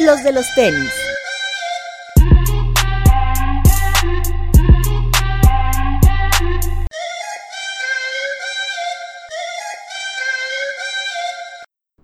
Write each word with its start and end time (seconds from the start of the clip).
los 0.00 0.22
de 0.22 0.32
los 0.32 0.46
tenis. 0.54 0.90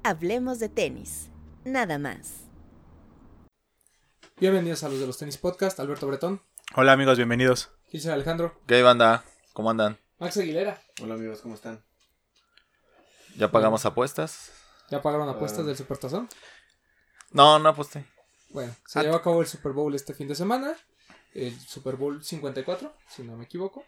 Hablemos 0.03 0.59
de 0.59 0.69
tenis, 0.69 1.29
nada 1.65 1.99
más. 1.99 2.35
Bienvenidos 4.39 4.83
a 4.85 4.89
los 4.89 5.01
de 5.01 5.07
los 5.07 5.17
tenis 5.19 5.39
podcast, 5.39 5.81
Alberto 5.81 6.07
Bretón, 6.07 6.43
Hola 6.77 6.93
amigos, 6.93 7.17
bienvenidos. 7.17 7.71
Gilser 7.91 8.13
Alejandro, 8.13 8.61
¿Qué 8.67 8.83
banda? 8.83 9.25
¿Cómo 9.53 9.71
andan? 9.71 9.99
Max 10.19 10.37
Aguilera. 10.37 10.81
Hola 11.03 11.15
amigos, 11.15 11.41
¿cómo 11.41 11.55
están? 11.55 11.83
¿Ya 13.37 13.51
pagamos 13.51 13.85
apuestas? 13.87 14.51
¿Ya 14.91 15.01
pagaron 15.01 15.29
apuestas 15.29 15.61
Ah. 15.61 15.67
del 15.67 15.77
Supertazón? 15.77 16.29
No, 17.35 17.59
no 17.59 17.69
aposté. 17.69 18.07
Bueno, 18.51 18.75
se 18.87 18.99
Ah. 18.99 19.03
llevó 19.03 19.17
a 19.17 19.23
cabo 19.23 19.41
el 19.43 19.47
Super 19.47 19.73
Bowl 19.73 19.95
este 19.95 20.15
fin 20.15 20.27
de 20.29 20.35
semana. 20.35 20.75
El 21.35 21.59
Super 21.61 21.97
Bowl 21.97 22.23
54, 22.25 22.95
si 23.09 23.23
no 23.25 23.37
me 23.37 23.45
equivoco. 23.45 23.85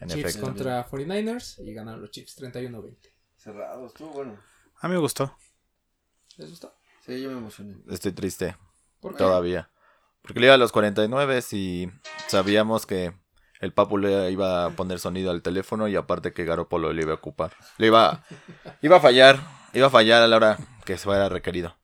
En 0.00 0.08
Chiefs 0.08 0.30
efecto. 0.30 0.46
contra 0.46 0.86
49ers 0.88 1.58
y 1.64 1.72
ganaron 1.72 2.00
los 2.02 2.10
Chiefs 2.10 2.36
31-20. 2.36 3.10
Cerrado, 3.36 3.86
estuvo 3.86 4.10
bueno. 4.10 4.38
A 4.80 4.88
mí 4.88 4.94
me 4.94 5.00
gustó. 5.00 5.34
¿Les 6.36 6.50
gustó? 6.50 6.74
Sí, 7.06 7.22
yo 7.22 7.30
me 7.30 7.38
emocioné. 7.38 7.76
Estoy 7.88 8.12
triste 8.12 8.56
¿Por 9.00 9.12
qué? 9.12 9.18
todavía. 9.18 9.70
Porque 10.22 10.40
le 10.40 10.46
iba 10.46 10.54
a 10.54 10.58
los 10.58 10.72
49 10.72 11.40
y 11.52 11.88
sabíamos 12.26 12.84
que 12.84 13.12
el 13.60 13.72
Papu 13.72 13.96
le 13.98 14.30
iba 14.32 14.66
a 14.66 14.70
poner 14.70 14.98
sonido 14.98 15.30
al 15.30 15.42
teléfono 15.42 15.86
y 15.88 15.94
aparte 15.96 16.32
que 16.32 16.44
Garopolo 16.44 16.92
le 16.92 17.02
iba 17.02 17.12
a 17.12 17.16
ocupar. 17.16 17.52
Le 17.78 17.86
iba, 17.86 18.24
iba 18.82 18.96
a 18.96 19.00
fallar. 19.00 19.40
Iba 19.72 19.86
a 19.86 19.90
fallar 19.90 20.22
a 20.22 20.26
la 20.28 20.36
hora 20.36 20.58
que 20.84 20.96
fuera 20.96 21.28
requerido. 21.28 21.76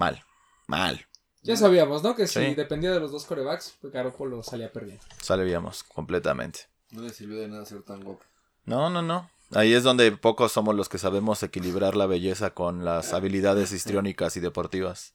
Mal. 0.00 0.24
Mal. 0.66 1.06
Ya 1.42 1.56
sabíamos, 1.58 2.02
¿no? 2.02 2.16
Que 2.16 2.26
si 2.26 2.40
Sí. 2.42 2.54
dependía 2.54 2.90
de 2.90 3.00
los 3.00 3.12
dos 3.12 3.26
corebacks, 3.26 3.76
pues 3.82 3.92
Garoppolo 3.92 4.42
salía 4.42 4.72
perdiendo. 4.72 5.04
Sabíamos 5.20 5.82
completamente. 5.82 6.60
No 6.90 7.02
le 7.02 7.10
sirvió 7.10 7.38
de 7.38 7.48
nada 7.48 7.66
ser 7.66 7.82
tan 7.82 8.00
guapo. 8.02 8.24
No, 8.64 8.88
no, 8.88 9.02
no. 9.02 9.28
Ahí 9.54 9.74
es 9.74 9.82
donde 9.82 10.10
pocos 10.12 10.52
somos 10.52 10.74
los 10.74 10.88
que 10.88 10.96
sabemos 10.96 11.42
equilibrar 11.42 11.96
la 11.96 12.06
belleza 12.06 12.54
con 12.54 12.82
las 12.82 13.12
habilidades 13.12 13.72
histriónicas 13.72 14.38
y 14.38 14.40
deportivas. 14.40 15.12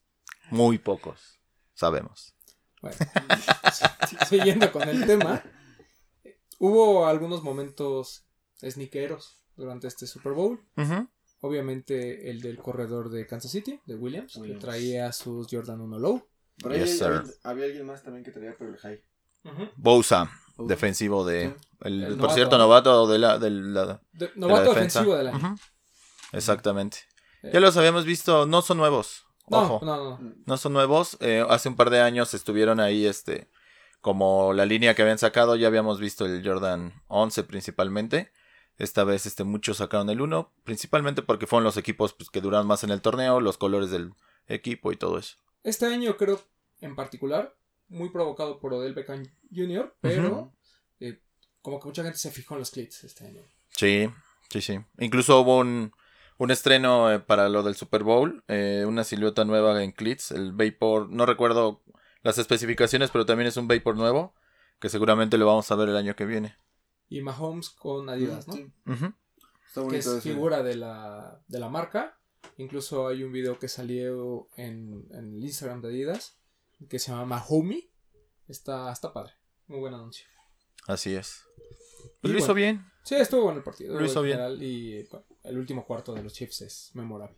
Muy 0.52 0.78
pocos 0.78 1.40
sabemos. 1.74 2.36
Bueno, 2.84 2.98
siguiendo 4.30 4.72
con 4.72 4.88
el 4.88 5.04
tema, 5.08 5.42
hubo 6.60 7.08
algunos 7.08 7.42
momentos 7.42 8.24
sneakeros 8.64 9.42
durante 9.56 9.88
este 9.88 10.06
Super 10.06 10.34
Bowl. 10.34 10.64
Ujú. 10.78 11.08
Obviamente 11.46 12.30
el 12.32 12.42
del 12.42 12.58
corredor 12.58 13.10
de 13.10 13.26
Kansas 13.28 13.52
City, 13.52 13.80
de 13.86 13.96
Williams, 13.96 14.36
Williams. 14.38 14.60
que 14.60 14.66
traía 14.68 15.12
sus 15.12 15.48
Jordan 15.50 15.80
1 15.82 16.00
Low. 16.00 16.28
Por 16.62 16.72
ahí 16.72 16.80
Yes, 16.80 17.02
había, 17.02 17.22
sir. 17.24 17.34
había 17.44 17.66
alguien 17.66 17.86
más 17.86 18.02
también 18.04 18.24
que 18.24 18.32
traía 18.32 18.56
pero 18.58 18.72
el 18.72 18.78
high. 18.78 19.02
Bosa, 19.76 20.32
Bosa. 20.58 20.68
defensivo 20.68 21.26
de... 21.26 21.50
Sí. 21.50 21.54
El, 21.82 21.94
El 22.04 22.08
por 22.10 22.18
novato. 22.18 22.34
cierto, 22.36 22.58
novato 22.58 23.08
de 23.08 23.20
la... 23.20 23.38
De 23.38 23.50
la, 23.52 23.86
De- 24.14 24.28
de 24.28 24.32
novato 24.36 24.74
la 24.74 24.80
del 25.18 25.28
año. 25.28 25.38
Ujú. 25.38 25.56
Exactamente. 26.32 26.98
Eh. 27.44 27.52
Ya 27.54 27.60
los 27.60 27.78
habíamos 27.78 28.06
visto, 28.06 28.46
no 28.46 28.62
son 28.62 28.78
nuevos. 28.78 29.24
No, 29.48 29.60
Ojo, 29.62 29.86
no, 29.86 30.18
no. 30.20 30.34
no 30.46 30.58
son 30.58 30.74
nuevos. 30.74 31.18
Eh, 31.20 31.46
hace 31.48 31.70
un 31.70 31.76
par 31.76 31.92
de 31.92 32.02
años 32.02 32.34
estuvieron 32.34 32.80
ahí, 32.80 33.06
este, 33.06 33.48
como 34.02 34.54
la 34.54 34.66
línea 34.66 34.96
que 34.96 35.04
habían 35.04 35.20
sacado. 35.20 35.56
Ya 35.56 35.68
habíamos 35.68 36.00
visto 36.00 36.26
el 36.26 36.42
Jordan 36.44 36.94
11 37.08 37.44
principalmente. 37.44 38.32
Esta 38.78 39.04
vez, 39.04 39.26
este, 39.26 39.44
muchos 39.44 39.78
sacaron 39.78 40.10
el 40.10 40.22
1, 40.22 40.52
principalmente 40.64 41.22
porque 41.22 41.48
fueron 41.48 41.64
los 41.64 41.78
equipos 41.78 42.14
pues, 42.14 42.30
que 42.30 42.42
duran 42.42 42.68
más 42.68 42.84
en 42.84 42.90
el 42.90 43.02
torneo, 43.02 43.40
los 43.40 43.58
colores 43.58 43.90
del 43.90 44.14
equipo 44.48 44.92
y 44.92 44.98
todo 44.98 45.18
eso. 45.18 45.38
Este 45.64 45.86
año 45.86 46.18
creo, 46.18 46.42
en 46.82 46.96
particular, 46.96 47.56
muy 47.88 48.10
provocado 48.10 48.60
por 48.60 48.74
Odell 48.74 48.94
Beckham 48.94 49.24
Jr., 49.54 49.96
pero 50.02 50.54
eh, 51.00 51.22
como 51.62 51.80
que 51.80 51.88
mucha 51.88 52.04
gente 52.04 52.18
se 52.18 52.32
fijó 52.32 52.56
en 52.56 52.60
los 52.60 52.72
clits 52.72 53.04
este 53.04 53.26
año. 53.26 53.42
Sí, 53.70 54.10
sí, 54.50 54.62
sí. 54.62 54.80
Incluso 55.00 55.40
hubo 55.40 55.60
un, 55.60 55.94
un 56.38 56.52
estreno 56.52 57.12
eh, 57.12 57.20
para 57.20 57.50
lo 57.50 57.64
del 57.64 57.76
Super 57.76 58.04
Bowl, 58.04 58.44
eh, 58.48 58.84
una 58.88 59.04
silueta 59.04 59.46
nueva 59.46 59.84
en 59.84 59.92
Clits, 59.92 60.32
el 60.32 60.52
Vapor, 60.52 61.10
no 61.10 61.26
recuerdo 61.26 61.82
las 62.24 62.38
especificaciones, 62.38 63.12
pero 63.12 63.26
también 63.26 63.48
es 63.48 63.58
un 63.58 63.68
Vapor 63.68 63.96
nuevo, 63.96 64.34
que 64.80 64.90
seguramente 64.90 65.38
lo 65.38 65.46
vamos 65.46 65.72
a 65.72 65.76
ver 65.76 65.90
el 65.90 65.98
año 65.98 66.16
que 66.16 66.26
viene. 66.26 66.58
Y 67.10 67.22
Mahomes 67.22 67.70
con 67.70 68.10
Adidas, 68.10 68.48
¿no? 68.48 68.54
Sí, 68.56 68.72
Ujú. 68.88 69.14
Está 69.68 69.88
que 69.88 69.98
es 69.98 70.06
ese. 70.08 70.22
figura 70.22 70.64
de 70.64 70.76
la, 70.76 71.42
de 71.48 71.60
la 71.60 71.70
marca. 71.70 72.18
Incluso 72.58 73.08
hay 73.08 73.24
un 73.24 73.32
video 73.32 73.60
que 73.60 73.68
salió 73.68 74.48
en, 74.56 75.06
en 75.12 75.36
el 75.36 75.44
Instagram 75.44 75.82
de 75.82 75.90
Adidas 75.90 76.38
que 76.90 77.00
se 77.00 77.12
llama 77.12 77.26
Mahomey. 77.26 77.90
Está, 78.48 78.92
está 78.92 79.12
padre. 79.12 79.34
Muy 79.68 79.80
buen 79.80 79.94
anuncio. 79.94 80.26
Así 80.88 81.16
es. 81.16 81.44
Y 81.58 82.08
Pues 82.22 82.34
lo 82.34 82.38
hizo 82.40 82.48
bueno. 82.54 82.56
bien. 82.56 82.92
Sí, 83.04 83.16
estuvo 83.16 83.44
bueno 83.44 83.58
el 83.60 83.64
partido. 83.64 84.00
Lo 84.00 84.06
hizo 84.06 84.26
en 84.26 84.26
bien. 84.26 84.40
Y 84.62 85.04
bueno, 85.04 85.26
el 85.44 85.58
último 85.58 85.86
cuarto 85.86 86.14
de 86.14 86.24
los 86.24 86.34
Chiefs 86.34 86.62
es 86.62 86.92
memorable. 86.94 87.38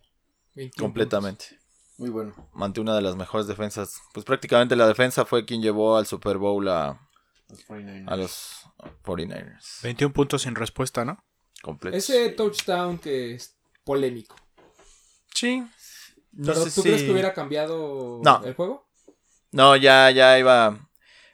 21 0.54 0.82
Completamente. 0.86 1.58
Muy 1.98 2.10
bueno. 2.10 2.34
Ante 2.54 2.80
una 2.80 2.94
de 2.94 3.02
las 3.02 3.16
mejores 3.16 3.46
defensas. 3.46 4.00
Pues 4.14 4.24
prácticamente 4.24 4.76
la 4.76 4.86
defensa 4.86 5.24
fue 5.24 5.44
quien 5.44 5.60
llevó 5.62 5.96
al 5.96 6.06
Super 6.06 6.38
Bowl 6.38 6.68
a, 6.68 7.07
Los 7.48 7.66
49ers. 7.66 8.04
a 8.12 8.16
los 8.16 8.62
49ers. 9.04 9.82
21 9.82 10.12
puntos 10.12 10.42
sin 10.42 10.54
respuesta, 10.54 11.04
¿no? 11.04 11.24
Completos. 11.62 11.98
Ese 11.98 12.28
touchdown 12.30 12.98
que 12.98 13.34
es 13.34 13.56
polémico. 13.84 14.36
Sí. 15.34 15.64
No 16.32 16.52
¿Pero 16.52 16.64
sé 16.64 16.70
tú 16.70 16.82
si- 16.82 16.88
crees 16.88 17.02
que 17.02 17.10
hubiera 17.10 17.32
cambiado 17.32 18.20
No. 18.22 18.42
el 18.44 18.54
juego? 18.54 18.86
No, 19.50 19.76
ya, 19.76 20.10
ya 20.10 20.38
iba. 20.38 20.88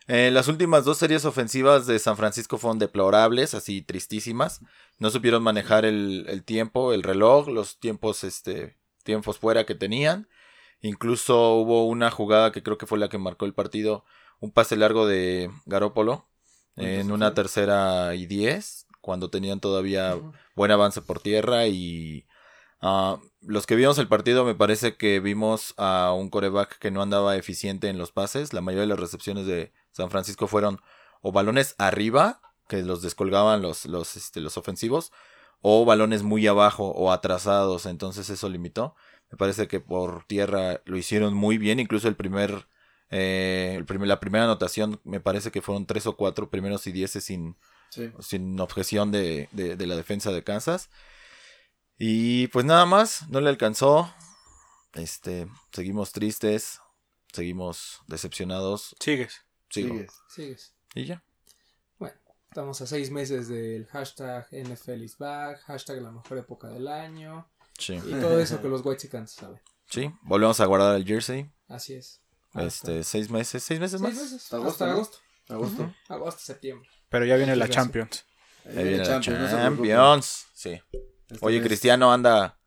Eh, 0.07 0.31
las 0.31 0.49
últimas 0.49 0.85
dos 0.85 0.99
series 0.99 1.25
ofensivas 1.25 1.87
de 1.87 1.99
San 1.99 2.17
Francisco 2.17 2.59
fueron 2.59 2.79
deplorables, 2.79 3.55
así 3.55 3.83
tristísimas. 3.83 4.61
No 4.99 5.11
supieron 5.11 5.43
manejar 5.43 5.85
el, 5.85 6.27
el 6.29 6.45
tiempo, 6.45 6.93
el 6.93 7.03
reloj, 7.03 7.49
los 7.49 7.81
tiempos, 7.81 8.23
este, 8.23 8.79
tiempos 9.03 9.39
fuera 9.39 9.65
que 9.67 9.75
tenían. 9.75 10.29
Incluso 10.81 11.55
hubo 11.55 11.87
una 11.87 12.11
jugada 12.11 12.53
que 12.53 12.63
creo 12.63 12.77
que 12.79 12.87
fue 12.87 12.99
la 12.99 13.09
que 13.09 13.19
marcó 13.19 13.47
el 13.47 13.55
partido, 13.55 14.05
un 14.41 14.50
pase 14.50 14.77
largo 14.77 15.06
de 15.06 15.50
Garópolo 15.67 16.27
en 16.77 17.12
una 17.12 17.34
tercera 17.34 18.15
y 18.17 18.27
diez, 18.27 18.87
cuando 19.00 19.31
tenían 19.31 19.61
todavía 19.61 20.19
buen 20.56 20.71
avance 20.71 21.03
por 21.03 21.21
tierra 21.21 21.67
y 21.67 22.27
ah, 22.81 23.19
los 23.47 23.67
que 23.67 23.77
vimos 23.77 23.99
el 23.99 24.09
partido 24.09 24.44
me 24.44 24.55
parece 24.55 24.97
que 24.97 25.21
vimos 25.21 25.75
a 25.77 26.12
un 26.12 26.31
coreback 26.31 26.78
que 26.78 26.91
no 26.91 27.03
andaba 27.03 27.37
eficiente 27.37 27.89
en 27.89 27.99
los 27.99 28.12
pases. 28.12 28.53
La 28.53 28.61
mayoría 28.61 28.83
de 28.83 28.89
las 28.89 29.00
recepciones 29.00 29.47
de 29.47 29.73
San 29.93 30.11
Francisco 30.11 30.47
fueron 30.47 30.81
o 31.21 31.33
balones 31.33 31.75
arriba, 31.78 32.41
que 32.69 32.83
los 32.83 33.03
descolgaban 33.03 33.62
los, 33.62 33.87
los, 33.87 34.17
este, 34.17 34.41
los 34.41 34.56
ofensivos, 34.56 35.12
o 35.61 35.84
balones 35.84 36.23
muy 36.23 36.47
abajo 36.47 36.89
o 36.89 37.12
atrasados. 37.12 37.87
Entonces 37.87 38.31
eso 38.31 38.49
limitó. 38.49 38.94
Me 39.31 39.39
parece 39.39 39.69
que 39.69 39.81
por 39.81 40.25
tierra 40.25 40.81
lo 40.84 40.97
hicieron 40.97 41.34
muy 41.34 41.59
bien. 41.59 41.81
Incluso 41.81 42.09
el 42.09 42.17
primer, 42.17 42.67
eh, 43.11 43.75
el 43.77 43.85
primer 43.85 44.09
la 44.09 44.21
primera 44.21 44.45
anotación 44.45 45.01
me 45.05 45.21
parece 45.21 45.51
que 45.51 45.63
fueron 45.63 45.87
tres 45.87 46.07
o 46.07 46.17
cuatro 46.17 46.51
primeros 46.51 46.87
y 46.87 46.93
dieces 46.93 47.25
sin, 47.25 47.57
Sí. 47.91 48.11
sin 48.21 48.59
objeción 48.61 49.13
de, 49.13 49.49
de- 49.53 49.77
de 49.77 49.87
la 49.87 49.95
defensa 49.97 50.33
de 50.33 50.43
Kansas. 50.43 50.91
Y 51.99 52.49
pues 52.49 52.65
nada 52.65 52.87
más, 52.87 53.29
no 53.29 53.41
le 53.41 53.49
alcanzó. 53.51 54.13
Este, 54.95 55.47
seguimos 55.73 56.13
tristes, 56.13 56.81
seguimos 57.33 58.01
decepcionados. 58.09 58.97
Sigues. 59.01 59.45
Sigo. 59.71 59.95
Sigues. 59.95 60.13
Sigues. 60.29 60.75
Y 60.95 61.05
ya. 61.05 61.25
Bueno, 61.99 62.17
estamos 62.49 62.81
a 62.81 62.87
seis 62.87 63.11
meses 63.11 63.49
del 63.49 63.87
hashtag 63.87 64.47
NFL 64.53 65.03
is 65.05 65.17
back, 65.19 65.61
hashtag 65.63 66.01
la 66.03 66.11
mejor 66.13 66.39
época 66.39 66.69
del 66.69 66.89
año 66.89 67.49
Sí. 67.79 67.95
y 67.95 68.11
todo 68.21 68.39
eso 68.41 68.61
que 68.63 68.69
los 68.69 68.85
White 68.85 69.09
saben. 69.27 69.61
Sí, 69.87 70.11
volvemos 70.23 70.59
a 70.61 70.67
guardar 70.67 70.97
el 70.97 71.05
jersey. 71.05 71.50
Así 71.69 71.95
es. 71.95 72.23
Este, 72.55 73.03
seis 73.05 73.31
meses, 73.31 73.62
seis 73.62 73.81
meses 73.81 74.01
más. 74.01 74.11
Seis 74.12 74.23
meses. 74.25 74.43
Hasta 74.45 74.56
agosto, 74.56 74.85
agosto. 74.85 75.19
Agosto. 75.49 75.95
Agosto, 76.09 76.41
septiembre. 76.43 76.89
Pero 77.09 77.25
ya 77.27 77.37
viene 77.37 77.56
la. 77.56 77.69
Champions. 77.69 78.25
Ahí 78.65 78.79
Ahí 78.79 78.85
viene 78.85 78.99
la 78.99 79.05
Champions, 79.05 79.41
no. 79.41 79.49
Champions. 79.59 80.47
Sí. 80.55 80.81
Esta 81.29 81.47
Oye, 81.47 81.62
Cristiano 81.62 82.12
anda. 82.12 82.59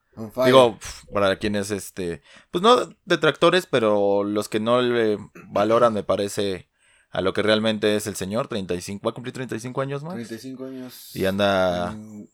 Digo, 0.45 0.80
para 1.13 1.38
quienes, 1.38 1.69
este, 1.69 2.24
pues 2.50 2.63
no 2.63 2.89
detractores, 3.06 3.68
pero 3.68 4.24
los 4.24 4.50
que 4.50 4.60
no 4.60 4.81
le 4.81 5.18
valoran, 5.50 5.94
me 5.94 6.01
parece, 6.04 6.69
a 7.12 7.22
lo 7.22 7.33
que 7.33 7.44
realmente 7.44 7.95
es 7.95 8.07
el 8.07 8.16
señor, 8.16 8.48
35, 8.48 9.04
va 9.06 9.12
a 9.12 9.13
cumplir 9.13 9.33
35 9.33 9.80
años 9.80 10.01
más. 10.04 10.16
35 10.16 10.66
años. 10.66 11.16
Y 11.16 11.25
anda 11.25 11.92
en 11.92 12.28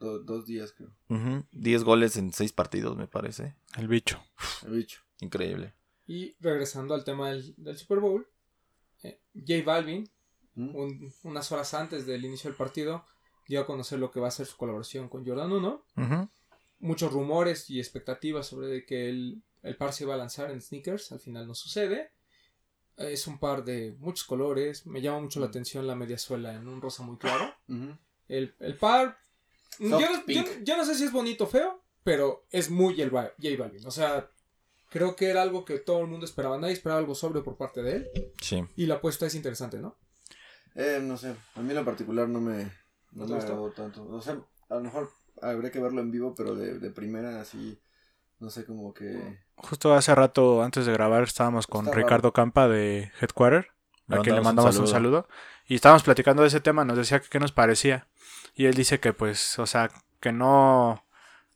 do- 0.00 0.18
dos 0.24 0.44
días, 0.44 0.72
creo. 0.76 0.90
10 1.52 1.84
goles 1.84 2.16
en 2.16 2.32
6 2.32 2.52
partidos, 2.52 2.96
me 2.96 3.06
parece. 3.06 3.54
El 3.76 3.86
bicho. 3.86 4.20
El 4.66 4.72
bicho. 4.72 5.00
Increíble. 5.20 5.72
Y 6.10 6.34
regresando 6.40 6.94
al 6.94 7.04
tema 7.04 7.30
del, 7.30 7.54
del 7.56 7.76
Super 7.78 8.00
Bowl, 8.00 8.26
eh, 9.04 9.20
J 9.34 9.62
Balvin, 9.64 10.10
¿Mm? 10.56 10.74
un- 10.74 11.14
unas 11.22 11.52
horas 11.52 11.72
antes 11.74 12.04
del 12.04 12.24
inicio 12.24 12.50
del 12.50 12.56
partido, 12.56 13.04
dio 13.46 13.60
a 13.60 13.66
conocer 13.66 13.98
lo 14.00 14.10
que 14.10 14.18
va 14.18 14.26
a 14.26 14.32
ser 14.32 14.46
su 14.46 14.56
colaboración 14.56 15.08
con 15.08 15.24
Jordan 15.24 15.52
1. 15.52 15.84
Ujú. 15.96 16.28
Muchos 16.80 17.12
rumores 17.12 17.70
y 17.70 17.78
expectativas 17.78 18.46
sobre 18.48 18.66
de 18.66 18.84
que 18.84 19.08
él 19.08 19.42
el 19.62 19.76
par 19.76 19.92
se 19.92 20.02
iba 20.04 20.14
a 20.14 20.16
lanzar 20.16 20.50
en 20.50 20.60
sneakers, 20.60 21.12
al 21.12 21.20
final 21.20 21.46
no 21.46 21.54
sucede. 21.54 22.10
Es 22.96 23.26
un 23.28 23.38
par 23.38 23.62
de 23.64 23.94
muchos 23.98 24.24
colores, 24.26 24.86
me 24.86 25.00
llama 25.02 25.20
mucho 25.20 25.38
la 25.38 25.46
atención 25.46 25.86
la 25.86 25.94
media 25.94 26.18
suela 26.18 26.54
en 26.54 26.66
un 26.66 26.80
rosa 26.80 27.02
muy 27.04 27.18
claro. 27.18 27.54
El, 28.26 28.54
el 28.58 28.76
par, 28.76 29.16
yo, 29.78 29.98
yo- 30.64 30.76
no 30.76 30.84
sé 30.84 30.94
si 30.96 31.04
es 31.04 31.12
bonito 31.12 31.44
o 31.44 31.46
feo, 31.46 31.82
pero 32.02 32.46
es 32.50 32.68
muy 32.70 33.00
el 33.00 33.10
J 33.10 33.32
Balvin. 33.58 33.86
O 33.86 33.90
sea, 33.92 34.28
creo 34.90 35.16
que 35.16 35.30
era 35.30 35.40
algo 35.40 35.64
que 35.64 35.78
todo 35.78 36.00
el 36.00 36.08
mundo 36.08 36.26
esperaba. 36.26 36.58
Nadie 36.58 36.74
esperaba 36.74 37.00
algo 37.00 37.14
sobre 37.14 37.40
por 37.40 37.56
parte 37.56 37.82
de 37.82 37.96
él. 37.96 38.10
Sí. 38.42 38.62
Y 38.76 38.86
la 38.86 38.96
apuesta 38.96 39.24
es 39.24 39.34
interesante, 39.34 39.78
¿no? 39.78 39.96
Eh, 40.74 41.00
no 41.02 41.16
sé, 41.16 41.34
a 41.54 41.60
mí 41.62 41.70
en 41.70 41.76
lo 41.76 41.84
particular 41.84 42.28
no 42.28 42.40
me, 42.40 42.70
¿No 43.12 43.26
me 43.26 43.36
agradó 43.36 43.70
tanto. 43.70 44.06
O 44.08 44.20
sea, 44.20 44.38
a 44.68 44.74
lo 44.74 44.80
mejor 44.80 45.10
habría 45.42 45.70
que 45.70 45.80
verlo 45.80 46.00
en 46.00 46.10
vivo, 46.10 46.34
pero 46.36 46.54
de, 46.54 46.78
de 46.78 46.90
primera 46.90 47.40
así, 47.40 47.80
no 48.38 48.50
sé, 48.50 48.64
como 48.64 48.94
que... 48.94 49.38
Justo 49.56 49.94
hace 49.94 50.14
rato, 50.14 50.62
antes 50.62 50.86
de 50.86 50.92
grabar, 50.92 51.22
estábamos 51.24 51.66
con 51.66 51.86
Está 51.86 51.96
Ricardo 51.96 52.32
Campa 52.32 52.68
de 52.68 53.10
Headquarter, 53.20 53.68
Le 54.06 54.16
a 54.16 54.20
quien 54.20 54.36
le 54.36 54.42
mandamos 54.42 54.76
un 54.76 54.82
un 54.82 54.88
saludo. 54.88 55.28
Y 55.66 55.74
estábamos 55.74 56.02
platicando 56.02 56.42
de 56.42 56.48
ese 56.48 56.60
tema, 56.60 56.84
nos 56.84 56.96
decía 56.96 57.20
que 57.20 57.28
qué 57.28 57.40
nos 57.40 57.52
parecía. 57.52 58.08
Y 58.54 58.66
él 58.66 58.74
dice 58.74 59.00
que, 59.00 59.12
pues, 59.12 59.58
o 59.58 59.66
sea, 59.66 59.90
que 60.20 60.32
no, 60.32 61.04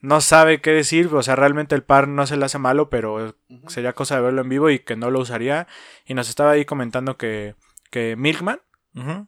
no 0.05 0.21
sabe 0.21 0.61
qué 0.61 0.71
decir. 0.71 1.09
O 1.13 1.23
sea, 1.23 1.35
realmente 1.35 1.75
el 1.75 1.83
par 1.83 2.09
no 2.09 2.27
se 2.27 2.37
le 2.37 2.45
hace 2.45 2.59
malo, 2.59 2.91
pero 2.91 3.35
sería 3.69 3.95
cosa 3.95 4.17
de 4.17 4.23
verlo 4.23 4.43
en 4.43 4.51
vivo 4.51 4.71
y 4.71 4.81
que 4.81 4.97
no 4.97 5.11
lo 5.11 5.21
usaría. 5.21 5.67
Y 6.05 6.15
nos 6.15 6.29
estaba 6.29 6.53
ahí 6.53 6.67
comentando 6.67 7.17
que, 7.17 7.57
que 7.91 8.15
Milkman, 8.15 8.61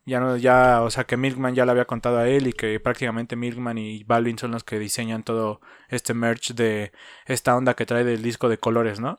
ya 0.05 0.21
no, 0.21 0.37
ya, 0.37 0.83
o 0.83 0.91
sea, 0.91 1.05
que 1.05 1.17
Milkman 1.17 1.57
ya 1.57 1.65
le 1.65 1.73
había 1.73 1.87
contado 1.87 2.19
a 2.19 2.29
él 2.29 2.47
y 2.47 2.53
que 2.53 2.79
prácticamente 2.79 3.35
Milkman 3.35 3.79
y 3.79 4.05
Balvin 4.05 4.39
son 4.39 4.53
los 4.53 4.63
que 4.63 4.79
diseñan 4.79 5.25
todo 5.25 5.61
este 5.89 6.15
merch 6.15 6.53
de 6.53 6.93
esta 7.25 7.57
onda 7.57 7.75
que 7.75 7.87
trae 7.87 8.05
del 8.05 8.23
disco 8.23 8.49
de 8.49 8.59
colores, 8.59 9.01
¿no? 9.01 9.19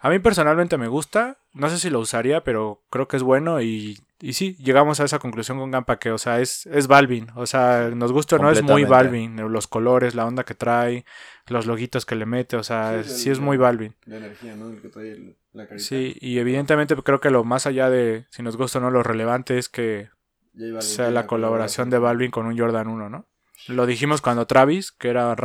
A 0.00 0.08
mí 0.08 0.20
personalmente 0.20 0.78
me 0.78 0.88
gusta, 0.88 1.38
no 1.52 1.68
sé 1.68 1.78
si 1.78 1.90
lo 1.90 1.98
usaría, 1.98 2.44
pero 2.44 2.82
creo 2.88 3.08
que 3.08 3.18
es 3.18 3.22
bueno 3.22 3.60
y, 3.60 3.98
y 4.20 4.32
sí, 4.32 4.56
llegamos 4.56 5.00
a 5.00 5.04
esa 5.04 5.18
conclusión 5.18 5.58
con 5.58 5.70
Gampa 5.70 5.98
que, 5.98 6.10
o 6.10 6.18
sea, 6.18 6.40
es, 6.40 6.66
es 6.66 6.86
Balvin, 6.88 7.28
o 7.36 7.46
sea, 7.46 7.90
nos 7.94 8.12
gusta 8.12 8.36
o 8.36 8.38
no, 8.40 8.50
es 8.50 8.62
muy. 8.62 8.84
Balvin, 8.84 9.36
los 9.52 9.66
colores, 9.68 10.14
la 10.14 10.26
onda 10.26 10.44
que 10.44 10.54
trae, 10.54 11.04
los 11.46 11.66
loguitos 11.66 12.04
que 12.06 12.14
le 12.16 12.26
mete, 12.26 12.56
o 12.56 12.62
sea, 12.62 13.02
Sí, 13.02 13.08
sí, 13.08 13.14
es 13.20 13.26
el- 13.26 13.32
es 13.34 13.40
muy 13.40 13.56
Balvin. 13.56 13.94
La 14.06 14.16
energía, 14.16 14.54
¿no? 14.56 14.68
El 14.70 14.80
que 14.82 14.88
trae 14.88 15.12
el- 15.12 15.36
la 15.52 15.66
carita. 15.66 15.84
Sí, 15.84 16.16
y 16.20 16.38
evidentemente 16.38 16.96
creo 16.96 17.20
que 17.20 17.30
lo 17.30 17.44
más 17.44 17.66
allá 17.66 17.90
de 17.90 18.26
si 18.30 18.42
nos 18.42 18.56
gusta 18.56 18.78
o 18.78 18.82
no, 18.82 18.90
lo 18.90 19.02
relevante 19.02 19.58
es 19.58 19.68
que 19.68 20.10
Balvin 20.52 20.82
sea 20.82 21.10
la 21.10 21.26
colaboración 21.26 21.88
de 21.90 21.98
Balvin 21.98 22.30
con 22.30 22.46
un 22.46 22.58
Jordan 22.58 22.88
1, 22.88 23.08
¿no? 23.08 23.26
Lo 23.68 23.86
dijimos 23.86 24.20
cuando 24.20 24.46
Travis, 24.46 24.92
que 24.92 25.08
era 25.10 25.36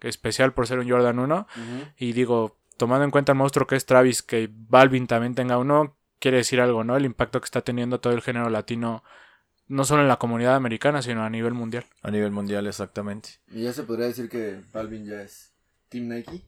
especial 0.00 0.52
por 0.52 0.66
ser 0.66 0.78
un 0.78 0.88
Jordan 0.88 1.18
1, 1.18 1.46
Ujú. 1.56 1.84
y 1.96 2.12
digo, 2.12 2.58
tomando 2.76 3.04
en 3.04 3.10
cuenta 3.10 3.32
el 3.32 3.38
monstruo 3.38 3.66
que 3.66 3.76
es 3.76 3.86
Travis, 3.86 4.22
que 4.22 4.48
Balvin 4.52 5.06
también 5.06 5.34
tenga 5.34 5.58
uno, 5.58 5.96
quiere 6.22 6.36
decir 6.38 6.60
algo, 6.60 6.84
¿no? 6.84 6.96
El 6.96 7.04
impacto 7.04 7.40
que 7.40 7.46
está 7.46 7.62
teniendo 7.62 7.98
todo 8.00 8.12
el 8.12 8.22
género 8.22 8.48
latino, 8.48 9.02
no 9.66 9.84
solo 9.84 10.02
en 10.02 10.08
la 10.08 10.18
comunidad 10.20 10.54
americana, 10.54 11.02
sino 11.02 11.24
a 11.24 11.28
nivel 11.30 11.52
mundial. 11.52 11.84
A 12.00 12.10
nivel 12.12 12.30
mundial, 12.30 12.66
exactamente. 12.68 13.40
Y 13.50 13.64
ya 13.64 13.72
se 13.72 13.82
podría 13.82 14.06
decir 14.06 14.28
que 14.28 14.62
Balvin 14.72 15.04
ya 15.04 15.20
es 15.22 15.52
Team 15.88 16.08
Nike. 16.08 16.44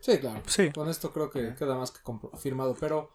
Sí, 0.00 0.18
claro. 0.18 0.42
Sí. 0.46 0.70
Con 0.72 0.88
esto 0.90 1.12
creo 1.12 1.30
que 1.30 1.54
queda 1.54 1.74
más 1.76 1.90
que 1.90 2.02
confirmado. 2.02 2.76
Pero, 2.78 3.10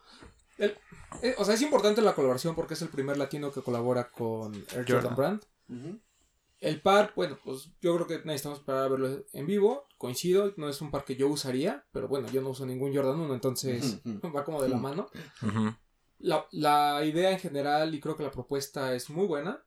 el- 0.57 0.75
eh, 1.21 1.35
o 1.37 1.45
sea, 1.45 1.53
es 1.53 1.61
importante 1.61 2.01
la 2.01 2.15
colaboración 2.15 2.55
porque 2.55 2.73
es 2.73 2.81
el 2.81 2.89
primer 2.89 3.17
latino 3.17 3.51
que 3.51 3.61
colabora 3.61 4.09
con 4.09 4.55
Air 4.55 4.85
Jordan 4.87 5.15
Jordan. 5.15 5.15
Brand. 5.15 5.99
El 6.59 6.79
par, 6.81 7.13
bueno, 7.15 7.39
pues 7.43 7.71
yo 7.81 7.95
creo 7.95 8.05
que 8.07 8.17
necesitamos 8.25 8.59
esperar 8.59 8.83
a 8.83 8.87
verlo 8.87 9.23
en 9.33 9.45
vivo. 9.47 9.87
Coincido, 9.97 10.53
no 10.57 10.69
es 10.69 10.79
un 10.81 10.91
par 10.91 11.05
que 11.05 11.15
yo 11.15 11.27
usaría, 11.27 11.85
pero 11.91 12.07
bueno, 12.07 12.27
yo 12.29 12.41
no 12.41 12.49
uso 12.49 12.65
ningún 12.67 12.93
Jordan 12.95 13.19
1, 13.19 13.33
entonces 13.33 13.99
va 14.35 14.43
como 14.43 14.61
de 14.61 14.69
la 14.69 14.77
mano. 14.77 15.09
Ujú. 15.41 15.73
La, 16.21 16.47
la 16.51 17.03
idea 17.03 17.31
en 17.31 17.39
general 17.39 17.93
y 17.93 17.99
creo 17.99 18.15
que 18.15 18.23
la 18.23 18.31
propuesta 18.31 18.93
es 18.93 19.09
muy 19.09 19.27
buena. 19.27 19.63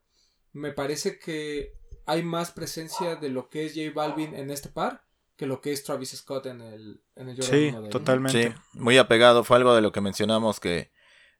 Me 0.52 0.72
parece 0.72 1.18
que 1.18 1.74
hay 2.06 2.22
más 2.22 2.50
presencia 2.50 3.16
de 3.16 3.28
lo 3.28 3.48
que 3.48 3.66
es 3.66 3.74
J 3.74 3.90
Balvin 3.94 4.34
en 4.34 4.50
este 4.50 4.68
par 4.68 5.04
que 5.36 5.46
lo 5.46 5.60
que 5.60 5.72
es 5.72 5.82
Travis 5.82 6.16
Scott 6.16 6.46
en 6.46 6.60
el, 6.60 7.02
en 7.16 7.28
el 7.28 7.36
Jordan 7.36 7.50
Sí, 7.58 7.68
1 7.68 7.82
de 7.82 7.88
totalmente. 7.88 8.52
Sí, 8.52 8.54
muy 8.74 8.98
apegado. 8.98 9.44
Fue 9.44 9.56
algo 9.56 9.74
de 9.74 9.82
lo 9.82 9.92
que 9.92 10.00
mencionamos 10.00 10.60
que 10.60 10.92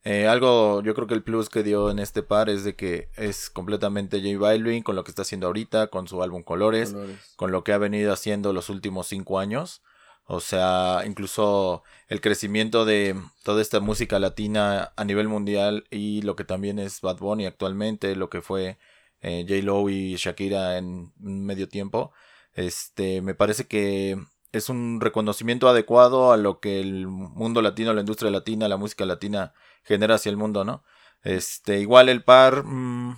eh, 0.03 0.27
algo, 0.27 0.83
yo 0.83 0.95
creo 0.95 1.07
que 1.07 1.15
el 1.15 1.23
plus 1.23 1.49
que 1.49 1.63
dio 1.63 1.91
en 1.91 1.99
este 1.99 2.23
par 2.23 2.51
es 2.51 2.65
de 2.65 2.77
que 2.77 3.09
es 3.17 3.49
completamente 3.51 4.21
J 4.21 4.39
Balvin 4.39 4.83
con 4.83 4.97
lo 4.97 5.05
que 5.05 5.11
está 5.11 5.23
haciendo 5.23 5.47
ahorita, 5.47 5.87
con 5.89 6.09
su 6.09 6.23
álbum 6.23 6.43
Colores, 6.43 6.93
Colores. 6.93 7.35
con 7.37 7.53
lo 7.53 7.65
que 7.65 7.73
ha 7.73 7.79
venido 7.79 8.13
haciendo 8.13 8.53
los 8.53 8.69
últimos 8.69 9.07
cinco 9.07 9.39
años. 9.39 9.83
O 10.27 10.41
sea, 10.41 11.03
incluso 11.07 11.83
el 12.09 12.21
crecimiento 12.21 12.85
de 12.85 13.15
toda 13.43 13.61
esta 13.61 13.81
música 13.81 14.19
latina 14.19 14.93
a 14.97 15.05
nivel 15.05 15.29
mundial 15.29 15.85
y 15.91 16.23
lo 16.23 16.35
que 16.35 16.45
también 16.45 16.79
es 16.79 17.01
Bad 17.03 17.19
Bunny 17.19 17.47
actualmente, 17.47 18.17
lo 18.17 18.31
que 18.31 18.41
fue 18.41 18.79
eh, 19.21 19.45
J. 19.49 19.63
Lo 19.63 19.89
y 19.91 20.17
Shakira 20.17 20.79
en 20.79 21.13
medio 21.19 21.69
tiempo. 21.69 22.13
Este, 22.55 23.21
me 23.23 23.35
parece 23.35 23.67
que 23.67 24.19
es 24.53 24.69
un 24.69 25.01
reconocimiento 25.01 25.69
adecuado 25.69 26.33
a 26.33 26.37
lo 26.37 26.61
que 26.61 26.81
el 26.81 27.07
mundo 27.07 27.61
latino, 27.63 27.93
la 27.93 28.01
industria 28.01 28.31
latina, 28.31 28.69
la 28.69 28.77
música 28.77 29.05
latina 29.05 29.53
genera 29.83 30.15
hacia 30.15 30.31
el 30.31 30.37
mundo, 30.37 30.65
¿no? 30.65 30.85
Este, 31.23 31.81
igual 31.81 32.09
el 32.09 32.23
par, 32.25 32.65
mm, 32.65 33.17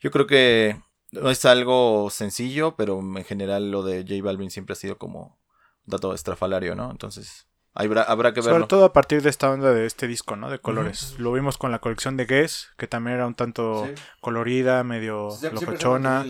yo 0.00 0.10
creo 0.10 0.26
que 0.26 0.80
no 1.12 1.30
es 1.30 1.44
algo 1.44 2.10
sencillo, 2.10 2.76
pero 2.76 3.00
en 3.00 3.24
general 3.24 3.70
lo 3.70 3.82
de 3.82 4.02
J 4.02 4.22
Balvin 4.22 4.50
siempre 4.50 4.74
ha 4.74 4.76
sido 4.76 4.98
como 4.98 5.39
dato 5.84 6.14
estrafalario, 6.14 6.74
¿no? 6.74 6.90
Entonces, 6.90 7.46
habrá, 7.74 8.02
habrá 8.02 8.32
que 8.32 8.42
Sobre 8.42 8.54
verlo. 8.54 8.66
todo 8.68 8.84
a 8.84 8.92
partir 8.92 9.22
de 9.22 9.30
esta 9.30 9.50
onda 9.50 9.72
de 9.72 9.86
este 9.86 10.06
disco, 10.06 10.36
¿no? 10.36 10.50
De 10.50 10.58
colores. 10.58 11.16
Lo 11.18 11.32
vimos 11.32 11.58
con 11.58 11.70
la 11.70 11.78
colección 11.80 12.16
de 12.16 12.26
Guess, 12.26 12.70
que 12.76 12.86
también 12.86 13.16
era 13.16 13.26
un 13.26 13.34
tanto 13.34 13.86
Sí. 13.86 14.02
colorida, 14.20 14.84
medio 14.84 15.30
siempre 15.30 15.60
locochona. 15.66 16.24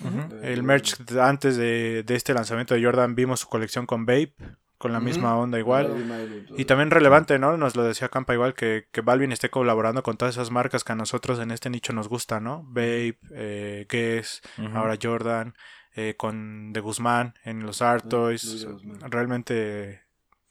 Ujú. 0.00 0.28
De- 0.34 0.52
El 0.52 0.62
merch 0.62 0.98
de- 0.98 1.20
antes 1.22 1.56
de, 1.56 2.02
de 2.04 2.14
este 2.14 2.34
lanzamiento 2.34 2.74
de 2.74 2.82
Jordan 2.84 3.14
vimos 3.14 3.40
su 3.40 3.48
colección 3.48 3.86
con 3.86 4.04
Babe, 4.06 4.34
con 4.76 4.92
la 4.92 5.00
misma 5.00 5.36
onda 5.38 5.58
igual. 5.58 6.44
Y 6.58 6.64
también 6.66 6.90
relevante, 6.90 7.38
¿no? 7.38 7.56
Nos 7.56 7.74
lo 7.76 7.84
decía 7.84 8.08
Campa 8.10 8.34
igual 8.34 8.54
que, 8.54 8.88
que 8.92 9.00
Balvin 9.00 9.32
esté 9.32 9.48
colaborando 9.48 10.02
con 10.02 10.16
todas 10.18 10.34
esas 10.34 10.50
marcas 10.50 10.84
que 10.84 10.92
a 10.92 10.96
nosotros 10.96 11.38
en 11.38 11.52
este 11.52 11.70
nicho 11.70 11.92
nos 11.94 12.08
gusta, 12.08 12.40
¿no? 12.40 12.64
Babe, 12.66 13.18
eh, 13.32 13.86
Guess, 13.88 14.42
ahora 14.74 14.98
Jordan, 15.00 15.54
eh, 15.94 16.14
con 16.16 16.72
De 16.72 16.80
Guzmán 16.80 17.34
en 17.44 17.64
los 17.64 17.82
Art 17.82 18.08
Toys. 18.08 18.66
Realmente, 19.00 20.02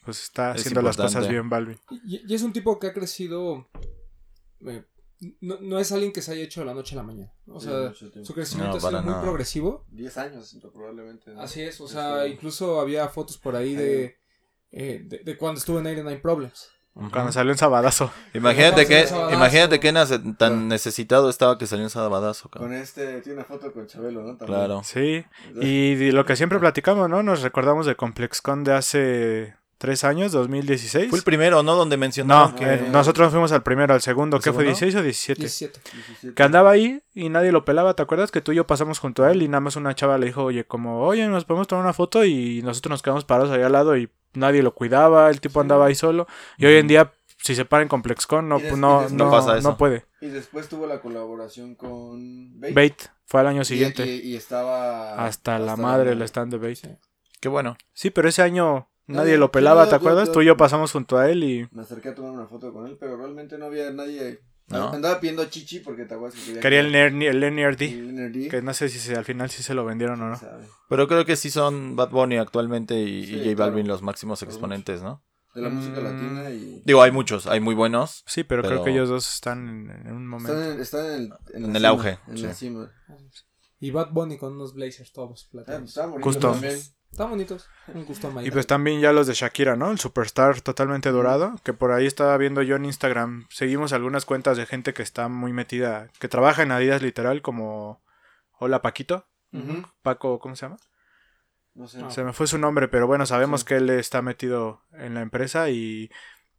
pues 0.05 0.23
está 0.23 0.51
Es 0.53 0.61
haciendo 0.61 0.81
las 0.81 0.97
cosas 0.97 1.27
bien, 1.27 1.49
Balvin. 1.49 1.79
Y, 2.05 2.21
y 2.31 2.33
es 2.33 2.43
un 2.43 2.53
tipo 2.53 2.79
que 2.79 2.87
ha 2.87 2.93
crecido. 2.93 3.67
eh, 4.65 4.83
no, 5.39 5.57
no 5.61 5.79
es 5.79 5.91
alguien 5.93 6.11
que 6.11 6.21
se 6.21 6.33
haya 6.33 6.43
hecho 6.43 6.59
de 6.61 6.65
la 6.65 6.73
noche 6.73 6.95
a 6.95 6.97
la 6.97 7.03
mañana. 7.03 7.31
O 7.47 7.59
Sí, 7.59 7.67
sea, 7.67 7.93
su 7.93 8.33
crecimiento 8.33 8.77
No, 8.79 8.87
ha 8.87 8.89
sido 8.89 9.03
muy 9.03 9.21
progresivo. 9.21 9.85
10 9.89 10.17
años 10.17 10.57
probablemente. 10.73 11.33
¿no? 11.33 11.41
Así 11.41 11.61
es, 11.61 11.79
o 11.79 11.87
Sí, 11.87 11.93
sea, 11.93 12.27
incluso 12.27 12.79
había 12.81 13.07
fotos 13.07 13.37
por 13.37 13.55
ahí 13.55 13.73
de, 13.75 14.17
eh, 14.71 15.01
de, 15.05 15.19
de 15.19 15.37
cuando 15.37 15.59
estuvo 15.59 15.77
en 15.77 15.83
99 15.85 16.19
Problems. 16.21 16.69
Cuando 17.11 17.31
salió 17.31 17.51
en 17.51 17.57
Sabadazo. 17.57 18.11
Imagínate 18.33 18.85
que, 18.85 19.07
Sabadazo. 19.07 19.35
imagínate 19.35 19.79
que 19.79 19.91
nace- 19.91 20.19
tan 20.37 20.67
necesitado 20.67 21.29
estaba 21.29 21.57
que 21.57 21.65
salió 21.65 21.83
un 21.85 21.89
sabadazo, 21.89 22.49
Con 22.49 22.71
este, 22.73 23.21
tiene 23.21 23.37
una 23.39 23.45
foto 23.45 23.71
con 23.73 23.87
Chabelo, 23.87 24.21
¿no? 24.21 24.35
También. 24.37 24.59
Claro. 24.59 24.81
Sí. 24.83 25.25
Y 25.59 26.11
lo 26.11 26.25
que 26.25 26.35
siempre 26.35 26.59
platicamos, 26.59 27.09
¿no? 27.09 27.23
Nos 27.23 27.41
recordamos 27.41 27.85
de 27.87 27.95
ComplexCon 27.95 28.63
de 28.63 28.73
hace 28.73 29.55
tres 29.79 30.03
años, 30.05 30.31
2016. 30.31 31.09
Fue 31.09 31.17
el 31.19 31.25
primero, 31.25 31.61
¿no? 31.63 31.75
Donde 31.75 31.97
mencionaron 31.97 32.51
No, 32.51 32.55
que... 32.55 32.73
eh, 32.75 32.87
nosotros 32.91 33.31
fuimos 33.31 33.51
al 33.51 33.63
primero, 33.63 33.93
al 33.93 34.01
segundo, 34.01 34.37
¿Al 34.37 34.43
¿qué 34.43 34.53
fue? 34.53 34.73
segundo? 34.73 34.97
¿16 34.97 34.99
o 34.99 35.03
17? 35.03 35.39
17. 35.41 35.79
17. 35.93 36.35
Que 36.35 36.43
andaba 36.43 36.71
ahí 36.71 37.01
y 37.13 37.27
nadie 37.29 37.51
lo 37.51 37.65
pelaba, 37.65 37.93
¿te 37.95 38.01
acuerdas? 38.03 38.31
Que 38.31 38.39
tú 38.39 38.51
y 38.53 38.55
yo 38.55 38.65
pasamos 38.67 38.99
junto 38.99 39.23
a 39.25 39.31
él 39.31 39.41
y 39.41 39.47
nada 39.49 39.59
más 39.59 39.75
una 39.75 39.93
chava 39.95 40.17
le 40.17 40.27
dijo, 40.27 40.43
oye, 40.43 40.63
como, 40.63 41.01
oye, 41.01 41.27
nos 41.27 41.43
podemos 41.43 41.67
tomar 41.67 41.83
una 41.83 41.91
foto 41.93 42.23
y 42.23 42.61
nosotros 42.61 42.91
nos 42.91 43.01
quedamos 43.01 43.25
parados 43.25 43.51
ahí 43.51 43.61
al 43.63 43.71
lado 43.73 43.97
y 43.97 44.09
nadie 44.33 44.61
lo 44.63 44.73
cuidaba, 44.73 45.29
el 45.29 45.41
tipo 45.41 45.59
Sí. 45.59 45.63
andaba 45.63 45.85
ahí 45.87 45.95
solo. 45.95 46.27
Y 46.57 46.65
hoy 46.65 46.75
en 46.75 46.87
día, 46.87 47.11
si 47.43 47.55
se 47.55 47.65
para 47.65 47.83
en 47.83 47.89
ComplexCon, 47.89 48.47
no, 48.47 48.59
Y 48.59 48.63
des- 48.63 48.77
no, 48.77 49.01
no, 49.09 49.09
no 49.25 49.31
pasa 49.31 49.57
eso. 49.57 49.69
no 49.69 49.77
puede. 49.77 50.05
Y 50.21 50.27
después 50.27 50.69
tuvo 50.69 50.87
la 50.87 50.99
colaboración 51.01 51.75
con 51.75 52.59
Bait. 52.59 52.73
Bait 52.73 52.95
fue 53.25 53.41
al 53.41 53.47
año 53.47 53.63
siguiente. 53.65 54.05
Y, 54.05 54.19
y 54.31 54.35
estaba. 54.35 55.25
hasta, 55.25 55.59
la 55.59 55.75
madre 55.75 56.11
el 56.13 56.21
stand 56.23 56.51
de 56.51 56.57
Bait. 56.57 56.77
Sí. 56.77 56.89
Qué 57.41 57.49
bueno. 57.49 57.75
Sí, 57.93 58.09
pero 58.09 58.29
ese 58.29 58.41
año 58.41 58.89
nadie 59.07 59.37
lo 59.37 59.51
pelaba, 59.51 59.83
yo- 59.83 59.89
¿te 59.89 59.91
yo- 59.91 59.97
acuerdas? 59.97 60.27
yo- 60.27 60.33
Tú 60.33 60.41
y 60.41 60.45
yo 60.45 60.55
pasamos 60.57 60.91
junto 60.93 61.17
a 61.17 61.29
él 61.29 61.43
y 61.43 61.67
Me 61.71 61.81
acerqué 61.81 62.09
a 62.09 62.15
tomar 62.15 62.31
una 62.31 62.45
foto 62.47 62.71
con 62.71 62.87
él, 62.87 62.95
pero 62.99 63.17
realmente 63.17 63.57
no 63.57 63.65
había 63.65 63.91
nadie. 63.91 64.39
¿No? 64.67 64.93
Andaba 64.93 65.19
pidiendo 65.19 65.45
chichi 65.45 65.79
porque 65.79 66.05
te 66.05 66.13
acuerdas 66.15 66.39
que 66.39 66.45
quería. 66.45 66.61
quería 66.61 66.81
que- 66.81 66.87
el, 66.87 67.21
el 67.23 67.43
el 67.43 68.49
que 68.49 68.61
no 68.61 68.73
sé 68.73 68.89
si 68.89 68.97
se- 68.99 69.15
al 69.15 69.25
final 69.25 69.49
sí 69.49 69.61
se 69.61 69.73
lo 69.73 69.83
vendieron 69.85 70.21
o 70.21 70.29
no. 70.29 70.37
Sabe. 70.39 70.65
Pero 70.89 71.07
creo 71.07 71.25
que 71.25 71.35
sí 71.35 71.49
son 71.51 71.95
Bad 71.95 72.09
Bunny 72.11 72.37
actualmente 72.37 72.99
y, 73.01 73.25
Sí, 73.25 73.33
y 73.35 73.43
J 73.43 73.55
Balvin 73.55 73.83
claro. 73.85 73.95
los 73.95 74.01
máximos 74.01 74.41
exponentes, 74.41 75.01
¿no? 75.01 75.21
De 75.53 75.61
la 75.61 75.69
música 75.69 75.99
Mm. 75.99 76.03
latina 76.03 76.49
y. 76.49 76.81
Digo, 76.85 77.03
hay 77.03 77.11
muchos, 77.11 77.45
hay 77.45 77.59
muy 77.59 77.75
buenos. 77.75 78.23
Sí, 78.25 78.43
pero, 78.43 78.63
creo 78.63 78.83
que 78.83 78.91
ellos 78.91 79.09
dos 79.09 79.31
están 79.35 79.67
en, 79.91 80.07
en 80.07 80.13
un 80.15 80.27
momento. 80.27 80.53
Están 80.59 80.71
en, 80.73 80.81
están 80.81 81.05
en 81.05 81.11
el, 81.11 81.21
En 81.53 81.61
la 81.63 81.67
el 81.67 81.73
cima, 81.75 81.87
auge, 81.89 82.17
En 82.27 82.37
sí. 82.37 82.43
la 82.43 82.53
cima. 82.53 82.91
Y 83.79 83.91
Bad 83.91 84.11
Bunny 84.11 84.37
con 84.37 84.53
unos 84.53 84.73
blazers 84.73 85.11
todos 85.11 85.45
Ah, 85.45 85.49
plateados. 85.51 85.93
Están 87.13 87.29
bonitos. 87.29 87.69
Un 87.93 88.05
gusto 88.05 88.33
Y 88.43 88.49
pues 88.49 88.65
también 88.65 88.99
ya 88.99 89.13
los 89.13 89.27
de 89.27 89.35
Shakira, 89.35 89.75
¿no? 89.75 89.91
El 89.91 89.99
Superstar 89.99 90.61
totalmente 90.61 91.11
dorado, 91.11 91.53
que 91.63 91.71
por 91.71 91.91
ahí 91.91 92.07
estaba 92.07 92.35
viendo 92.37 92.63
yo 92.63 92.75
en 92.75 92.85
Instagram. 92.85 93.45
Seguimos 93.51 93.93
algunas 93.93 94.25
cuentas 94.25 94.57
de 94.57 94.65
gente 94.65 94.95
que 94.95 95.03
está 95.03 95.27
muy 95.27 95.53
metida, 95.53 96.09
que 96.19 96.27
trabaja 96.27 96.63
en 96.63 96.71
Adidas 96.71 97.03
literal, 97.03 97.43
como 97.43 98.03
Hola 98.57 98.81
Paquito. 98.81 99.27
Paco, 100.01 100.39
¿cómo 100.39 100.55
se 100.55 100.65
llama? 100.65 100.77
No 101.75 101.87
sé. 101.87 102.01
Se 102.09 102.23
me 102.23 102.33
fue 102.33 102.47
su 102.47 102.57
nombre, 102.57 102.87
pero 102.87 103.05
bueno, 103.05 103.27
sabemos 103.27 103.61
Sí. 103.61 103.67
que 103.67 103.75
él 103.75 103.91
está 103.91 104.23
metido 104.23 104.81
en 104.93 105.13
la 105.13 105.21
empresa 105.21 105.69
y, 105.69 106.09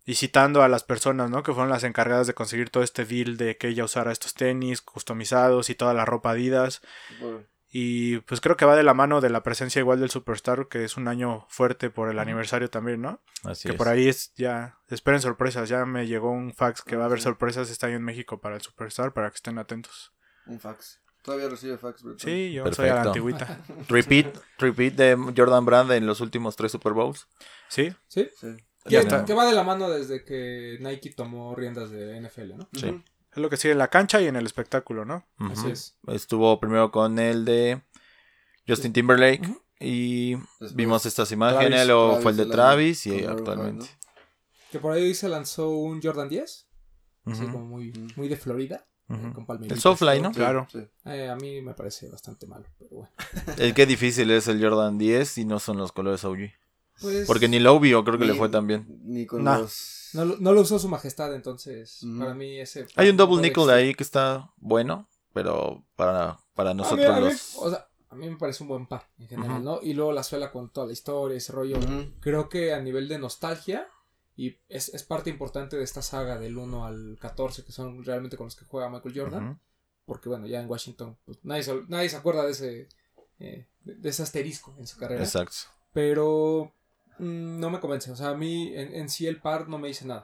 y 0.05 0.15
citando 0.15 0.63
a 0.63 0.69
las 0.69 0.85
personas, 0.85 1.31
¿no? 1.31 1.43
Que 1.43 1.53
fueron 1.53 1.69
las 1.71 1.83
encargadas 1.83 2.29
de 2.29 2.35
conseguir 2.35 2.71
todo 2.71 2.85
este 2.85 3.05
deal 3.05 3.37
de 3.37 3.57
que 3.57 3.67
ella 3.67 3.83
usara 3.85 4.13
estos 4.13 4.35
tenis 4.35 4.83
customizados 4.83 5.69
y 5.69 5.75
toda 5.75 5.95
la 5.95 6.05
ropa 6.05 6.31
Adidas. 6.31 6.81
Y 7.77 8.19
pues 8.19 8.41
creo 8.41 8.57
que 8.57 8.67
va 8.67 8.77
de 8.77 8.85
la 8.85 8.95
mano 8.95 9.21
de 9.21 9.31
la 9.31 9.43
presencia 9.43 9.81
igual 9.81 9.99
del 9.99 10.09
Superstar, 10.09 10.69
que 10.69 10.85
es 10.85 10.97
un 10.97 11.09
año 11.09 11.45
fuerte 11.49 11.91
por 11.91 12.09
el 12.09 12.21
aniversario 12.21 12.71
también, 12.71 13.03
¿no? 13.03 13.21
Así 13.43 13.67
que 13.67 13.73
es. 13.73 13.77
por 13.77 13.89
ahí 13.89 14.07
es 14.07 14.33
ya, 14.37 14.79
esperen 14.91 15.21
sorpresas, 15.21 15.69
ya 15.69 15.85
me 15.85 16.07
llegó 16.07 16.31
un 16.31 16.55
fax 16.55 16.83
que 16.83 16.95
va 16.95 17.03
a 17.03 17.07
haber 17.07 17.19
sí. 17.19 17.25
sorpresas 17.25 17.69
este 17.69 17.87
año 17.87 17.97
en 17.97 18.05
México 18.05 18.41
para 18.41 18.55
el 18.55 18.61
Superstar, 18.61 19.13
para 19.13 19.29
que 19.29 19.35
estén 19.35 19.59
atentos. 19.59 20.13
Un 20.47 20.61
fax. 20.61 21.01
Todavía 21.21 21.49
recibe 21.49 21.77
fax, 21.77 22.05
Breton. 22.05 22.21
Sí, 22.21 22.53
yo 22.53 22.73
soy 22.73 22.91
a 22.91 22.95
la 22.95 23.03
antigüita. 23.03 23.65
Repeat, 23.89 24.39
repeat 24.59 24.95
de 24.95 25.17
Jordan 25.37 25.65
Brand 25.65 25.91
en 25.91 26.07
los 26.07 26.21
últimos 26.21 26.55
tres 26.55 26.71
Super 26.71 26.93
Bowls. 26.93 27.27
Sí, 27.67 27.93
Sí. 28.07 28.31
Sí. 28.41 28.55
Que, 28.85 28.91
Ya 28.91 29.01
está. 29.01 29.25
que 29.25 29.35
va 29.35 29.47
de 29.47 29.53
la 29.53 29.65
mano 29.65 29.91
desde 29.91 30.25
que 30.25 30.77
Nike 30.79 31.13
tomó 31.17 31.57
riendas 31.57 31.91
de 31.91 32.21
NFL, 32.21 32.57
¿no? 32.57 32.69
Sí. 32.73 33.03
Es 33.35 33.43
lo 33.43 33.51
que 33.51 33.57
sigue 33.57 33.73
en 33.73 33.79
la 33.79 33.89
cancha 33.89 34.21
y 34.21 34.27
en 34.27 34.37
el 34.37 34.47
espectáculo, 34.47 35.05
¿no? 35.05 35.27
Así 35.39 35.71
es. 35.71 35.97
Estuvo 36.07 36.59
primero 36.61 36.91
con 36.91 37.19
el 37.19 37.45
de 37.45 37.83
Justin 38.67 38.93
Timberlake 38.93 39.49
y 39.81 40.35
Después, 40.37 40.75
vimos 40.75 41.05
estas 41.07 41.31
imágenes, 41.33 41.69
Travis. 41.71 41.87
luego 41.89 42.07
Travis 42.09 42.23
fue 42.23 42.31
el 42.33 42.37
de 42.39 42.47
Travis 42.47 43.07
y 43.07 43.25
actualmente. 43.25 43.87
Que 44.71 44.79
por 44.79 44.93
ahí 44.93 45.15
se 45.15 45.29
lanzó 45.29 45.71
un 45.71 46.01
Jordan 46.03 46.29
10. 46.29 46.69
Así 47.27 47.47
como 47.47 47.65
muy, 47.65 47.93
muy 48.17 48.29
de 48.29 48.37
Florida. 48.37 48.87
eh, 49.09 49.33
con 49.35 49.47
El 49.65 49.81
Soulfly, 49.81 50.19
y 50.19 50.21
¿no? 50.21 50.31
Sí, 50.31 50.37
Claro. 50.37 50.67
sí. 50.71 50.81
Eh, 51.07 51.29
a 51.29 51.37
mí 51.37 51.61
me 51.63 51.75
parece 51.75 52.09
bastante 52.11 52.47
malo, 52.47 52.67
pero 52.79 52.91
bueno. 52.97 53.11
El 53.59 53.73
que 53.75 53.87
difícil 53.87 54.31
es 54.31 54.47
el 54.49 54.63
Jordan 54.63 54.99
10 54.99 55.39
y 55.39 55.45
no 55.45 55.59
son 55.59 55.77
los 55.79 55.93
colores 55.93 56.25
OG. 56.25 56.39
Pues, 57.01 57.27
Porque 57.27 57.49
ni 57.49 57.59
lo 57.61 57.75
obvio 57.75 58.05
creo 58.05 58.19
que 58.19 58.25
le 58.25 58.35
fue 58.35 58.49
tan 58.49 58.67
bien. 58.67 58.87
Ni 59.05 59.27
con 59.27 59.43
Nah. 59.45 59.59
los... 59.59 60.04
no, 60.15 60.25
lo- 60.25 60.37
no 60.39 60.53
lo 60.53 60.61
usó 60.63 60.79
su 60.79 60.89
majestad, 60.89 61.35
entonces 61.35 62.01
para 62.19 62.35
mí 62.35 62.59
ese... 62.59 62.87
Hay 62.97 63.09
un 63.11 63.17
double 63.17 63.43
nickel 63.43 63.69
ahí 63.71 63.95
que 63.95 64.03
está 64.03 64.53
bueno, 64.57 65.09
pero 65.33 65.85
para, 65.97 66.39
para 66.55 66.71
A 66.71 66.75
mí, 66.75 66.79
nosotros 66.83 67.07
a 67.07 67.21
mí- 67.21 67.27
los... 67.27 67.57
o 67.57 67.71
sea, 67.71 67.89
a 68.11 68.15
mí 68.15 68.31
me 68.31 68.37
parece 68.37 68.63
un 68.63 68.69
buen 68.69 68.87
par 68.87 69.09
en 69.19 69.27
general. 69.29 69.63
¿no? 69.65 69.81
Y 69.83 69.93
luego 69.95 70.13
la 70.13 70.23
suela 70.23 70.53
con 70.53 70.71
toda 70.71 70.87
la 70.87 70.93
historia, 70.93 71.37
ese 71.37 71.53
rollo. 71.53 71.79
Creo 72.21 72.49
que 72.49 72.73
a 72.73 72.81
nivel 72.81 73.09
de 73.09 73.19
nostalgia, 73.19 73.89
y 74.37 74.57
es, 74.69 74.89
es 74.91 75.03
parte 75.03 75.31
importante 75.31 75.77
de 75.77 75.83
esta 75.85 76.01
saga 76.03 76.39
del 76.39 76.57
1 76.57 76.85
al 76.87 77.19
14, 77.21 77.65
que 77.65 77.73
son 77.73 78.05
realmente 78.05 78.37
con 78.37 78.47
los 78.47 78.57
que 78.57 78.65
juega 78.65 78.89
Michael 78.89 79.19
Jordan, 79.19 79.61
porque 80.07 80.29
bueno, 80.29 80.47
ya 80.47 80.61
en 80.61 80.69
Washington 80.71 81.17
pues, 81.25 81.39
nadie, 81.43 81.63
se, 81.65 81.75
nadie 81.89 82.09
se 82.09 82.17
acuerda 82.17 82.45
de 82.45 82.51
ese, 82.53 82.89
eh, 83.41 83.67
de, 83.81 83.95
de 83.97 84.09
ese 84.09 84.23
asterisco 84.23 84.75
en 84.79 84.87
su 84.87 84.97
carrera. 84.99 85.23
Exacto. 85.25 85.57
Pero 85.93 86.73
no 87.19 87.71
me 87.71 87.81
convence, 87.81 88.11
o 88.11 88.17
sea, 88.17 88.31
a 88.31 88.35
mí 88.35 88.73
en, 88.75 88.95
en 88.95 89.09
sí 89.09 89.27
el 89.27 89.41
par 89.41 89.69
no 89.69 89.79
me 89.79 89.89
dice 89.89 90.05
nada. 90.07 90.23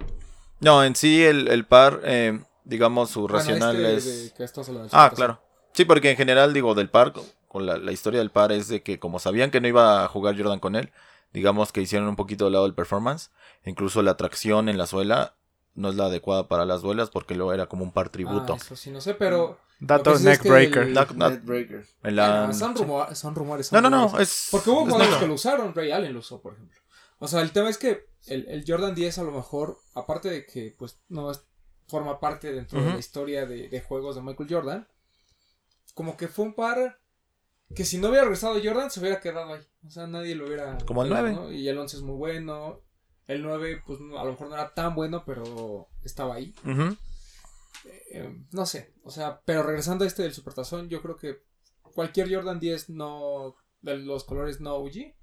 No, 0.60 0.84
en 0.84 0.94
sí 0.96 1.22
el, 1.24 1.48
el 1.48 1.64
par, 1.66 2.00
eh, 2.04 2.38
digamos, 2.64 3.10
su 3.10 3.22
Bueno, 3.22 3.36
racional 3.38 3.76
este 3.84 3.96
es... 3.96 4.34
de 4.36 4.46
que 4.46 4.72
de 4.72 4.88
Ah, 4.92 5.10
claro. 5.14 5.42
Sí, 5.72 5.84
porque 5.84 6.10
en 6.10 6.16
general, 6.16 6.52
digo, 6.52 6.74
del 6.74 6.90
par, 6.90 7.12
con 7.48 7.64
la, 7.66 7.78
la 7.78 7.92
historia 7.92 8.18
del 8.20 8.30
par 8.30 8.52
es 8.52 8.68
de 8.68 8.82
que 8.82 8.98
como 8.98 9.18
sabían 9.18 9.50
que 9.50 9.60
no 9.60 9.68
iba 9.68 10.04
a 10.04 10.08
jugar 10.08 10.36
Jordan 10.36 10.60
con 10.60 10.76
él, 10.76 10.92
digamos 11.32 11.72
que 11.72 11.80
hicieron 11.80 12.08
un 12.08 12.16
poquito 12.16 12.44
de 12.46 12.50
lado 12.50 12.66
el 12.66 12.74
performance. 12.74 13.30
Incluso 13.64 14.02
la 14.02 14.16
tracción 14.16 14.68
en 14.68 14.76
la 14.78 14.86
suela 14.86 15.34
no 15.74 15.88
es 15.88 15.94
la 15.94 16.06
adecuada 16.06 16.48
para 16.48 16.64
las 16.64 16.82
duelas 16.82 17.10
porque 17.10 17.34
luego 17.34 17.52
era 17.52 17.66
como 17.66 17.84
un 17.84 17.92
par 17.92 18.08
tributo. 18.10 18.54
Ah, 18.54 18.56
eso 18.60 18.76
sí, 18.76 18.90
no 18.90 19.00
sé, 19.00 19.14
pero... 19.14 19.58
Dato 19.82 20.12
es 20.12 20.18
que 20.20 20.28
neckbreaker. 20.28 20.88
Netbreaker. 21.16 21.86
en 22.02 22.16
la- 22.16 22.52
son, 22.52 22.74
rumor- 22.76 23.14
son 23.14 23.34
rumores. 23.34 23.68
son 23.68 23.82
No, 23.82 23.88
no, 23.88 23.96
no, 23.96 24.04
rumores. 24.08 24.28
es... 24.28 24.48
Porque 24.50 24.68
hubo 24.68 24.82
es 24.86 24.92
jugadores 24.92 25.16
que 25.18 25.26
lo 25.26 25.34
usaron, 25.34 25.74
Ray 25.74 25.90
Allen 25.92 26.12
lo 26.12 26.18
usó, 26.18 26.42
por 26.42 26.52
ejemplo. 26.52 26.78
O 27.20 27.28
sea, 27.28 27.40
el 27.42 27.52
tema 27.52 27.70
es 27.70 27.78
que 27.78 28.06
el, 28.26 28.48
el 28.48 28.64
Jordan 28.66 28.94
10 28.94 29.18
a 29.18 29.22
lo 29.22 29.30
mejor, 29.30 29.78
aparte 29.94 30.28
de 30.28 30.44
que 30.46 30.74
pues 30.76 31.00
no 31.08 31.30
es- 31.30 31.44
forma 31.86 32.18
parte 32.20 32.52
dentro 32.52 32.80
de 32.80 32.90
la 32.92 32.98
historia 32.98 33.46
de, 33.46 33.68
de 33.68 33.80
juegos 33.80 34.14
de 34.16 34.22
Michael 34.22 34.48
Jordan, 34.52 34.88
como 35.94 36.16
que 36.16 36.28
fue 36.28 36.44
un 36.44 36.54
par 36.54 36.98
que 37.74 37.84
si 37.84 37.98
no 37.98 38.08
hubiera 38.08 38.22
regresado 38.24 38.60
Jordan 38.62 38.90
se 38.90 39.00
hubiera 39.00 39.20
quedado 39.20 39.54
ahí. 39.54 39.62
O 39.86 39.90
sea, 39.90 40.06
nadie 40.06 40.34
lo 40.34 40.46
hubiera... 40.46 40.78
Como 40.86 41.02
el 41.02 41.08
pelado, 41.08 41.28
9. 41.32 41.40
¿no? 41.40 41.52
Y 41.52 41.68
el 41.68 41.76
11 41.78 41.96
es 41.98 42.02
muy 42.02 42.16
bueno. 42.16 42.80
El 43.26 43.42
9 43.42 43.82
pues 43.86 44.00
no- 44.00 44.18
a 44.18 44.24
lo 44.24 44.30
mejor 44.32 44.48
no 44.48 44.54
era 44.54 44.72
tan 44.74 44.94
bueno, 44.94 45.24
pero 45.24 45.88
estaba 46.04 46.34
ahí. 46.36 46.54
Eh, 48.12 48.44
no 48.52 48.66
sé, 48.66 48.92
o 49.02 49.10
sea, 49.10 49.40
pero 49.44 49.62
regresando 49.62 50.04
a 50.04 50.06
este 50.08 50.22
del 50.22 50.34
Supertazón, 50.34 50.88
yo 50.88 51.00
creo 51.00 51.16
que 51.16 51.42
cualquier 51.94 52.32
Jordan 52.32 52.60
10 52.60 52.90
no 52.90 53.56
de 53.80 53.96
los 53.96 54.24
colores 54.24 54.60
no 54.60 54.74
OG 54.76 55.14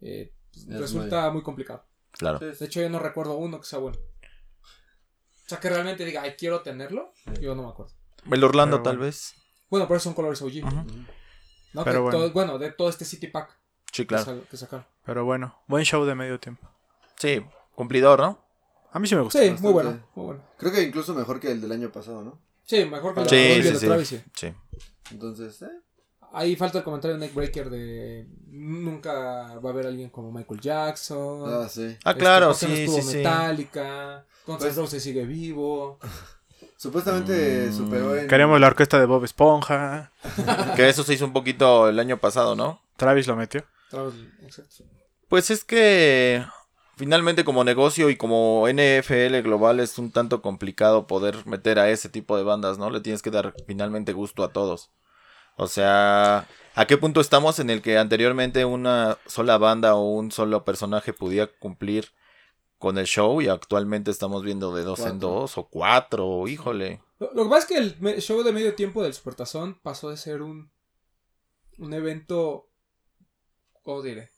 eh, 0.00 0.34
resulta 0.68 1.30
muy 1.30 1.42
complicado. 1.42 1.84
Claro. 2.12 2.38
De 2.38 2.52
hecho, 2.64 2.80
yo 2.80 2.90
no 2.90 2.98
recuerdo 2.98 3.36
uno 3.36 3.60
que 3.60 3.66
sea 3.66 3.78
bueno. 3.78 3.98
O 3.98 5.48
sea, 5.48 5.58
que 5.58 5.68
realmente 5.68 6.04
diga, 6.04 6.22
ay, 6.22 6.34
quiero 6.38 6.60
tenerlo, 6.62 7.12
yo 7.40 7.54
no 7.54 7.62
me 7.64 7.68
acuerdo. 7.70 7.92
El 8.30 8.44
Orlando 8.44 8.76
Pero 8.76 8.82
tal 8.84 8.96
bueno. 8.98 9.06
vez. 9.06 9.34
Bueno, 9.68 9.88
pero 9.88 10.00
son 10.00 10.14
colores 10.14 10.40
OG. 10.42 10.64
Ujú. 10.64 10.76
Ujú. 10.76 11.04
¿no? 11.72 11.84
Pero 11.84 12.02
bueno. 12.02 12.18
todo- 12.18 12.30
bueno, 12.32 12.58
de 12.58 12.72
todo 12.72 12.88
este 12.88 13.04
City 13.04 13.28
Pack 13.28 13.56
Sí, 13.92 14.02
que, 14.02 14.06
claro. 14.08 14.42
que 14.50 14.56
sacaron. 14.56 14.86
Pero 15.04 15.24
bueno, 15.24 15.56
buen 15.66 15.84
show 15.84 16.04
de 16.04 16.14
medio 16.14 16.38
tiempo. 16.38 16.68
Sí, 17.16 17.44
cumplidor, 17.74 18.20
¿no? 18.20 18.44
A 18.92 18.98
mí 18.98 19.06
sí 19.08 19.14
me 19.14 19.22
gustó. 19.22 19.38
Sí, 19.38 19.44
bastante. 19.50 19.62
muy 19.62 19.72
bueno, 19.72 20.08
muy 20.14 20.26
bueno. 20.26 20.42
Creo 20.58 20.72
que 20.72 20.82
incluso 20.82 21.14
mejor 21.14 21.38
que 21.40 21.50
el 21.50 21.60
del 21.60 21.72
año 21.72 21.90
pasado, 21.90 22.22
¿no? 22.22 22.40
Sí, 22.64 22.84
mejor 22.84 23.14
que 23.14 23.20
el 23.22 23.28
Sí, 23.28 23.36
de 23.36 23.54
sí, 23.62 23.70
de 23.70 23.78
sí. 23.78 23.86
Travis, 23.86 24.08
sí. 24.08 24.22
Sí. 24.34 24.54
Entonces, 25.12 25.62
eh. 25.62 25.68
Ahí 26.32 26.54
falta 26.56 26.78
el 26.78 26.84
comentario 26.84 27.16
de 27.18 27.26
Neckbreaker 27.26 27.70
de 27.70 28.26
nunca 28.46 29.12
va 29.58 29.70
a 29.70 29.72
haber 29.72 29.86
alguien 29.86 30.10
como 30.10 30.30
Michael 30.30 30.60
Jackson. 30.60 31.42
Ah, 31.46 31.68
sí. 31.68 31.96
Ah, 32.04 32.10
Este, 32.10 32.20
claro, 32.20 32.48
¿por 32.50 32.58
qué 32.60 32.66
no 32.68 32.74
sí, 32.74 32.80
estuvo 32.82 32.96
sí, 32.96 33.02
sí. 33.02 33.16
Metallica. 33.16 34.24
Guns 34.46 34.64
N' 34.64 34.72
Roses 34.74 35.02
sigue 35.02 35.24
vivo. 35.24 35.98
Supuestamente 36.76 37.66
Mm. 37.68 37.76
superó 37.76 38.16
en... 38.16 38.28
Queremos 38.28 38.60
la 38.60 38.68
orquesta 38.68 38.98
de 38.98 39.06
Bob 39.06 39.24
Esponja. 39.24 40.12
Que 40.76 40.88
eso 40.88 41.02
se 41.04 41.14
hizo 41.14 41.24
un 41.24 41.32
poquito 41.32 41.88
el 41.88 41.98
año 41.98 42.18
pasado, 42.18 42.54
¿no? 42.56 42.80
Travis 42.96 43.26
lo 43.26 43.36
metió. 43.36 43.64
Exacto. 44.42 44.84
Pues 45.28 45.50
es 45.50 45.64
que 45.64 46.44
finalmente 46.96 47.44
como 47.44 47.64
negocio 47.64 48.08
y 48.10 48.16
como 48.16 48.66
NFL 48.68 49.40
global 49.42 49.80
es 49.80 49.98
un 49.98 50.10
tanto 50.10 50.42
complicado 50.42 51.06
poder 51.06 51.44
meter 51.46 51.78
a 51.78 51.88
ese 51.90 52.08
tipo 52.08 52.36
de 52.36 52.44
bandas, 52.44 52.78
¿no? 52.78 52.88
Le 52.90 53.00
tienes 53.00 53.22
que 53.22 53.30
dar 53.30 53.54
finalmente 53.66 54.12
gusto 54.12 54.42
a 54.44 54.52
todos. 54.52 54.90
O 55.60 55.66
sea, 55.66 56.48
¿a 56.74 56.86
qué 56.86 56.96
punto 56.96 57.20
estamos 57.20 57.58
en 57.58 57.68
el 57.68 57.82
que 57.82 57.98
anteriormente 57.98 58.64
una 58.64 59.18
sola 59.26 59.58
banda 59.58 59.94
o 59.94 60.14
un 60.14 60.32
solo 60.32 60.64
personaje 60.64 61.12
podía 61.12 61.48
cumplir 61.58 62.14
con 62.78 62.96
el 62.96 63.04
show 63.04 63.42
y 63.42 63.48
actualmente 63.48 64.10
estamos 64.10 64.42
viendo 64.42 64.74
de 64.74 64.84
dos 64.84 65.00
en 65.00 65.18
dos 65.18 65.58
o 65.58 65.68
cuatro, 65.68 66.48
híjole. 66.48 67.02
Lo, 67.18 67.30
lo 67.34 67.44
que 67.44 67.50
pasa 67.50 67.58
es 67.58 67.66
que 67.66 68.08
el 68.08 68.22
show 68.22 68.42
de 68.42 68.52
medio 68.52 68.74
tiempo 68.74 69.02
del 69.02 69.12
Supertazón 69.12 69.78
pasó 69.82 70.08
de 70.08 70.16
ser 70.16 70.40
un, 70.40 70.72
un 71.76 71.92
evento, 71.92 72.70
¿cómo 73.82 74.00
diré? 74.00 74.29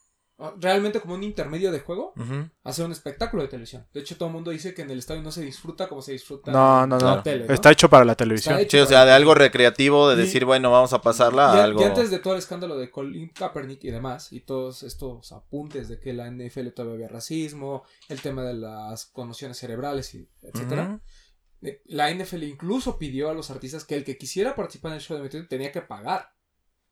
Ah, 0.42 0.52
Realmente 0.58 1.00
como 1.00 1.14
un 1.14 1.22
intermedio 1.22 1.70
de 1.70 1.78
juego 1.80 2.12
Ujú. 2.16 2.48
a 2.64 2.72
ser 2.72 2.84
un 2.86 2.92
espectáculo 2.92 3.42
de 3.44 3.48
televisión. 3.48 3.86
De 3.94 4.00
hecho, 4.00 4.16
todo 4.16 4.28
el 4.28 4.34
mundo 4.34 4.50
dice 4.50 4.74
que 4.74 4.82
en 4.82 4.90
el 4.90 4.98
estadio 4.98 5.22
no 5.22 5.30
se 5.30 5.42
disfruta 5.42 5.88
como 5.88 6.02
se 6.02 6.12
disfruta 6.12 6.50
No, 6.50 6.86
no, 6.86 6.96
en 6.98 7.04
no. 7.04 7.16
la 7.16 7.22
tele. 7.22 7.46
¿no? 7.46 7.54
Está 7.54 7.70
hecho 7.70 7.88
para 7.88 8.04
la 8.04 8.14
televisión. 8.16 8.58
Sí, 8.68 8.78
o 8.78 8.86
sea, 8.86 9.04
de 9.04 9.12
algo 9.12 9.34
recreativo, 9.34 10.08
de 10.10 10.16
Y- 10.16 10.26
decir, 10.26 10.44
bueno, 10.44 10.70
vamos 10.72 10.92
a 10.92 11.00
pasarla 11.00 11.52
Y, 11.54 11.58
a 11.60 11.64
algo... 11.64 11.80
y 11.80 11.84
antes 11.84 12.10
de 12.10 12.18
todo 12.18 12.32
el 12.34 12.40
escándalo 12.40 12.76
de 12.76 12.90
Colin 12.90 13.28
Kaepernick 13.28 13.84
y 13.84 13.90
demás, 13.90 14.32
y 14.32 14.40
todos 14.40 14.82
estos 14.82 15.30
apuntes 15.32 15.88
de 15.88 16.00
que 16.00 16.12
la 16.12 16.26
NFL 16.30 16.68
todavía 16.74 16.94
había 16.96 17.08
racismo, 17.08 17.84
el 18.08 18.20
tema 18.20 18.42
de 18.42 18.54
las 18.54 19.06
conmociones 19.06 19.56
cerebrales, 19.58 20.12
y 20.14 20.28
etcétera, 20.42 21.00
eh, 21.62 21.80
la 21.86 22.10
NFL 22.10 22.42
incluso 22.42 22.98
pidió 22.98 23.30
a 23.30 23.34
los 23.34 23.50
artistas 23.50 23.84
que 23.84 23.94
el 23.94 24.02
que 24.02 24.18
quisiera 24.18 24.54
participar 24.56 24.90
en 24.90 24.96
el 24.96 25.00
show 25.02 25.16
de 25.16 25.22
medio 25.22 25.46
tenía 25.46 25.70
que 25.70 25.82
pagar. 25.82 26.32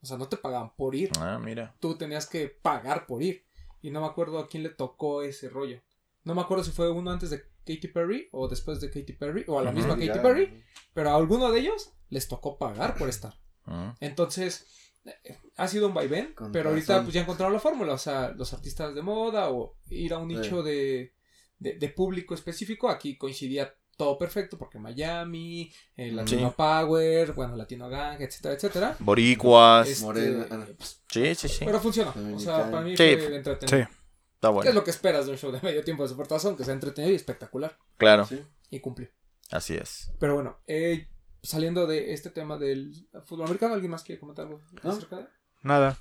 O 0.01 0.05
sea, 0.05 0.17
no 0.17 0.27
te 0.27 0.37
pagaban 0.37 0.73
por 0.75 0.95
ir, 0.95 1.11
Ah, 1.19 1.39
mira. 1.43 1.75
tú 1.79 1.95
tenías 1.97 2.25
que 2.27 2.47
pagar 2.47 3.05
por 3.05 3.21
ir. 3.21 3.45
Y 3.81 3.91
no 3.91 4.01
me 4.01 4.07
acuerdo 4.07 4.39
a 4.39 4.47
quién 4.47 4.63
le 4.63 4.69
tocó 4.69 5.21
ese 5.23 5.49
rollo. 5.49 5.81
No 6.23 6.35
me 6.35 6.41
acuerdo 6.41 6.63
si 6.63 6.71
fue 6.71 6.89
uno 6.91 7.11
antes 7.11 7.29
de 7.31 7.43
Katy 7.65 7.87
Perry 7.87 8.27
o 8.31 8.47
después 8.47 8.79
de 8.81 8.89
Katy 8.89 9.13
Perry 9.13 9.43
o 9.47 9.59
a 9.59 9.63
la 9.63 9.71
misma 9.71 9.97
Ya. 9.97 10.07
Katy 10.13 10.19
Perry, 10.19 10.63
pero 10.93 11.09
a 11.11 11.15
alguno 11.15 11.51
de 11.51 11.59
ellos 11.61 11.91
les 12.09 12.27
tocó 12.27 12.57
pagar 12.57 12.95
por 12.95 13.09
estar. 13.09 13.39
Ujú. 13.67 13.93
Entonces, 13.99 14.67
eh, 15.05 15.37
ha 15.57 15.67
sido 15.67 15.87
un 15.87 15.93
vaivén, 15.93 16.33
Con 16.33 16.51
pero 16.51 16.69
ahorita 16.69 17.01
pues 17.03 17.13
ya 17.13 17.21
encontraron 17.21 17.53
la 17.53 17.59
fórmula. 17.59 17.93
O 17.93 17.97
sea, 17.97 18.29
los 18.29 18.53
artistas 18.53 18.93
de 18.95 19.01
moda 19.01 19.49
o 19.51 19.77
ir 19.89 20.13
a 20.13 20.17
un 20.19 20.29
Sí. 20.29 20.35
nicho 20.35 20.61
de, 20.63 21.13
de, 21.59 21.73
de 21.79 21.89
público 21.89 22.33
específico, 22.35 22.89
aquí 22.89 23.17
coincidía 23.17 23.73
todo 24.03 24.17
perfecto 24.17 24.57
porque 24.57 24.79
Miami, 24.79 25.71
el 25.95 26.15
Latino 26.15 26.51
Power, 26.57 27.33
bueno, 27.33 27.55
Latino 27.55 27.87
Gang, 27.87 28.19
etcétera, 28.19 28.55
etcétera. 28.55 28.95
Boricuas. 28.97 29.87
Este, 29.87 30.03
Morena, 30.05 30.47
pues, 30.75 31.03
Sí, 31.07 31.35
sí, 31.35 31.47
sí. 31.47 31.65
pero 31.65 31.79
funcionó. 31.79 32.11
O 32.35 32.39
sea, 32.39 32.71
para 32.71 32.81
mí 32.81 32.97
Sí. 32.97 33.15
fue 33.17 33.35
entretenido. 33.35 33.77
Sí. 33.87 33.93
Está 34.33 34.47
¿Qué 34.47 34.47
es 34.47 34.53
bueno. 34.53 34.73
lo 34.73 34.83
que 34.83 34.89
esperas 34.89 35.25
de 35.27 35.33
un 35.33 35.37
show 35.37 35.51
de 35.51 35.61
medio 35.61 35.83
tiempo 35.83 36.01
de 36.01 36.09
Supertazón? 36.09 36.57
Que 36.57 36.63
sea 36.63 36.73
entretenido 36.73 37.13
y 37.13 37.15
espectacular. 37.15 37.77
Claro, 37.97 38.25
Sí. 38.25 38.41
Y 38.71 38.79
cumplió. 38.79 39.07
así 39.51 39.75
es. 39.75 40.11
Pero 40.19 40.33
bueno, 40.33 40.57
eh, 40.65 41.07
saliendo 41.43 41.85
de 41.85 42.11
este 42.13 42.31
tema 42.31 42.57
del 42.57 43.07
fútbol 43.25 43.45
americano, 43.45 43.75
¿alguien 43.75 43.91
más 43.91 44.01
quiere 44.03 44.19
comentar 44.19 44.47
algo 44.47 44.61
No. 44.81 44.91
acerca 44.91 45.17
de? 45.17 45.27
Nada. 45.61 45.99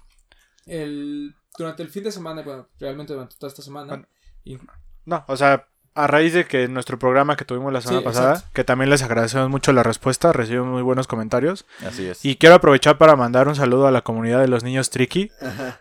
El, 0.64 1.34
durante 1.58 1.82
el 1.82 1.90
fin 1.90 2.04
de 2.04 2.12
semana, 2.12 2.40
bueno, 2.40 2.66
realmente 2.78 3.12
durante 3.12 3.36
toda 3.36 3.48
esta 3.48 3.60
semana, 3.60 4.06
Bueno. 4.44 4.64
No, 5.04 5.24
o 5.28 5.36
sea, 5.36 5.68
a 5.94 6.06
raíz 6.06 6.32
de 6.32 6.44
que 6.46 6.68
nuestro 6.68 6.98
programa 6.98 7.36
que 7.36 7.44
tuvimos 7.44 7.72
la 7.72 7.80
semana 7.80 7.98
Sí, 8.00 8.04
pasada, 8.04 8.30
exacto. 8.34 8.50
que 8.54 8.64
también 8.64 8.90
les 8.90 9.02
agradecemos 9.02 9.48
mucho 9.50 9.72
la 9.72 9.82
respuesta, 9.82 10.32
recibimos 10.32 10.68
muy 10.68 10.82
buenos 10.82 11.06
comentarios. 11.06 11.66
Así 11.86 12.06
es. 12.06 12.24
Y 12.24 12.36
quiero 12.36 12.54
aprovechar 12.54 12.96
para 12.98 13.16
mandar 13.16 13.48
un 13.48 13.56
saludo 13.56 13.86
a 13.86 13.90
la 13.90 14.02
comunidad 14.02 14.40
de 14.40 14.48
los 14.48 14.62
niños 14.64 14.90
Tricky, 14.90 15.30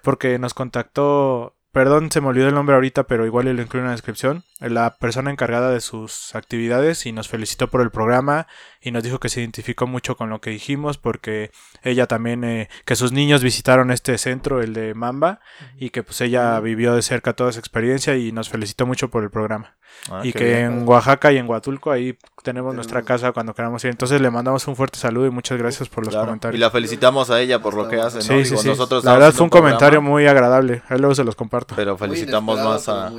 porque 0.04 0.40
nos 0.40 0.54
contactó, 0.56 1.56
perdón, 1.72 2.12
se 2.12 2.22
me 2.22 2.28
olvidó 2.28 2.48
el 2.48 2.56
nombre 2.56 2.74
ahorita, 2.76 3.04
pero 3.04 3.26
igual 3.28 3.46
lo 3.56 3.62
incluyo 3.62 3.82
en 3.84 3.88
la 3.88 3.92
descripción, 3.92 4.44
la 4.60 4.98
persona 4.98 5.30
encargada 5.32 5.70
de 5.72 5.80
sus 5.82 6.34
actividades 6.36 7.06
y 7.06 7.12
nos 7.12 7.28
felicitó 7.30 7.68
por 7.70 7.82
el 7.82 7.92
programa 7.92 8.48
y 8.82 8.92
nos 8.92 9.04
dijo 9.04 9.20
que 9.20 9.30
se 9.30 9.42
identificó 9.42 9.86
mucho 9.88 10.18
con 10.18 10.30
lo 10.32 10.42
que 10.42 10.50
dijimos 10.50 10.98
porque 10.98 11.52
ella 11.84 12.08
también, 12.08 12.44
eh, 12.44 12.68
que 12.86 12.96
sus 12.96 13.12
niños 13.12 13.44
visitaron 13.44 13.92
este 13.92 14.18
centro, 14.18 14.62
el 14.62 14.74
de 14.74 14.94
Mamba, 14.96 15.40
y 15.78 15.92
que 15.92 16.02
pues 16.04 16.20
ella 16.22 16.60
vivió 16.60 16.96
de 16.96 17.04
cerca 17.04 17.34
toda 17.34 17.52
esa 17.52 17.60
experiencia 17.60 18.16
y 18.16 18.32
nos 18.32 18.50
felicitó 18.50 18.86
mucho 18.88 19.10
por 19.10 19.24
el 19.24 19.30
programa. 19.30 19.78
Ah, 20.10 20.22
y 20.24 20.32
que 20.34 20.44
bien. 20.46 20.58
en 20.82 20.88
Oaxaca 20.88 21.32
y 21.32 21.38
en 21.38 21.48
Huatulco 21.50 21.92
ahí 21.92 22.18
tenemos 22.44 22.74
nuestra 22.74 23.04
casa 23.04 23.32
cuando 23.32 23.54
queramos 23.54 23.84
ir. 23.84 23.92
Entonces 23.92 24.20
le 24.22 24.32
mandamos 24.32 24.68
un 24.68 24.76
fuerte 24.76 24.98
saludo 24.98 25.28
y 25.28 25.30
muchas 25.30 25.58
gracias 25.58 25.90
por 25.90 26.06
los 26.06 26.14
Claro. 26.14 26.28
comentarios. 26.28 26.58
Y 26.58 26.62
la 26.62 26.72
felicitamos 26.72 27.30
a 27.30 27.40
ella 27.42 27.62
por 27.62 27.74
lo 27.76 27.88
que 27.88 27.98
hace, 28.00 28.18
¿no? 28.18 28.24
Sí, 28.24 28.44
sí, 28.46 28.50
Digo, 28.52 28.62
sí. 28.62 28.68
nosotros 28.70 29.04
la 29.04 29.14
verdad 29.14 29.34
fue 29.34 29.44
un 29.44 29.50
programa, 29.50 29.72
comentario 29.76 30.02
muy 30.02 30.26
agradable. 30.26 30.82
Ahí 30.88 30.98
luego 31.00 31.14
se 31.16 31.24
los 31.24 31.36
comparto. 31.36 31.76
Pero 31.76 31.98
felicitamos 31.98 32.60
más 32.60 32.90
a, 32.90 33.12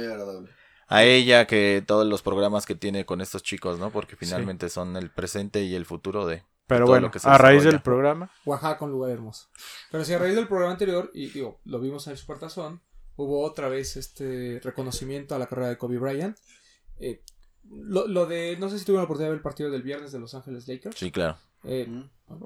a 0.89 1.05
ella 1.05 1.47
que 1.47 1.85
todos 1.87 2.07
los 2.07 2.23
programas 2.23 2.67
que 2.67 2.75
tiene 2.75 3.05
con 3.05 3.21
estos 3.21 3.43
chicos, 3.43 3.79
¿no? 3.79 3.91
Porque 3.91 4.17
finalmente 4.17 4.69
son 4.69 4.97
el 4.97 5.11
presente 5.11 5.63
y 5.63 5.75
el 5.75 5.85
futuro 5.87 6.27
de... 6.27 6.43
Pero 6.67 6.87
bueno, 6.87 7.07
lo 7.09 7.11
que 7.13 7.19
se 7.19 7.29
a 7.29 7.37
raíz 7.37 7.65
del 7.65 7.81
programa. 7.81 8.31
Oaxaca, 8.45 8.85
un 8.85 8.93
lugar 8.93 9.11
hermoso. 9.11 9.49
Pero 9.91 10.05
si 10.05 10.13
a 10.15 10.19
raíz 10.19 10.35
del 10.37 10.47
programa 10.49 10.73
anterior, 10.73 11.11
y 11.15 11.29
digo, 11.29 11.61
lo 11.65 11.81
vimos 11.81 12.07
en 12.07 12.13
el 12.13 12.17
Supertazón, 12.17 12.81
hubo 13.17 13.43
otra 13.45 13.69
vez 13.69 13.97
este 13.97 14.61
reconocimiento 14.63 15.35
a 15.35 15.39
la 15.41 15.47
carrera 15.47 15.69
de 15.69 15.77
Kobe 15.79 15.99
Bryant. 15.99 16.37
Eh, 17.01 17.23
lo, 17.71 18.07
lo 18.07 18.27
de, 18.27 18.57
no 18.59 18.69
sé 18.69 18.79
si 18.79 18.85
tuvieron 18.85 19.03
la 19.03 19.05
oportunidad 19.05 19.29
de 19.29 19.31
ver 19.33 19.39
el 19.39 19.43
partido 19.43 19.71
del 19.71 19.83
viernes 19.83 20.13
de 20.13 20.19
Los 20.19 20.35
Ángeles 20.35 20.67
Lakers. 20.69 20.97
Sí, 20.99 21.11
claro. 21.11 21.37
Eh, 21.65 21.89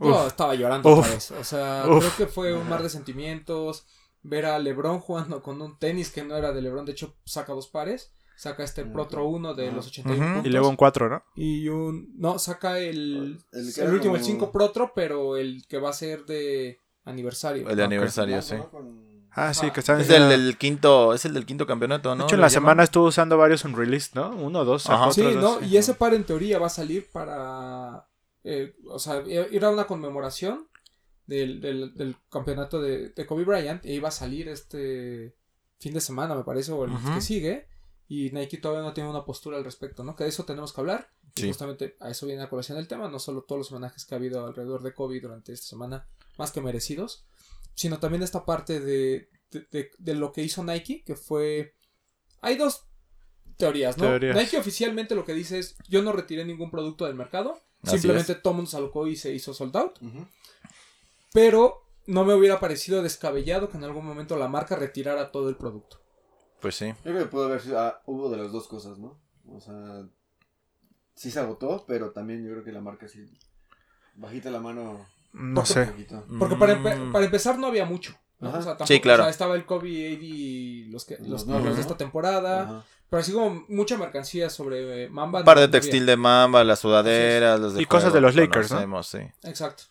yo 0.03 0.27
estaba 0.27 0.55
llorando 0.55 0.89
Uf. 0.93 0.99
otra 1.01 1.11
vez. 1.13 1.31
O 1.33 1.45
sea, 1.45 1.85
Uf. 1.89 1.99
creo 1.99 2.17
que 2.27 2.33
fue 2.33 2.55
un 2.55 2.69
mar 2.69 2.83
de 2.83 2.89
sentimientos. 2.91 3.87
Ver 4.23 4.47
a 4.47 4.59
LeBron 4.59 5.01
jugando 5.01 5.43
con 5.43 5.61
un 5.61 5.79
tenis 5.79 6.11
que 6.11 6.25
no 6.25 6.35
era 6.37 6.53
de 6.53 6.63
LeBron, 6.63 6.87
de 6.87 6.93
hecho 6.93 7.15
saca 7.27 7.53
dos 7.53 7.69
pares. 7.69 8.15
Saca 8.37 8.65
este 8.65 8.85
Mm, 8.85 8.93
Protro 8.93 9.27
1 9.29 9.55
de 9.55 9.71
los 9.71 9.87
81 9.87 10.19
Ujú, 10.25 10.35
puntos. 10.35 10.47
Y 10.47 10.51
luego 10.53 10.69
un 10.69 10.77
4, 10.77 11.09
¿no? 11.09 11.23
Y 11.37 11.69
un. 11.69 12.13
No, 12.19 12.39
saca 12.41 12.79
el. 12.81 13.39
El 13.53 13.73
El, 13.79 13.93
último, 13.93 14.17
el 14.17 14.23
como- 14.23 14.33
5 14.33 14.51
Protro, 14.51 14.93
pero 14.95 15.37
el 15.37 15.65
que 15.69 15.79
va 15.79 15.91
a 15.91 15.93
ser 15.93 16.25
de 16.25 16.81
aniversario. 17.05 17.69
El 17.69 17.77
de 17.77 17.85
aniversario, 17.85 18.43
sí. 18.43 18.57
¿no? 18.57 18.71
Con- 18.71 19.14
Ah, 19.37 19.53
sí, 19.53 19.71
que 19.73 19.81
están 19.81 20.01
Es 20.01 20.09
el 20.11 20.29
del 20.29 20.57
quinto, 20.59 21.13
es 21.13 21.25
el 21.25 21.35
del 21.35 21.45
quinto 21.45 21.67
campeonato, 21.67 22.11
De 22.11 22.17
¿no? 22.17 22.25
hecho, 22.25 22.35
en 22.37 22.41
¿Le 22.41 22.43
la 22.43 22.49
llaman? 22.49 22.63
semana 22.63 22.83
estuvo 22.85 23.07
usando 23.07 23.37
varios 23.37 23.65
unreleased, 23.65 24.15
¿no? 24.15 24.31
Uno 24.31 24.61
o 24.61 24.65
dos. 24.65 24.87
Ajá. 24.89 24.99
sacó 24.99 25.13
Sí, 25.13 25.21
otros 25.23 25.35
¿no? 25.37 25.41
dos. 25.61 25.63
Y 25.65 25.77
ese 25.77 25.95
par 25.95 26.15
en 26.15 26.25
teoría 26.25 26.59
va 26.59 26.67
a 26.67 26.71
salir 26.71 27.11
para. 27.11 28.07
eh, 28.45 28.77
o 28.89 28.99
sea, 28.99 29.23
era 29.27 29.71
una 29.71 29.87
conmemoración 29.87 30.69
del, 31.27 31.61
del, 31.61 31.95
del 31.95 32.17
campeonato 32.31 32.81
de, 32.81 33.09
de 33.11 33.27
Kobe 33.27 33.45
Bryant. 33.45 33.85
E 33.85 33.93
iba 33.95 34.09
a 34.09 34.13
salir 34.13 34.49
este 34.49 35.35
fin 35.81 35.95
de 35.95 36.01
semana, 36.01 36.35
me 36.35 36.45
parece, 36.45 36.73
o 36.73 36.85
el 36.85 36.93
Ujú. 36.93 37.15
que 37.15 37.21
sigue. 37.21 37.67
Y 38.07 38.31
Nike 38.33 38.59
todavía 38.59 38.83
no 38.85 38.93
tiene 38.93 39.09
una 39.11 39.25
postura 39.25 39.57
al 39.57 39.65
respecto, 39.65 40.05
¿no? 40.05 40.15
Que 40.15 40.25
de 40.25 40.31
eso 40.31 40.45
tenemos 40.45 40.73
que 40.73 40.81
hablar. 40.81 41.09
Y 41.37 41.41
Sí. 41.41 41.49
justamente 41.49 41.97
a 42.01 42.11
eso 42.11 42.27
viene 42.27 42.43
a 42.43 42.49
colación 42.51 42.79
el 42.79 42.87
tema. 42.87 43.09
No 43.09 43.19
solo 43.19 43.43
todos 43.43 43.59
los 43.59 43.73
homenajes 43.73 44.05
que 44.05 44.15
ha 44.15 44.19
habido 44.19 44.47
alrededor 44.47 44.83
de 44.83 44.93
Kobe 44.95 45.19
durante 45.21 45.53
esta 45.53 45.67
semana, 45.67 46.07
más 46.39 46.53
que 46.53 46.61
merecidos. 46.61 47.25
Sino 47.75 47.99
también 47.99 48.23
esta 48.23 48.45
parte 48.45 48.81
de, 48.81 49.29
de, 49.51 49.67
de- 49.71 49.91
de 49.99 50.15
lo 50.15 50.33
que 50.33 50.43
hizo 50.43 50.63
Nike, 50.65 51.03
que 51.05 51.17
fue. 51.17 51.75
Hay 52.41 52.57
dos 52.57 52.87
teorías, 53.57 53.97
¿no? 53.99 54.05
Teorías. 54.05 54.37
Nike 54.37 54.59
oficialmente 54.59 55.15
lo 55.15 55.25
que 55.25 55.35
dice 55.35 55.59
es: 55.59 55.77
Yo 55.89 56.03
no 56.03 56.13
retiré 56.13 56.45
ningún 56.45 56.71
producto 56.71 57.05
del 57.07 57.15
mercado. 57.15 57.61
Así 57.83 57.99
simplemente 57.99 58.35
todo 58.37 58.55
mundo 58.55 58.71
se 58.71 58.77
alocó 58.79 59.07
y 59.07 59.17
se 59.17 59.33
hizo 59.35 59.53
sold 59.53 59.77
out. 59.77 59.99
Pero 61.33 61.83
no 62.07 62.25
me 62.25 62.35
hubiera 62.35 62.61
parecido 62.61 63.03
descabellado 63.03 63.69
que 63.69 63.77
en 63.77 63.85
algún 63.85 64.07
momento 64.07 64.37
la 64.37 64.49
marca 64.49 64.77
retirara 64.77 65.33
todo 65.33 65.49
el 65.49 65.57
producto. 65.57 66.01
Pues 66.61 66.77
sí. 66.77 66.87
Yo 66.87 67.03
creo 67.13 67.19
que 67.19 67.27
pudo 67.27 67.45
haber 67.47 67.61
sido. 67.61 67.79
ah, 67.81 68.03
hubo 68.07 68.31
de 68.31 68.39
las 68.39 68.53
dos 68.53 68.69
cosas, 68.69 68.99
¿no? 68.99 69.21
O 69.49 69.61
sea. 69.61 70.07
Sí 71.15 71.31
se 71.31 71.39
agotó, 71.41 71.85
pero 71.87 72.11
también 72.13 72.43
yo 72.45 72.51
creo 72.53 72.65
que 72.65 72.73
la 72.73 72.81
marca 72.81 73.07
sí. 73.09 73.25
Bajita 74.15 74.51
la 74.51 74.61
mano. 74.61 75.07
No 75.35 75.67
sé. 75.67 75.93
Porque 76.39 76.57
para, 76.57 76.75
empe- 76.81 76.97
Mm. 76.99 77.13
para 77.13 77.25
empezar 77.27 77.59
no 77.59 77.67
había 77.67 77.85
mucho. 77.85 78.15
O 78.41 78.51
sea, 78.51 78.61
tampoco- 78.61 78.87
Sí, 78.87 79.01
claro. 79.01 79.23
o 79.23 79.27
sea, 79.27 79.31
estaba 79.31 79.55
el 79.57 79.65
Kobe 79.67 79.89
AD 79.89 80.23
y 80.23 80.85
los, 80.91 81.05
que, 81.05 81.15
los, 81.19 81.23
Los 81.29 81.31
los 81.31 81.47
nuevos, 81.47 81.75
de 81.77 81.81
esta 81.83 81.97
temporada. 81.97 82.63
Ajá. 82.63 82.85
Pero 83.09 83.21
así 83.21 83.33
como 83.33 83.65
mucha 83.69 83.97
mercancía 83.97 84.51
sobre 84.51 85.05
eh, 85.05 85.09
Mamba. 85.09 85.41
Un 85.41 85.45
par 85.45 85.57
de 85.59 85.63
no 85.63 85.69
había. 85.69 85.81
textil 85.81 86.05
de 86.07 86.17
mamba, 86.17 86.65
las 86.65 86.81
sudaderas, 86.81 87.61
los 87.61 87.75
de 87.75 87.83
Y 87.83 87.87
cosas 87.87 88.13
de 88.13 88.21
los 88.21 88.35
Lakers, 88.35 88.71
sí. 89.03 89.19
Exacto. 89.45 89.85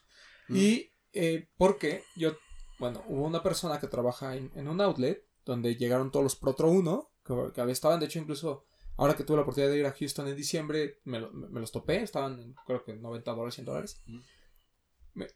Mm. 0.50 0.56
Y 0.56 0.90
eh, 1.14 1.48
porque 1.58 2.04
yo, 2.16 2.34
bueno, 2.80 3.02
hubo 3.08 3.26
una 3.26 3.42
persona 3.42 3.80
que 3.80 3.88
trabaja 3.88 4.36
en, 4.36 4.52
en 4.56 4.68
un 4.68 4.82
outlet 4.82 5.24
donde 5.46 5.76
llegaron 5.76 6.12
todos 6.12 6.24
los 6.24 6.36
Protro 6.36 6.70
1 6.70 7.10
que, 7.26 7.34
que 7.54 7.72
estaban, 7.72 8.00
de 8.00 8.08
hecho, 8.08 8.20
incluso 8.20 8.66
ahora 8.98 9.16
que 9.16 9.24
tuve 9.24 9.38
la 9.38 9.44
oportunidad 9.44 9.72
de 9.72 9.80
ir 9.80 9.86
a 9.86 9.94
Houston 9.94 10.28
en 10.28 10.36
diciembre, 10.36 11.00
me, 11.06 11.20
lo- 11.22 11.32
me- 11.32 11.60
los 11.62 11.72
topé, 11.72 12.02
estaban 12.04 12.56
creo 12.68 12.84
que 12.84 12.94
90 12.94 13.32
dólares, 13.32 13.56
100 13.56 13.66
dólares. 13.66 14.02
Mm. 14.08 14.18
Me, 15.14 15.28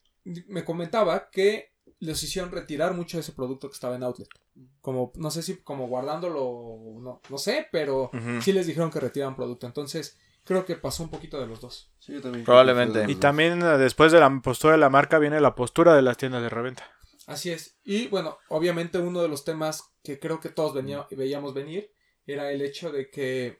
me 0.48 0.64
comentaba 0.66 1.30
que 1.30 1.72
les 2.00 2.22
hicieron 2.22 2.52
retirar 2.52 2.94
mucho 2.94 3.18
de 3.18 3.22
ese 3.22 3.32
producto 3.32 3.70
que 3.70 3.74
estaba 3.74 3.96
en 3.96 4.04
outlet. 4.04 4.28
Como, 4.82 5.12
no 5.16 5.32
sé 5.32 5.42
si 5.42 5.58
como 5.58 5.88
guardándolo, 5.88 7.00
no, 7.02 7.22
no 7.30 7.38
sé, 7.38 7.68
pero 7.72 8.12
sí 8.42 8.52
les 8.54 8.68
dijeron 8.68 8.92
que 8.92 9.00
retiraran 9.00 9.36
producto. 9.36 9.68
Entonces, 9.68 10.18
creo 10.44 10.66
que 10.66 10.76
pasó 10.76 11.04
un 11.04 11.10
poquito 11.10 11.40
de 11.40 11.48
los 11.48 11.62
dos. 11.62 11.92
Sí, 12.00 12.14
yo 12.14 12.22
también. 12.22 12.44
Probablemente. 12.46 13.06
Y 13.08 13.16
también 13.16 13.62
eh, 13.62 13.78
después 13.78 14.12
de 14.12 14.20
la 14.20 14.42
postura 14.42 14.74
de 14.74 14.80
la 14.80 14.90
marca 14.90 15.20
viene 15.20 15.40
la 15.42 15.56
postura 15.56 15.96
de 15.96 16.02
las 16.02 16.18
tiendas 16.18 16.42
de 16.42 16.50
reventa. 16.50 16.84
Así 17.26 17.52
es. 17.52 17.78
Y 17.84 18.08
bueno, 18.08 18.38
obviamente 18.50 18.98
uno 19.00 19.22
de 19.22 19.28
los 19.28 19.44
temas 19.44 19.84
que 20.04 20.20
creo 20.20 20.40
que 20.40 20.50
todos 20.50 20.74
venía- 20.74 21.06
veíamos 21.12 21.54
venir 21.54 21.92
era 22.26 22.52
el 22.52 22.62
hecho 22.62 22.92
de 22.92 23.10
que 23.10 23.60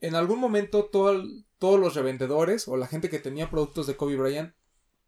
en 0.00 0.14
algún 0.14 0.38
momento 0.40 0.84
todo 0.86 1.22
todos 1.58 1.80
los 1.80 1.94
revendedores 1.96 2.68
o 2.68 2.76
la 2.76 2.86
gente 2.86 3.10
que 3.10 3.18
tenía 3.18 3.50
productos 3.50 3.86
de 3.88 3.96
Kobe 3.96 4.16
Bryant 4.16 4.54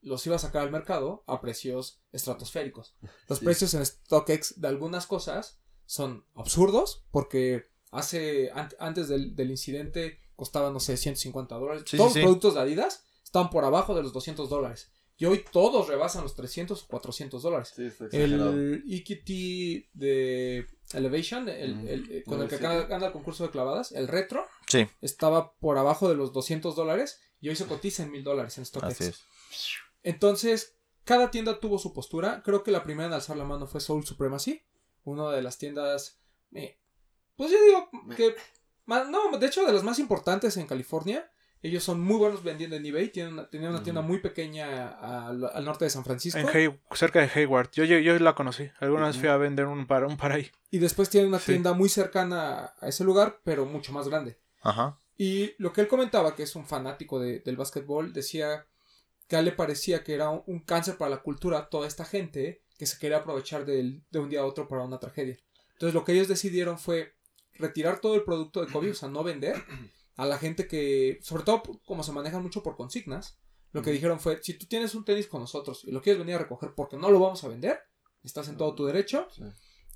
los 0.03 0.27
iba 0.27 0.37
a 0.37 0.41
sacar 0.41 0.63
al 0.63 0.73
mercado 0.73 1.23
a 1.27 1.41
precios 1.41 2.01
estratosféricos. 2.11 2.97
Los 3.29 3.39
Sí. 3.39 3.45
precios 3.45 3.75
en 3.75 3.85
StockX 3.87 4.61
de 4.61 4.67
algunas 4.69 5.07
cosas 5.07 5.61
son 5.87 6.25
absurdos 6.35 7.05
porque 7.13 7.67
hace 7.93 8.51
an- 8.53 8.71
antes 8.79 9.09
del, 9.09 9.37
del 9.37 9.51
incidente 9.51 10.19
costaban, 10.35 10.73
no 10.73 10.81
sé, 10.81 10.97
150 10.97 11.55
dólares. 11.57 11.85
Sí, 11.87 11.97
Todos 11.99 12.15
sí, 12.15 12.19
los 12.21 12.25
productos 12.27 12.55
de 12.55 12.61
Adidas 12.61 13.05
están 13.23 13.51
por 13.51 13.65
abajo 13.65 13.95
de 13.95 14.03
los 14.03 14.13
200 14.13 14.49
dólares. 14.49 14.91
Y 15.19 15.27
hoy 15.27 15.45
todos 15.53 15.87
rebasan 15.87 16.23
los 16.23 16.35
300 16.35 16.83
o 16.83 16.87
400 16.89 17.43
dólares. 17.43 17.75
El 18.11 18.83
EQT 18.89 19.89
de 19.93 20.67
Elevation, 20.95 21.47
el, 21.49 21.87
eh, 22.11 22.23
con 22.25 22.39
No, 22.39 22.45
el 22.45 22.49
que 22.51 22.57
gana 22.57 23.07
el 23.07 23.13
concurso 23.13 23.45
de 23.45 23.51
clavadas, 23.51 23.93
el 23.93 24.09
retro, 24.09 24.47
Sí, 24.71 24.89
estaba 25.01 25.53
por 25.59 25.77
abajo 25.79 26.09
de 26.09 26.15
los 26.15 26.33
200 26.33 26.75
dólares 26.77 27.21
y 27.41 27.49
hoy 27.49 27.57
se 27.57 27.67
cotiza 27.67 28.03
en 28.05 28.11
1000 28.13 28.25
dólares 28.25 28.57
en 28.59 28.65
StockX. 28.67 28.87
así 29.01 29.05
es. 29.05 29.25
Entonces, 30.03 30.77
cada 31.05 31.31
tienda 31.31 31.61
tuvo 31.61 31.79
su 31.79 31.93
postura. 31.93 32.43
Creo 32.45 32.63
que 32.63 32.71
la 32.71 32.85
primera 32.85 33.07
en 33.09 33.13
alzar 33.15 33.37
la 33.37 33.45
mano 33.45 33.67
fue 33.67 33.81
Soul 33.81 34.05
Supremacy, 34.07 34.63
una 35.05 35.31
de 35.31 35.43
las 35.43 35.59
tiendas, 35.59 36.21
eh, 36.53 36.79
pues 37.37 37.51
yo 37.51 37.59
digo 37.65 37.91
que, 38.17 38.35
no, 38.87 39.39
de 39.39 39.47
hecho 39.47 39.65
de 39.65 39.73
las 39.73 39.83
más 39.83 39.99
importantes 39.99 40.57
en 40.57 40.67
California. 40.67 41.31
Ellos 41.63 41.85
son 41.85 42.01
muy 42.01 42.17
buenos 42.17 42.43
vendiendo 42.43 42.75
en 42.77 42.87
eBay. 42.87 43.11
Tienen 43.11 43.35
una, 43.35 43.51
tenían 43.51 43.73
una 43.73 43.83
tienda 43.83 44.01
muy 44.01 44.19
pequeña 44.21 44.89
al, 45.29 45.45
al 45.45 45.63
norte 45.67 45.85
de 45.85 45.91
San 45.91 46.05
Francisco. 46.05 46.39
En 46.39 46.49
Hay- 46.49 46.81
cerca 46.95 47.21
de 47.21 47.27
Hayward. 47.35 47.69
Yo, 47.73 47.85
yo, 47.85 47.99
yo 47.99 48.19
la 48.19 48.35
conocí. 48.35 48.71
Alguna 48.81 49.09
vez 49.09 49.19
fui 49.19 49.29
a 49.29 49.37
vender 49.37 49.67
un 49.67 49.87
par, 49.87 50.07
un 50.07 50.17
par 50.17 50.33
ahí. 50.33 50.51
Y 50.71 50.79
después 50.79 51.11
tienen 51.11 51.29
una 51.29 51.39
Sí. 51.39 51.53
tienda 51.53 51.75
muy 51.75 51.91
cercana 51.91 52.73
a 52.81 52.89
ese 52.89 53.05
lugar, 53.05 53.41
pero 53.45 53.67
mucho 53.67 53.93
más 53.93 54.09
grande. 54.09 54.40
Ajá. 54.61 54.99
Y 55.17 55.53
lo 55.59 55.73
que 55.73 55.83
él 55.83 55.89
comentaba, 55.89 56.35
que 56.35 56.43
es 56.45 56.55
un 56.57 56.65
fanático 56.67 57.19
de- 57.21 57.41
del 57.41 57.57
básquetbol, 57.57 58.13
decía 58.13 58.67
que 59.29 59.37
a 59.37 59.41
él 59.41 59.45
le 59.47 59.53
parecía 59.53 60.03
que 60.03 60.15
era 60.15 60.31
un, 60.31 60.61
cáncer 60.61 60.97
para 60.97 61.11
la 61.11 61.23
cultura 61.23 61.69
toda 61.69 61.87
esta 61.87 62.05
gente 62.05 62.63
que 62.79 62.87
se 62.87 62.99
quería 62.99 63.19
aprovechar 63.19 63.65
del- 63.67 64.03
de 64.11 64.19
un 64.19 64.29
día 64.31 64.41
a 64.41 64.47
otro 64.47 64.67
para 64.67 64.83
una 64.85 64.99
tragedia. 64.99 65.37
Entonces 65.75 65.95
lo 65.95 66.05
que 66.05 66.13
ellos 66.13 66.29
decidieron 66.29 66.79
fue 66.79 67.15
retirar 67.55 68.01
todo 68.01 68.15
el 68.15 68.25
producto 68.25 68.65
de 68.65 68.73
Kobe, 68.73 68.91
o 68.91 68.95
sea, 68.95 69.09
no 69.09 69.23
vender, 69.23 69.63
a 70.17 70.27
la 70.27 70.39
gente 70.39 70.67
que, 70.67 71.19
sobre 71.23 71.45
todo 71.45 71.63
como 71.85 72.03
se 72.03 72.13
manejan 72.13 72.43
mucho 72.43 72.63
por 72.63 72.77
consignas, 72.77 73.39
lo 73.73 73.83
que 73.83 73.91
dijeron 73.93 74.19
fue, 74.19 74.43
si 74.43 74.55
tú 74.55 74.67
tienes 74.67 74.95
un 74.95 75.05
tenis 75.05 75.29
con 75.29 75.41
nosotros 75.41 75.85
y 75.85 75.91
lo 75.93 76.03
quieres 76.03 76.19
venir 76.19 76.35
a 76.35 76.39
recoger 76.39 76.73
porque 76.75 76.97
no 76.97 77.11
lo 77.11 77.21
vamos 77.21 77.45
a 77.45 77.49
vender, 77.49 77.79
estás 78.25 78.49
en 78.49 78.57
todo 78.57 78.75
tu 78.75 78.85
derecho. 78.87 79.29
Sí. 79.31 79.45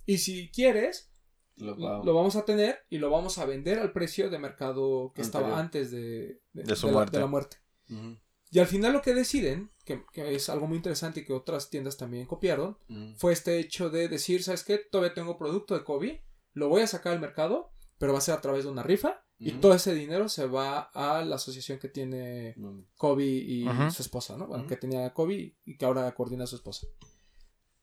Y 0.06 0.18
si 0.18 0.50
quieres, 0.50 1.10
Lo 1.56 2.14
vamos 2.14 2.36
a 2.36 2.44
tener 2.44 2.78
y 2.90 2.98
lo 2.98 3.10
vamos 3.10 3.38
a 3.38 3.44
vender 3.46 3.78
al 3.78 3.92
precio 3.92 4.28
de 4.30 4.38
mercado 4.38 5.12
que 5.14 5.22
Anterior. 5.22 5.42
estaba 5.48 5.60
antes 5.60 5.90
de, 5.90 6.40
De 6.52 6.76
su 6.76 6.86
la- 6.88 6.92
muerte. 6.92 7.16
de 7.16 7.20
la 7.20 7.26
muerte. 7.28 7.56
Ujú, 7.90 8.16
Y 8.50 8.58
al 8.58 8.66
final 8.66 8.92
lo 8.92 9.02
que 9.02 9.14
deciden, 9.14 9.70
que, 9.84 10.04
que 10.12 10.34
es 10.34 10.48
algo 10.48 10.66
muy 10.66 10.76
interesante 10.76 11.20
y 11.20 11.24
que 11.24 11.32
otras 11.32 11.70
tiendas 11.70 11.96
también 11.96 12.26
copiaron, 12.26 12.78
fue 13.16 13.32
este 13.32 13.58
hecho 13.58 13.90
de 13.90 14.08
decir, 14.08 14.42
¿sabes 14.42 14.64
qué? 14.64 14.78
Todavía 14.78 15.14
tengo 15.14 15.36
producto 15.38 15.74
de 15.74 15.84
Kobe, 15.84 16.24
lo 16.52 16.68
voy 16.68 16.82
a 16.82 16.86
sacar 16.86 17.12
al 17.14 17.20
mercado, 17.20 17.70
pero 17.98 18.12
va 18.12 18.18
a 18.18 18.22
ser 18.22 18.34
a 18.34 18.40
través 18.40 18.64
de 18.64 18.70
una 18.70 18.82
rifa 18.82 19.24
y 19.38 19.52
todo 19.52 19.74
ese 19.74 19.92
dinero 19.94 20.28
se 20.28 20.46
va 20.46 20.78
a 20.94 21.24
la 21.24 21.36
asociación 21.36 21.78
que 21.78 21.88
tiene. 21.88 22.54
Kobe 22.96 23.24
y 23.26 23.66
su 23.92 24.02
esposa, 24.02 24.36
¿no? 24.36 24.46
Bueno, 24.46 24.66
que 24.66 24.76
tenía 24.76 25.12
Kobe 25.12 25.56
y 25.64 25.76
que 25.76 25.84
ahora 25.84 26.12
coordina 26.14 26.44
a 26.44 26.46
su 26.48 26.56
esposa. 26.56 26.86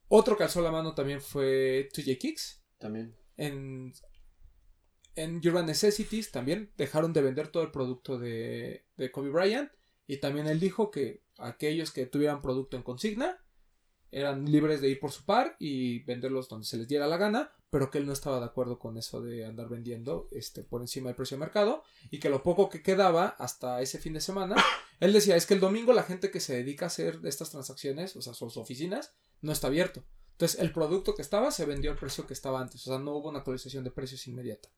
Otro 0.08 0.36
que 0.38 0.44
alzó 0.44 0.62
la 0.62 0.72
mano 0.72 0.94
también 0.96 1.22
fue 1.22 1.88
2J 1.94 2.18
Kicks. 2.18 2.64
También. 2.80 3.16
En, 3.42 3.94
Urban 5.44 5.66
Necessities 5.66 6.32
también 6.32 6.72
dejaron 6.78 7.12
de 7.14 7.22
vender 7.22 7.48
todo 7.50 7.64
el 7.64 7.72
producto 7.72 8.18
de, 8.20 8.86
de 8.98 9.12
Kobe 9.12 9.30
Bryant. 9.30 9.72
Y 10.08 10.18
también 10.18 10.48
él 10.48 10.60
dijo 10.60 10.92
que 10.92 11.24
aquellos 11.38 11.92
que 11.92 12.06
tuvieran 12.06 12.42
producto 12.42 12.78
en 12.78 12.84
consigna 12.84 13.40
eran 14.12 14.46
libres 14.46 14.82
de 14.82 14.90
ir 14.90 15.00
por 15.00 15.12
su 15.12 15.26
par 15.26 15.56
y 15.58 16.00
venderlos 16.04 16.50
donde 16.50 16.68
se 16.68 16.78
les 16.78 16.88
diera 16.88 17.08
la 17.08 17.18
gana, 17.18 17.52
pero 17.70 17.90
que 17.90 17.98
él 17.98 18.06
no 18.06 18.14
estaba 18.14 18.40
de 18.40 18.46
acuerdo 18.46 18.78
con 18.78 18.98
eso 18.98 19.22
de 19.22 19.46
andar 19.46 19.70
vendiendo 19.70 20.28
este, 20.32 20.64
por 20.64 20.82
encima 20.82 21.08
del 21.08 21.16
precio 21.16 21.38
de 21.38 21.40
mercado 21.40 21.84
y 22.10 22.20
que 22.20 22.30
lo 22.30 22.44
poco 22.44 22.70
que 22.70 22.84
quedaba 22.84 23.28
hasta 23.28 23.82
ese 23.82 24.00
fin 24.00 24.14
de 24.14 24.22
semana, 24.22 24.56
él 25.00 25.14
decía, 25.14 25.38
es 25.38 25.46
que 25.46 25.54
el 25.54 25.62
domingo 25.62 25.94
la 25.94 26.04
gente 26.04 26.30
que 26.30 26.42
se 26.42 26.58
dedica 26.58 26.86
a 26.86 26.88
hacer 26.88 27.20
estas 27.24 27.50
transacciones, 27.50 28.16
o 28.18 28.22
sea, 28.22 28.34
sus 28.34 28.58
oficinas, 28.58 29.14
no 29.40 29.54
está 29.54 29.68
abierto. 29.68 30.04
Entonces, 30.42 30.60
el 30.60 30.72
producto 30.72 31.14
que 31.14 31.22
estaba 31.22 31.52
se 31.52 31.66
vendió 31.66 31.92
al 31.92 32.00
precio 32.00 32.26
que 32.26 32.34
estaba 32.34 32.60
antes, 32.60 32.82
o 32.88 32.90
sea, 32.90 32.98
no 32.98 33.12
hubo 33.12 33.30
una 33.30 33.40
actualización 33.40 33.84
de 33.84 33.92
precios 33.92 34.26
inmediata. 34.26 34.70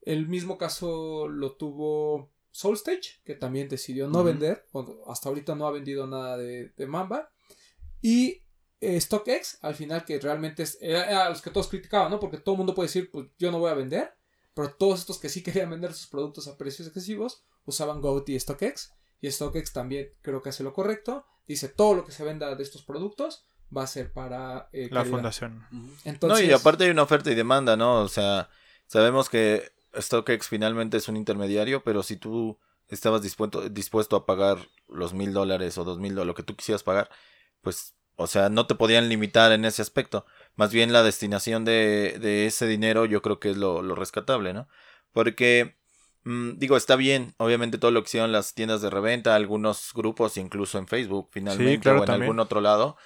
El 0.00 0.26
mismo 0.26 0.58
caso 0.58 1.28
lo 1.28 1.54
tuvo 1.54 2.32
Soulstage, 2.50 3.22
que 3.24 3.36
también 3.36 3.68
decidió 3.68 4.08
no 4.08 4.24
vender, 4.24 4.66
hasta 5.06 5.28
ahorita 5.28 5.54
no 5.54 5.68
ha 5.68 5.70
vendido 5.70 6.08
nada 6.08 6.36
de, 6.36 6.70
de 6.70 6.86
Mamba. 6.88 7.30
Y 8.02 8.42
eh, 8.80 9.00
StockX, 9.00 9.58
al 9.62 9.76
final, 9.76 10.04
que 10.04 10.18
realmente 10.18 10.64
es 10.64 10.76
era, 10.80 11.30
los 11.30 11.40
que 11.40 11.50
todos 11.50 11.68
criticaban, 11.68 12.10
¿no? 12.10 12.18
Porque 12.18 12.38
todo 12.38 12.56
el 12.56 12.58
mundo 12.58 12.74
puede 12.74 12.88
decir, 12.88 13.12
pues 13.12 13.28
yo 13.38 13.52
no 13.52 13.60
voy 13.60 13.70
a 13.70 13.74
vender, 13.74 14.12
pero 14.54 14.74
todos 14.74 14.98
estos 14.98 15.20
que 15.20 15.28
sí 15.28 15.44
querían 15.44 15.70
vender 15.70 15.94
sus 15.94 16.08
productos 16.08 16.48
a 16.48 16.56
precios 16.56 16.88
excesivos 16.88 17.44
usaban 17.64 18.00
Goat 18.00 18.28
y 18.28 18.40
StockX. 18.40 18.92
Y 19.20 19.30
StockX 19.30 19.72
también 19.72 20.08
creo 20.20 20.42
que 20.42 20.48
hace 20.48 20.64
lo 20.64 20.72
correcto. 20.72 21.24
Dice, 21.46 21.68
todo 21.68 21.94
lo 21.94 22.04
que 22.04 22.10
se 22.10 22.24
venda 22.24 22.52
de 22.56 22.62
estos 22.64 22.82
productos 22.82 23.46
va 23.76 23.82
a 23.82 23.86
ser 23.86 24.12
para 24.12 24.68
eh, 24.72 24.88
La 24.90 25.00
caridad". 25.00 25.16
fundación. 25.16 25.66
Entonces, 26.04 26.44
no, 26.46 26.50
y 26.50 26.52
aparte 26.52 26.84
hay 26.84 26.90
una 26.90 27.02
oferta 27.02 27.30
y 27.30 27.34
demanda, 27.34 27.76
¿no? 27.76 28.00
O 28.00 28.08
sea, 28.08 28.48
sabemos 28.86 29.28
que 29.28 29.72
StockX 29.98 30.48
finalmente 30.48 30.96
es 30.96 31.08
un 31.08 31.16
intermediario, 31.16 31.82
pero 31.84 32.02
si 32.02 32.16
tú 32.16 32.58
estabas 32.88 33.22
dispuesto, 33.22 33.68
dispuesto 33.68 34.16
a 34.16 34.26
pagar 34.26 34.58
los 34.88 35.14
mil 35.14 35.32
dólares 35.32 35.78
o 35.78 35.84
dos 35.84 35.98
mil 35.98 36.14
dólares, 36.14 36.28
lo 36.28 36.34
que 36.34 36.42
tú 36.42 36.54
quisieras 36.56 36.82
pagar, 36.82 37.08
pues, 37.62 37.94
o 38.16 38.26
sea, 38.26 38.48
no 38.48 38.66
te 38.66 38.74
podían 38.74 39.08
limitar 39.08 39.50
en 39.52 39.64
ese 39.64 39.82
aspecto. 39.82 40.26
Más 40.54 40.72
bien 40.72 40.92
la 40.92 41.02
destinación 41.02 41.64
de, 41.64 42.18
de 42.20 42.46
ese 42.46 42.66
dinero 42.66 43.06
yo 43.06 43.22
creo 43.22 43.40
que 43.40 43.50
es 43.50 43.56
lo, 43.56 43.82
lo 43.82 43.94
rescatable, 43.96 44.52
¿no? 44.52 44.68
Porque, 45.12 45.76
mm, 46.24 46.52
digo, 46.58 46.76
está 46.76 46.94
bien, 46.96 47.34
obviamente 47.38 47.78
todo 47.78 47.90
lo 47.90 48.02
que 48.02 48.08
hicieron 48.08 48.30
las 48.32 48.54
tiendas 48.54 48.82
de 48.82 48.90
reventa, 48.90 49.34
algunos 49.34 49.90
grupos, 49.94 50.36
incluso 50.36 50.78
en 50.78 50.86
Facebook, 50.86 51.28
finalmente, 51.32 51.80
claro, 51.80 52.00
o 52.00 52.02
en 52.02 52.06
también. 52.06 52.22
algún 52.24 52.40
otro 52.40 52.60
lado. 52.60 52.96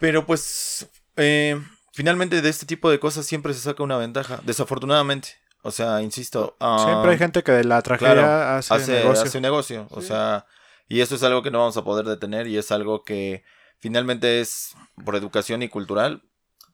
Pero 0.00 0.26
pues, 0.26 0.88
eh, 1.16 1.60
finalmente 1.92 2.42
de 2.42 2.48
este 2.48 2.66
tipo 2.66 2.90
de 2.90 2.98
cosas 2.98 3.26
siempre 3.26 3.54
se 3.54 3.60
saca 3.60 3.82
una 3.82 3.98
ventaja, 3.98 4.40
desafortunadamente. 4.44 5.28
O 5.62 5.70
sea, 5.70 6.00
insisto. 6.02 6.56
ah, 6.58 6.82
Siempre 6.86 7.12
hay 7.12 7.18
gente 7.18 7.42
que 7.42 7.52
de 7.52 7.64
la 7.64 7.82
tragedia 7.82 8.14
claro, 8.14 8.56
hace, 8.56 8.74
hace, 8.74 8.92
negocio. 8.94 9.24
hace 9.24 9.40
negocio. 9.40 9.86
O 9.90 10.00
sea, 10.00 10.46
y 10.88 11.00
eso 11.02 11.14
es 11.14 11.22
algo 11.22 11.42
que 11.42 11.50
no 11.50 11.58
vamos 11.58 11.76
a 11.76 11.84
poder 11.84 12.06
detener 12.06 12.46
y 12.46 12.56
es 12.56 12.72
algo 12.72 13.04
que 13.04 13.44
finalmente 13.78 14.40
es 14.40 14.74
por 15.04 15.16
educación 15.16 15.62
y 15.62 15.68
cultural. 15.68 16.22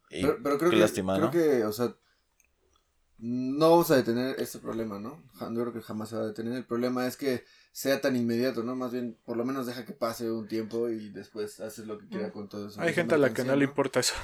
Y 0.09 0.23
Pero, 0.23 0.39
pero 0.41 0.59
creo 0.59 0.71
qué 0.71 0.77
que, 0.77 0.83
lástima, 0.83 1.15
creo 1.17 1.27
¿no? 1.27 1.31
que, 1.33 1.65
o 1.65 1.73
sea, 1.73 1.93
no 3.19 3.71
vamos 3.71 3.91
a 3.91 3.97
detener 3.97 4.37
este 4.39 4.59
problema, 4.59 4.99
¿no? 4.99 5.23
Yo 5.41 5.49
creo 5.63 5.73
que 5.73 5.81
jamás 5.83 6.11
se 6.11 6.17
va 6.17 6.23
a 6.23 6.27
detener. 6.27 6.53
El 6.55 6.65
problema 6.67 7.07
es 7.07 7.17
que 7.17 7.45
sea 7.73 8.01
tan 8.01 8.17
inmediato, 8.17 8.63
¿no? 8.63 8.77
Más 8.77 8.93
bien, 8.93 9.19
por 9.25 9.37
lo 9.37 9.45
menos 9.45 9.67
deja 9.67 9.85
que 9.85 9.93
pase 9.93 10.31
un 10.31 10.49
tiempo 10.49 10.89
y 10.89 11.09
después 11.11 11.61
haces 11.61 11.87
lo 11.87 11.99
que 11.99 12.09
quiera 12.09 12.31
con 12.33 12.49
todo 12.49 12.69
eso. 12.69 12.81
Hay 12.81 12.93
gente 12.95 13.15
a 13.15 13.19
la 13.19 13.33
que 13.33 13.45
no 13.45 13.57
le 13.57 13.65
importa 13.65 14.01
eso. 14.01 14.15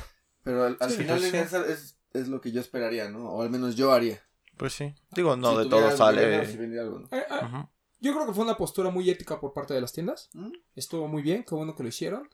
Pero 0.42 0.64
al, 0.64 0.76
al 0.80 0.90
Sí, 0.90 0.96
final 0.98 1.18
pues 1.20 1.30
sí. 1.30 1.36
es, 1.36 1.52
es, 1.52 1.96
es 2.12 2.28
lo 2.28 2.40
que 2.40 2.52
yo 2.52 2.60
esperaría, 2.60 3.08
¿no? 3.08 3.30
O 3.30 3.42
al 3.42 3.50
menos 3.50 3.76
yo 3.76 3.92
haría. 3.92 4.20
Pues 4.56 4.72
sí. 4.74 4.94
Digo, 5.12 5.36
no 5.36 5.52
Si 5.52 5.64
de 5.64 5.70
todo 5.70 5.96
sale. 5.96 6.24
dinero, 6.26 6.46
si 6.46 6.56
vendiera 6.56 6.84
algo, 6.84 6.98
¿no? 7.00 7.08
eh, 7.16 7.24
eh, 7.30 7.66
yo 8.00 8.12
creo 8.12 8.26
que 8.26 8.32
fue 8.32 8.44
una 8.44 8.56
postura 8.56 8.90
muy 8.90 9.08
ética 9.08 9.40
por 9.40 9.52
parte 9.52 9.72
de 9.74 9.80
las 9.80 9.92
tiendas. 9.92 10.28
¿Mm? 10.34 10.50
Estuvo 10.74 11.06
muy 11.08 11.22
bien, 11.22 11.44
qué 11.44 11.54
bueno 11.54 11.74
que 11.76 11.82
lo 11.84 11.88
hicieron. 11.88 12.28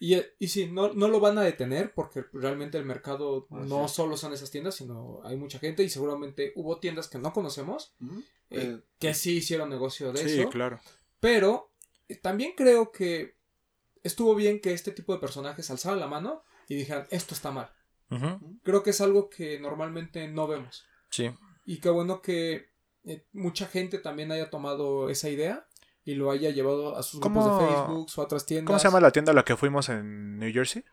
Y, 0.00 0.14
eh, 0.14 0.34
y 0.38 0.48
sí, 0.48 0.66
no, 0.70 0.92
no 0.92 1.08
lo 1.08 1.20
van 1.20 1.38
a 1.38 1.42
detener 1.42 1.94
porque 1.94 2.24
realmente 2.32 2.76
el 2.78 2.84
mercado 2.84 3.46
Ah, 3.50 3.62
no 3.64 3.88
sí. 3.88 3.94
solo 3.94 4.16
son 4.16 4.32
esas 4.32 4.50
tiendas, 4.50 4.74
sino 4.74 5.20
hay 5.24 5.36
mucha 5.36 5.58
gente 5.58 5.82
y 5.82 5.88
seguramente 5.88 6.52
hubo 6.56 6.78
tiendas 6.80 7.08
que 7.08 7.18
no 7.18 7.32
conocemos 7.32 7.94
eh, 8.02 8.16
Eh, 8.50 8.80
que 8.98 9.14
sí 9.14 9.36
hicieron 9.36 9.70
negocio 9.70 10.12
de 10.12 10.28
Sí, 10.28 10.40
eso. 10.40 10.50
claro. 10.50 10.80
Pero 11.20 11.70
eh, 12.08 12.16
también 12.16 12.52
creo 12.56 12.92
que 12.92 13.36
estuvo 14.02 14.34
bien 14.34 14.60
que 14.60 14.72
este 14.72 14.90
tipo 14.92 15.14
de 15.14 15.20
personajes 15.20 15.70
alzaran 15.70 16.00
la 16.00 16.06
mano 16.08 16.42
y 16.68 16.74
dijeran, 16.74 17.06
esto 17.10 17.34
está 17.34 17.50
mal. 17.50 17.70
Creo 18.62 18.82
que 18.82 18.90
es 18.90 19.00
algo 19.00 19.28
que 19.30 19.58
normalmente 19.58 20.28
no 20.28 20.46
vemos. 20.46 20.84
Sí. 21.10 21.30
Y 21.64 21.78
qué 21.78 21.88
bueno 21.88 22.20
que 22.22 22.68
eh, 23.04 23.24
mucha 23.32 23.66
gente 23.66 23.98
también 23.98 24.30
haya 24.32 24.50
tomado 24.50 25.08
esa 25.10 25.30
idea 25.30 25.66
y 26.04 26.14
lo 26.14 26.30
haya 26.30 26.50
llevado 26.50 26.96
a 26.96 27.02
sus 27.02 27.20
grupos 27.20 27.44
¿Cómo- 27.44 27.58
de 27.60 27.66
Facebook 27.66 28.08
o 28.16 28.20
a 28.20 28.24
otras 28.24 28.44
tiendas. 28.46 28.66
¿Cómo 28.66 28.78
se 28.78 28.88
llama 28.88 29.00
la 29.00 29.10
tienda 29.10 29.32
a 29.32 29.34
la 29.34 29.44
que 29.44 29.56
fuimos 29.56 29.88
en 29.88 30.38
New 30.38 30.52
Jersey? 30.52 30.84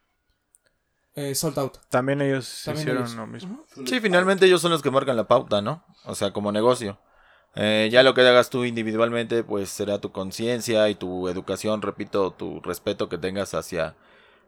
Eh, 1.16 1.36
sold 1.36 1.60
out. 1.60 1.78
También 1.90 2.22
ellos 2.22 2.62
También 2.64 2.84
hicieron 2.88 3.04
ellos. 3.04 3.16
lo 3.16 3.28
mismo. 3.28 3.66
Sí, 3.86 4.00
finalmente 4.00 4.46
ellos 4.46 4.62
son 4.62 4.72
los 4.72 4.82
que 4.82 4.92
marcan 4.92 5.18
la 5.18 5.28
pauta, 5.28 5.62
¿no? 5.62 5.84
O 6.06 6.16
sea, 6.16 6.32
como 6.32 6.52
negocio. 6.54 7.00
Eh, 7.56 7.90
ya 7.92 8.02
lo 8.02 8.14
que 8.14 8.22
hagas 8.22 8.50
tú 8.50 8.64
individualmente, 8.64 9.44
pues 9.44 9.70
será 9.70 10.00
tu 10.00 10.14
conciencia 10.14 10.88
y 10.88 10.96
tu 10.96 11.28
educación, 11.28 11.82
repito, 11.82 12.32
tu 12.32 12.62
respeto 12.62 13.10
que 13.10 13.18
tengas 13.18 13.54
hacia 13.54 13.96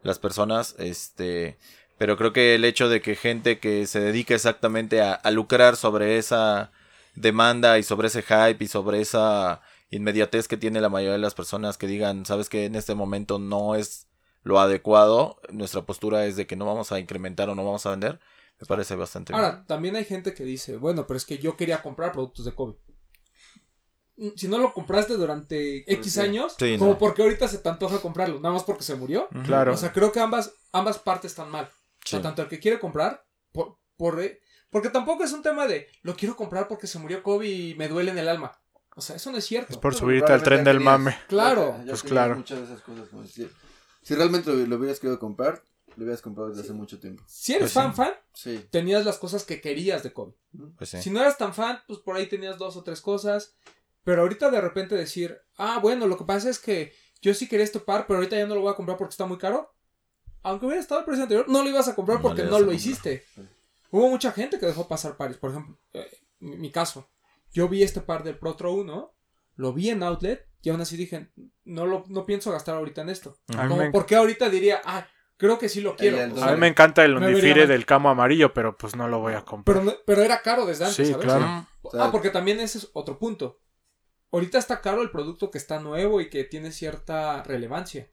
las 0.02 0.18
personas. 0.18 0.74
Este, 0.78 1.58
pero 1.98 2.16
creo 2.16 2.32
que 2.32 2.54
el 2.54 2.64
hecho 2.64 2.88
de 2.88 3.02
que 3.02 3.14
gente 3.14 3.58
que 3.58 3.86
se 3.86 4.00
dedica 4.00 4.34
exactamente 4.34 5.02
a, 5.02 5.12
a 5.12 5.30
lucrar 5.30 5.76
sobre 5.76 6.16
esa 6.16 6.72
demanda 7.14 7.78
y 7.78 7.82
sobre 7.82 8.08
ese 8.08 8.22
hype 8.22 8.64
y 8.64 8.68
sobre 8.68 9.02
esa 9.02 9.60
inmediatez 9.90 10.48
que 10.48 10.56
tiene 10.56 10.80
la 10.80 10.88
mayoría 10.88 11.12
de 11.12 11.18
las 11.18 11.34
personas 11.34 11.78
que 11.78 11.86
digan, 11.86 12.26
sabes 12.26 12.48
que 12.48 12.64
en 12.64 12.74
este 12.74 12.94
momento 12.94 13.38
no 13.38 13.74
es 13.74 14.08
lo 14.42 14.58
adecuado, 14.60 15.40
nuestra 15.50 15.82
postura 15.86 16.26
es 16.26 16.36
de 16.36 16.46
que 16.46 16.56
no 16.56 16.66
vamos 16.66 16.92
a 16.92 16.98
incrementar 16.98 17.48
o 17.48 17.54
no 17.54 17.64
vamos 17.64 17.86
a 17.86 17.90
vender, 17.90 18.20
me 18.60 18.66
parece 18.66 18.94
bastante 18.96 19.32
bien. 19.32 19.44
Ahora, 19.44 19.64
también 19.66 19.96
hay 19.96 20.04
gente 20.04 20.34
que 20.34 20.44
dice, 20.44 20.76
bueno, 20.76 21.06
pero 21.06 21.16
es 21.16 21.24
que 21.24 21.38
yo 21.38 21.56
quería 21.56 21.82
comprar 21.82 22.12
productos 22.12 22.44
de 22.44 22.54
Kobe. 22.54 22.76
Mm, 24.16 24.28
Si 24.36 24.48
no 24.48 24.58
lo 24.58 24.72
compraste 24.72 25.14
durante 25.14 25.90
X 25.92 26.12
sí. 26.12 26.20
años, 26.20 26.54
Sí, 26.58 26.76
como 26.78 26.92
no. 26.92 26.98
porque 26.98 27.22
ahorita 27.22 27.48
se 27.48 27.58
te 27.58 27.68
antoja 27.68 27.98
comprarlo, 28.00 28.38
nada 28.40 28.54
más 28.54 28.64
porque 28.64 28.82
se 28.84 28.94
murió. 28.94 29.28
Claro. 29.44 29.72
O 29.72 29.76
sea, 29.76 29.92
creo 29.92 30.12
que 30.12 30.20
ambas, 30.20 30.52
ambas 30.72 30.98
partes 30.98 31.32
están 31.32 31.50
mal. 31.50 31.64
O 31.66 32.08
sea, 32.08 32.20
tanto 32.22 32.42
el 32.42 32.48
que 32.48 32.60
quiere 32.60 32.78
comprar, 32.78 33.24
por, 33.52 33.78
por, 33.96 34.20
eh, 34.22 34.40
porque 34.70 34.90
tampoco 34.90 35.24
es 35.24 35.32
un 35.32 35.42
tema 35.42 35.66
de, 35.66 35.88
lo 36.02 36.14
quiero 36.16 36.36
comprar 36.36 36.68
porque 36.68 36.86
se 36.86 36.98
murió 36.98 37.22
Kobe 37.22 37.48
y 37.48 37.74
me 37.76 37.88
duele 37.88 38.10
en 38.10 38.18
el 38.18 38.28
alma. 38.28 38.60
O 38.96 39.00
sea, 39.00 39.16
eso 39.16 39.30
no 39.32 39.38
es 39.38 39.44
cierto. 39.44 39.72
Es 39.72 39.78
por 39.78 39.94
subirte 39.94 40.32
al 40.32 40.42
tren 40.42 40.62
del 40.64 40.80
mame. 40.80 41.16
Claro, 41.28 41.76
ya- 41.78 41.84
ya 41.84 41.90
pues 41.90 42.02
claro. 42.02 42.36
Muchas 42.36 42.58
de 42.60 42.64
esas 42.66 42.80
cosas. 42.82 43.08
como 43.08 43.22
decir, 43.22 43.50
si 44.02 44.14
realmente 44.14 44.50
lo, 44.50 44.66
lo 44.66 44.76
hubieras 44.76 45.00
querido 45.00 45.18
comprar, 45.18 45.62
lo 45.96 46.04
hubieras 46.04 46.22
comprado 46.22 46.50
desde 46.50 46.62
hace 46.62 46.72
mucho 46.72 46.98
tiempo. 47.00 47.22
Si 47.26 47.52
eres 47.52 47.62
Pues 47.62 47.72
sí. 47.72 47.74
fan, 47.78 47.94
fan, 47.94 48.12
Sí. 48.32 48.66
tenías 48.70 49.04
las 49.04 49.18
cosas 49.18 49.44
que 49.44 49.60
querías 49.60 50.02
de 50.02 50.12
Kobe. 50.12 50.34
Pues 50.78 50.90
sí. 50.90 51.02
Si 51.02 51.10
no 51.10 51.20
eras 51.20 51.38
tan 51.38 51.54
fan, 51.54 51.80
pues 51.86 51.98
por 52.00 52.16
ahí 52.16 52.26
tenías 52.28 52.58
dos 52.58 52.76
o 52.76 52.82
tres 52.82 53.00
cosas. 53.00 53.54
Pero 54.04 54.22
ahorita 54.22 54.50
de 54.50 54.60
repente 54.60 54.94
decir, 54.94 55.40
ah, 55.56 55.78
bueno, 55.80 56.06
lo 56.06 56.16
que 56.18 56.24
pasa 56.24 56.50
es 56.50 56.58
que 56.58 56.92
yo 57.22 57.32
sí 57.34 57.48
quería 57.48 57.64
este 57.64 57.80
par, 57.80 58.06
pero 58.06 58.18
ahorita 58.18 58.36
ya 58.36 58.46
no 58.46 58.54
lo 58.54 58.60
voy 58.60 58.72
a 58.72 58.76
comprar 58.76 58.98
porque 58.98 59.12
está 59.12 59.24
muy 59.26 59.38
caro. 59.38 59.72
Aunque 60.42 60.66
hubiera 60.66 60.80
estado 60.82 61.00
el 61.00 61.06
precio 61.06 61.22
anterior, 61.22 61.48
no 61.48 61.62
lo 61.62 61.68
ibas 61.70 61.88
a 61.88 61.94
comprar 61.94 62.18
No 62.18 62.22
porque 62.22 62.42
no 62.42 62.50
lo 62.50 62.56
comprar. 62.58 62.74
hiciste. 62.76 63.24
Sí. 63.34 63.42
Hubo 63.90 64.08
mucha 64.10 64.30
gente 64.30 64.58
que 64.58 64.66
dejó 64.66 64.86
pasar 64.86 65.16
pares. 65.16 65.38
Por 65.38 65.50
ejemplo, 65.52 65.78
eh, 65.94 66.06
mi, 66.40 66.56
mi 66.58 66.70
caso. 66.70 67.08
Yo 67.54 67.68
vi 67.68 67.82
este 67.82 68.00
par 68.00 68.24
del 68.24 68.36
Pro 68.36 68.56
Tro 68.56 68.72
1, 68.72 69.14
lo 69.56 69.72
vi 69.72 69.90
en 69.90 70.02
Outlet 70.02 70.46
y 70.60 70.70
aún 70.70 70.80
así 70.80 70.96
dije, 70.96 71.30
no, 71.64 71.86
lo, 71.86 72.04
no 72.08 72.26
pienso 72.26 72.50
gastar 72.50 72.74
ahorita 72.74 73.02
en 73.02 73.10
esto. 73.10 73.38
Como, 73.46 73.76
me, 73.76 73.90
¿Por 73.90 74.06
qué 74.06 74.16
ahorita 74.16 74.50
diría, 74.50 74.82
ah, 74.84 75.06
creo 75.36 75.58
que 75.58 75.68
sí 75.68 75.80
lo 75.80 75.94
quiero? 75.94 76.20
el 76.20 76.42
a 76.42 76.52
mí 76.52 76.58
me 76.58 76.66
encanta 76.66 77.04
el 77.04 77.14
mal. 77.14 77.32
del 77.32 77.86
camo 77.86 78.10
amarillo, 78.10 78.52
pero 78.52 78.76
pues 78.76 78.96
no 78.96 79.06
lo 79.06 79.20
voy 79.20 79.34
a 79.34 79.44
comprar. 79.44 79.80
pero, 79.82 80.02
pero 80.04 80.22
era 80.22 80.42
caro 80.42 80.66
desde 80.66 80.84
antes, 80.84 81.06
Sí, 81.06 81.12
¿sabes? 81.12 81.26
claro. 81.26 81.44
Ah, 81.92 82.08
porque 82.10 82.30
también 82.30 82.58
ese 82.60 82.78
es 82.78 82.90
otro 82.92 83.18
punto. 83.18 83.60
Ahorita 84.32 84.58
está 84.58 84.80
caro 84.80 85.02
el 85.02 85.12
producto 85.12 85.52
que 85.52 85.58
está 85.58 85.78
nuevo 85.78 86.20
y 86.20 86.28
que 86.28 86.42
tiene 86.42 86.72
cierta 86.72 87.44
relevancia. 87.44 88.10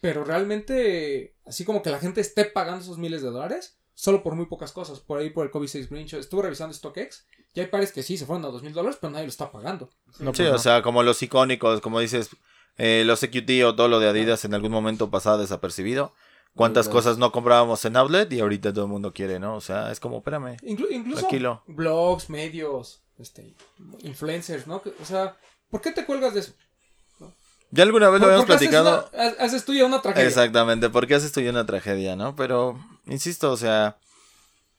Pero 0.00 0.24
realmente, 0.24 1.36
así 1.44 1.64
como 1.66 1.82
que 1.82 1.90
la 1.90 1.98
gente 1.98 2.22
esté 2.22 2.46
pagando 2.46 2.82
esos 2.82 2.96
miles 2.96 3.20
de 3.22 3.28
dólares, 3.28 3.81
solo 4.02 4.22
por 4.24 4.34
muy 4.34 4.46
pocas 4.46 4.72
cosas. 4.72 4.98
Por 4.98 5.20
ahí 5.20 5.30
por 5.30 5.46
el 5.46 5.52
COVID-6 5.52 5.88
Grinch. 5.88 6.14
Estuve 6.14 6.42
revisando 6.42 6.74
StockX 6.74 7.24
y 7.54 7.60
hay 7.60 7.66
pares 7.66 7.92
que 7.92 8.02
sí 8.02 8.16
se 8.18 8.26
fueron 8.26 8.44
a 8.44 8.48
dos 8.48 8.62
mil 8.64 8.72
dólares, 8.72 8.98
pero 9.00 9.12
nadie 9.12 9.26
lo 9.26 9.30
está 9.30 9.52
pagando. 9.52 9.90
No, 10.18 10.32
Sí, 10.34 10.38
pues 10.42 10.48
o 10.48 10.52
no. 10.54 10.58
sea, 10.58 10.82
como 10.82 11.04
los 11.04 11.22
icónicos, 11.22 11.80
como 11.80 12.00
dices, 12.00 12.30
eh, 12.78 13.04
los 13.06 13.22
EQT 13.22 13.62
o 13.64 13.76
todo 13.76 13.86
lo 13.86 14.00
de 14.00 14.08
Adidas 14.08 14.44
en 14.44 14.54
algún 14.54 14.72
momento 14.72 15.08
pasaba 15.10 15.38
desapercibido. 15.38 16.12
¿Cuántas 16.56 16.88
cosas 16.88 17.16
no 17.16 17.30
comprábamos 17.32 17.84
en 17.84 17.96
outlet 17.96 18.30
y 18.32 18.40
ahorita 18.40 18.72
todo 18.74 18.84
el 18.86 18.90
mundo 18.90 19.12
quiere, 19.14 19.38
¿no? 19.38 19.54
O 19.56 19.60
sea, 19.60 19.90
es 19.92 20.00
como, 20.00 20.18
espérame, 20.18 20.56
Inclu- 20.62 20.90
incluso 20.90 21.20
tranquilo. 21.20 21.62
blogs, 21.68 22.28
medios, 22.28 23.02
este, 23.18 23.54
influencers, 24.00 24.66
¿no? 24.66 24.82
O 25.00 25.04
sea, 25.04 25.36
¿por 25.70 25.80
qué 25.80 25.92
te 25.92 26.04
cuelgas 26.04 26.34
de 26.34 26.40
eso? 26.40 26.52
Ya 27.70 27.84
alguna 27.84 28.10
vez 28.10 28.20
lo 28.20 28.26
¿Por- 28.26 28.34
habíamos 28.34 28.46
qué 28.46 28.52
haces 28.54 28.68
platicado. 28.68 29.08
una- 29.14 29.22
ha- 29.24 29.44
haces 29.44 29.64
tuya 29.64 29.86
una 29.86 30.02
tragedia. 30.02 30.28
Exactamente, 30.28 30.90
porque 30.90 31.14
haces 31.14 31.32
tú 31.32 31.40
ya 31.40 31.50
una 31.50 31.64
tragedia, 31.64 32.16
¿no? 32.16 32.36
Pero, 32.36 32.78
insisto, 33.06 33.50
o 33.52 33.56
sea, 33.56 33.96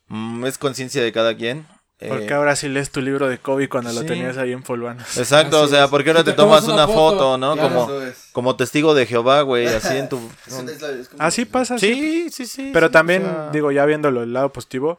mm, 0.08 0.46
es 0.46 0.58
conciencia 0.58 1.02
de 1.04 1.12
cada 1.12 1.36
quien. 1.36 1.66
eh, 2.00 2.08
Porque 2.10 2.34
ahora 2.34 2.56
sí 2.56 2.68
lees 2.68 2.92
tu 2.92 3.02
libro 3.02 3.30
de 3.30 3.38
Kobe 3.38 3.70
cuando 3.70 3.94
lo 3.94 4.04
tenías 4.04 4.38
ahí 4.38 4.52
en 4.52 4.64
Fulvanos. 4.64 5.18
Exacto, 5.18 5.58
Así 5.58 5.66
o 5.66 5.68
sea, 5.76 5.88
porque 5.88 6.10
ahora 6.10 6.24
te 6.24 6.32
te 6.32 6.38
tomas 6.38 6.62
tomas 6.66 6.74
una 6.76 6.86
una 6.86 6.94
foto, 6.94 7.18
foto, 7.18 7.38
¿no? 7.38 7.54
Claro, 7.54 7.70
Como, 7.70 7.92
como 8.34 8.56
testigo 8.56 8.94
de 8.94 9.06
Jehová, 9.06 9.42
güey, 9.42 9.68
así 9.68 9.96
en 9.98 10.10
tu... 10.10 10.20
Así 11.20 11.46
pasa, 11.46 11.78
sí. 11.78 11.94
Sí, 11.94 12.30
sí, 12.32 12.46
sí. 12.46 12.70
Pero 12.74 12.88
sí, 12.88 12.94
también, 12.94 13.26
o 13.26 13.30
sea, 13.30 13.50
digo, 13.52 13.72
ya 13.72 13.86
viéndolo 13.86 14.24
el 14.24 14.34
lado 14.34 14.52
positivo, 14.52 14.98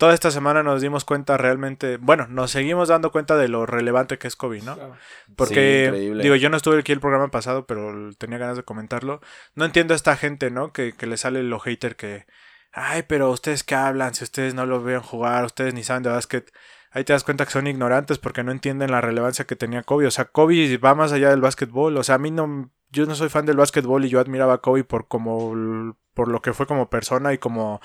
toda 0.00 0.14
esta 0.14 0.30
semana 0.30 0.62
nos 0.62 0.80
dimos 0.80 1.04
cuenta 1.04 1.36
realmente, 1.36 1.98
bueno, 1.98 2.26
nos 2.26 2.50
seguimos 2.50 2.88
dando 2.88 3.12
cuenta 3.12 3.36
de 3.36 3.48
lo 3.48 3.66
relevante 3.66 4.16
que 4.16 4.28
es 4.28 4.34
Kobe, 4.34 4.62
¿no? 4.62 4.74
Claro. 4.74 4.96
Porque, 5.36 5.84
increíble. 5.88 6.22
digo, 6.22 6.36
yo 6.36 6.48
no 6.48 6.56
estuve 6.56 6.78
aquí 6.78 6.90
el 6.90 7.00
programa 7.00 7.30
pasado, 7.30 7.66
pero 7.66 8.10
tenía 8.16 8.38
ganas 8.38 8.56
de 8.56 8.62
comentarlo. 8.62 9.20
No 9.54 9.66
entiendo 9.66 9.92
a 9.92 9.96
esta 9.96 10.16
gente, 10.16 10.50
¿no? 10.50 10.72
Que, 10.72 10.94
que 10.94 11.06
le 11.06 11.18
sale 11.18 11.42
lo 11.42 11.60
hater 11.60 11.96
que, 11.96 12.24
ay, 12.72 13.02
pero 13.02 13.30
ustedes 13.30 13.62
qué 13.62 13.74
hablan, 13.74 14.14
si 14.14 14.24
ustedes 14.24 14.54
no 14.54 14.64
lo 14.64 14.82
ven 14.82 15.02
jugar, 15.02 15.44
ustedes 15.44 15.74
ni 15.74 15.84
saben 15.84 16.02
de 16.02 16.08
básquet. 16.08 16.50
Ahí 16.92 17.04
te 17.04 17.12
das 17.12 17.22
cuenta 17.22 17.44
que 17.44 17.52
son 17.52 17.66
ignorantes 17.66 18.16
porque 18.16 18.42
no 18.42 18.52
entienden 18.52 18.92
la 18.92 19.02
relevancia 19.02 19.44
que 19.44 19.54
tenía 19.54 19.82
Kobe. 19.82 20.06
O 20.06 20.10
sea, 20.10 20.24
Kobe 20.24 20.78
va 20.78 20.94
más 20.94 21.12
allá 21.12 21.28
del 21.28 21.42
básquetbol. 21.42 21.98
O 21.98 22.02
sea, 22.02 22.14
a 22.14 22.18
mí 22.18 22.30
no, 22.30 22.70
yo 22.88 23.04
no 23.04 23.14
soy 23.14 23.28
fan 23.28 23.44
del 23.44 23.58
básquetbol 23.58 24.02
y 24.06 24.08
yo 24.08 24.18
admiraba 24.18 24.54
a 24.54 24.58
Kobe 24.62 24.82
por 24.82 25.08
como, 25.08 25.94
por 26.14 26.28
lo 26.28 26.40
que 26.40 26.54
fue 26.54 26.66
como 26.66 26.88
persona 26.88 27.34
y 27.34 27.38
como 27.38 27.82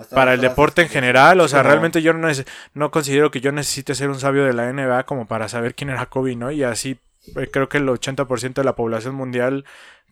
hasta 0.00 0.16
para 0.16 0.34
el 0.34 0.40
deporte 0.40 0.82
en 0.82 0.88
general. 0.88 1.40
O 1.40 1.48
sea, 1.48 1.60
Como- 1.60 1.70
realmente 1.70 2.02
yo 2.02 2.12
no, 2.12 2.28
no 2.74 2.90
considero 2.90 3.30
que 3.30 3.40
yo 3.40 3.52
necesite 3.52 3.94
ser 3.94 4.08
un 4.10 4.18
sabio 4.18 4.44
de 4.44 4.52
la 4.52 4.68
NBA 4.72 5.04
como 5.04 5.26
para 5.26 5.48
saber 5.48 5.74
quién 5.74 5.90
era 5.90 6.06
Kobe, 6.06 6.36
¿no? 6.36 6.50
Y 6.50 6.62
así 6.62 6.98
eh, 7.36 7.48
creo 7.52 7.68
que 7.68 7.78
el 7.78 7.88
80% 7.88 8.54
de 8.54 8.64
la 8.64 8.74
población 8.76 9.14
mundial 9.14 9.64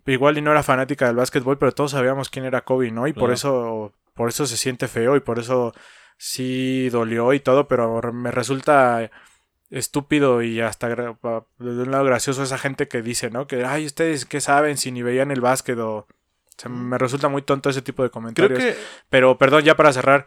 igual 0.07 0.38
y 0.38 0.42
no 0.42 0.51
era 0.51 0.62
fanática 0.62 1.07
del 1.07 1.16
básquetbol, 1.16 1.59
pero 1.59 1.72
todos 1.72 1.90
sabíamos 1.90 2.31
quién 2.31 2.44
era 2.46 2.62
Kobe, 2.62 2.90
¿no? 2.90 3.07
Y 3.07 3.12
por 3.12 3.31
eso 3.31 3.92
por 4.14 4.31
eso 4.31 4.46
se 4.46 4.57
siente 4.57 4.88
feo 4.88 5.16
y 5.16 5.20
por 5.20 5.38
eso 5.38 5.74
sí 6.16 6.88
dolió 6.90 7.33
y 7.33 7.40
todo, 7.40 7.68
pero 7.68 8.01
me 8.12 8.31
resulta 8.31 9.11
estúpido 9.70 10.42
y 10.42 10.61
hasta 10.61 10.88
de 10.88 11.14
un 11.59 11.90
lado 11.90 12.05
gracioso 12.05 12.42
esa 12.42 12.59
gente 12.59 12.88
que 12.88 13.03
dice, 13.03 13.31
¿no? 13.31 13.46
Que, 13.46 13.64
ay, 13.64 13.87
ustedes 13.87 14.24
qué 14.24 14.40
saben 14.40 14.77
si 14.77 14.90
ni 14.90 15.03
veían 15.03 15.31
el 15.31 15.40
básquet 15.40 15.79
o... 15.79 16.07
o 16.59 16.61
sea, 16.61 16.71
me 16.71 16.99
resulta 16.99 17.29
muy 17.29 17.42
tonto 17.42 17.71
ese 17.71 17.83
tipo 17.83 18.03
de 18.03 18.09
Creo 18.11 18.12
comentarios. 18.12 18.59
que 18.59 18.77
Pero, 19.09 19.38
perdón, 19.38 19.62
ya 19.64 19.77
para 19.77 19.92
cerrar, 19.92 20.27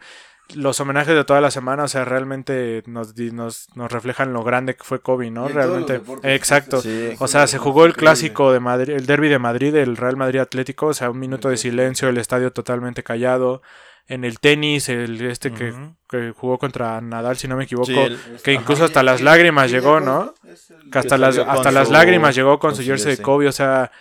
los 0.54 0.80
homenajes 0.80 1.14
de 1.14 1.24
toda 1.24 1.40
la 1.40 1.50
semana, 1.50 1.84
o 1.84 1.88
sea, 1.88 2.04
realmente 2.04 2.82
nos, 2.86 3.16
nos, 3.16 3.68
nos 3.76 3.92
reflejan 3.92 4.32
lo 4.32 4.42
grande 4.42 4.74
que 4.74 4.82
fue 4.84 5.00
Kobe, 5.00 5.30
¿no? 5.30 5.48
Realmente. 5.48 6.00
Exacto. 6.24 6.80
Sí. 6.80 7.10
O 7.20 7.28
sea, 7.28 7.46
se 7.46 7.58
jugó 7.58 7.84
el 7.86 7.94
clásico 7.94 8.52
de 8.52 8.60
Madrid, 8.60 8.90
el 8.94 9.06
derby 9.06 9.28
de 9.28 9.38
Madrid, 9.38 9.74
el 9.76 9.96
Real 9.96 10.16
Madrid 10.16 10.40
Atlético, 10.40 10.86
o 10.88 10.94
sea, 10.94 11.10
un 11.10 11.18
minuto 11.20 11.48
de 11.48 11.56
silencio, 11.56 12.08
el 12.08 12.18
estadio 12.18 12.52
totalmente 12.52 13.02
callado. 13.02 13.62
En 14.08 14.24
el 14.24 14.40
tenis, 14.40 14.88
el 14.88 15.20
este 15.24 15.52
que, 15.54 15.72
que 16.08 16.32
jugó 16.36 16.58
contra 16.58 17.00
Nadal, 17.00 17.36
si 17.36 17.46
no 17.46 17.56
me 17.56 17.64
equivoco, 17.64 17.86
Sí, 17.86 17.94
el- 17.98 18.18
que 18.42 18.50
Ajá. 18.52 18.60
incluso 18.60 18.84
hasta 18.84 19.02
las 19.04 19.20
lágrimas 19.20 19.70
llegó, 19.70 20.00
¿no? 20.00 20.34
que 20.90 20.98
hasta 20.98 21.14
Que 21.14 21.20
las, 21.20 21.38
hasta 21.38 21.70
las 21.70 21.88
lágrimas 21.88 22.34
llegó 22.34 22.58
con 22.58 22.70
con 22.72 22.76
su 22.76 22.82
jersey 22.82 23.16
de. 23.16 23.22
Kobe, 23.22 23.46
o 23.46 23.52
sea, 23.52 23.92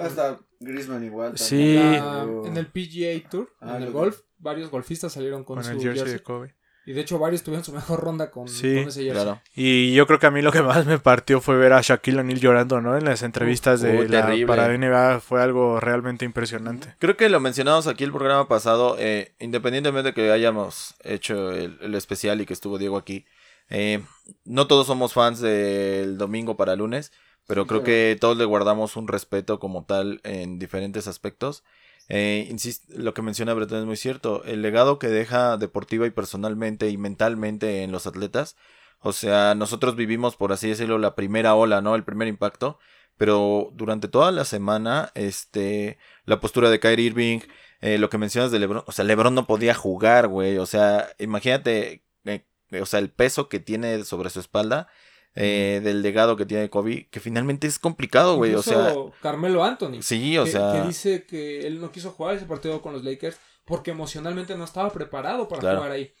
Hasta 0.00 0.38
Griezmann 0.60 1.04
igual. 1.04 1.36
Sí. 1.38 1.74
también. 1.76 2.04
La- 2.04 2.24
Pero- 2.24 2.46
en 2.46 2.56
el 2.56 2.66
PGA 2.66 3.28
Tour, 3.30 3.50
Ah, 3.60 3.76
en 3.76 3.82
el 3.82 3.92
lo- 3.92 3.92
golf, 3.92 4.20
varios 4.38 4.70
golfistas 4.70 5.12
salieron 5.12 5.44
con, 5.44 5.56
con 5.56 5.64
su 5.64 5.70
el 5.70 5.76
jersey. 5.80 5.98
jersey 5.98 6.12
de 6.14 6.22
Kobe. 6.22 6.54
Y 6.88 6.92
de 6.92 7.00
hecho, 7.00 7.18
varios 7.18 7.42
tuvieron 7.42 7.64
su 7.64 7.72
mejor 7.72 7.98
ronda 7.98 8.30
con, 8.30 8.46
Sí, 8.46 8.62
con 8.76 8.88
ese 8.88 9.02
jersey. 9.02 9.10
claro. 9.10 9.42
Y 9.56 9.92
yo 9.92 10.06
creo 10.06 10.20
que 10.20 10.26
a 10.26 10.30
mí 10.30 10.40
lo 10.40 10.52
que 10.52 10.62
más 10.62 10.86
me 10.86 11.00
partió 11.00 11.40
fue 11.40 11.56
ver 11.56 11.72
a 11.72 11.80
Shaquille 11.80 12.20
O'Neal 12.20 12.38
llorando, 12.38 12.80
¿no? 12.80 12.96
En 12.96 13.04
las 13.04 13.22
entrevistas 13.22 13.80
de 13.80 13.98
uy, 13.98 14.06
la, 14.08 14.26
terrible. 14.26 14.46
para 14.46 14.72
NBA 14.72 15.18
fue 15.18 15.42
algo 15.42 15.80
realmente 15.80 16.24
impresionante. 16.24 16.94
Creo 17.00 17.16
que 17.16 17.28
lo 17.28 17.40
mencionamos 17.40 17.88
aquí 17.88 18.04
el 18.04 18.12
programa 18.12 18.46
pasado, 18.46 18.94
eh, 19.00 19.34
independientemente 19.40 20.10
de 20.10 20.14
que 20.14 20.30
hayamos 20.30 20.94
hecho 21.02 21.50
el, 21.50 21.76
el 21.80 21.94
especial 21.96 22.40
y 22.40 22.46
que 22.46 22.52
estuvo 22.52 22.78
Diego 22.78 22.96
aquí, 22.98 23.24
eh, 23.68 24.00
no 24.44 24.68
todos 24.68 24.86
somos 24.86 25.12
fans 25.12 25.40
del 25.40 26.16
domingo 26.18 26.56
para 26.56 26.76
lunes, 26.76 27.10
pero 27.46 27.62
Sí, 27.62 27.68
creo 27.68 27.82
que 27.84 28.16
todos 28.20 28.36
le 28.36 28.44
guardamos 28.44 28.96
un 28.96 29.08
respeto 29.08 29.58
como 29.58 29.84
tal 29.84 30.20
en 30.24 30.58
diferentes 30.58 31.06
aspectos. 31.06 31.64
Eh, 32.08 32.46
insist- 32.50 32.88
lo 32.88 33.14
que 33.14 33.22
menciona 33.22 33.52
Bretón 33.54 33.80
es 33.80 33.84
muy 33.86 33.96
cierto, 33.96 34.44
el 34.44 34.62
legado 34.62 34.98
que 34.98 35.08
deja 35.08 35.56
deportiva 35.56 36.06
y 36.06 36.10
personalmente 36.10 36.88
y 36.88 36.96
mentalmente 36.98 37.82
en 37.82 37.90
los 37.90 38.06
atletas, 38.06 38.56
o 39.00 39.12
sea, 39.12 39.54
nosotros 39.56 39.96
vivimos, 39.96 40.36
por 40.36 40.52
así 40.52 40.68
decirlo, 40.68 40.98
la 40.98 41.14
primera 41.16 41.54
ola, 41.54 41.80
¿no? 41.80 41.94
El 41.96 42.04
primer 42.04 42.28
impacto, 42.28 42.78
pero 43.16 43.70
durante 43.74 44.08
toda 44.08 44.30
la 44.30 44.44
semana, 44.44 45.10
este, 45.14 45.98
la 46.26 46.38
postura 46.40 46.70
de 46.70 46.78
Kyrie 46.80 47.06
Irving, 47.06 47.40
eh, 47.80 47.98
lo 47.98 48.08
que 48.08 48.18
mencionas 48.18 48.50
de 48.52 48.58
LeBron, 48.60 48.84
o 48.86 48.92
sea, 48.92 49.04
LeBron 49.04 49.34
no 49.34 49.46
podía 49.46 49.74
jugar, 49.74 50.28
güey, 50.28 50.58
o 50.58 50.66
sea, 50.66 51.08
imagínate, 51.18 52.04
eh, 52.24 52.44
o 52.80 52.86
sea, 52.86 53.00
el 53.00 53.10
peso 53.10 53.48
que 53.48 53.58
tiene 53.60 54.04
sobre 54.04 54.30
su 54.30 54.40
espalda, 54.40 54.88
eh, 55.36 55.80
del 55.84 56.02
legado 56.02 56.36
que 56.36 56.46
tiene 56.46 56.70
Kobe, 56.70 57.08
que 57.10 57.20
finalmente 57.20 57.66
es 57.66 57.78
complicado, 57.78 58.36
güey, 58.36 58.54
o 58.54 58.62
sea, 58.62 58.94
Carmelo 59.20 59.62
Anthony. 59.62 60.00
sí, 60.02 60.36
o 60.38 60.44
que, 60.44 60.50
sea, 60.50 60.72
que 60.72 60.88
dice 60.88 61.24
que 61.26 61.66
él 61.66 61.80
no 61.80 61.92
quiso 61.92 62.10
jugar 62.10 62.34
ese 62.36 62.46
partido 62.46 62.80
con 62.82 62.92
los 62.94 63.04
Lakers 63.04 63.36
porque 63.66 63.90
emocionalmente 63.90 64.56
no 64.56 64.64
estaba 64.64 64.90
preparado 64.90 65.46
para 65.48 65.60
Claro. 65.60 65.76
jugar 65.78 65.92
ahí. 65.92 66.12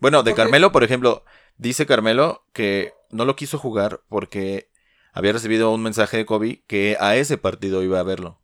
Bueno, 0.00 0.22
de 0.22 0.30
Porque- 0.32 0.42
Carmelo, 0.42 0.72
por 0.72 0.84
ejemplo, 0.84 1.24
dice 1.58 1.86
Carmelo 1.86 2.44
que 2.52 2.92
no 3.10 3.24
lo 3.24 3.36
quiso 3.36 3.58
jugar 3.58 4.00
porque 4.08 4.68
había 5.12 5.32
recibido 5.32 5.70
un 5.70 5.82
mensaje 5.82 6.16
de 6.16 6.26
Kobe 6.26 6.62
que 6.66 6.96
a 7.00 7.16
ese 7.16 7.38
partido 7.38 7.82
iba 7.82 8.00
a 8.00 8.02
verlo. 8.02 8.40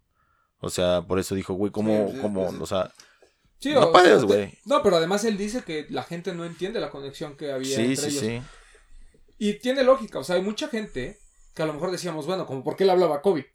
O 0.61 0.71
sea, 0.71 1.03
por 1.03 1.19
eso 1.19 1.35
dijo, 1.35 1.55
güey, 1.55 1.73
¿cómo, 1.73 2.09
Sí, 2.09 2.15
sí, 2.17 2.21
cómo, 2.21 2.51
sí. 2.51 2.57
o 2.61 2.67
sea, 2.67 2.93
Sí, 3.59 3.75
No 3.75 3.89
o 3.89 3.93
puedes, 3.93 4.21
sea, 4.21 4.27
güey. 4.27 4.59
No, 4.65 4.83
pero 4.83 4.97
además 4.97 5.23
él 5.25 5.37
dice 5.37 5.63
que 5.63 5.87
la 5.91 6.03
gente 6.03 6.33
no 6.35 6.47
entiende 6.47 6.81
la 6.81 6.89
conexión 6.89 7.37
que 7.37 7.53
había 7.53 7.77
sí, 7.77 7.83
entre 7.83 8.11
sí, 8.11 8.29
ellos. 8.29 8.45
Y 9.41 9.55
tiene 9.55 9.83
lógica, 9.83 10.19
o 10.19 10.25
sea, 10.25 10.37
hay 10.37 10.43
mucha 10.43 10.69
gente 10.69 11.19
que 11.55 11.63
a 11.63 11.67
lo 11.67 11.73
mejor 11.73 11.91
decíamos, 11.91 12.27
bueno, 12.27 12.45
como 12.47 12.63
por 12.63 12.77
qué 12.77 12.85
le 12.85 12.93
hablaba 12.93 13.17
a 13.17 13.23
Kobe. 13.23 13.53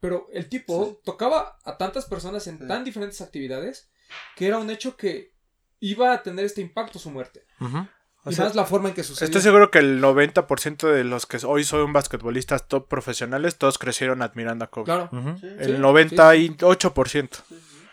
Pero 0.00 0.26
el 0.32 0.48
tipo 0.48 0.86
Sí. 0.86 0.98
tocaba 1.04 1.58
a 1.64 1.76
tantas 1.76 2.06
personas 2.06 2.46
en 2.46 2.58
Sí. 2.58 2.66
tan 2.66 2.84
diferentes 2.84 3.20
actividades 3.20 3.90
que 4.34 4.46
era 4.46 4.56
un 4.58 4.70
hecho 4.70 4.96
que 4.96 5.34
iba 5.80 6.12
a 6.12 6.22
tener 6.22 6.44
este 6.46 6.60
impacto 6.62 6.98
su 6.98 7.10
muerte. 7.10 7.44
Ujú. 7.60 7.86
O 8.24 8.30
y 8.30 8.34
sea, 8.34 8.46
más 8.46 8.54
la 8.56 8.64
forma 8.64 8.88
en 8.88 8.94
que 8.94 9.04
sucedió. 9.04 9.26
Estoy 9.26 9.42
seguro 9.42 9.70
que 9.70 9.78
el 9.78 10.00
90% 10.00 10.88
de 10.88 11.04
los 11.04 11.26
que 11.26 11.38
hoy 11.46 11.64
son 11.64 11.92
basquetbolistas 11.92 12.66
top 12.66 12.88
profesionales, 12.88 13.56
todos 13.56 13.78
crecieron 13.78 14.22
admirando 14.22 14.64
a 14.64 14.68
Kobe. 14.70 14.84
Claro. 14.86 15.08
Ujú. 15.12 15.38
Sí, 15.38 15.46
El 15.60 15.76
Sí, 15.76 15.82
98%. 15.82 17.44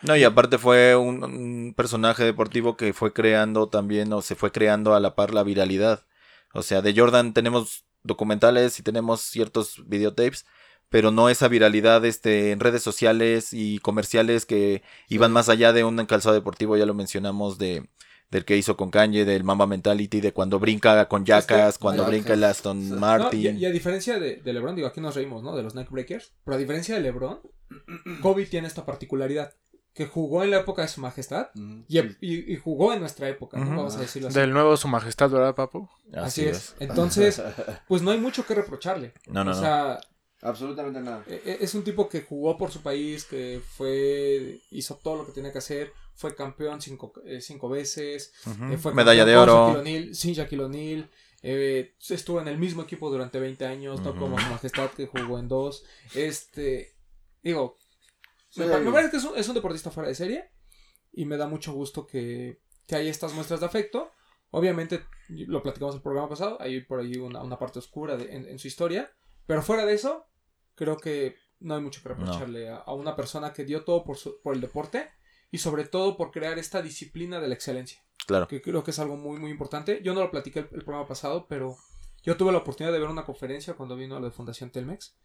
No, 0.01 0.15
y 0.15 0.23
aparte 0.23 0.57
fue 0.57 0.95
un, 0.95 1.23
un 1.23 1.73
personaje 1.75 2.23
deportivo 2.23 2.75
que 2.77 2.93
fue 2.93 3.13
creando 3.13 3.67
también, 3.69 4.11
o 4.13 4.21
se 4.21 4.35
fue 4.35 4.51
creando 4.51 4.95
a 4.95 4.99
la 4.99 5.15
par 5.15 5.33
la 5.33 5.43
viralidad. 5.43 6.03
O 6.53 6.61
sea, 6.63 6.81
de 6.81 6.93
Jordan 6.95 7.33
tenemos 7.33 7.85
documentales 8.03 8.79
y 8.79 8.83
tenemos 8.83 9.21
ciertos 9.21 9.83
videotapes, 9.87 10.45
pero 10.89 11.11
no 11.11 11.29
esa 11.29 11.47
viralidad 11.47 12.05
este, 12.05 12.51
en 12.51 12.59
redes 12.59 12.83
sociales 12.83 13.49
y 13.51 13.79
comerciales 13.79 14.45
que 14.45 14.83
iban 15.09 15.31
más 15.31 15.49
allá 15.49 15.73
de 15.73 15.83
un 15.83 16.05
calzado 16.05 16.35
deportivo, 16.35 16.77
ya 16.77 16.85
lo 16.85 16.93
mencionamos, 16.93 17.57
de 17.57 17.89
del 18.33 18.45
que 18.45 18.57
hizo 18.57 18.75
con 18.75 18.89
Kanye, 18.89 19.25
del 19.25 19.43
Mamba 19.43 19.67
Mentality, 19.67 20.19
de 20.19 20.33
cuando 20.33 20.59
brinca 20.59 21.07
con 21.07 21.23
Jackass, 21.23 21.77
cuando 21.77 22.03
brinca 22.03 22.33
el 22.33 22.43
Aston. 22.43 22.89
No, 22.89 22.95
Martin. 22.95 23.57
y, 23.57 23.59
y 23.59 23.65
a 23.65 23.69
diferencia 23.69 24.19
de, 24.19 24.37
de 24.37 24.53
LeBron, 24.53 24.75
digo, 24.75 24.87
aquí 24.87 24.99
nos 24.99 25.13
reímos, 25.13 25.43
¿no? 25.43 25.55
De 25.55 25.61
los 25.61 25.75
Nike 25.75 25.89
Breakers. 25.91 26.33
Pero 26.43 26.55
a 26.55 26.57
diferencia 26.57 26.95
de 26.95 27.01
LeBron, 27.01 27.41
Kobe 28.21 28.47
tiene 28.47 28.67
esta 28.67 28.85
particularidad. 28.85 29.53
Que 29.93 30.07
jugó 30.07 30.43
en 30.43 30.49
la 30.51 30.57
época 30.61 30.81
de 30.81 30.87
su 30.87 31.01
majestad 31.01 31.49
Ujú. 31.55 31.83
y, 31.87 31.99
y- 31.99 32.53
y 32.53 32.57
jugó 32.57 32.93
en 32.93 32.99
nuestra 33.01 33.29
época, 33.29 33.57
¿no? 33.59 33.69
Vamos 33.77 33.95
a 33.95 33.99
decirlo 33.99 34.29
así. 34.29 34.39
Del 34.39 34.51
nuevo 34.51 34.75
Su 34.75 34.87
Majestad, 34.87 35.29
¿verdad, 35.29 35.53
papu? 35.53 35.87
Así 36.13 36.45
es. 36.45 36.75
Entonces, 36.79 37.41
pues 37.87 38.01
no 38.01 38.09
hay 38.11 38.17
mucho 38.17 38.45
que 38.45 38.55
reprocharle. 38.55 39.13
No, 39.27 39.43
no, 39.43 39.51
o 39.51 39.53
no. 39.53 39.59
sea, 39.59 39.99
Absolutamente 40.41 40.99
nada. 40.99 41.23
e- 41.27 41.41
e- 41.45 41.57
es 41.63 41.73
un 41.73 41.83
tipo 41.85 42.09
que 42.09 42.21
jugó 42.23 42.57
por 42.57 42.69
su 42.71 42.81
país, 42.81 43.23
que 43.23 43.61
fue, 43.77 44.59
hizo 44.71 44.95
todo 44.95 45.15
lo 45.17 45.25
que 45.25 45.31
tenía 45.31 45.51
que 45.53 45.59
hacer, 45.59 45.93
fue 46.15 46.35
campeón 46.35 46.81
cinco, 46.81 47.13
eh, 47.25 47.39
cinco 47.39 47.69
veces, 47.69 48.33
eh, 48.71 48.77
fue 48.77 48.93
Medalla 48.93 49.23
de 49.25 49.37
oro. 49.37 49.67
Shaquille 49.67 49.79
O'Neal, 49.79 50.15
sin 50.15 50.33
Shaquille 50.33 50.63
O'Neal, 50.63 51.09
Eh, 51.45 51.95
estuvo 52.09 52.39
en 52.41 52.47
el 52.47 52.57
mismo 52.57 52.83
equipo 52.83 53.09
durante 53.09 53.37
20 53.37 53.65
años, 53.65 53.99
no 54.01 54.11
Ujú. 54.11 54.19
como 54.19 54.39
su 54.39 54.47
majestad 54.49 54.89
que 54.91 55.07
jugó 55.07 55.39
en 55.39 55.49
dos. 55.49 55.83
Este, 56.15 56.93
digo, 57.41 57.75
Sí. 57.79 57.82
Me, 58.55 58.65
pa- 58.67 58.79
me 58.79 58.91
parece 58.91 59.11
que 59.11 59.17
es 59.17 59.23
un, 59.23 59.37
es 59.37 59.47
un 59.47 59.55
deportista 59.55 59.91
fuera 59.91 60.09
de 60.09 60.15
serie 60.15 60.51
y 61.11 61.25
me 61.25 61.37
da 61.37 61.47
mucho 61.47 61.73
gusto 61.73 62.05
que, 62.07 62.61
que 62.87 62.95
haya 62.95 63.09
estas 63.11 63.33
muestras 63.33 63.59
de 63.59 63.65
afecto. 63.65 64.11
Obviamente, 64.51 65.03
lo 65.29 65.63
platicamos 65.63 65.95
el 65.95 66.01
programa 66.01 66.29
pasado, 66.29 66.57
hay 66.61 66.81
por 66.81 66.99
ahí 66.99 67.15
una, 67.17 67.41
una 67.43 67.57
parte 67.57 67.79
oscura 67.79 68.17
de- 68.17 68.33
en, 68.35 68.45
en 68.47 68.59
su 68.59 68.67
historia, 68.67 69.11
pero 69.47 69.61
fuera 69.63 69.85
de 69.85 69.93
eso, 69.93 70.25
creo 70.75 70.97
que 70.97 71.35
no 71.59 71.75
hay 71.75 71.81
mucho 71.81 72.01
que 72.03 72.09
reprocharle 72.09 72.69
a, 72.69 72.77
a 72.77 72.93
una 72.93 73.15
persona 73.15 73.53
que 73.53 73.63
dio 73.65 73.83
todo 73.83 74.03
por, 74.03 74.17
su- 74.17 74.39
por 74.43 74.53
el 74.53 74.61
deporte 74.61 75.09
y 75.51 75.57
sobre 75.59 75.85
todo 75.85 76.17
por 76.17 76.31
crear 76.31 76.59
esta 76.59 76.81
disciplina 76.81 77.39
de 77.39 77.47
la 77.47 77.53
excelencia 77.55 78.03
Claro. 78.25 78.47
que 78.47 78.61
creo 78.61 78.83
que 78.83 78.91
es 78.91 78.99
algo 78.99 79.17
muy 79.17 79.37
muy 79.39 79.51
importante. 79.51 80.01
Yo 80.03 80.13
no 80.13 80.21
lo 80.21 80.31
platiqué 80.31 80.59
el, 80.59 80.69
el 80.71 80.83
programa 80.83 81.07
pasado, 81.07 81.45
pero 81.47 81.75
yo 82.23 82.37
tuve 82.37 82.51
la 82.51 82.59
oportunidad 82.59 82.93
de 82.93 82.99
ver 82.99 83.09
una 83.09 83.25
conferencia 83.25 83.73
cuando 83.73 83.95
vino 83.95 84.15
a 84.15 84.19
la 84.19 84.27
de 84.27 84.31
Fundación 84.31 84.71
Telmex 84.71 85.15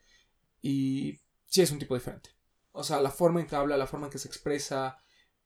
y 0.61 1.21
sí 1.47 1.63
es 1.63 1.71
un 1.71 1.79
tipo 1.79 1.95
diferente. 1.95 2.31
O 2.79 2.85
sea, 2.85 3.01
la 3.01 3.11
forma 3.11 3.41
en 3.41 3.47
que 3.47 3.57
habla, 3.57 3.77
la 3.77 3.87
forma 3.87 4.07
en 4.07 4.13
que 4.13 4.19
se 4.19 4.29
expresa, 4.29 4.99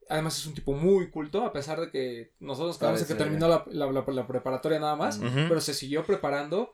además 0.08 0.36
es 0.38 0.46
un 0.46 0.54
tipo 0.54 0.72
muy 0.74 1.10
culto, 1.10 1.44
a 1.44 1.52
pesar 1.52 1.80
de 1.80 1.90
que 1.90 2.32
nosotros 2.40 2.76
quedamos 2.78 3.00
que 3.06 3.14
terminó 3.24 3.48
la, 3.48 3.64
la- 3.86 3.92
la- 3.92 4.04
la 4.12 4.26
preparatoria 4.26 4.78
nada 4.78 4.96
más, 4.96 5.18
pero 5.48 5.60
se 5.60 5.74
siguió 5.74 6.04
preparando 6.04 6.72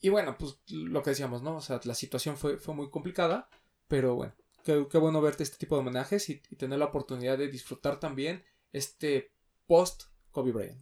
y 0.00 0.08
bueno, 0.10 0.36
pues 0.38 0.58
lo 0.68 1.02
que 1.02 1.10
decíamos, 1.10 1.42
¿no? 1.42 1.56
O 1.56 1.60
sea, 1.60 1.80
la 1.84 1.94
situación 1.94 2.36
fue, 2.36 2.58
fue 2.58 2.74
muy 2.74 2.90
complicada, 2.90 3.48
pero 3.88 4.14
bueno, 4.14 4.34
qué, 4.62 4.86
qué 4.90 4.98
bueno 4.98 5.20
verte 5.22 5.42
este 5.42 5.56
tipo 5.56 5.76
de 5.76 5.80
homenajes 5.80 6.28
y, 6.28 6.42
y 6.50 6.56
tener 6.56 6.78
la 6.78 6.86
oportunidad 6.86 7.38
de 7.38 7.48
disfrutar 7.48 7.98
también 8.00 8.44
este 8.72 9.32
post 9.66 10.02
Kobe 10.30 10.52
Bryant. 10.52 10.78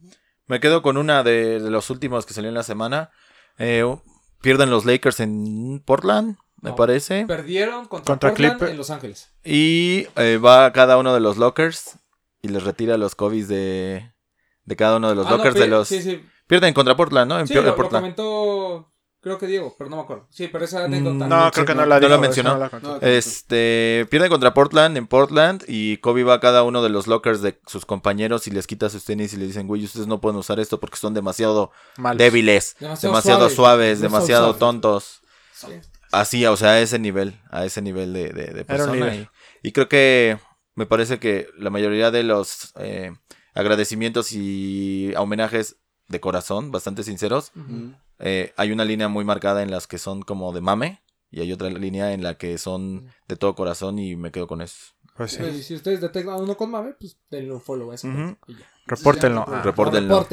Me 0.47 0.59
quedo 0.59 0.81
con 0.81 0.97
una 0.97 1.23
de, 1.23 1.59
de 1.61 1.69
los 1.71 1.89
últimos 1.89 2.25
que 2.25 2.33
salió 2.33 2.49
en 2.49 2.55
la 2.55 2.63
semana. 2.63 3.11
Eh, 3.57 3.85
pierden 4.41 4.69
los 4.69 4.83
Lakers 4.83 5.21
en 5.21 5.81
Portland, 5.85 6.35
me 6.63 6.69
No. 6.71 6.75
parece. 6.75 7.25
Perdieron 7.27 7.85
contra, 7.87 8.13
Contra 8.13 8.29
Portland 8.31 8.59
Clipper- 8.59 8.69
en 8.71 8.77
Los 8.77 8.89
Ángeles. 8.89 9.29
Y 9.43 10.07
eh, 10.15 10.37
va 10.37 10.65
a 10.65 10.73
cada 10.73 10.97
uno 10.97 11.13
de 11.13 11.19
los 11.19 11.37
lockers 11.37 11.97
y 12.41 12.47
les 12.47 12.63
retira 12.63 12.97
los 12.97 13.15
Kobe's 13.15 13.47
de, 13.47 14.11
de 14.65 14.75
cada 14.75 14.97
uno 14.97 15.09
de 15.09 15.15
los 15.15 15.27
Ah, 15.27 15.31
no, 15.31 15.37
lockers 15.37 15.55
pi- 15.55 15.61
de 15.61 15.67
los... 15.67 15.87
Sí, 15.87 16.01
sí. 16.01 16.25
Pierden 16.47 16.73
contra 16.73 16.95
Portland, 16.95 17.29
¿no? 17.29 17.39
En 17.39 17.47
Sí, 17.47 17.53
lo, 17.53 17.59
en 17.61 17.65
lo 17.67 17.75
Portland. 17.75 18.01
comentó, 18.03 18.91
creo 19.21 19.37
que 19.37 19.47
Diego, 19.47 19.75
pero 19.77 19.89
no 19.89 19.95
me 19.97 20.01
acuerdo. 20.03 20.27
Sí, 20.29 20.47
pero 20.49 20.65
esa 20.65 20.83
anécdota. 20.85 21.25
Mm, 21.25 21.29
No, 21.29 21.51
creo 21.51 21.65
que 21.65 21.73
no, 21.75 21.81
no 21.81 21.87
la 21.87 21.95
no 21.95 21.99
dijo. 22.01 22.09
la 22.11 22.17
mencionó. 22.17 22.53
no 22.55 22.59
la. 22.59 22.79
No, 22.81 22.97
Este, 23.01 24.05
pierden 24.11 24.29
contra 24.29 24.53
Portland 24.53 24.97
en 24.97 25.07
Portland 25.07 25.63
y 25.67 25.97
Kobe 25.97 26.23
va 26.25 26.35
a 26.35 26.39
cada 26.41 26.63
uno 26.63 26.81
de 26.83 26.89
los 26.89 27.07
lockers 27.07 27.41
de 27.41 27.59
sus 27.67 27.85
compañeros 27.85 28.47
y 28.47 28.51
les 28.51 28.67
quita 28.67 28.89
sus 28.89 29.03
tenis 29.05 29.33
y 29.33 29.37
le 29.37 29.47
dicen, 29.47 29.67
güey, 29.67 29.83
ustedes 29.85 30.07
no 30.07 30.19
pueden 30.21 30.37
usar 30.37 30.59
esto 30.59 30.79
porque 30.79 30.97
son 30.97 31.13
demasiado 31.13 31.71
Malos. 31.97 32.17
débiles, 32.19 32.75
Demasiado 32.79 33.11
demasiado, 33.13 33.39
suaves, 33.49 33.55
suaves, 33.55 34.01
demasiado 34.01 34.19
demasiado 34.19 34.45
suaves. 34.45 34.59
tontos. 34.59 35.21
Sí. 35.53 35.67
Así, 36.13 36.45
o 36.45 36.55
sea, 36.55 36.71
a 36.71 36.79
ese 36.79 36.99
nivel, 36.99 37.39
a 37.49 37.65
ese 37.65 37.81
nivel 37.81 38.13
de, 38.13 38.29
de, 38.29 38.65
persona. 38.65 39.15
Y, 39.15 39.27
y 39.61 39.71
creo 39.71 39.89
que 39.89 40.37
me 40.75 40.85
parece 40.85 41.19
que 41.19 41.47
la 41.57 41.69
mayoría 41.69 42.11
de 42.11 42.23
los 42.23 42.73
eh, 42.79 43.11
agradecimientos 43.53 44.31
y 44.31 45.13
homenajes 45.17 45.77
de 46.07 46.19
corazón, 46.19 46.71
bastante 46.71 47.03
sinceros, 47.03 47.51
eh, 48.19 48.53
hay 48.57 48.71
una 48.71 48.85
línea 48.85 49.07
muy 49.07 49.25
marcada 49.25 49.63
en 49.63 49.71
las 49.71 49.87
que 49.87 49.97
son 49.97 50.21
como 50.21 50.53
de 50.53 50.61
mame 50.61 51.01
y 51.31 51.41
hay 51.41 51.51
otra 51.51 51.69
línea 51.69 52.13
en 52.13 52.23
la 52.23 52.37
que 52.37 52.57
son 52.57 53.11
de 53.27 53.35
todo 53.35 53.55
corazón 53.55 53.99
y 53.99 54.15
me 54.15 54.31
quedo 54.31 54.47
con 54.47 54.61
eso. 54.61 54.92
Pues 55.15 55.31
sí. 55.33 55.43
Y 55.43 55.61
si 55.61 55.75
ustedes 55.75 56.01
detectan 56.01 56.33
a 56.33 56.37
uno 56.37 56.57
con 56.57 56.71
mame, 56.71 56.93
pues 56.99 57.17
denle 57.29 57.53
un 57.53 57.61
follow 57.61 57.91
a 57.91 57.95
ese. 57.95 58.07
Ujú. 58.07 58.35
y 58.47 58.55
ya. 58.55 58.65
Repórtenlo. 58.87 59.45
Ah. 59.47 59.61
Repórtenlo. 59.63 60.25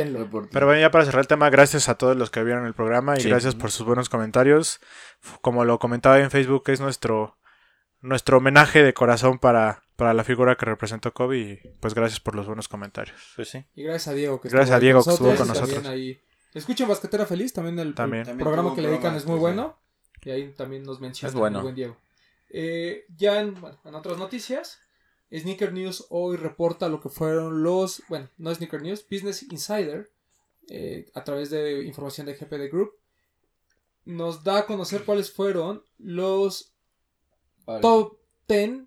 Pero 0.51 0.66
bueno, 0.66 0.81
ya 0.81 0.90
para 0.90 1.05
cerrar 1.05 1.21
el 1.21 1.27
tema, 1.29 1.51
gracias 1.51 1.88
a 1.88 1.97
todos 1.97 2.16
los 2.16 2.31
que 2.31 2.43
vieron 2.43 2.66
el 2.66 2.75
programa 2.75 3.16
y 3.16 3.21
Sí. 3.21 3.29
gracias 3.29 3.55
por 3.55 3.71
sus 3.71 3.87
buenos 3.87 4.09
comentarios. 4.09 4.81
Como 5.43 5.64
lo 5.64 5.79
comentaba 5.79 6.19
en 6.19 6.31
Facebook, 6.31 6.64
es 6.69 6.81
nuestro 6.81 7.37
nuestro 8.03 8.38
homenaje 8.38 8.83
de 8.83 8.95
corazón 8.95 9.38
para, 9.38 9.83
para 9.97 10.14
la 10.14 10.25
figura 10.25 10.57
que 10.57 10.64
representó 10.64 11.12
Kobe 11.12 11.38
y 11.38 11.57
pues 11.81 11.93
gracias 11.93 12.19
por 12.19 12.35
los 12.35 12.47
buenos 12.47 12.66
comentarios. 12.66 13.21
Pues 13.37 13.51
sí. 13.51 13.66
Y 13.75 13.83
gracias 13.83 14.09
a 14.09 14.14
Diego 14.14 14.40
que 14.40 14.49
Gracias 14.49 14.71
estuvo 14.71 14.75
a 14.75 14.77
ahí 14.77 14.81
Diego 14.83 14.99
con 15.05 15.11
que 15.11 15.14
estuvo 15.14 15.35
con 15.37 15.49
nosotros. 15.49 15.87
ahí. 15.87 16.21
Escuchen 16.55 16.88
Basquetera 16.88 17.27
Feliz, 17.27 17.53
también 17.53 17.79
el, 17.79 17.88
el 17.88 17.95
También. 17.95 18.25
También 18.25 18.43
programa 18.45 18.75
que 18.75 18.81
le 18.81 18.88
dedican 18.88 19.14
es 19.16 19.27
muy 19.27 19.37
especial. 19.37 19.55
bueno. 19.55 19.79
Y 20.23 20.31
ahí 20.31 20.53
también 20.57 20.83
nos 20.83 20.99
menciona 21.01 21.29
Es 21.29 21.35
bueno. 21.35 21.61
buen 21.62 21.75
Diego. 21.75 21.97
Eh, 22.51 23.05
ya 23.17 23.41
en, 23.41 23.61
bueno, 23.61 23.81
en 23.85 23.95
otras 23.95 24.19
noticias, 24.19 24.81
Sneaker 25.33 25.73
News 25.73 26.07
hoy 26.11 26.37
reporta 26.37 26.89
lo 26.89 27.01
que 27.01 27.09
fueron 27.09 27.63
los, 27.63 28.03
bueno, 28.09 28.29
no 28.39 28.53
Sneaker 28.55 28.83
News, 28.83 29.07
Business 29.09 29.45
Insider, 29.45 30.11
eh, 30.69 31.11
a 31.15 31.23
través 31.25 31.51
de 31.51 31.83
información 31.85 32.27
de 32.27 32.35
GPD 32.35 32.69
Group, 32.71 32.93
nos 34.05 34.43
da 34.43 34.59
a 34.59 34.67
conocer 34.67 35.05
cuáles 35.05 35.31
fueron 35.33 35.85
los 35.99 36.73
Vale. 37.67 37.81
top 37.81 38.19
10 38.49 38.81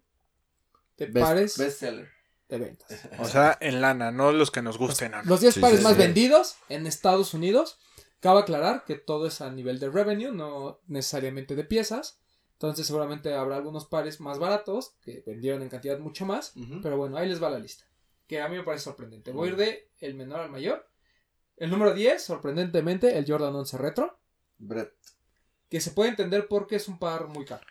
de 0.98 1.08
Best- 1.08 1.22
pares 1.26 1.58
Bestseller. 1.58 2.10
de 2.50 2.58
ventas. 2.58 3.02
O 3.20 3.26
sea, 3.26 3.58
en 3.62 3.80
lana, 3.82 4.12
no 4.12 4.32
los 4.32 4.52
que 4.52 4.62
nos 4.62 4.78
gusten. 4.78 5.14
Ana. 5.14 5.24
Los 5.30 5.40
10 5.42 5.54
Sí, 5.56 5.60
pares 5.62 5.78
sí, 5.80 5.84
más 5.84 5.94
sí. 5.94 6.00
vendidos 6.00 6.56
en 6.70 6.86
Estados 6.88 7.34
Unidos. 7.34 7.80
Cabe 8.20 8.42
aclarar 8.42 8.84
que 8.86 8.96
todo 8.96 9.28
es 9.28 9.42
a 9.42 9.50
nivel 9.52 9.80
de 9.80 9.90
revenue, 9.90 10.32
no 10.32 10.80
necesariamente 10.88 11.56
de 11.56 11.64
piezas. 11.64 12.20
Entonces 12.64 12.88
seguramente 12.88 13.34
habrá 13.34 13.58
algunos 13.58 13.88
pares 13.88 14.22
más 14.22 14.40
baratos 14.40 14.96
que 15.02 15.22
vendieron 15.28 15.62
en 15.64 15.68
cantidad 15.68 16.00
mucho 16.00 16.26
más. 16.26 16.54
Pero 16.82 16.96
bueno, 16.96 17.18
ahí 17.18 17.28
les 17.28 17.44
va 17.44 17.50
la 17.50 17.60
lista. 17.60 17.84
Que 18.26 18.40
a 18.40 18.48
mí 18.48 18.56
me 18.56 18.64
parece 18.64 18.86
sorprendente. 18.86 19.34
Voy 19.34 19.50
a 19.50 19.52
ir 19.52 19.58
de 19.58 19.92
el 20.00 20.16
menor 20.16 20.40
al 20.40 20.50
mayor. 20.50 20.88
El 21.58 21.72
número 21.72 21.94
10, 21.94 22.24
sorprendentemente, 22.24 23.18
el 23.18 23.26
Jordan 23.28 23.54
11 23.54 23.78
Retro. 23.78 24.18
Brett. 24.60 24.94
Que 25.70 25.82
se 25.82 25.92
puede 25.92 26.12
entender 26.12 26.48
porque 26.48 26.78
es 26.78 26.88
un 26.88 26.98
par 27.00 27.28
muy 27.28 27.44
caro. 27.44 27.66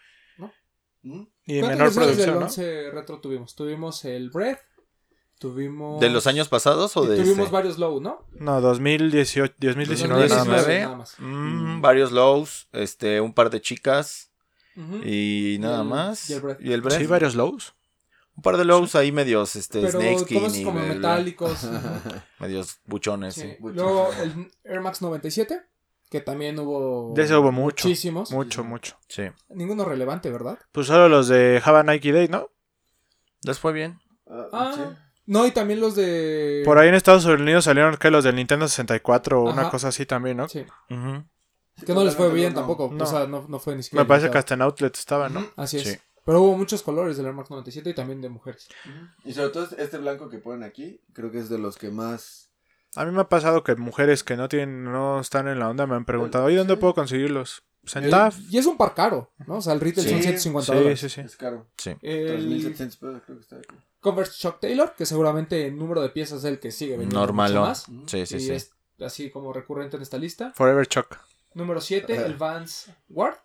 ¿Mm? 1.00 1.22
Y 1.46 1.60
¿Cuántas 1.60 1.78
menor 1.78 1.94
versiones 1.94 2.16
del 2.18 2.26
producción, 2.26 2.34
¿no? 2.34 2.44
11 2.44 2.90
Retro 2.90 3.20
tuvimos? 3.22 3.54
Tuvimos 3.54 4.04
el 4.04 4.28
Breath. 4.28 4.60
Tuvimos... 5.38 6.02
¿De 6.02 6.10
los 6.10 6.26
años 6.26 6.50
pasados 6.50 6.94
o 6.98 7.06
de 7.06 7.16
tuvimos 7.16 7.46
este? 7.46 7.50
varios 7.50 7.78
low, 7.78 7.98
¿no? 7.98 8.26
No, 8.32 8.60
2018, 8.60 9.54
2019 9.58 10.28
nada 10.28 10.44
más. 10.44 10.66
2019. 10.66 10.80
nada 10.82 10.96
más. 10.96 11.16
Mm, 11.18 11.80
varios 11.80 12.12
lows, 12.12 12.68
este, 12.72 13.22
un 13.22 13.32
par 13.32 13.48
de 13.48 13.62
chicas 13.62 14.31
Y 14.76 15.58
nada 15.60 15.82
el- 15.82 15.88
más. 15.88 16.30
y 16.30 16.34
el 16.34 16.40
Brett. 16.40 16.60
Y 16.60 16.72
el 16.72 16.80
Brett. 16.82 16.98
Sí, 16.98 17.06
varios 17.06 17.34
lows. 17.34 17.74
Un 18.34 18.42
par 18.42 18.56
de 18.56 18.64
lows 18.64 18.94
ahí 18.94 19.12
medios, 19.12 19.56
este, 19.56 19.80
Pero 19.82 20.00
snakeskin 20.00 20.38
todos 20.38 20.56
y 20.56 20.64
como 20.64 20.80
el- 20.80 20.88
metálicos. 20.96 21.68
medios 22.38 22.78
buchones, 22.86 23.34
Sí. 23.34 23.56
Luego 23.60 24.08
el 24.22 24.50
Air 24.64 24.80
Max 24.80 25.02
97, 25.02 25.60
que 26.10 26.20
también 26.20 26.58
hubo. 26.58 27.12
De 27.14 27.24
ese 27.24 27.36
hubo 27.36 27.52
mucho. 27.52 27.86
Muchísimos. 27.86 28.30
Mucho, 28.32 28.64
mucho. 28.64 28.96
Sí. 29.08 29.24
Ninguno 29.50 29.84
relevante, 29.84 30.30
¿verdad? 30.30 30.58
Pues 30.72 30.86
solo 30.86 31.08
los 31.08 31.28
de 31.28 31.60
Java 31.62 31.82
Nike 31.82 32.12
Day, 32.12 32.28
¿no? 32.28 32.48
Les 33.42 33.58
fue 33.58 33.72
bien. 33.72 33.98
Ah, 34.30 34.46
Ah, 34.52 34.72
sí. 34.74 34.82
no, 35.26 35.46
y 35.46 35.50
también 35.50 35.80
los 35.80 35.94
de. 35.94 36.62
Por 36.64 36.78
ahí 36.78 36.88
en 36.88 36.94
Estados 36.94 37.24
Unidos 37.26 37.64
salieron 37.64 37.96
que 37.98 38.10
los 38.10 38.24
del 38.24 38.36
Nintendo 38.36 38.66
64 38.66 39.42
o 39.42 39.52
una 39.52 39.68
cosa 39.68 39.88
así 39.88 40.06
también, 40.06 40.38
¿no? 40.38 40.48
Sí. 40.48 40.64
Ujú. 40.88 41.24
Que 41.84 41.94
no 41.94 42.04
les 42.04 42.14
fue 42.16 42.30
bien 42.32 42.52
no. 42.54 42.60
tampoco. 42.60 42.90
No. 42.92 43.04
O 43.04 43.06
sea, 43.06 43.26
no, 43.26 43.46
no 43.48 43.58
fue 43.58 43.74
ni 43.76 43.82
siquiera. 43.82 44.04
Me 44.04 44.08
parece 44.08 44.30
que 44.30 44.38
hasta 44.38 44.54
en 44.54 44.62
Outlet 44.62 44.94
estaban, 44.96 45.34
¿no? 45.34 45.46
Así 45.56 45.78
es. 45.78 45.82
Sí. 45.88 45.96
Pero 46.24 46.40
hubo 46.42 46.56
muchos 46.56 46.82
colores 46.82 47.16
del 47.16 47.26
Air 47.26 47.34
Max 47.34 47.50
97 47.50 47.90
y 47.90 47.94
también 47.94 48.20
de 48.20 48.28
mujeres. 48.28 48.68
Y 49.24 49.32
sobre 49.34 49.48
todo 49.50 49.68
este 49.76 49.98
blanco 49.98 50.28
que 50.28 50.38
ponen 50.38 50.62
aquí, 50.62 51.00
creo 51.12 51.30
que 51.32 51.38
es 51.38 51.48
de 51.48 51.58
los 51.58 51.76
que 51.76 51.90
más... 51.90 52.48
A 52.94 53.04
mí 53.04 53.10
me 53.10 53.22
ha 53.22 53.28
pasado 53.28 53.64
que 53.64 53.74
mujeres 53.74 54.22
que 54.22 54.36
no 54.36 54.48
tienen, 54.48 54.84
no 54.84 55.18
están 55.18 55.48
en 55.48 55.58
la 55.58 55.68
onda 55.68 55.86
me 55.86 55.96
han 55.96 56.04
preguntado, 56.04 56.48
¿y 56.50 56.54
dónde 56.54 56.74
Sí. 56.74 56.80
puedo 56.80 56.94
conseguirlos? 56.94 57.62
Pues 57.80 57.96
en 57.96 58.10
TAF. 58.10 58.38
Y 58.50 58.58
es 58.58 58.66
un 58.66 58.76
par 58.76 58.94
caro, 58.94 59.32
¿no? 59.48 59.56
O 59.56 59.60
sea, 59.62 59.72
el 59.72 59.80
retail 59.80 60.06
Sí, 60.06 60.12
son 60.12 60.22
150 60.22 60.72
Sí, 60.72 60.78
dólares. 60.78 61.00
sí, 61.00 61.08
sí. 61.08 61.20
Es 61.22 61.36
caro. 61.36 61.66
Sí. 61.76 61.96
El 62.02 62.48
3.700 62.48 62.76
pesos 62.76 63.22
creo 63.26 63.36
que 63.38 63.42
está 63.42 63.56
aquí. 63.56 63.74
Converse 63.98 64.32
Shock 64.36 64.60
Taylor, 64.60 64.94
que 64.96 65.06
seguramente 65.06 65.66
el 65.66 65.76
número 65.76 66.02
de 66.02 66.10
piezas 66.10 66.40
es 66.40 66.44
el 66.44 66.60
que 66.60 66.70
sigue 66.70 66.92
vendiendo 66.92 67.18
Normal. 67.18 67.50
mucho 67.50 67.62
más. 67.62 67.86
Sí, 68.06 68.26
sí, 68.26 68.36
y 68.36 68.40
sí. 68.40 68.52
es 68.52 68.70
así 69.00 69.30
como 69.30 69.52
recurrente 69.52 69.96
en 69.96 70.02
esta 70.02 70.18
lista. 70.18 70.52
Forever 70.54 70.86
Chuck. 70.86 71.16
Número 71.54 71.80
7, 71.80 72.12
Ajá. 72.16 72.26
el 72.26 72.36
Vans 72.36 72.86
Ward, 73.08 73.36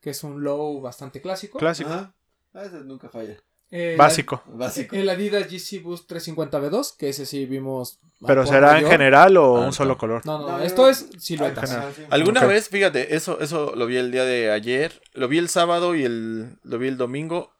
que 0.00 0.10
es 0.10 0.22
un 0.24 0.42
low 0.42 0.80
bastante 0.80 1.20
clásico. 1.20 1.58
Clásico. 1.58 1.90
Ajá. 1.90 2.12
Ah, 2.54 2.64
ese 2.64 2.80
nunca 2.80 3.08
falla. 3.08 3.36
Eh, 3.70 3.94
Básico. 3.96 4.42
Básico. 4.46 4.94
El 4.94 5.08
Adidas 5.08 5.46
GC 5.50 5.80
Boost 5.82 6.06
350 6.06 6.60
V2, 6.60 6.96
que 6.98 7.08
ese 7.08 7.24
sí 7.24 7.46
vimos. 7.46 7.98
Pero 8.26 8.46
será 8.46 8.78
en 8.78 8.86
general 8.86 9.34
o 9.38 9.52
un 9.54 9.58
Alto. 9.60 9.72
solo 9.72 9.96
color. 9.96 10.20
No, 10.26 10.38
no, 10.38 10.46
no, 10.46 10.58
No, 10.58 10.62
esto 10.62 10.82
no, 10.82 10.88
es 10.90 11.06
siluetas. 11.18 11.74
¿Alguna 12.10 12.44
vez, 12.44 12.68
fíjate, 12.68 13.16
eso, 13.16 13.40
eso 13.40 13.74
lo 13.74 13.86
vi 13.86 13.96
el 13.96 14.12
día 14.12 14.24
de 14.26 14.50
ayer, 14.52 15.00
lo 15.14 15.26
vi 15.26 15.38
el 15.38 15.48
sábado 15.48 15.94
y 15.94 16.04
el, 16.04 16.58
lo 16.62 16.78
vi 16.78 16.88
el 16.88 16.98
domingo 16.98 17.50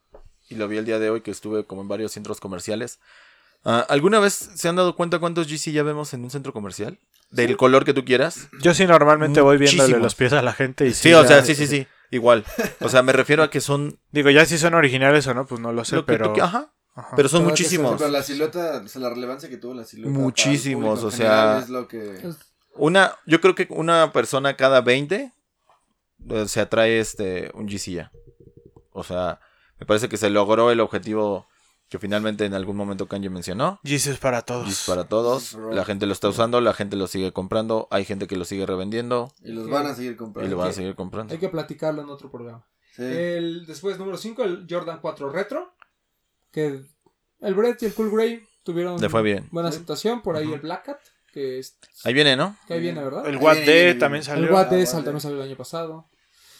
y 0.50 0.56
lo 0.56 0.68
vi 0.68 0.76
el 0.76 0.84
día 0.84 0.98
de 0.98 1.08
hoy 1.08 1.22
que 1.22 1.30
estuve 1.30 1.64
como 1.64 1.80
en 1.80 1.88
varios 1.88 2.12
centros 2.12 2.40
comerciales. 2.40 2.98
Ah, 3.64 3.86
¿Alguna 3.88 4.20
vez 4.20 4.34
se 4.54 4.68
han 4.68 4.76
dado 4.76 4.94
cuenta 4.96 5.18
cuántos 5.18 5.46
GC 5.48 5.72
ya 5.72 5.82
vemos 5.82 6.12
en 6.12 6.24
un 6.24 6.30
centro 6.30 6.52
comercial? 6.52 6.98
Del 7.32 7.56
color 7.56 7.84
que 7.84 7.94
tú 7.94 8.04
quieras. 8.04 8.48
Yo 8.60 8.74
sí 8.74 8.86
normalmente 8.86 9.40
voy 9.40 9.56
viéndole 9.58 9.98
los 9.98 10.14
pies 10.14 10.32
a 10.32 10.42
la 10.42 10.52
gente 10.52 10.86
y 10.86 10.92
sí. 10.94 11.08
Sí, 11.08 11.14
o 11.14 11.26
sea, 11.26 11.42
sí, 11.42 11.54
sí, 11.54 11.66
sí. 11.66 11.86
Igual. 12.10 12.44
O 12.80 12.88
sea, 12.90 13.02
me 13.02 13.12
refiero 13.12 13.42
a 13.42 13.50
que 13.50 13.60
son 13.60 13.98
Digo, 14.10 14.28
ya 14.30 14.44
si 14.44 14.58
son 14.58 14.74
originales 14.74 15.26
o 15.26 15.34
no, 15.34 15.46
pues 15.46 15.60
no 15.60 15.72
lo 15.72 15.84
sé, 15.84 15.96
lo 15.96 16.04
que 16.04 16.12
pero... 16.12 16.32
tú- 16.32 16.42
Ajá. 16.42 16.72
Ajá. 16.94 17.16
Pero 17.16 17.28
son 17.30 17.40
Pero 17.40 17.50
muchísimos. 17.50 17.96
pero 17.98 18.10
la 18.10 18.22
silueta, 18.22 18.82
o 18.84 18.88
sea, 18.88 19.00
la 19.00 19.08
relevancia 19.08 19.48
que 19.48 19.56
tuvo 19.56 19.72
la 19.72 19.84
silueta. 19.84 20.18
Muchísimos, 20.18 21.00
público 21.00 21.08
o 21.08 21.10
sea- 21.10 21.58
Es 21.60 21.70
lo 21.70 21.88
que... 21.88 22.16
Es- 22.16 22.36
Una, 22.74 23.16
yo 23.26 23.40
creo 23.40 23.54
que 23.54 23.66
una 23.70 24.12
persona 24.12 24.56
cada 24.56 24.82
20 24.82 25.32
eh, 26.28 26.48
se 26.48 26.60
atrae 26.60 27.00
este 27.00 27.50
un 27.54 27.66
GC 27.66 27.92
ya. 27.92 28.12
O 28.92 29.04
sea, 29.04 29.40
me 29.80 29.86
parece 29.86 30.10
que 30.10 30.18
se 30.18 30.28
logró 30.28 30.70
el 30.70 30.80
objetivo 30.80 31.46
que 31.92 31.98
finalmente 31.98 32.46
en 32.46 32.54
algún 32.54 32.74
momento 32.74 33.06
Kanye 33.06 33.28
mencionó. 33.28 33.78
Jesus 33.84 34.16
para 34.16 34.40
todos. 34.40 34.66
GC 34.66 34.86
para 34.86 35.04
todos. 35.04 35.52
La 35.72 35.84
gente 35.84 36.06
lo 36.06 36.14
está 36.14 36.30
usando, 36.30 36.58
la 36.62 36.72
gente 36.72 36.96
lo 36.96 37.06
sigue 37.06 37.32
comprando, 37.34 37.86
hay 37.90 38.06
gente 38.06 38.26
que 38.26 38.34
lo 38.36 38.46
sigue 38.46 38.64
revendiendo 38.64 39.30
Y 39.44 39.52
los 39.52 39.68
van 39.68 39.84
a 39.88 39.94
seguir 39.94 40.12
y 40.12 40.16
comprando. 40.16 40.50
lo 40.50 40.56
van 40.56 40.70
a 40.70 40.72
seguir 40.72 40.94
comprando. 40.94 41.34
Hay 41.34 41.38
que 41.38 41.50
platicarlo 41.50 42.00
en 42.00 42.08
otro 42.08 42.30
programa. 42.30 42.64
Sí. 42.96 43.02
El, 43.02 43.66
después, 43.66 43.98
número 43.98 44.16
5, 44.16 44.42
el 44.42 44.66
Jordan 44.70 45.00
4 45.02 45.28
Retro. 45.28 45.74
Que 46.50 46.80
el 47.40 47.54
Brett 47.54 47.82
y 47.82 47.86
el 47.86 47.92
Cool 47.94 48.10
Grey 48.10 48.42
tuvieron 48.62 48.98
Le 48.98 49.10
fue 49.10 49.20
bien. 49.22 49.48
buena 49.50 49.70
Sí. 49.70 49.76
aceptación. 49.76 50.22
Por 50.22 50.36
ahí 50.36 50.50
el 50.50 50.60
Black 50.60 50.86
Cat, 50.86 50.98
que, 51.30 51.58
es, 51.58 51.76
Ahí 52.04 52.14
viene, 52.14 52.36
¿no? 52.36 52.56
que 52.66 52.72
ahí 52.72 52.80
viene, 52.80 53.04
¿verdad? 53.04 53.26
El 53.26 53.34
El, 53.34 53.40
Watt 53.42 53.58
Ahí 53.58 53.64
D 53.66 53.94
también 53.96 54.24
salió. 54.24 54.50
Watt 54.50 54.68
Ah, 54.68 54.70
D 54.70 54.84
vale. 54.84 55.02
también 55.04 55.20
salió 55.20 55.36
el 55.42 55.48
año 55.48 55.56
pasado. 55.58 56.08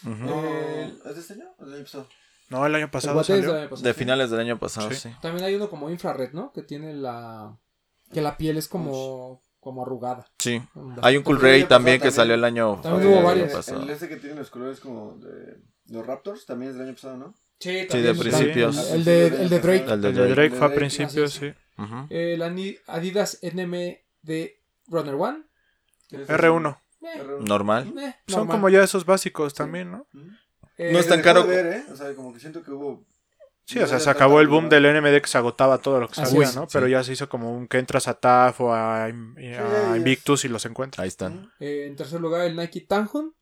El- 0.05 1.01
¿Es 1.05 1.15
de 1.15 1.21
este 1.21 1.33
año? 1.33 1.45
¿O 1.57 1.65
del 1.65 1.73
año 1.75 1.83
pasado? 1.85 2.07
No, 2.49 2.65
el 2.65 2.75
año 2.75 2.91
pasado 2.91 3.19
es 3.21 3.27
del 3.27 3.41
salió. 3.43 3.55
año 3.59 3.69
pasado. 3.69 3.87
De 3.87 3.93
finales 3.93 4.29
del 4.29 4.39
año 4.41 4.59
pasado, 4.59 4.89
Sí. 4.91 4.95
sí. 4.95 5.09
También 5.21 5.45
hay 5.45 5.55
uno 5.55 5.69
como 5.69 5.89
infrared, 5.89 6.31
¿no? 6.33 6.51
Que 6.51 6.61
tiene 6.63 6.93
la... 6.93 7.57
Que 8.11 8.21
la 8.21 8.37
piel 8.37 8.57
es 8.57 8.67
como, 8.67 9.41
como 9.59 9.81
arrugada. 9.83 10.27
Sí. 10.37 10.61
Hay 11.01 11.17
un 11.17 11.23
Cool 11.23 11.41
Ray 11.41 11.63
también 11.63 11.99
que 11.99 12.11
salió 12.11 12.35
el 12.35 12.43
año, 12.43 12.79
También 12.83 13.07
hubo 13.07 13.17
año 13.17 13.25
varios. 13.25 13.67
El 13.69 13.89
ese 13.89 14.07
que 14.07 14.17
tiene 14.17 14.35
los 14.35 14.49
colores 14.51 14.79
como 14.79 15.17
de 15.17 15.61
los 15.87 16.05
Raptors 16.05 16.45
también 16.45 16.71
es 16.71 16.77
del 16.77 16.87
año 16.87 16.93
pasado, 16.95 17.17
¿no? 17.17 17.33
Sí, 17.59 17.87
Sí, 17.89 18.01
de 18.01 18.13
principios. 18.13 18.91
El, 18.91 18.99
el 18.99 19.05
de, 19.05 19.27
el 19.27 19.49
de 19.49 19.59
Drake. 19.59 19.85
El 19.93 20.01
de 20.01 20.09
El 20.09 20.15
de 20.15 20.27
Drake. 20.27 20.49
Fue 20.49 20.57
a 20.57 20.69
Drake, 20.69 20.75
principios, 20.75 21.33
sí. 21.33 21.53
Ujú. 21.77 22.07
El 22.09 22.41
Adidas 22.87 23.39
NM 23.41 23.97
de 24.21 24.61
Runner 24.87 25.15
One. 25.15 25.43
R1. 26.11 26.77
Eh, 27.01 27.23
Normal. 27.41 27.93
eh, 27.99 28.15
Son 28.27 28.47
como 28.47 28.69
ya 28.69 28.83
esos 28.83 29.05
básicos 29.05 29.53
también, 29.53 29.91
¿no? 29.91 30.07
Eh, 30.77 30.91
No 30.91 30.99
es 30.99 31.07
tan 31.07 31.21
caro. 31.21 31.43
de 31.43 31.55
ver, 31.63 31.65
¿eh? 31.73 31.85
O 31.91 31.95
sea, 31.95 32.13
como 32.15 32.33
que 32.33 32.39
siento 32.39 32.63
que 32.63 32.71
hubo... 32.71 33.03
Sí, 33.65 33.79
no 33.79 33.85
o 33.85 33.87
sea, 33.87 33.99
se 33.99 34.09
acabó 34.09 34.41
el 34.41 34.49
boom 34.49 34.67
del 34.67 34.83
NMD 34.83 35.21
que 35.21 35.27
se 35.27 35.37
agotaba 35.37 35.77
todo 35.77 36.01
lo 36.01 36.09
que 36.09 36.15
salía, 36.15 36.43
es, 36.43 36.55
¿no? 36.55 36.63
sí. 36.63 36.69
Pero 36.73 36.87
ya 36.89 37.01
se 37.01 37.13
hizo 37.13 37.29
como 37.29 37.55
un 37.55 37.67
que 37.67 37.77
entras 37.77 38.09
a 38.09 38.13
TAF 38.15 38.59
o 38.59 38.73
a. 38.73 39.07
Invictus 39.95 40.43
y 40.43 40.49
los 40.49 40.65
encuentras. 40.65 41.03
Ahí 41.03 41.07
están. 41.07 41.49
Eh, 41.61 41.85
en 41.87 41.95
tercer 41.95 42.19
lugar, 42.19 42.45
el 42.45 42.57
Nike 42.57 42.81
Tanjun, 42.81 43.33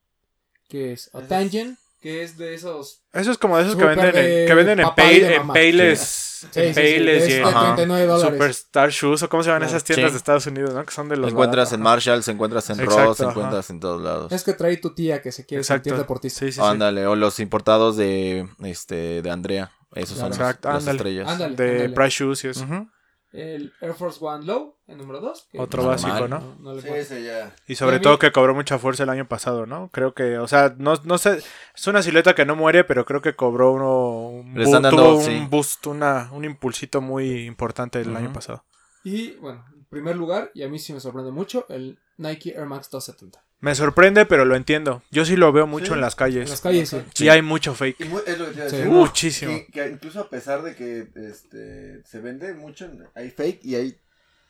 que 0.70 0.94
es 0.94 1.10
o 1.14 1.22
Tangen, 1.22 1.76
que 2.02 2.24
es 2.24 2.38
de 2.38 2.54
esos. 2.56 3.04
Eso 3.14 3.32
es 3.32 3.38
como 3.38 3.58
de 3.58 3.64
esos 3.64 3.76
que 3.76 3.86
venden 3.86 4.12
de 4.12 4.42
en, 4.44 4.48
que 4.48 4.54
venden 4.56 4.80
en, 4.80 4.88
Pay- 4.88 5.20
de 5.22 5.36
en. 5.36 5.48
Payless, 5.48 6.00
Sí, 6.42 6.48
en 6.60 6.74
sí, 6.74 6.74
sí, 6.74 6.74
Payless 6.74 7.24
es 7.24 7.30
y 7.30 7.34
en 7.34 7.44
Ajá. 7.46 7.76
39 7.76 8.06
dólares. 8.08 8.34
Superstar 8.34 8.90
Shoes 8.90 9.22
o 9.22 9.30
cómo 9.30 9.44
se 9.44 9.50
llaman 9.52 9.68
esas 9.68 9.84
tiendas 9.84 10.08
Sí. 10.10 10.14
de 10.14 10.18
Estados 10.18 10.48
Unidos, 10.48 10.74
¿no? 10.74 10.84
Que 10.84 10.92
son 10.92 11.08
de 11.08 11.16
los 11.18 11.30
encuentras 11.32 11.58
baratos, 11.70 11.74
en 11.74 11.80
ajá. 11.82 11.90
Marshalls, 11.90 12.28
encuentras 12.30 12.70
en 12.72 12.80
Exacto, 12.80 13.04
Ross, 13.06 13.22
ajá. 13.22 13.30
encuentras 13.30 13.70
en 13.70 13.80
todos 13.80 14.02
lados. 14.02 14.32
Es 14.32 14.44
que 14.44 14.54
trae 14.54 14.78
tu 14.78 14.96
tía 14.96 15.22
que 15.22 15.32
se 15.32 15.46
quiere 15.46 15.64
sentir 15.64 15.96
deportista. 15.96 16.40
Sí, 16.40 16.48
sí, 16.48 16.52
sí. 16.54 16.62
Ándale, 16.64 17.06
o 17.06 17.16
los 17.16 17.40
importados 17.40 17.96
de 17.98 18.48
este 18.64 19.22
de 19.22 19.30
Andrea. 19.30 19.72
Esos 19.94 20.18
son 20.18 20.30
Claro. 20.30 20.30
los- 20.30 20.38
Exacto, 20.40 20.68
las 20.70 20.78
ándale. 20.80 20.98
estrellas. 20.98 21.28
Ándale. 21.30 21.56
De 21.56 21.90
Price 21.90 22.24
Shoes 22.24 22.44
y 22.44 22.48
eso. 22.48 22.64
Ujú. 22.64 22.88
El 23.34 23.74
Air 23.80 23.94
Force 23.94 24.20
One 24.22 24.46
Low, 24.46 24.76
el 24.88 24.98
número 24.98 25.22
2. 25.22 25.48
Otro 25.58 25.86
básico, 25.86 26.28
¿no? 26.28 26.40
No, 26.40 26.56
no 26.60 26.74
le 26.74 26.82
Sí, 26.82 26.88
cuento. 26.90 27.02
ese 27.02 27.24
ya... 27.24 27.56
Y 27.66 27.76
sobre 27.76 27.94
Y 27.94 27.96
a 27.96 28.00
mí- 28.00 28.04
todo 28.04 28.20
que 28.20 28.32
cobró 28.34 28.54
mucha 28.54 28.78
fuerza 28.78 29.04
el 29.04 29.10
año 29.10 29.28
pasado, 29.28 29.66
¿no? 29.66 29.90
Creo 29.94 30.14
que, 30.14 30.38
o 30.38 30.48
sea, 30.50 30.76
no, 30.78 30.96
no 31.06 31.18
sé, 31.18 31.42
es 31.74 31.88
una 31.88 32.02
silueta 32.04 32.36
que 32.36 32.46
no 32.46 32.56
muere, 32.58 32.84
pero 32.84 33.06
creo 33.06 33.22
que 33.22 33.36
cobró 33.36 33.72
uno, 33.72 34.28
un, 34.28 34.54
Le 34.56 34.64
están 34.66 34.82
bu- 34.82 34.84
dando, 34.84 35.04
tuvo 35.04 35.16
un 35.18 35.24
sí. 35.24 35.48
boost, 35.50 35.88
una, 35.88 36.30
un 36.34 36.44
impulsito 36.44 37.00
muy 37.00 37.46
importante 37.46 38.02
el 38.02 38.16
año 38.16 38.34
pasado. 38.34 38.66
Y 39.04 39.32
bueno, 39.38 39.64
en 39.74 39.86
primer 39.86 40.16
lugar, 40.18 40.52
y 40.54 40.64
a 40.64 40.68
mí 40.70 40.78
sí 40.78 40.92
me 40.94 41.00
sorprende 41.00 41.32
mucho, 41.32 41.66
el 41.70 41.98
Nike 42.18 42.50
Air 42.52 42.66
Max 42.66 42.90
270. 42.90 43.44
Me 43.62 43.76
sorprende, 43.76 44.26
pero 44.26 44.44
lo 44.44 44.56
entiendo. 44.56 45.04
Yo 45.12 45.24
sí 45.24 45.36
lo 45.36 45.52
veo 45.52 45.68
mucho 45.68 45.88
Sí. 45.88 45.94
en 45.94 46.02
las 46.02 46.16
calles. 46.16 46.46
En 46.46 46.50
las 46.50 46.62
calles, 46.62 46.90
sí. 46.90 47.24
Y 47.24 47.30
hay 47.30 47.42
mucho 47.44 47.72
Y 47.72 47.76
fake. 47.76 48.06
mu- 48.10 48.20
es 48.26 48.38
lo 48.40 48.46
que 48.48 48.52
te 48.52 48.58
iba 48.58 48.66
a 48.66 48.70
Sí. 48.70 48.76
decir. 48.78 48.90
Uh, 48.92 48.94
muchísimo. 48.94 49.52
Que, 49.54 49.68
que 49.68 49.88
incluso 49.90 50.20
a 50.22 50.30
pesar 50.30 50.64
de 50.64 50.76
que 50.76 51.08
este 51.16 52.04
se 52.04 52.20
vende 52.20 52.54
mucho, 52.56 52.90
hay 53.14 53.30
fake 53.30 53.64
y 53.64 53.76
hay 53.76 53.98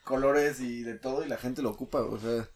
colores 0.03 0.59
y 0.61 0.83
de 0.83 0.95
todo 0.95 1.23
y 1.25 1.27
la 1.29 1.37
gente 1.37 1.61
lo 1.61 1.69
ocupa, 1.69 1.99
o 2.01 2.17
sea, 2.19 2.47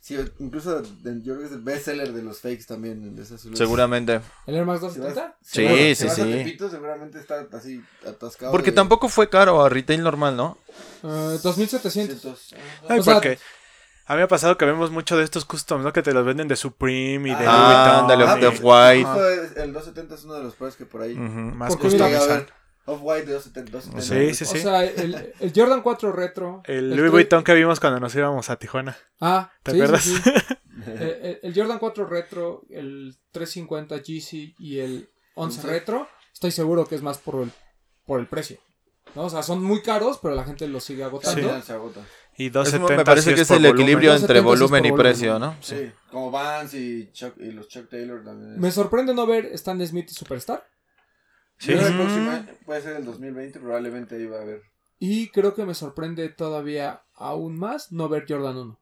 sí, 0.00 0.16
incluso 0.38 0.80
de- 0.80 1.22
yo 1.22 1.34
creo 1.34 1.40
que 1.40 1.46
es 1.46 1.52
el 1.52 1.60
best 1.62 1.84
seller 1.86 2.12
de 2.12 2.22
los 2.22 2.40
fakes 2.40 2.64
también 2.68 3.16
de 3.16 3.22
esas. 3.22 3.40
Seguramente. 3.54 4.20
¿El 4.46 4.54
Air 4.54 4.64
Max 4.66 4.80
Si 4.80 4.86
vas- 5.00 5.14
270? 5.14 5.36
si 5.42 5.56
Sí, 5.56 5.64
vas- 5.64 5.74
si 5.74 5.94
sí, 5.96 6.04
vas 6.06 6.18
a 6.18 6.24
sí. 6.24 6.30
Tepito, 6.32 6.70
seguramente 6.70 7.18
está 7.18 7.46
así 7.52 7.82
atascado. 8.06 8.52
Porque 8.52 8.70
de 8.70 8.76
tampoco 8.76 9.08
fue 9.08 9.28
caro 9.28 9.60
a 9.62 9.68
retail 9.68 10.02
normal, 10.04 10.36
¿no? 10.36 10.56
Eh, 11.02 11.38
2700. 11.42 11.92
cientos. 11.92 12.54
Ay, 12.88 13.00
O 13.00 13.02
sea- 13.02 13.14
porque 13.14 13.38
a 14.10 14.14
mí 14.14 14.18
me 14.18 14.22
ha 14.24 14.28
pasado 14.28 14.58
que 14.58 14.64
vemos 14.64 14.90
mucho 14.90 15.16
de 15.16 15.24
estos 15.24 15.44
customs, 15.44 15.84
¿no? 15.84 15.92
Que 15.92 16.02
te 16.02 16.12
los 16.12 16.24
venden 16.26 16.48
de 16.48 16.56
Supreme 16.56 17.30
y 17.30 17.34
de 17.34 17.46
Ah, 17.46 18.04
Louis 18.08 18.16
Vuitton. 18.18 18.28
Ah, 18.28 18.36
de 18.36 18.46
Off-White. 18.48 19.44
es- 19.44 19.56
El 19.56 19.72
270 19.72 20.14
es 20.16 20.24
uno 20.24 20.34
de 20.34 20.42
los 20.42 20.54
pares 20.56 20.76
que 20.76 20.84
por 20.86 21.02
ahí. 21.02 21.14
Más 21.14 21.76
ver 21.78 22.46
Off-White 22.86 23.26
de 23.26 23.32
270. 23.34 23.70
270. 23.70 24.34
Sí, 24.34 24.34
sí, 24.34 24.44
O 24.44 24.56
sí. 24.56 24.58
sea, 24.62 24.84
el, 24.84 25.32
el 25.38 25.52
Jordan 25.54 25.82
4 25.82 26.10
Retro. 26.12 26.62
El 26.64 26.92
el 26.92 26.96
Louis 26.96 27.10
Vuitton 27.12 27.44
que 27.44 27.54
vimos 27.54 27.78
cuando 27.78 28.00
nos 28.00 28.14
íbamos 28.16 28.50
a 28.50 28.56
Tijuana. 28.56 28.96
Ah, 29.20 29.52
¿Te 29.62 29.70
sí, 29.72 29.76
sí, 29.76 29.82
acuerdas? 29.82 30.02
sí. 30.04 30.20
El, 30.86 31.02
el- 31.02 31.38
el 31.42 31.54
Jordan 31.54 31.78
4 31.78 32.06
Retro, 32.06 32.62
el 32.70 33.16
350 33.32 33.96
GC 33.98 34.54
y 34.58 34.78
el 34.80 35.08
11 35.34 35.60
Ujú. 35.60 35.68
Retro, 35.68 36.08
estoy 36.32 36.50
seguro 36.50 36.84
que 36.86 36.96
es 36.96 37.02
más 37.02 37.18
por 37.18 37.42
el, 37.44 37.52
por 38.06 38.18
el 38.18 38.26
precio. 38.26 38.58
¿no? 39.14 39.22
O 39.24 39.30
sea, 39.30 39.42
son 39.42 39.62
muy 39.62 39.82
caros, 39.82 40.18
pero 40.22 40.34
la 40.34 40.44
gente 40.44 40.66
los 40.68 40.82
sigue 40.84 41.04
agotando. 41.04 41.36
final 41.40 41.62
se 41.62 41.72
agota. 41.72 42.00
Y 42.40 42.46
Es- 42.46 42.52
270 42.52 42.96
me 42.96 43.04
parece 43.04 43.34
que 43.34 43.42
es 43.42 43.50
el 43.50 43.58
volumen. 43.58 43.74
equilibrio 43.82 44.14
entre 44.14 44.40
270 44.40 44.40
sí 44.40 44.40
es 44.40 44.44
volumen 44.60 44.84
y 44.86 44.90
volumen. 44.90 45.12
precio, 45.12 45.38
¿no? 45.38 45.56
Sí. 45.60 45.92
como 46.10 46.30
Vans 46.30 46.72
y, 46.74 47.10
Chuck, 47.12 47.34
y 47.38 47.50
los 47.52 47.68
Chuck 47.68 47.88
Taylor 47.90 48.24
también. 48.24 48.58
Me 48.58 48.70
sorprende 48.70 49.12
no 49.14 49.26
ver 49.26 49.46
Stan 49.52 49.86
Smith 49.86 50.08
y 50.10 50.14
Superstar. 50.14 50.66
Sí. 51.58 51.72
El 51.72 51.92
Mm. 51.92 51.96
próximo 51.98 52.46
puede 52.64 52.80
ser 52.80 52.96
el 52.96 53.04
2020, 53.04 53.60
probablemente 53.60 54.26
va 54.26 54.38
a 54.38 54.42
haber. 54.42 54.62
Y 54.98 55.28
creo 55.28 55.54
que 55.54 55.66
me 55.66 55.74
sorprende 55.74 56.28
todavía 56.30 57.02
aún 57.14 57.58
más 57.58 57.92
no 57.92 58.08
ver 58.08 58.24
Jordan 58.28 58.56
1. 58.56 58.80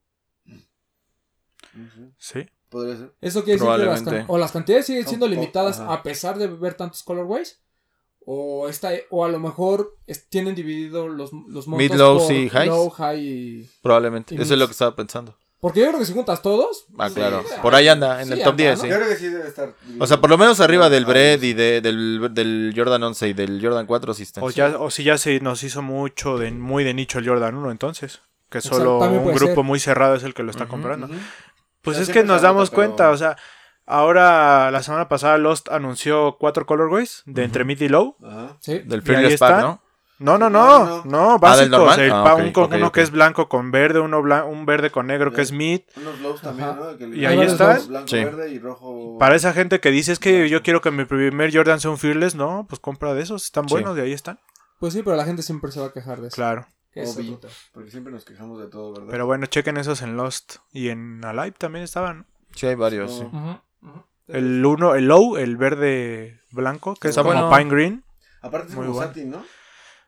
Ujú. 1.74 2.12
Sí. 2.18 2.46
Podría 2.68 2.96
ser. 2.96 3.14
Eso 3.20 3.44
quiere 3.44 3.58
decir 3.60 4.04
que 4.04 4.10
las, 4.12 4.24
o 4.28 4.38
las 4.38 4.52
cantidades 4.52 4.86
siguen 4.86 5.06
siendo 5.06 5.26
limitadas 5.26 5.80
ajá. 5.80 5.94
a 5.94 6.02
pesar 6.02 6.38
de 6.38 6.46
ver 6.46 6.74
tantos 6.74 7.02
colorways. 7.02 7.60
O, 8.30 8.68
está, 8.68 8.90
o 9.08 9.24
a 9.24 9.28
lo 9.30 9.38
mejor 9.40 9.96
es- 10.06 10.28
tienen 10.28 10.54
dividido 10.54 11.08
los, 11.08 11.30
los 11.32 11.66
montos 11.66 11.78
Mid, 11.98 11.98
por 11.98 12.30
y 12.32 12.44
highs. 12.48 12.66
low, 12.66 12.90
high 12.90 13.18
y- 13.26 13.70
Probablemente. 13.80 14.34
Y 14.34 14.38
Eso 14.42 14.52
es 14.52 14.60
lo 14.60 14.66
que 14.66 14.72
estaba 14.72 14.94
pensando. 14.94 15.34
Porque 15.60 15.80
yo 15.80 15.86
creo 15.88 15.98
que 15.98 16.04
si 16.04 16.12
juntas 16.12 16.42
todos... 16.42 16.84
Ah, 16.92 16.94
pues, 17.08 17.14
claro. 17.14 17.42
sí, 17.48 17.54
Por 17.62 17.74
ahí 17.74 17.88
anda, 17.88 18.20
en 18.20 18.26
sí 18.28 18.34
el 18.34 18.38
top 18.40 18.50
anda, 18.50 18.62
10, 18.64 18.78
¿no? 18.78 18.84
sí. 18.84 18.90
Yo 18.90 18.96
creo 18.96 19.08
que 19.08 19.16
sí 19.16 19.28
debe 19.28 19.48
estar. 19.48 19.74
O 19.98 20.06
sea, 20.06 20.20
por 20.20 20.28
lo 20.28 20.36
menos 20.36 20.60
arriba 20.60 20.90
del 20.90 21.06
Bread 21.06 21.40
sí. 21.40 21.46
y 21.48 21.52
de, 21.54 21.80
del, 21.80 22.28
del 22.32 22.74
Jordan 22.76 23.02
11 23.02 23.28
y 23.28 23.32
del 23.32 23.60
Jordan 23.62 23.86
4 23.86 24.12
sí 24.14 24.24
está. 24.24 24.42
O, 24.44 24.50
ya, 24.50 24.78
o 24.78 24.90
si 24.90 25.04
ya 25.04 25.16
se 25.16 25.40
nos 25.40 25.64
hizo 25.64 25.80
mucho 25.80 26.36
de 26.36 26.50
muy 26.50 26.84
de 26.84 26.92
nicho 26.92 27.18
el 27.20 27.26
Jordan 27.26 27.54
1, 27.54 27.70
entonces. 27.70 28.20
Que 28.50 28.60
solo 28.60 28.98
un 28.98 29.32
grupo 29.34 29.54
ser. 29.56 29.64
muy 29.64 29.80
cerrado 29.80 30.14
es 30.16 30.22
el 30.22 30.34
que 30.34 30.42
lo 30.42 30.50
está 30.50 30.66
comprando. 30.68 31.08
Pues 31.82 31.96
es 31.98 32.10
que 32.10 32.24
nos 32.24 32.42
damos 32.42 32.68
pero- 32.70 32.76
cuenta, 32.76 33.10
o 33.10 33.16
sea, 33.16 33.36
ahora 33.88 34.70
la 34.70 34.82
semana 34.82 35.08
pasada 35.08 35.38
Lost 35.38 35.68
anunció 35.70 36.36
cuatro 36.38 36.66
colorways 36.66 37.22
de 37.26 37.44
entre 37.44 37.64
mid 37.64 37.80
y 37.80 37.88
low. 37.88 38.16
Ajá. 38.24 38.56
Sí. 38.60 38.78
Del 38.80 39.02
Fearless 39.02 39.38
Pack, 39.40 39.50
está. 39.50 39.60
¿no? 39.62 39.82
No, 40.20 40.36
No, 40.36 40.50
no, 40.50 40.50
no, 40.50 41.04
no, 41.04 41.04
no, 41.04 41.38
Ah, 41.40 42.24
Ah, 42.26 42.34
uno 42.34 42.90
que 42.92 43.02
es 43.02 43.10
blanco 43.12 43.48
con 43.48 43.70
verde, 43.70 44.00
uno 44.00 44.20
blan- 44.20 44.46
un 44.48 44.66
verde 44.66 44.90
con 44.90 45.06
negro 45.06 45.32
que 45.32 45.42
es 45.42 45.52
mid. 45.52 45.82
Unos 45.96 46.18
glows 46.18 46.40
también. 46.40 46.68
¿no? 46.76 46.96
Que 46.96 47.06
Y 47.16 47.24
ahí 47.24 47.40
está. 47.40 47.66
varios 47.68 47.86
Blanco, 47.88 48.08
Sí. 48.08 48.24
verde 48.24 48.50
y 48.50 48.58
rojo. 48.58 49.16
Para 49.18 49.36
esa 49.36 49.52
gente 49.52 49.78
que 49.78 49.92
dice 49.92 50.10
es 50.12 50.18
que 50.18 50.48
yo 50.48 50.62
quiero 50.64 50.80
que 50.80 50.90
mi 50.90 51.04
primer 51.04 51.54
Jordan 51.54 51.78
sea 51.78 51.92
un 51.92 51.98
Fearless, 51.98 52.34
no, 52.34 52.66
pues 52.68 52.80
compra 52.80 53.14
de 53.14 53.22
esos, 53.22 53.44
están 53.44 53.68
Sí. 53.68 53.74
buenos, 53.74 53.94
de 53.94 54.02
ahí 54.02 54.12
están. 54.12 54.40
Pues 54.80 54.92
sí, 54.92 55.02
pero 55.04 55.14
la 55.16 55.24
gente 55.24 55.42
siempre 55.42 55.70
se 55.70 55.78
va 55.80 55.86
a 55.86 55.92
quejar 55.92 56.20
de 56.20 56.28
eso. 56.28 56.34
Claro. 56.34 56.66
Tema. 56.92 57.06
Porque 57.72 57.90
siempre 57.92 58.12
nos 58.12 58.24
quejamos 58.24 58.58
de 58.60 58.66
todo, 58.66 58.92
¿verdad? 58.94 59.08
Pero 59.10 59.26
bueno, 59.26 59.46
chequen 59.46 59.76
esos 59.76 60.02
en 60.02 60.16
Lost 60.16 60.56
y 60.72 60.88
en 60.88 61.24
Alive 61.24 61.52
también 61.56 61.84
estaban. 61.84 62.26
Sí, 62.56 62.66
hay 62.66 62.74
varios, 62.74 63.18
sí. 63.18 63.24
No. 63.32 63.62
El 64.26 64.64
uno, 64.64 64.94
el 64.94 65.06
low, 65.08 65.36
el 65.36 65.56
verde 65.56 66.40
blanco, 66.50 66.94
que 66.96 67.08
es 67.08 67.16
como 67.16 67.32
bueno. 67.32 67.50
pine 67.50 67.70
green. 67.70 68.04
Aparte 68.42 68.68
es 68.68 68.74
Muy 68.74 68.84
como 68.86 68.96
bueno. 68.96 69.08
satin, 69.08 69.30
¿no? 69.30 69.44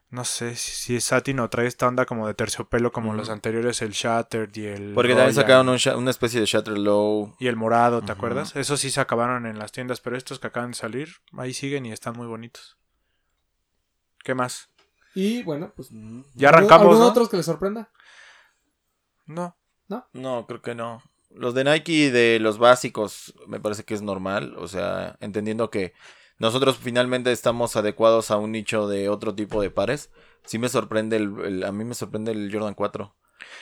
No 0.09 0.25
sé 0.25 0.55
si, 0.57 0.71
si 0.71 0.95
es 0.97 1.05
satin 1.05 1.39
o 1.39 1.49
trae 1.49 1.67
esta 1.67 1.87
onda 1.87 2.05
como 2.05 2.27
de 2.27 2.33
terciopelo 2.33 2.91
como 2.91 3.13
los 3.13 3.29
anteriores, 3.29 3.81
el 3.81 3.91
Shattered 3.91 4.53
y 4.55 4.65
el. 4.65 4.93
Porque 4.93 5.15
también 5.15 5.33
sacaron 5.33 5.69
un 5.69 5.79
una 5.95 6.11
especie 6.11 6.39
de 6.41 6.45
Shatter 6.45 6.77
Low. 6.77 7.33
Y 7.39 7.47
el 7.47 7.55
morado, 7.55 8.01
¿te 8.01 8.11
acuerdas? 8.11 8.55
Esos 8.57 8.81
sí 8.81 8.91
se 8.91 8.99
acabaron 8.99 9.45
en 9.45 9.57
las 9.57 9.71
tiendas, 9.71 10.01
pero 10.01 10.17
estos 10.17 10.39
que 10.39 10.47
acaban 10.47 10.71
de 10.71 10.77
salir, 10.77 11.15
ahí 11.37 11.53
siguen 11.53 11.85
y 11.85 11.93
están 11.93 12.15
muy 12.17 12.27
bonitos. 12.27 12.77
¿Qué 14.23 14.35
más? 14.35 14.69
Y 15.15 15.43
bueno, 15.43 15.71
pues... 15.75 15.89
Ya 16.35 16.49
arrancamos, 16.49 16.87
¿Algún 16.87 16.99
¿no? 16.99 17.07
otros 17.07 17.29
que 17.29 17.37
les 17.37 17.45
sorprenda? 17.45 17.89
No. 19.25 19.55
No, 20.13 20.45
creo 20.47 20.61
que 20.61 20.75
no. 20.75 21.01
Los 21.35 21.53
de 21.53 21.63
Nike 21.63 22.11
de 22.11 22.39
los 22.39 22.57
básicos 22.57 23.33
me 23.47 23.59
parece 23.59 23.83
que 23.83 23.93
es 23.93 24.01
normal. 24.01 24.55
O 24.57 24.67
sea, 24.67 25.17
entendiendo 25.21 25.69
que 25.69 25.93
nosotros 26.39 26.77
finalmente 26.81 27.31
estamos 27.31 27.75
adecuados 27.75 28.31
a 28.31 28.37
un 28.37 28.51
nicho 28.51 28.87
de 28.87 29.09
otro 29.09 29.35
tipo 29.35 29.61
de 29.61 29.69
pares. 29.69 30.09
Sí 30.45 30.57
me 30.59 30.69
sorprende 30.69 31.17
el, 31.17 31.33
el- 31.45 31.63
a 31.63 31.71
mí 31.71 31.83
me 31.83 31.93
sorprende 31.93 32.31
el 32.31 32.49
Jordan 32.51 32.73
4. 32.73 33.15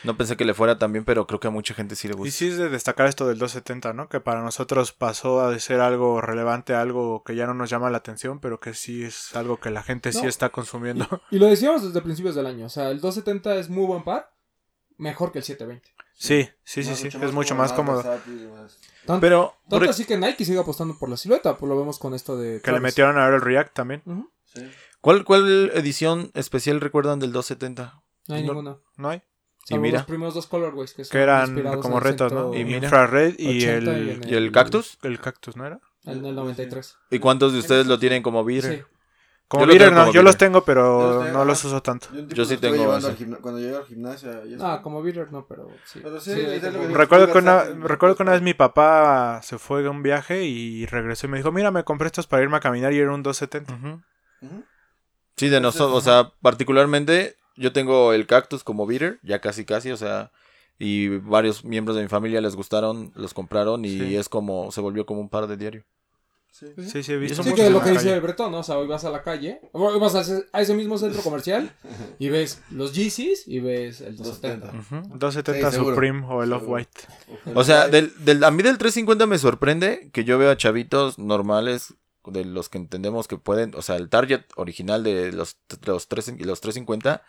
No 0.03 0.17
pensé 0.17 0.35
que 0.35 0.43
le 0.45 0.53
fuera 0.53 0.77
tan 0.77 0.91
bien, 0.91 1.05
pero 1.05 1.25
creo 1.25 1.39
que 1.39 1.47
a 1.47 1.51
mucha 1.51 1.73
gente 1.73 1.95
sí 1.95 2.07
le 2.09 2.13
Y 2.13 2.17
gusta. 2.17 2.33
sí 2.37 2.47
es 2.47 2.57
de 2.57 2.69
destacar 2.69 3.07
esto 3.07 3.27
del 3.27 3.37
270, 3.39 3.93
¿no? 3.93 4.09
Que 4.09 4.19
para 4.19 4.41
nosotros 4.41 4.91
pasó 4.91 5.39
a 5.41 5.57
ser 5.59 5.79
algo 5.79 6.19
relevante, 6.21 6.73
algo 6.73 7.23
que 7.23 7.35
ya 7.35 7.47
no 7.47 7.53
nos 7.53 7.69
llama 7.69 7.89
la 7.89 7.97
atención, 7.99 8.39
pero 8.39 8.59
que 8.59 8.73
sí 8.73 9.03
es 9.03 9.35
algo 9.35 9.57
que 9.59 9.69
la 9.71 9.81
gente 9.83 10.11
sí 10.11 10.25
está 10.25 10.49
consumiendo. 10.49 11.07
Y 11.31 11.39
lo 11.39 11.45
decíamos 11.47 11.83
desde 11.83 12.01
principios 12.01 12.35
del 12.35 12.45
año. 12.45 12.65
O 12.65 12.69
sea, 12.69 12.89
el 12.91 12.99
270 12.99 13.55
es 13.55 13.69
muy 13.69 13.85
buen 13.85 14.03
par. 14.03 14.31
Mejor 14.99 15.31
que 15.31 15.39
el 15.39 15.43
720. 15.43 15.89
Sí, 16.13 16.49
sí, 16.63 16.83
sí, 16.83 16.95
sí. 16.95 17.07
Es 17.07 17.31
mucho 17.31 17.55
más 17.55 17.73
cómodo. 17.73 18.03
más- 18.03 18.77
Tanto, 19.05 19.21
Pero, 19.21 19.55
tanto 19.69 19.85
ej- 19.85 19.89
así 19.89 20.05
que 20.05 20.17
Nike 20.17 20.45
sigue 20.45 20.59
apostando 20.59 20.97
por 20.99 21.09
la 21.09 21.17
silueta. 21.17 21.57
Pues 21.57 21.67
lo 21.69 21.77
vemos 21.77 21.97
con 21.97 22.13
esto 22.13 22.37
de. 22.37 22.61
Que 22.61 22.71
le 22.71 22.79
metieron 22.79 23.17
ahora 23.17 23.37
el 23.37 23.41
React 23.41 23.73
también. 23.73 24.03
Sí. 24.45 24.61
¿cuál, 25.01 25.23
¿cuál 25.23 25.71
edición 25.73 26.31
especial 26.35 26.81
recuerdan 26.81 27.19
del 27.19 27.31
270? 27.31 28.01
No 28.27 28.35
hay 28.35 28.43
No. 28.43 28.49
ninguna. 28.53 28.77
¿No 28.97 29.09
hay? 29.09 29.21
Y 29.69 29.77
mira, 29.77 29.99
los 29.99 30.07
primeros 30.07 30.33
dos 30.33 30.47
colorways 30.47 30.93
que, 30.93 31.05
son 31.05 31.11
Que 31.11 31.19
eran 31.21 31.45
inspirados 31.47 31.81
como 31.81 31.99
retos, 31.99 32.31
¿no? 32.33 32.53
Y 32.55 32.65
mira. 32.65 32.79
Infrared 32.85 33.35
y 33.37 33.57
80 33.65 33.95
el, 33.97 34.07
y 34.07 34.11
en 34.11 34.29
¿y 34.29 34.33
el 34.33 34.51
cactus? 34.51 34.97
el 35.03 35.19
cactus, 35.19 35.55
¿no 35.55 35.65
era? 35.65 35.79
En 36.05 36.25
el 36.25 36.33
93. 36.35 36.95
¿Y 37.11 37.19
cuántos 37.19 37.53
de 37.53 37.59
ustedes 37.59 37.85
lo 37.87 37.99
tienen 37.99 38.23
como 38.23 38.43
beater? 38.43 38.79
Sí. 38.79 38.83
Como 39.49 39.63
Yo 39.63 39.65
lo 39.65 39.73
beater, 39.73 39.91
no, 39.91 39.99
como 40.01 40.13
yo 40.13 40.21
los 40.21 40.37
tengo, 40.37 40.59
Yo 40.59 40.65
pero 40.65 40.99
los 41.15 41.25
tengo, 41.25 41.37
no 41.39 41.43
los 41.45 41.65
uso 41.65 41.81
tanto. 41.81 42.07
Yo, 42.13 42.21
Yo 42.27 42.45
sí 42.45 42.57
tengo 42.57 42.85
Cuando 43.41 43.59
llegué 43.59 43.75
al 43.75 43.85
gimnasio. 43.85 44.45
ya 44.45 44.57
Ah, 44.73 44.81
como 44.83 45.01
beater 45.01 45.31
no, 45.31 45.47
pero 45.47 45.67
sí. 45.85 45.99
Pero 46.03 46.19
sí, 46.21 46.33
Sí, 46.33 46.39
es 46.41 46.61
que- 46.61 46.69
Recuerdo 46.93 47.31
que, 47.31 47.39
una, 47.39 47.63
recuerdo 47.63 48.15
que 48.15 48.21
una 48.23 48.33
vez 48.33 48.43
mi 48.43 48.53
papá 48.53 49.41
se 49.41 49.57
fue 49.57 49.85
a 49.85 49.89
un 49.89 50.03
viaje 50.03 50.43
y 50.45 50.85
regresó 50.85 51.25
y 51.25 51.31
me 51.31 51.37
dijo, 51.37 51.51
mira, 51.51 51.71
me 51.71 51.83
compré 51.83 52.05
estos 52.05 52.27
para 52.27 52.43
irme 52.43 52.57
a 52.57 52.59
caminar 52.59 52.93
y 52.93 52.99
era 52.99 53.11
un 53.11 53.23
270. 53.23 53.73
Ujú. 53.73 54.01
Ujú. 54.41 54.63
Sí, 55.35 55.49
de 55.49 55.59
nosotros, 55.61 55.97
o 55.97 56.01
sea, 56.01 56.31
particularmente 56.43 57.35
yo 57.55 57.73
tengo 57.73 58.13
el 58.13 58.27
cactus 58.27 58.63
como 58.63 58.85
beater, 58.85 59.19
ya 59.23 59.39
casi 59.41 59.65
casi, 59.65 59.89
o 59.91 59.97
sea, 59.97 60.31
y 60.77 61.07
varios 61.07 61.65
miembros 61.65 61.97
de 61.97 62.03
mi 62.03 62.07
familia 62.09 62.39
les 62.39 62.55
gustaron, 62.55 63.11
los 63.15 63.33
compraron 63.33 63.83
y 63.83 63.97
Sí. 63.97 64.15
es 64.15 64.29
como, 64.29 64.71
se 64.71 64.79
volvió 64.81 65.07
como 65.07 65.21
un 65.21 65.29
par 65.29 65.47
de 65.47 65.57
diario. 65.57 65.83
Sí. 66.51 66.67
Sí, 66.91 67.03
sí, 67.03 67.13
he 67.13 67.17
visto 67.17 67.41
Sí, 67.41 67.53
que 67.53 67.67
en 67.67 67.73
lo 67.73 67.81
que 67.81 67.91
dice 67.91 68.19
Bretón, 68.19 68.51
¿no? 68.51 68.59
O 68.59 68.63
sea, 68.63 68.77
hoy 68.77 68.87
vas 68.87 69.05
a 69.05 69.09
la 69.11 69.23
calle, 69.23 69.61
hoy 69.71 69.99
vas 69.99 70.15
a 70.15 70.21
ese, 70.21 70.45
a 70.51 70.61
ese 70.61 70.73
mismo 70.73 70.97
centro 70.97 71.21
comercial 71.21 71.73
y 72.17 72.29
ves 72.29 72.61
los 72.71 72.93
Yeezys 72.93 73.47
y 73.47 73.59
ves 73.59 74.01
el 74.01 74.17
270. 74.17 74.67
270. 74.67 75.17
270 75.17 75.69
Sí, 75.69 75.75
seguro. 75.75 75.95
Supreme 75.95 76.25
o 76.27 76.43
el. 76.43 76.51
Off-White. 76.51 77.01
O 77.55 77.63
sea, 77.63 77.87
del, 77.87 78.13
del, 78.25 78.43
a 78.43 78.51
mí 78.51 78.61
del 78.63 78.77
350 78.77 79.25
me 79.25 79.37
sorprende 79.37 80.09
que 80.11 80.25
yo 80.25 80.37
veo 80.37 80.51
a 80.51 80.57
chavitos 80.57 81.17
normales 81.19 81.93
de 82.25 82.43
los 82.45 82.67
que 82.69 82.77
entendemos 82.77 83.27
que 83.27 83.37
pueden, 83.37 83.73
o 83.75 83.81
sea, 83.81 83.95
el 83.95 84.09
target 84.09 84.41
original 84.55 85.03
de 85.03 85.31
los, 85.31 85.57
los, 85.85 86.07
3, 86.07 86.33
y 86.39 86.43
los 86.43 86.59
350, 86.61 87.23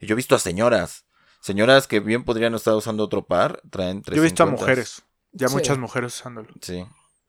y 0.00 0.06
yo 0.06 0.12
he 0.12 0.16
visto 0.16 0.34
a 0.34 0.38
señoras, 0.38 1.06
señoras 1.40 1.86
que 1.86 2.00
bien 2.00 2.24
podrían 2.24 2.54
estar 2.54 2.74
usando 2.74 3.04
otro 3.04 3.26
par, 3.26 3.60
traen 3.70 4.02
350. 4.02 4.14
Yo 4.14 4.20
he 4.20 4.24
visto 4.24 4.42
a 4.42 4.46
mujeres. 4.46 5.02
Ya 5.32 5.48
Sí. 5.48 5.54
muchas 5.54 5.78
mujeres 5.78 6.14
usándolo. 6.20 6.48
Sí, 6.60 6.84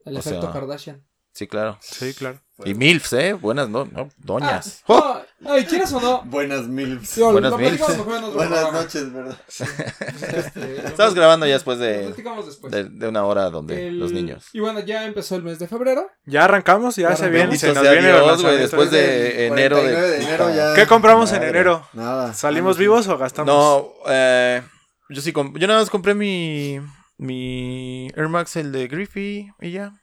El 0.06 0.16
O 0.16 0.20
efecto 0.20 0.42
sea, 0.42 0.52
Kardashian. 0.52 1.04
Sí, 1.38 1.48
claro. 1.48 1.78
Sí, 1.82 2.14
claro. 2.14 2.40
Y 2.66 2.74
MILFs, 2.74 3.14
¿eh? 3.14 3.34
Buenas, 3.34 3.70
no, 3.70 3.86
no, 3.86 4.10
doñas. 4.18 4.80
Ah, 4.82 4.84
¡Oh! 4.88 5.22
no, 5.42 5.50
no, 5.52 5.58
y 5.60 5.66
quieras 5.66 5.94
o 5.94 6.02
no. 6.02 6.24
Buenas 6.24 6.68
milfs. 6.68 7.20
Buenas 7.20 7.52
lo 7.52 7.58
platicamos 7.58 7.90
mil. 7.96 7.98
mejor 8.00 8.18
en 8.18 8.24
otro 8.24 8.36
Buenas 8.38 8.60
programa. 8.60 8.82
noches, 8.82 9.14
¿verdad? 9.14 9.38
Este, 9.48 10.60
lo- 10.82 10.88
Estamos 10.90 11.14
grabando 11.14 11.46
ya 11.46 11.54
después 11.54 11.78
de, 11.78 12.06
platicamos 12.06 12.46
después. 12.48 12.72
de, 12.74 12.86
de 12.86 13.08
una 13.08 13.24
hora 13.26 13.52
donde 13.52 13.90
El- 13.90 14.00
los 14.00 14.12
niños. 14.12 14.48
Y 14.54 14.60
bueno, 14.60 14.80
ya 14.80 15.06
empezó 15.06 15.36
el 15.36 15.44
mes 15.44 15.60
de 15.60 15.68
febrero. 15.68 16.10
Ya 16.26 16.46
arrancamos, 16.46 16.96
ya, 16.96 17.10
Ya 17.10 17.16
se 17.16 17.30
viene 17.30 17.54
y 17.54 17.58
se 17.60 17.74
nos 17.74 17.84
viene 17.84 18.08
Dios, 18.08 18.42
después 18.44 18.90
de 18.90 19.46
enero 19.46 19.76
de- 19.78 19.84
49 19.94 20.10
de 20.10 20.24
enero 20.24 20.56
ya. 20.56 20.74
¿Qué 20.74 20.88
compramos 20.88 21.32
en 21.34 21.44
enero? 21.44 21.88
Nada. 21.94 22.34
¿Salimos 22.34 22.80
vivos 22.80 23.08
o 23.08 23.20
gastamos? 23.20 23.54
No, 23.54 23.88
eh, 24.10 24.64
yo 25.10 25.22
sí, 25.22 25.32
yo 25.32 25.68
nada 25.68 25.80
más 25.82 25.92
compré 25.92 26.16
mi, 26.16 26.80
mi 27.20 28.08
Air 28.16 28.30
Max, 28.30 28.56
el 28.56 28.72
de 28.72 28.88
Griffey, 28.88 29.52
y 29.62 29.72
ya. 29.72 29.94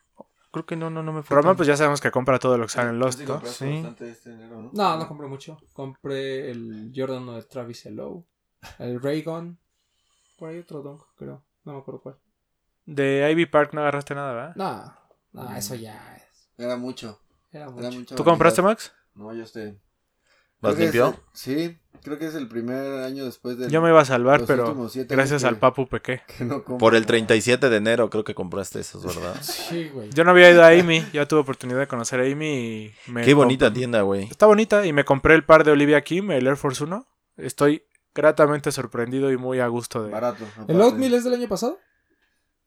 Creo 0.54 0.66
que 0.66 0.76
no, 0.76 0.88
no, 0.88 1.02
no 1.02 1.12
me 1.12 1.22
fue. 1.22 1.36
Roma, 1.36 1.50
tan- 1.50 1.56
pues 1.56 1.66
ya 1.66 1.76
sabemos 1.76 2.00
que 2.00 2.10
compra 2.10 2.38
todo 2.38 2.56
lo 2.56 2.64
que 2.64 2.70
sale 2.70 2.90
en 2.90 2.98
Lost, 3.00 3.18
sí 3.18 3.26
¿no? 3.26 3.40
Sí. 3.44 3.84
este 4.00 4.30
enero, 4.32 4.62
¿no? 4.62 4.70
No, 4.72 4.96
no 4.96 5.08
compré 5.08 5.26
mucho. 5.26 5.58
Compré 5.72 6.50
el 6.50 6.92
Jordan 6.94 7.26
de 7.34 7.42
Travis 7.42 7.84
Hello. 7.86 8.24
El 8.78 9.02
Raygon. 9.02 9.58
Por 10.38 10.48
ahí 10.50 10.60
otro 10.60 10.80
donk, 10.80 11.02
creo. 11.16 11.42
No 11.64 11.72
me 11.74 11.78
acuerdo 11.80 12.00
cuál. 12.00 12.16
De 12.86 13.28
Ivy 13.32 13.46
Park 13.46 13.70
no 13.74 13.80
agarraste 13.80 14.14
nada, 14.14 14.32
¿verdad? 14.32 14.54
No, 14.56 14.94
no, 15.42 15.56
eso 15.56 15.74
ya 15.74 16.16
es. 16.16 16.48
Era 16.56 16.76
mucho. 16.76 17.20
Era 17.50 17.64
Era 17.64 17.72
mucho. 17.72 17.98
mucho. 17.98 18.14
¿Tú 18.14 18.22
compraste, 18.24 18.62
Max? 18.62 18.92
No, 19.14 19.32
yo 19.34 19.42
este. 19.42 19.80
¿Vas 20.60 20.74
creo 20.74 20.76
que 20.76 20.82
limpio? 20.84 21.20
sí, 21.32 21.78
creo 22.04 22.18
que 22.18 22.26
es 22.26 22.34
el 22.34 22.46
primer 22.46 23.02
año 23.02 23.24
después 23.24 23.58
del. 23.58 23.70
Yo 23.70 23.82
me 23.82 23.88
iba 23.88 24.00
a 24.00 24.04
salvar, 24.04 24.44
pero 24.46 24.88
gracias 25.08 25.42
al 25.42 25.56
Papu 25.56 25.88
Peque. 25.88 26.22
que 26.38 26.44
no. 26.44 26.62
Por 26.62 26.94
el 26.94 27.06
37 27.06 27.68
de 27.68 27.76
enero 27.76 28.10
creo 28.10 28.22
que 28.22 28.34
compraste 28.34 28.80
esos, 28.80 29.04
¿verdad? 29.04 29.34
Sí, 29.42 29.88
güey. 29.88 30.10
Yo 30.10 30.22
no 30.22 30.30
había 30.30 30.50
ido 30.50 30.62
a 30.62 30.68
Amy, 30.68 31.04
ya 31.12 31.26
tuve 31.26 31.40
oportunidad 31.40 31.80
de 31.80 31.86
conocer 31.88 32.20
a 32.20 32.24
Amy 32.24 32.46
y 32.46 33.10
me... 33.10 33.24
Qué 33.24 33.34
bonita 33.34 33.72
tienda, 33.72 34.02
güey. 34.02 34.24
Está 34.24 34.46
bonita 34.46 34.86
y 34.86 34.92
me 34.92 35.04
compré 35.04 35.34
el 35.34 35.44
par 35.44 35.64
de 35.64 35.72
Olivia 35.72 36.02
Kim, 36.02 36.30
el 36.30 36.46
Air 36.46 36.56
Force 36.56 36.84
1. 36.84 37.06
Estoy 37.38 37.82
gratamente 38.14 38.70
sorprendido 38.70 39.32
y 39.32 39.36
muy 39.36 39.60
a 39.60 39.66
gusto 39.66 40.04
de... 40.04 40.10
Barato. 40.10 40.44
¿El. 40.68 40.80
Oatmeal 40.80 41.14
es 41.14 41.24
del 41.24 41.34
año 41.34 41.48
pasado? 41.48 41.80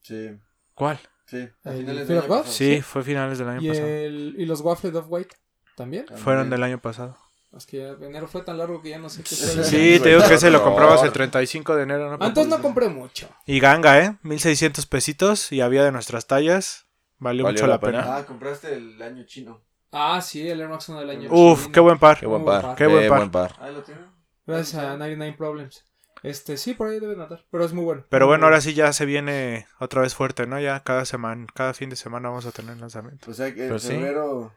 Sí, 0.02 0.30
¿Cuál? 0.74 0.98
sí. 1.26 1.48
a 1.64 1.70
¿El 1.70 1.78
finales 1.78 2.08
del 2.08 2.18
año 2.18 2.28
pasado. 2.28 2.52
Sí, 2.52 2.82
fue 2.82 3.02
finales 3.04 3.38
del 3.38 3.48
año 3.48 3.62
¿Y, 3.62 3.68
pasado. 3.68 3.86
el, 3.86 4.34
¿Y 4.36 4.44
los 4.46 4.60
Waffle 4.60 4.96
of 4.96 5.06
White? 5.08 5.36
¿También? 5.76 6.06
También. 6.06 6.24
Fueron 6.24 6.50
del 6.50 6.62
año 6.64 6.80
pasado. 6.80 7.16
Es 7.56 7.64
que 7.66 7.78
ya 7.78 8.06
enero 8.06 8.28
fue 8.28 8.42
tan 8.42 8.58
largo 8.58 8.82
que 8.82 8.90
ya 8.90 8.98
no 8.98 9.08
sé 9.08 9.22
qué 9.22 9.34
Sí, 9.34 9.46
fue. 9.54 9.64
Sí, 9.64 10.00
te 10.02 10.10
digo 10.10 10.22
que 10.28 10.34
ese 10.34 10.50
lo 10.50 10.62
comprabas 10.62 10.96
el 10.96 11.08
favor. 11.08 11.12
35 11.14 11.76
de 11.76 11.82
enero, 11.82 12.16
¿no? 12.16 12.24
Antes 12.24 12.46
no 12.46 12.60
compré 12.60 12.88
mucho. 12.88 13.28
Y 13.46 13.58
ganga, 13.58 13.98
¿eh? 14.04 14.16
1600 14.22 14.84
pesitos 14.86 15.50
y 15.50 15.60
había 15.62 15.82
de 15.84 15.90
nuestras 15.92 16.26
tallas. 16.26 16.86
Valió, 17.18 17.44
¿Valió 17.44 17.54
mucho 17.56 17.66
la 17.66 17.74
la 17.74 17.80
pena. 17.80 18.02
pena? 18.02 18.16
Ah, 18.18 18.26
compraste 18.26 18.74
el 18.74 19.00
año 19.02 19.24
chino. 19.24 19.62
Ah, 19.90 20.20
sí, 20.20 20.46
el 20.46 20.60
Air 20.60 20.68
Max 20.68 20.88
1 20.90 21.00
del 21.00 21.10
año. 21.10 21.28
Uf, 21.32 21.62
chino. 21.62 21.72
qué 21.72 21.80
buen 21.80 21.98
par. 21.98 22.20
Qué 22.20 22.26
buen 22.26 22.44
par. 22.44 22.74
Qué 22.76 22.86
buen 22.86 23.02
Qué 23.04 23.08
par. 23.08 23.18
buen 23.18 23.30
par. 23.30 23.54
Ahí 23.60 23.72
lo 23.74 23.82
tienen. 23.82 24.04
Gracias 24.46 24.82
a 24.82 24.96
99 24.96 25.34
Problems. 25.36 25.84
Este, 26.22 26.56
sí, 26.58 26.74
por 26.74 26.88
ahí 26.88 27.00
deben 27.00 27.20
andar. 27.20 27.44
Pero 27.50 27.64
es 27.64 27.72
muy 27.72 27.84
bueno. 27.84 28.04
Pero 28.10 28.26
Muy 28.26 28.32
bueno, 28.32 28.44
ahora 28.46 28.60
sí 28.60 28.74
ya 28.74 28.92
se 28.92 29.06
viene 29.06 29.66
otra 29.80 30.02
vez 30.02 30.14
fuerte, 30.14 30.46
¿no? 30.46 30.60
Ya 30.60 30.80
cada 30.82 31.04
semana, 31.06 31.46
cada 31.54 31.72
fin 31.74 31.90
de 31.90 31.96
semana 31.96 32.28
vamos 32.28 32.44
a 32.44 32.50
tener 32.52 32.76
lanzamiento. 32.76 33.30
O 33.30 33.34
sea 33.34 33.54
que 33.54 33.64
en 33.64 33.68
Pues 33.70 33.82
sí. 33.82 33.88
febrero 33.88 34.52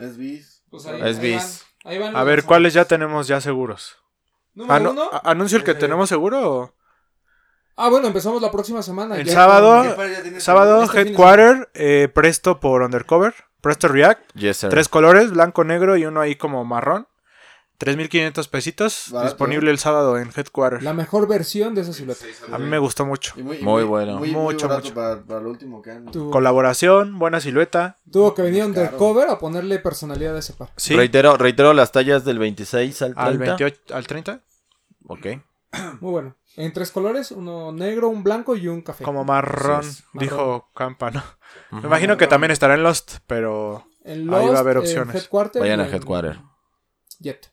es 0.00 0.16
bis. 0.16 0.64
Pues 0.70 0.86
ahí, 0.86 0.96
Es 1.02 1.18
ahí 1.18 1.32
van, 1.36 1.40
bis. 1.42 1.64
Ahí 1.84 1.98
van 1.98 2.14
A 2.16 2.24
ver. 2.24 2.44
¿cuáles 2.44 2.74
ya 2.74 2.84
tenemos 2.84 3.26
ya 3.26 3.40
seguros? 3.40 3.96
Número 4.54 4.74
Anu- 4.74 4.90
uno. 4.92 5.10
¿Anuncio 5.24 5.58
el 5.58 5.64
que 5.64 5.70
Eh, 5.72 5.74
tenemos 5.76 6.08
seguro 6.08 6.50
o...? 6.52 6.74
Ah, 7.76 7.88
bueno, 7.88 8.06
empezamos 8.06 8.42
la 8.42 8.50
próxima 8.50 8.82
semana. 8.82 9.16
El 9.16 9.26
ya 9.26 9.32
sábado- 9.32 9.82
¿Qué 9.82 9.90
par 9.90 10.10
ya 10.10 10.22
tienes? 10.22 10.44
Sábado, 10.44 10.82
Este 10.82 11.00
Headquarter, 11.00 11.70
eh, 11.74 12.08
Presto 12.12 12.60
por 12.60 12.82
Undercover, 12.82 13.34
Presto 13.62 13.88
React, 13.88 14.20
Yes, 14.34 14.58
sir. 14.58 14.68
tres 14.68 14.88
colores, 14.88 15.30
blanco, 15.32 15.64
negro 15.64 15.96
y 15.96 16.04
uno 16.04 16.20
ahí 16.20 16.36
como 16.36 16.64
marrón. 16.64 17.08
3.500 17.84 18.48
pesitos, 18.48 19.06
Barato, 19.10 19.30
disponible 19.30 19.70
el 19.70 19.78
sábado 19.78 20.16
en 20.18 20.30
Headquarter. 20.34 20.82
La 20.82 20.92
mejor 20.92 21.26
versión 21.26 21.74
de 21.74 21.80
esa 21.80 21.92
silueta. 21.92 22.24
A 22.52 22.58
mí 22.58 22.66
me 22.66 22.78
gustó 22.78 23.04
mucho. 23.04 23.34
Y 23.36 23.42
muy, 23.42 23.56
y 23.58 23.62
Muy 23.62 23.82
bueno. 23.82 24.18
Muy, 24.18 24.30
Mucho, 24.30 24.68
mucho. 24.68 24.94
Para, 24.94 25.22
para 25.22 25.40
lo 25.40 25.50
último 25.50 25.82
que 25.82 25.90
han. 25.90 26.06
Tuvo, 26.06 26.30
Colaboración, 26.30 27.18
buena 27.18 27.40
silueta. 27.40 27.98
tuvo 28.10 28.34
que 28.34 28.42
venir. 28.42 28.64
Undercover 28.64 29.28
a 29.30 29.38
ponerle 29.38 29.78
personalidad 29.80 30.36
a 30.36 30.38
ese 30.38 30.52
par. 30.52 30.70
Sí, 30.76 30.94
Reitero, 30.94 31.36
reitero 31.36 31.74
las 31.74 31.90
tallas 31.90 32.24
del 32.24 32.38
26 32.38 33.02
al 33.02 33.14
30. 33.14 33.22
al 33.24 33.38
28, 33.38 33.94
al 33.94 34.06
30. 34.06 34.40
Ok. 35.08 35.26
Muy 36.00 36.10
bueno. 36.12 36.36
En 36.56 36.72
tres 36.72 36.90
colores, 36.90 37.30
uno 37.30 37.72
negro, 37.72 38.08
un 38.10 38.22
blanco 38.22 38.54
y 38.56 38.68
un 38.68 38.82
café. 38.82 39.04
Como 39.04 39.24
marrón, 39.24 39.82
dijo 40.12 40.68
Campa, 40.74 41.10
¿no? 41.10 41.22
Ujú. 41.70 41.80
Me 41.80 41.86
imagino 41.88 42.16
que 42.18 42.26
también 42.26 42.50
estará 42.50 42.74
en 42.74 42.82
Lost, 42.82 43.18
pero 43.26 43.86
En 44.04 44.32
Ahí 44.34 44.48
va 44.48 44.56
a 44.56 44.60
haber 44.60 44.76
en 44.76 44.82
opciones. 44.82 45.14
Headquarter 45.16 45.62
Vayan 45.62 45.80
y 45.80 45.82
a 45.82 45.86
en 45.86 45.94
Headquarter. 45.94 46.40
Jet. 47.20 47.51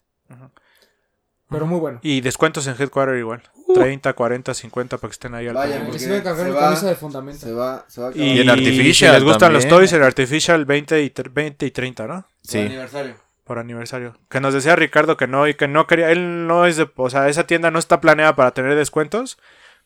Pero 1.49 1.65
muy 1.65 1.79
bueno. 1.79 1.99
Y 2.03 2.21
descuentos 2.21 2.67
en 2.67 2.75
Headquarter 2.79 3.17
igual. 3.17 3.41
30, 3.73 4.13
40, 4.13 4.53
50 4.53 4.97
para 4.97 5.09
que 5.09 5.13
estén 5.13 5.33
ahí 5.35 5.47
al 5.47 5.53
Vaya, 5.55 5.81
porque 5.83 5.99
se 5.99 6.09
mi 6.09 6.17
va- 6.51 6.59
camisa 6.59 6.87
de 6.87 6.95
fundamento. 6.95 7.39
Se 7.39 7.51
va, 7.53 7.85
se 7.87 8.01
va 8.01 8.09
a. 8.09 8.11
Y, 8.15 8.21
Y 8.37 8.41
en 8.41 8.49
Artificial 8.49 9.11
si 9.11 9.15
les 9.19 9.23
gustan 9.23 9.53
los 9.53 9.67
toys, 9.67 9.91
el 9.93 10.03
Artificial 10.03 10.65
20 10.65 11.01
y, 11.03 11.09
tr- 11.09 11.31
20 11.33 11.65
y 11.65 11.71
30, 11.71 12.07
¿no? 12.07 12.21
Por 12.21 12.27
Sí. 12.43 12.59
aniversario. 12.59 13.15
Por 13.43 13.57
aniversario. 13.59 14.15
Que 14.29 14.39
nos 14.39 14.53
decía 14.53 14.75
Ricardo 14.75 15.17
que 15.17 15.27
no 15.27 15.47
y 15.47 15.55
que 15.55 15.67
no 15.67 15.87
quería. 15.87 16.11
Él 16.11 16.45
no 16.47 16.65
es 16.67 16.77
de. 16.77 16.89
O 16.95 17.09
sea, 17.09 17.29
esa 17.29 17.45
tienda 17.47 17.71
no 17.71 17.79
está 17.79 17.99
planeada 18.01 18.35
para 18.35 18.51
tener 18.51 18.75
descuentos. 18.75 19.37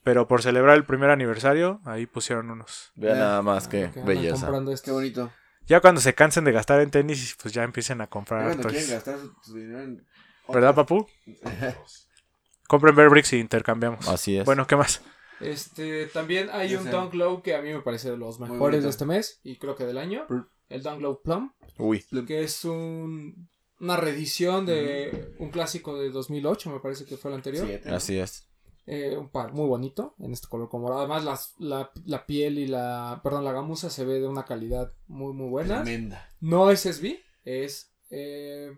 Pero 0.04 0.28
por 0.28 0.42
celebrar 0.42 0.76
el 0.76 0.84
primer 0.84 1.10
aniversario, 1.12 1.80
ahí 1.86 2.06
pusieron 2.06 2.52
unos. 2.52 2.92
Vean 2.96 3.20
nada 3.20 3.42
más 3.42 3.66
andan 3.68 3.94
belleza. 4.06 4.34
comprando 4.36 4.72
Qué 4.72 4.76
estos. 4.76 4.94
bonito. 4.94 5.32
Ya 5.66 5.80
cuando 5.80 6.02
se 6.02 6.14
cansen 6.14 6.44
de 6.44 6.52
gastar 6.52 6.82
en 6.82 6.92
tenis, 6.92 7.38
pues 7.42 7.54
ya 7.54 7.64
empiecen 7.64 8.02
a 8.02 8.08
comprar 8.08 8.44
Cuando 8.44 8.64
quieren 8.68 8.82
toys. 8.86 8.92
gastar 8.92 9.18
su, 9.18 9.34
su 9.42 9.56
dinero 9.56 9.80
en. 9.82 10.06
¿Verdad, 10.48 10.76
papu? 10.76 11.08
Compren 12.68 12.96
Bear 12.96 13.10
Bricks 13.10 13.34
y 13.34 13.40
intercambiamos. 13.40 14.08
Así 14.08 14.38
es. 14.38 14.46
Bueno, 14.46 14.66
¿qué 14.68 14.76
más? 14.76 15.02
Este, 15.40 16.08
también 16.08 16.50
hay 16.52 16.76
un 16.76 16.84
sé. 16.86 16.90
Dunk 16.90 17.14
Low 17.16 17.42
que 17.42 17.56
a 17.56 17.62
mí 17.62 17.74
me 17.74 17.82
parece 17.82 18.10
de 18.12 18.18
los 18.18 18.40
mejores 18.40 18.84
de 18.84 18.90
este 18.90 19.06
mes 19.06 19.40
y 19.44 19.58
creo 19.58 19.76
que 19.76 19.86
del 19.86 19.98
año. 19.98 20.26
El 20.70 20.82
Dunk 20.82 21.02
Low 21.02 21.22
Plum, 21.22 21.52
Uy. 21.78 22.04
que 22.26 22.44
es 22.44 22.64
un, 22.66 23.48
una 23.80 23.98
reedición 23.98 24.66
de 24.66 25.36
un 25.40 25.50
clásico 25.50 26.00
de 26.00 26.10
2008, 26.10 26.70
me 26.72 26.80
parece 26.80 27.06
que 27.06 27.18
fue 27.18 27.30
el 27.32 27.36
anterior. 27.36 27.66
Siete. 27.68 27.90
Así 27.92 28.18
es. 28.18 28.48
Eh, 28.86 29.16
un 29.18 29.30
par 29.30 29.54
muy 29.54 29.66
bonito 29.68 30.14
en 30.20 30.34
este 30.34 30.48
color 30.50 30.68
como 30.68 30.92
además 30.98 31.24
las- 31.24 31.54
la, 31.58 31.90
la 32.06 32.26
piel 32.26 32.58
y 32.60 32.68
la 32.68 33.22
perdón 33.24 33.46
la 33.46 33.54
gamuza 33.54 33.90
se 33.90 34.04
ve 34.04 34.20
de 34.20 34.28
una 34.28 34.44
calidad 34.44 34.92
muy 35.08 35.32
muy 35.34 35.48
buena 35.48 35.84
Tremenda. 35.84 36.30
no 36.42 36.70
es 36.70 36.82
SB 36.82 37.18
es 37.46 37.94
eh, 38.10 38.76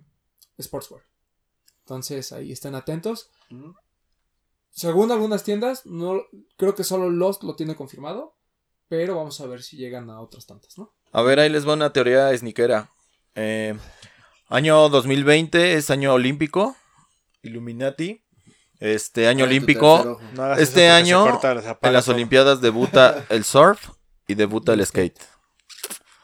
Sportswear 0.61 1.01
entonces 1.85 2.31
ahí 2.31 2.51
estén 2.51 2.73
atentos 2.73 3.29
según 4.71 5.11
algunas 5.11 5.43
tiendas 5.43 5.85
no 5.85 6.23
creo 6.57 6.73
que 6.73 6.83
solo 6.83 7.09
Lost 7.09 7.43
lo 7.43 7.55
tiene 7.55 7.75
confirmado 7.75 8.35
pero 8.87 9.15
vamos 9.15 9.39
a 9.39 9.45
ver 9.45 9.61
si 9.61 9.77
llegan 9.77 10.09
a 10.09 10.19
otras 10.19 10.45
tantas 10.45 10.77
no 10.77 10.93
A 11.11 11.21
ver, 11.21 11.39
ahí 11.39 11.49
les 11.49 11.67
va 11.67 11.73
una 11.73 11.93
teoría 11.93 12.35
sniquera. 12.37 12.89
Eh, 13.35 13.73
año 14.49 14.89
2020 14.89 15.73
es 15.75 15.89
año 15.89 16.13
olímpico. 16.13 16.75
Illuminati. 17.41 18.21
Este 18.79 19.27
año 19.27 19.45
olímpico. 19.45 20.19
No 20.33 20.53
Este 20.55 20.89
año, 20.89 21.23
corta, 21.23 21.51
En 21.81 21.93
las 21.93 22.05
todo. 22.05 22.15
Olimpiadas 22.15 22.61
debuta 22.61 23.25
el 23.29 23.43
surf 23.43 23.89
y 24.27 24.35
debuta 24.35 24.73
el 24.73 24.85
skate. 24.85 25.19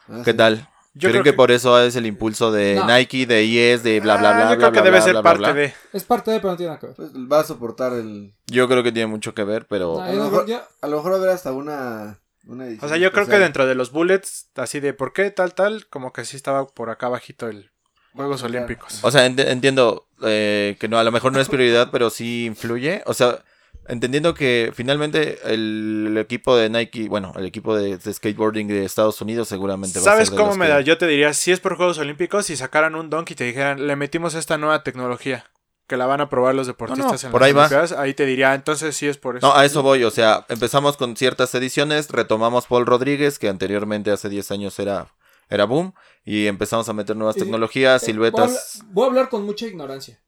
Ah, 0.09 0.22
¿Qué 0.26 0.32
sí. 0.32 0.38
tal? 0.38 0.68
Yo 0.93 1.07
¿Creen 1.07 1.11
creo 1.13 1.23
que, 1.23 1.29
que- 1.31 1.37
por 1.37 1.51
eso 1.51 1.79
es 1.81 1.95
el 1.95 2.05
impulso 2.05 2.51
de 2.51 2.75
No. 2.75 2.85
Nike, 2.85 3.25
de 3.25 3.43
IES, 3.45 3.81
de 3.83 3.99
bla 4.01 4.17
bla 4.17 4.31
Ah, 4.31 4.33
bla? 4.33 4.41
Yo 4.43 4.47
bla, 4.49 4.57
creo 4.57 4.71
que 4.73 4.79
debe 4.81 4.97
bla, 4.97 5.01
ser 5.01 5.11
bla, 5.13 5.23
parte 5.23 5.39
bla? 5.39 5.53
de. 5.53 5.73
es 5.93 6.03
parte 6.03 6.31
de 6.31 6.39
pero 6.39 6.51
no 6.51 6.57
tiene 6.57 6.67
nada 6.71 6.79
que 6.81 6.87
ver 6.87 6.95
Pues 6.97 7.11
va 7.13 7.39
a 7.39 7.43
soportar 7.45 7.93
el. 7.93 8.33
Yo 8.47 8.67
creo 8.67 8.83
que 8.83 8.91
tiene 8.91 9.07
mucho 9.07 9.33
que 9.33 9.43
ver, 9.45 9.67
pero. 9.67 9.95
No, 9.97 10.01
a 10.03 10.11
yo 10.11 10.17
lo 10.17 10.23
mejor- 10.25 10.45
yo- 10.47 10.61
A 10.81 10.87
lo 10.87 10.97
mejor 10.97 11.11
va 11.11 11.15
a 11.15 11.19
haber 11.19 11.29
hasta 11.29 11.53
una. 11.53 12.19
una 12.45 12.65
edición 12.65 12.85
O 12.85 12.89
sea, 12.89 12.97
yo 12.97 13.11
creo 13.13 13.25
que 13.27 13.39
dentro 13.39 13.65
de 13.67 13.75
los 13.75 13.91
bullets, 13.91 14.49
así 14.55 14.79
de 14.81 14.93
por 14.93 15.13
qué 15.13 15.31
tal, 15.31 15.53
tal, 15.53 15.87
como 15.87 16.11
que 16.11 16.25
sí 16.25 16.35
estaba 16.35 16.67
por 16.67 16.89
acá 16.89 17.07
bajito 17.07 17.47
el 17.47 17.71
Juegos. 18.13 18.43
Olímpicos. 18.43 18.99
O 19.03 19.11
sea, 19.11 19.25
ent- 19.25 19.47
entiendo 19.47 20.07
eh, 20.23 20.75
que 20.81 20.89
no, 20.89 20.99
a 20.99 21.03
lo 21.05 21.11
mejor 21.13 21.31
no 21.31 21.39
es 21.39 21.47
prioridad, 21.47 21.87
pero 21.93 22.09
sí 22.09 22.45
influye. 22.47 23.01
O 23.05 23.13
sea, 23.13 23.39
entendiendo 23.88 24.34
que 24.34 24.71
finalmente 24.73 25.39
el, 25.45 26.05
el 26.09 26.17
equipo 26.17 26.55
de 26.55 26.69
Nike, 26.69 27.07
bueno, 27.09 27.34
el 27.36 27.45
equipo 27.45 27.75
de, 27.75 27.97
de 27.97 28.13
skateboarding 28.13 28.67
de 28.67 28.86
Estados 28.86 29.19
Unidos 29.21 29.47
seguramente 29.47 29.99
va 29.99 30.03
a 30.03 30.05
¿Sabes 30.05 30.29
ser 30.29 30.38
de 30.38 30.43
cómo 30.43 30.55
me 30.55 30.65
que- 30.67 30.71
da? 30.71 30.82
Yo 30.82 30.97
te 30.97 31.07
diría, 31.07 31.34
si 31.34 31.51
es 31.51 31.59
por 31.59 31.75
Juegos 31.77 31.97
Olímpicos, 31.97 32.45
si 32.45 32.55
sacaran 32.55 32.95
un 32.95 33.09
donk 33.09 33.32
y 33.32 33.36
te 33.36 33.43
dijeran, 33.45 33.86
le 33.88 33.95
metimos 33.95 34.34
esta 34.36 34.57
nueva 34.57 34.84
tecnología, 34.84 35.45
que 35.88 35.97
la 35.97 36.05
van 36.05 36.21
a 36.21 36.29
probar 36.29 36.55
los 36.55 36.67
deportistas 36.67 37.05
No, 37.05 37.11
no, 37.11 37.27
en 37.27 37.32
por 37.32 37.41
las 37.41 37.47
ahí 37.47 37.53
va. 37.53 37.61
Olimpiadas, 37.63 37.91
ahí 37.93 38.13
te 38.13 38.25
diría, 38.25 38.53
entonces 38.53 38.95
sí 38.95 39.07
es 39.07 39.17
por 39.17 39.38
eso. 39.38 39.47
No, 39.47 39.55
a 39.55 39.65
eso 39.65 39.84
voy, 39.84 40.03
o 40.03 40.11
sea, 40.11 40.45
empezamos 40.49 40.95
con 40.95 41.17
ciertas 41.17 41.53
ediciones, 41.55 42.09
retomamos 42.09 42.67
Paul 42.67 42.86
Rodríguez, 42.86 43.39
que 43.39 43.49
anteriormente 43.49 44.11
hace 44.11 44.29
10 44.29 44.51
años 44.51 44.79
era, 44.79 45.07
era 45.49 45.65
boom, 45.65 45.93
y 46.23 46.47
empezamos 46.47 46.88
a 46.88 46.93
meter 46.93 47.15
nuevas 47.17 47.36
Y- 47.36 47.39
tecnologías, 47.41 48.03
Eh, 48.03 48.05
siluetas. 48.05 48.39
Voy 48.47 48.55
a, 48.55 48.59
hablar, 48.59 48.93
voy 48.93 49.03
a 49.03 49.07
hablar 49.07 49.29
con 49.29 49.43
mucha 49.45 49.65
ignorancia. 49.65 50.21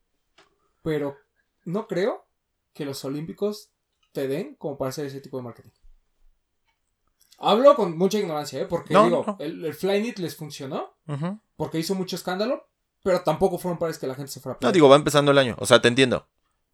Pero 0.83 1.15
no 1.65 1.87
creo 1.87 2.25
que 2.73 2.85
los 2.85 3.03
olímpicos 3.05 3.69
te 4.11 4.27
den 4.27 4.55
como 4.55 4.77
para 4.77 4.89
hacer 4.89 5.05
ese 5.05 5.21
tipo 5.21 5.37
de 5.37 5.43
marketing. 5.43 5.71
Hablo 7.39 7.75
con 7.75 7.97
mucha 7.97 8.19
ignorancia, 8.19 8.61
¿eh? 8.61 8.65
Porque 8.65 8.93
No, 8.93 9.03
digo, 9.05 9.23
no. 9.27 9.37
el, 9.39 9.65
el 9.65 9.73
Flyknit 9.73 10.19
les 10.19 10.35
funcionó, 10.35 10.95
porque 11.55 11.79
hizo 11.79 11.95
mucho 11.95 12.15
escándalo, 12.15 12.67
pero 13.03 13.21
tampoco 13.21 13.57
fueron 13.57 13.77
para 13.79 13.91
que 13.93 14.07
la 14.07 14.15
gente 14.15 14.31
se 14.31 14.39
fuera 14.39 14.57
a 14.61 14.65
No, 14.65 14.71
digo, 14.71 14.87
va 14.87 14.95
empezando 14.95 15.31
el 15.31 15.37
año, 15.37 15.55
o 15.59 15.65
sea, 15.65 15.81
te 15.81 15.87
entiendo. 15.87 16.27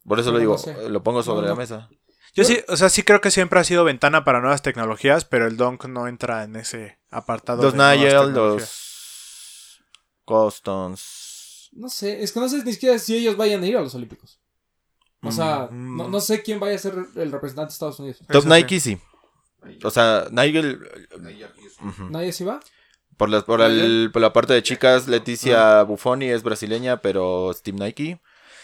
Por 0.05 0.19
eso 0.19 0.29
No, 0.29 0.33
lo 0.33 0.39
digo, 0.39 0.51
no 0.53 0.57
sé. 0.59 0.89
lo 0.89 1.01
pongo 1.03 1.23
sobre 1.23 1.43
No, 1.43 1.49
la 1.49 1.55
mesa. 1.55 1.89
Yo 2.35 2.43
sí, 2.43 2.59
o 2.67 2.77
sea, 2.77 2.89
sí 2.89 3.01
creo 3.03 3.21
que 3.21 3.31
siempre 3.31 3.59
ha 3.59 3.63
sido 3.63 3.83
ventana 3.83 4.23
para 4.23 4.39
nuevas 4.39 4.61
tecnologías, 4.61 5.25
pero 5.25 5.47
el 5.47 5.57
donk 5.57 5.85
no 5.85 6.07
entra 6.07 6.43
en 6.43 6.55
ese 6.55 6.99
apartado. 7.09 7.63
Los 7.63 7.73
Nigel, 7.73 8.31
los 8.33 9.81
Costons. 10.25 11.69
No 11.71 11.89
sé, 11.89 12.21
es 12.23 12.31
que 12.31 12.39
no 12.39 12.47
sé 12.49 12.63
ni 12.63 12.73
siquiera 12.73 12.97
si 12.99 13.15
ellos 13.15 13.35
vayan 13.37 13.63
a 13.63 13.67
ir 13.67 13.77
a 13.77 13.81
los 13.81 13.95
olímpicos. 13.95 14.38
O 15.21 15.31
sea, 15.31 15.67
Mm. 15.71 15.97
no, 15.97 16.07
no 16.07 16.19
sé 16.21 16.41
quién 16.43 16.59
vaya 16.59 16.75
a 16.75 16.79
ser 16.79 16.93
el 17.15 17.31
representante 17.31 17.69
de 17.71 17.73
Estados 17.73 17.99
Unidos. 17.99 18.19
Top 18.19 18.29
Eso 18.29 18.41
sí. 18.41 18.47
Nike 18.49 18.79
sí. 18.79 18.97
O 19.83 19.89
sea, 19.91 20.27
Nigel. 20.31 20.79
¿Nadie 22.09 22.31
se 22.31 22.45
va? 22.45 22.59
Por, 23.17 23.29
la, 23.29 23.41
por, 23.41 23.59
el- 23.61 24.09
por 24.13 24.21
la 24.21 24.31
parte 24.31 24.53
de 24.53 24.63
chicas, 24.63 25.07
Leticia 25.09 25.83
Buffoni 25.83 26.29
es 26.29 26.41
brasileña, 26.43 27.01
pero 27.01 27.51
es 27.51 27.61
Team 27.61 27.77
Nike. 27.77 28.21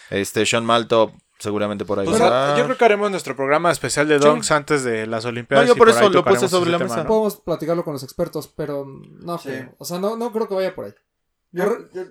Este, 0.08 0.46
Sean 0.46 0.64
Malto 0.64 1.12
seguramente 1.38 1.84
por 1.84 1.98
ahí 1.98 2.06
Pues, 2.06 2.18
va. 2.22 2.54
ah, 2.54 2.58
yo 2.58 2.64
creo 2.64 2.78
que 2.78 2.84
haremos 2.86 3.10
nuestro 3.10 3.36
programa 3.36 3.70
especial 3.70 4.08
de 4.08 4.18
Sí. 4.18 4.24
donks 4.24 4.50
antes 4.52 4.82
de 4.84 5.06
las 5.06 5.26
Olimpiadas. 5.26 5.66
No, 5.66 5.68
yo 5.72 5.76
y 5.76 5.78
por 5.78 5.90
eso 5.90 5.98
ahí 5.98 6.08
lo 6.10 6.24
puse 6.24 6.48
sobre 6.48 6.70
la 6.70 6.78
tema, 6.78 6.88
mesa. 6.88 7.02
¿no? 7.02 7.08
Podemos 7.08 7.36
platicarlo 7.40 7.84
con 7.84 7.92
los 7.92 8.02
expertos, 8.02 8.48
pero 8.48 8.86
no 8.86 9.36
Sí. 9.36 9.48
creo. 9.50 9.74
O 9.76 9.84
sea, 9.84 9.98
no, 9.98 10.16
no 10.16 10.32
creo 10.32 10.48
que 10.48 10.54
vaya 10.54 10.74
por 10.74 10.86
ahí. 10.86 10.94
Yo 11.52 11.64
Yo- 11.64 11.70
re- 11.70 11.88
yo- 11.92 12.04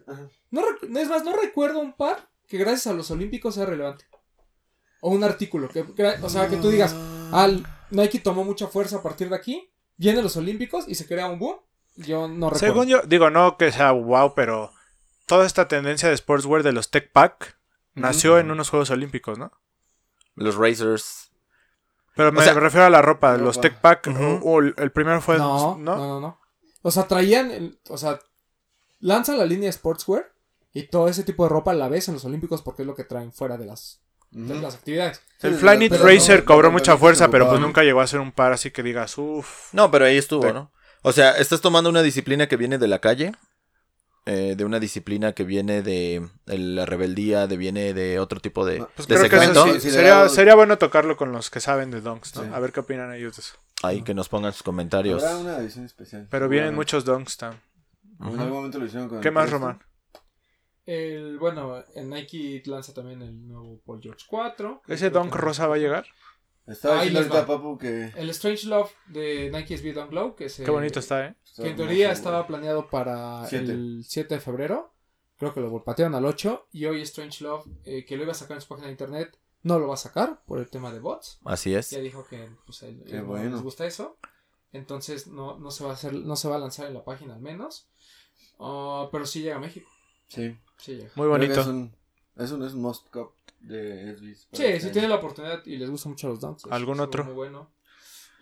no 0.52 1.00
es 1.00 1.10
más, 1.10 1.24
no 1.24 1.36
recuerdo 1.36 1.80
un 1.80 1.93
par 1.93 2.30
que 2.48 2.60
gracias 2.60 2.86
a 2.88 2.93
los 2.93 3.10
olímpicos 3.10 3.56
sea 3.56 3.66
relevante. 3.66 4.06
O 5.06 5.10
un 5.12 5.24
artículo. 5.24 5.70
Que, 5.70 5.86
o 6.22 6.30
sea, 6.30 6.47
que 6.47 6.58
tú 6.58 6.70
digas, 6.70 6.95
al 7.32 7.64
Nike 7.91 8.20
tomó 8.20 8.43
mucha 8.43 8.66
fuerza 8.68 8.97
a 8.97 9.03
partir 9.03 9.30
de 9.30 9.36
aquí, 9.36 9.70
vienen 9.97 10.24
los 10.24 10.36
olímpicos 10.36 10.86
y 10.88 10.95
se 10.95 11.06
crea 11.06 11.28
un 11.28 11.38
boom. 11.38 11.58
Yo 11.95 12.28
no 12.28 12.49
recuerdo. 12.49 12.58
Según 12.74 12.88
yo, 12.88 13.01
digo, 13.03 13.30
no 13.30 13.56
que 13.58 13.72
sea 13.72 13.91
wow, 13.91 14.34
pero 14.36 14.72
toda 15.28 15.45
esta 15.45 15.68
tendencia 15.68 16.10
de 16.10 16.18
sportswear 16.18 16.64
de 16.64 16.72
los 16.72 16.89
Tech 16.89 17.12
Pack 17.12 17.58
nació 17.93 18.39
en 18.39 18.49
unos 18.49 18.70
Juegos 18.72 18.89
Olímpicos, 18.89 19.38
¿no? 19.38 19.51
Los 20.34 20.56
Racers. 20.56 21.30
Pero 22.16 22.32
me 22.32 22.41
sea, 22.43 22.53
refiero 22.56 22.86
a 22.86 22.89
la 22.89 23.01
ropa, 23.03 23.34
ropa. 23.34 23.43
los 23.43 23.62
Tech 23.62 23.80
Pack, 23.80 24.08
o- 24.08 24.39
o 24.43 24.60
el, 24.60 24.74
el 24.78 24.91
primero 24.91 25.22
fue... 25.22 25.38
no, 25.38 25.78
¿no? 25.78 25.95
no, 25.95 26.08
no, 26.08 26.20
no. 26.20 26.39
O 26.82 26.89
sea, 26.91 27.08
traían, 27.08 27.51
el- 27.51 27.80
o 27.89 27.97
sea, 27.97 28.20
lanzan 28.99 29.38
la 29.38 29.45
línea 29.45 29.72
Sportswear 29.72 30.32
y 30.74 30.88
todo 30.88 31.08
ese 31.10 31.24
tipo 31.24 31.43
de 31.43 31.49
ropa 31.49 31.74
la 31.74 31.89
ves 31.89 32.08
en 32.08 32.16
los 32.16 32.26
olímpicos 32.26 32.62
porque 32.64 32.82
es 32.82 32.88
lo 32.88 32.95
que 32.95 33.03
traen 33.03 33.32
fuera 33.32 33.58
de 33.58 33.66
las, 33.66 34.01
de 34.32 34.54
Ujú. 34.54 34.62
las 34.62 34.76
actividades. 34.76 35.22
El 35.42 35.54
Sí, 35.54 35.60
Flyknit 35.60 35.94
Racer 35.94 36.40
no- 36.40 36.46
cobró 36.46 36.68
no- 36.70 36.74
mucha 36.74 36.98
fuerza, 36.98 37.30
pero 37.30 37.48
pues 37.50 37.60
nunca 37.60 37.84
llegó 37.84 38.02
a 38.02 38.08
ser 38.08 38.20
un 38.20 38.32
par 38.32 38.54
así 38.54 38.72
que 38.72 38.84
digas, 38.84 39.18
uff. 39.18 39.74
No, 39.74 39.92
pero 39.92 40.06
ahí 40.06 40.18
estuvo. 40.18 40.52
¿no? 40.52 40.72
O 41.02 41.12
sea, 41.12 41.32
estás 41.34 41.62
tomando 41.62 41.90
una 41.90 42.02
disciplina 42.02 42.48
que 42.48 42.58
viene 42.58 42.78
de 42.78 42.88
la 42.88 43.00
calle, 43.00 43.32
eh, 44.26 44.56
de 44.58 44.66
una 44.66 44.80
disciplina 44.80 45.34
que 45.34 45.44
viene 45.44 45.84
de, 45.84 46.28
de 46.48 46.58
la 46.58 46.86
rebeldía, 46.88 47.46
de 47.46 47.58
viene 47.58 47.94
de 47.94 48.20
otro 48.20 48.40
tipo 48.40 48.66
de, 48.66 48.80
No, 48.80 48.90
Pues 48.96 49.08
de 49.08 49.16
creo 49.16 49.30
que 49.30 49.38
segmento. 49.38 49.80
sí, 49.80 49.92
sería, 49.92 50.28
sería 50.30 50.56
bueno 50.56 50.78
tocarlo 50.80 51.16
con 51.16 51.32
los 51.32 51.52
que 51.52 51.60
saben 51.60 51.92
de 51.92 52.02
donks, 52.02 52.36
¿no? 52.36 52.44
Sí. 52.44 52.50
A 52.52 52.60
ver 52.60 52.72
qué 52.72 52.80
opinan 52.80 53.14
ellos 53.14 53.36
de 53.36 53.42
eso. 53.42 53.54
Ahí 53.84 54.02
que 54.02 54.16
nos 54.16 54.28
pongan 54.30 54.52
sus 54.54 54.64
comentarios. 54.64 55.24
Habrá 55.24 55.38
una 55.38 55.58
edición 55.58 55.86
especial. 55.86 56.28
Pero 56.32 56.50
vienen 56.50 56.74
muchos 56.74 57.06
donks. 57.06 57.38
En 57.44 57.52
algún 58.20 58.50
momento 58.50 58.80
lo 58.80 58.86
hicieron 58.88 59.10
con 59.10 59.22
¿Qué 59.22 59.30
más. 59.30 59.50
Román? 59.52 59.80
El, 60.86 61.40
bueno, 61.40 61.84
en 61.96 62.10
Nike 62.10 62.62
lanza 62.66 62.94
también 62.94 63.22
el 63.22 63.48
nuevo 63.48 63.80
Paul 63.86 64.02
George 64.02 64.26
4. 64.30 64.84
¿Ese 64.88 65.12
que- 65.12 65.20
rosa 65.32 65.68
va 65.68 65.76
a 65.76 65.80
llegar? 65.80 66.06
Estaba 66.68 67.00
Ahí 67.02 67.10
diciendo 67.10 67.36
les 67.36 67.44
va. 67.44 67.48
Papu 67.48 67.78
que. 67.78 68.12
El 68.16 68.30
Strange 68.32 68.68
Love 68.68 68.92
de 69.08 69.52
Nike 69.52 69.78
SB 69.78 69.94
Dunk 69.94 70.12
Low, 70.12 70.36
que, 70.36 70.50
se, 70.50 70.64
Qué 70.64 70.72
bonito 70.72 71.00
está, 71.00 71.28
¿eh? 71.28 71.36
que 71.56 71.68
en 71.70 71.76
teoría 71.76 72.12
estaba 72.12 72.48
planeado 72.48 72.90
para 72.90 73.46
Siete. 73.48 73.72
el 73.72 74.04
7 74.08 74.36
de 74.36 74.42
febrero. 74.42 74.92
Creo 75.38 75.54
que 75.54 75.60
lo 75.60 75.70
volpatearon 75.70 76.16
al 76.16 76.26
8. 76.26 76.68
Y 76.72 76.86
hoy 76.86 77.02
Strange 77.02 77.44
Love, 77.44 77.66
eh, 77.84 78.06
que 78.06 78.16
lo 78.18 78.24
iba 78.24 78.32
a 78.32 78.36
sacar 78.36 78.56
en 78.58 78.62
su 78.62 78.68
página 78.70 78.88
de 78.88 78.94
internet, 78.94 79.38
no 79.64 79.78
lo 79.80 79.88
va 79.88 79.94
a 79.96 79.98
sacar 79.98 80.42
por 80.46 80.60
el 80.60 80.70
tema 80.70 80.92
de 80.94 81.00
bots. 81.00 81.40
Así 81.46 81.76
es. 81.76 81.90
Ya 81.92 82.00
dijo 82.00 82.26
que 82.26 82.50
pues, 82.66 82.82
él- 82.84 83.04
no 83.24 83.38
les 83.44 83.62
gusta 83.62 83.86
eso. 83.86 84.18
Entonces 84.72 85.28
no, 85.28 85.58
no 85.60 85.72
se 85.72 85.84
va 85.84 85.92
a 85.92 85.94
hacer, 85.94 86.14
no 86.14 86.36
se 86.36 86.48
va 86.48 86.56
a 86.56 86.60
lanzar 86.60 86.88
en 86.88 86.94
la 86.96 87.04
página 87.04 87.36
al 87.36 87.42
menos. 87.42 87.88
Ah, 88.60 89.10
pero 89.12 89.26
sí 89.26 89.42
llega 89.42 89.58
a 89.58 89.60
México. 89.60 89.90
Sí. 90.28 90.58
Sí. 90.78 91.06
Muy 91.16 91.28
bonito. 91.28 91.62
Es 91.62 91.68
un, 91.68 91.94
es 92.38 92.52
un, 92.52 92.64
es 92.64 92.74
un 92.74 92.82
must 92.82 93.08
cup 93.10 93.34
de 93.60 94.16
Sí, 94.18 94.32
este 94.32 94.80
si 94.80 94.86
año. 94.86 94.92
tiene 94.94 95.08
la 95.08 95.16
oportunidad 95.16 95.66
y 95.66 95.78
les 95.78 95.90
gustan 95.90 96.12
mucho 96.12 96.28
los 96.28 96.40
dunks. 96.40 96.66
es- 96.66 96.72
¿Algún 96.72 97.00
otro? 97.00 97.24
Muy 97.26 97.34
bueno. 97.34 97.72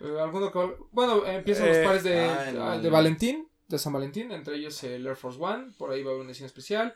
Eh, 0.00 0.16
¿alguno 0.20 0.50
que- 0.52 0.76
bueno, 0.90 1.24
eh, 1.24 1.36
empiezan 1.36 1.68
Eh, 1.68 1.78
los 1.78 1.86
pares 1.86 2.02
de, 2.02 2.20
ah, 2.20 2.50
el- 2.50 2.60
ah, 2.60 2.78
de 2.78 2.90
Valentín, 2.90 3.48
de 3.68 3.78
San 3.78 3.92
Valentín, 3.92 4.32
entre 4.32 4.56
ellos 4.56 4.82
el 4.84 5.06
Air 5.06 5.16
Force 5.16 5.38
One, 5.40 5.72
por 5.78 5.90
ahí 5.92 6.02
va 6.02 6.10
a 6.10 6.12
haber 6.12 6.22
una 6.22 6.30
edición 6.30 6.46
especial. 6.46 6.94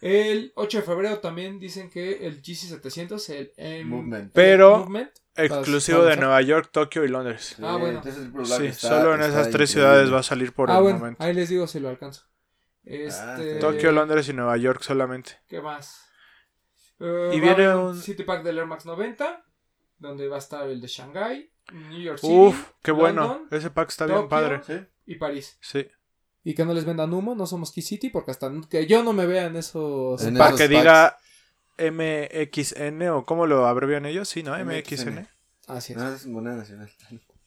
El 0.00 0.52
8 0.54 0.78
de 0.78 0.84
febrero 0.84 1.18
también 1.18 1.58
dicen 1.58 1.90
que 1.90 2.26
el 2.26 2.40
GC700, 2.42 3.28
el 3.30 3.52
M- 3.56 3.84
Movement. 3.84 4.32
Pero- 4.32 4.78
Movement, 4.78 5.10
Exclusivo 5.40 5.98
¿Vas 5.98 6.06
a 6.08 6.10
de? 6.10 6.16
Nueva 6.16 6.42
York, 6.42 6.70
Tokio 6.72 7.04
y 7.04 7.08
Londres. 7.08 7.54
Sí, 7.56 7.62
Ah, 7.64 7.76
bueno. 7.76 8.02
el 8.04 8.12
Sí, 8.46 8.66
está- 8.66 8.88
solo 8.88 9.14
en 9.14 9.22
esas 9.22 9.50
tres 9.50 9.70
ciudades 9.70 10.12
va 10.12 10.18
a 10.18 10.22
salir 10.24 10.52
por 10.52 10.68
ah, 10.68 10.78
el 10.78 10.82
bueno, 10.82 10.98
momento. 10.98 11.22
ahí 11.22 11.32
les 11.32 11.48
digo 11.48 11.68
si 11.68 11.78
lo 11.78 11.88
alcanzo. 11.88 12.22
Ah, 12.90 13.36
Este, 13.38 13.56
Tokio, 13.56 13.92
Londres 13.92 14.28
y 14.28 14.32
Nueva 14.32 14.56
York 14.56 14.82
solamente. 14.82 15.32
¿Qué 15.48 15.60
más? 15.60 16.04
Eh, 17.00 17.30
Y 17.34 17.38
a 17.38 17.40
viene 17.40 17.74
un- 17.74 18.00
City 18.00 18.24
Pack 18.24 18.42
del 18.42 18.58
Air 18.58 18.66
Max 18.66 18.86
90, 18.86 19.44
donde 19.98 20.26
va 20.28 20.36
a 20.36 20.38
estar 20.40 20.68
el 20.68 20.80
de 20.80 20.88
Shanghai, 20.88 21.50
New 21.72 22.00
York 22.00 22.18
City, 22.18 22.32
Uf, 22.34 22.70
qué 22.82 22.92
bueno. 22.92 23.46
Ese 23.50 23.70
pack 23.70 23.90
está 23.90 24.06
bien 24.06 24.28
padre. 24.28 24.60
Sí. 24.66 24.80
y 25.06 25.14
París. 25.16 25.58
Sí. 25.60 25.86
Y 26.44 26.54
que 26.54 26.64
no 26.64 26.72
les 26.72 26.84
vendan 26.86 27.12
humo, 27.12 27.34
no 27.34 27.46
somos 27.46 27.72
Key 27.72 27.82
City, 27.82 28.08
porque 28.10 28.30
hasta 28.30 28.50
que 28.70 28.86
yo 28.86 29.02
no 29.02 29.12
me 29.12 29.26
vea 29.26 29.46
en 29.46 29.56
esos... 29.56 30.22
En 30.24 30.34
Para 30.38 30.54
esos 30.54 30.60
que 30.60 30.68
packs. 30.68 30.80
diga 30.80 31.18
MXN 31.78 33.08
o 33.10 33.24
cómo 33.24 33.46
lo 33.46 33.66
abrevian 33.66 34.06
ellos, 34.06 34.28
sí, 34.28 34.42
¿no? 34.42 34.52
MXN. 34.56 35.10
MXN. 35.10 35.28
Así 35.66 35.92
es. 35.92 35.98
No, 35.98 36.08
es 36.12 36.26
moneda 36.26 36.56
nacional. 36.56 36.90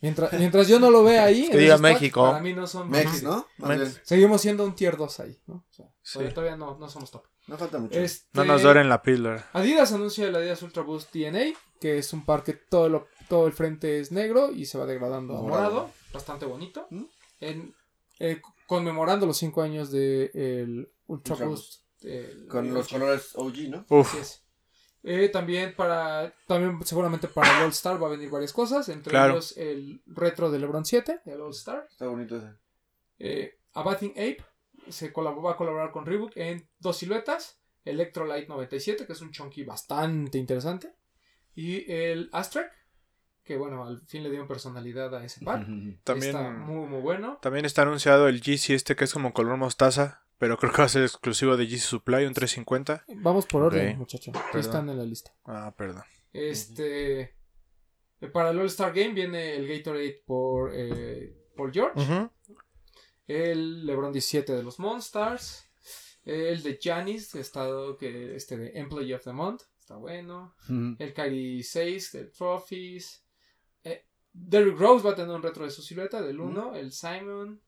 Mientras, 0.02 0.34
mientras 0.34 0.68
yo 0.68 0.80
no 0.80 0.90
lo 0.90 1.04
vea 1.04 1.26
ahí, 1.26 1.48
Que 1.52 1.54
en 1.54 1.60
diga 1.60 1.78
México. 1.78 2.24
para 2.26 2.42
mí 2.42 2.54
no 2.54 2.66
son... 2.68 2.90
Mex, 2.90 3.22
¿no? 3.24 3.46
Mex. 3.58 4.02
Seguimos 4.04 4.42
siendo 4.42 4.64
un 4.66 4.76
tier 4.76 4.98
2 4.98 5.20
ahí, 5.20 5.40
¿no? 5.48 5.56
O 5.70 5.74
sea, 5.74 5.86
Sí. 6.02 6.14
todavía- 6.14 6.34
todavía 6.34 6.58
no, 6.58 6.78
no 6.80 6.90
somos 6.90 7.12
top. 7.12 7.24
No 7.48 7.58
falta 7.58 7.78
mucho. 7.80 8.00
Este, 8.00 8.28
No 8.34 8.44
nos 8.46 8.62
doren 8.64 8.90
la 8.90 9.02
píldora. 9.02 9.50
Adidas 9.54 9.92
anuncia 9.94 10.28
el 10.28 10.36
Adidas 10.36 10.62
Ultra 10.64 10.84
Boost 10.84 11.14
DNA, 11.14 11.54
que 11.80 11.98
es 11.98 12.14
un 12.14 12.26
par 12.26 12.44
que 12.44 12.54
todo, 12.54 12.90
lo- 12.90 13.08
todo 13.30 13.46
el 13.48 13.54
frente 13.54 14.00
es 14.00 14.12
negro 14.12 14.52
y 14.52 14.66
se 14.66 14.78
va 14.78 14.86
degradando 14.86 15.38
a 15.38 15.42
Morado. 15.42 15.92
Bastante 16.14 16.46
bonito. 16.46 16.88
¿Mm? 16.90 17.04
En, 17.40 17.76
eh, 18.20 18.42
conmemorando 18.68 19.26
los 19.26 19.38
5 19.38 19.62
años 19.62 19.92
del 19.92 20.92
Ultra, 21.08 21.34
Ultra 21.36 21.48
Boost. 21.48 21.82
el- 22.04 22.48
Con 22.48 22.68
el 22.68 22.74
los 22.74 22.88
colores 22.88 23.32
OG, 23.36 23.70
¿no? 23.70 23.86
Uf, 23.90 24.08
Así 24.14 24.18
es. 24.20 24.41
Eh, 25.04 25.30
también 25.30 25.74
para 25.76 26.32
también 26.48 26.80
seguramente 26.86 27.28
para 27.28 27.58
el 27.58 27.64
All 27.66 27.72
Star 27.72 28.02
va 28.02 28.08
a 28.08 28.12
venir 28.12 28.30
varias 28.30 28.54
cosas 28.54 28.88
entre 28.90 29.10
Claro. 29.12 29.34
ellos 29.34 29.58
el 29.58 30.02
retro 30.06 30.52
de 30.52 30.60
LeBron 30.60 30.86
7 30.86 31.22
el 31.26 31.42
All 31.42 31.52
Star. 31.52 31.88
Está 31.90 32.06
bonito 32.08 32.38
ese. 32.38 32.54
eh, 33.20 33.58
a 33.74 33.82
Bathing 33.84 34.12
Ape 34.12 34.44
se 34.90 35.12
va 35.12 35.52
a 35.52 35.56
colaborar 35.58 35.92
con 35.92 36.06
Reebok 36.06 36.34
en 36.36 36.68
dos 36.80 36.98
siluetas 36.98 37.60
Electrolyte 37.86 38.48
97 38.48 39.06
que 39.08 39.14
es 39.14 39.22
un 39.22 39.32
chunky 39.32 39.64
bastante 39.64 40.38
interesante 40.38 40.94
y 41.56 41.92
el 41.92 42.30
Astrek 42.32 42.72
que 43.44 43.58
bueno 43.58 43.84
al 43.86 44.02
fin 44.06 44.22
le 44.22 44.30
dieron 44.30 44.48
personalidad 44.48 45.16
a 45.16 45.26
ese 45.26 45.44
par. 45.44 45.66
También, 46.04 46.36
está 46.36 46.50
muy 46.52 46.88
muy 46.88 47.02
bueno. 47.02 47.40
también 47.42 47.66
está 47.66 47.82
anunciado 47.82 48.28
el 48.28 48.40
GC 48.40 48.70
este 48.76 48.96
que 48.96 49.06
es 49.06 49.14
como 49.14 49.34
color 49.34 49.58
mostaza, 49.58 50.21
pero 50.42 50.58
creo 50.58 50.72
que 50.72 50.80
va 50.80 50.86
a 50.86 50.90
ser 50.90 51.04
exclusivo 51.04 51.56
de 51.56 51.68
GC 51.68 51.78
Supply, 51.80 52.26
un 52.26 52.34
350. 52.34 53.06
vamos 53.18 53.46
por 53.46 53.62
orden 53.62 53.92
Ok. 53.94 53.98
muchacho 54.00 54.32
Perdón. 54.32 54.60
están 54.60 54.90
en 54.90 54.98
la 54.98 55.06
lista 55.06 55.32
Ah, 55.46 55.72
perdón. 55.78 56.02
Este. 56.34 57.22
eh, 57.22 58.28
Para 58.34 58.50
el 58.50 58.58
All-Star 58.60 58.92
Game 58.92 59.14
viene 59.14 59.56
el 59.56 59.68
Gatorade 59.68 60.24
por 60.26 60.72
eh, 60.74 61.32
Paul 61.56 61.72
George. 61.72 62.28
El 63.28 63.86
LeBron 63.86 64.12
17 64.12 64.52
de 64.54 64.64
los 64.64 64.80
Monstars. 64.80 65.70
El 66.26 66.62
de 66.64 66.78
Giannis, 66.82 67.34
estado 67.36 67.98
que 67.98 68.36
este 68.36 68.58
de 68.58 68.72
Employee 68.80 69.14
of 69.16 69.24
the 69.24 69.34
Month. 69.34 69.62
Está 69.80 69.96
bueno. 69.96 70.56
El 71.00 71.14
Kyrie 71.14 71.64
6 71.64 72.12
de 72.14 72.26
Trophies. 72.26 73.24
Eh, 73.84 74.06
Derrick 74.34 74.78
Rose 74.80 75.06
va 75.06 75.12
a 75.12 75.16
tener 75.16 75.36
un 75.36 75.42
retro 75.44 75.66
de 75.66 75.72
su 75.72 75.82
silueta 75.82 76.22
del 76.22 76.40
1. 76.40 76.76
El 76.76 76.92
Simon. 76.92 77.62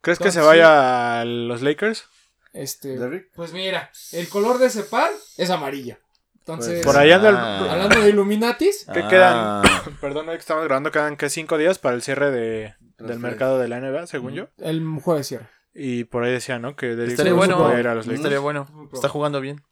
¿Crees 0.00 0.18
que 0.18 0.30
se 0.30 0.40
vaya 0.40 1.20
a 1.20 1.24
los 1.24 1.62
Lakers? 1.62 2.04
Este. 2.52 2.96
Derrick. 2.98 3.30
Pues 3.34 3.52
mira, 3.52 3.90
el 4.12 4.28
color 4.28 4.58
de 4.58 4.66
ese 4.66 4.82
par 4.84 5.10
es 5.36 5.50
amarillo. 5.50 5.98
Entonces, 6.38 6.84
Por 6.84 6.96
ahí 6.96 7.10
anda 7.10 7.28
el- 7.30 7.36
Ah. 7.36 7.72
hablando 7.72 8.00
de 8.00 8.08
Illuminatis, 8.10 8.86
¿Qué 8.92 9.00
Ah, 9.00 9.08
quedan? 9.10 9.62
Perdón, 10.00 10.28
hoy 10.28 10.36
que 10.36 10.40
estamos 10.40 10.64
grabando, 10.64 10.92
quedan 10.92 11.16
que 11.16 11.28
cinco 11.28 11.58
días 11.58 11.78
para 11.80 11.96
el 11.96 12.02
cierre 12.02 12.30
de, 12.30 12.74
del 12.98 13.18
mercado 13.18 13.58
de 13.58 13.66
la 13.68 13.78
NBA, 13.80 14.06
según 14.06 14.32
yo. 14.34 14.48
el 14.58 14.80
jueves 15.02 15.26
cierra. 15.26 15.50
Y 15.74 16.04
por 16.04 16.22
ahí 16.24 16.32
decía, 16.32 16.58
¿no? 16.60 16.76
Que 16.76 16.94
Derrick 16.94 17.10
Estaría 17.10 17.32
Rose 17.32 17.46
bueno. 17.48 17.58
podía 17.58 17.80
ir 17.80 17.88
a 17.88 17.94
los 17.94 18.06
Lakers. 18.06 18.20
Estaría 18.20 18.38
bueno. 18.38 18.88
Está 18.94 19.08
jugando 19.08 19.40
bien. 19.40 19.62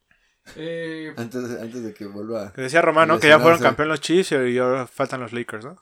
Eh, 0.56 1.14
Antes, 1.16 1.48
de- 1.48 1.62
antes 1.62 1.82
de 1.82 1.94
que 1.94 2.06
vuelva. 2.06 2.52
Que 2.52 2.62
decía 2.62 2.82
Romano 2.82 3.18
que 3.18 3.28
ya 3.28 3.36
fueron 3.38 3.52
Lesionarse. 3.52 3.64
campeón 3.76 3.88
los 3.88 4.00
Chiefs 4.00 4.32
y 4.32 4.58
ahora 4.58 4.86
faltan 4.86 5.20
los 5.20 5.32
Lakers, 5.32 5.64
¿no? 5.64 5.76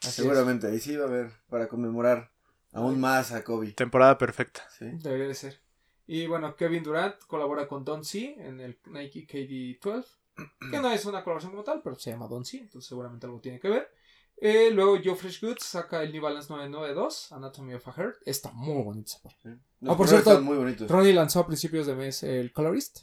así 0.00 0.08
es. 0.08 0.14
Seguramente. 0.14 0.66
Ahí 0.66 0.80
sí 0.80 0.96
va 0.96 1.04
a 1.04 1.08
haber. 1.08 1.30
Para 1.48 1.68
conmemorar 1.68 2.30
aún 2.72 3.00
más 3.00 3.32
a 3.32 3.44
Kobe. 3.44 3.72
Temporada 3.72 4.18
perfecta. 4.18 4.68
Sí. 4.76 4.86
Debería 5.02 5.28
de 5.28 5.34
ser. 5.34 5.60
Y 6.06 6.26
bueno, 6.26 6.56
Kevin 6.56 6.82
Durant 6.82 7.16
colabora 7.26 7.68
con 7.68 7.84
Don 7.84 8.04
C 8.04 8.34
en 8.38 8.60
el 8.60 8.78
Nike 8.86 9.26
KD12. 9.26 10.04
Que 10.70 10.78
no 10.80 10.90
es 10.90 11.04
una 11.04 11.24
colaboración 11.24 11.50
como 11.52 11.64
tal, 11.64 11.82
pero 11.82 11.96
se 11.98 12.10
llama 12.10 12.28
Don 12.28 12.44
C, 12.44 12.58
entonces 12.58 12.88
seguramente 12.88 13.26
algo 13.26 13.40
tiene 13.40 13.58
que 13.58 13.68
ver. 13.68 13.90
Eh, 14.40 14.70
luego 14.72 14.96
Joe 15.04 15.16
Fresh 15.16 15.40
Goods 15.42 15.64
saca 15.64 16.00
el 16.02 16.12
New 16.12 16.22
Balance 16.22 16.48
992, 16.48 17.32
Anatomy 17.32 17.74
of 17.74 17.88
a 17.88 17.92
Heart. 17.92 18.16
Está 18.24 18.52
muy 18.52 18.84
bonito 18.84 19.10
ese 19.10 19.20
par. 19.20 19.32
Los 19.80 19.92
Ah, 19.92 19.96
por 19.96 20.06
cierto, 20.08 20.30
están 20.30 20.44
muy 20.44 20.56
bonitos. 20.56 20.88
Ronnie 20.88 21.12
lanzó 21.12 21.40
a 21.40 21.46
principios 21.46 21.88
de 21.88 21.96
mes 21.96 22.22
el 22.22 22.52
Colorist. 22.52 23.00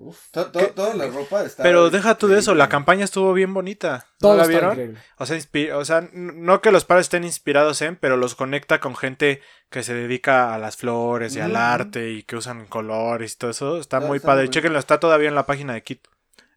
Uf. 0.00 0.30
To- 0.30 0.50
to- 0.52 0.58
¿Qué? 0.60 0.66
Toda 0.68 0.94
la 0.94 1.08
ropa 1.08 1.42
está. 1.42 1.62
Pero 1.64 1.90
deja 1.90 2.16
tú 2.16 2.28
de 2.28 2.38
eso, 2.38 2.54
la 2.54 2.68
campaña 2.68 3.04
estuvo 3.04 3.32
bien 3.32 3.52
bonita. 3.52 4.06
¿No 4.22 4.34
la 4.34 4.46
vieron? 4.46 4.96
O 5.18 5.26
sea, 5.26 5.36
inspi- 5.36 5.72
o 5.72 5.84
sea, 5.84 6.08
no 6.12 6.60
que 6.60 6.70
los 6.70 6.84
pares 6.84 7.06
estén 7.06 7.24
inspirados 7.24 7.82
en, 7.82 7.96
pero 7.96 8.16
los 8.16 8.36
conecta 8.36 8.78
con 8.80 8.94
gente 8.94 9.40
que 9.70 9.82
se 9.82 9.94
dedica 9.94 10.54
a 10.54 10.58
las 10.58 10.76
flores 10.76 11.34
y 11.34 11.40
al 11.40 11.56
arte 11.56 12.10
y 12.12 12.22
que 12.22 12.36
usan 12.36 12.66
colores 12.66 13.34
y 13.34 13.36
todo 13.38 13.50
eso. 13.50 13.78
Está 13.78 13.98
muy 14.00 14.18
está 14.18 14.28
padre. 14.28 14.44
muy 14.44 14.50
Chéquenlo, 14.50 14.78
está 14.78 15.00
todavía 15.00 15.28
en 15.28 15.34
la 15.34 15.46
página 15.46 15.74
de 15.74 15.82
Kit. 15.82 16.06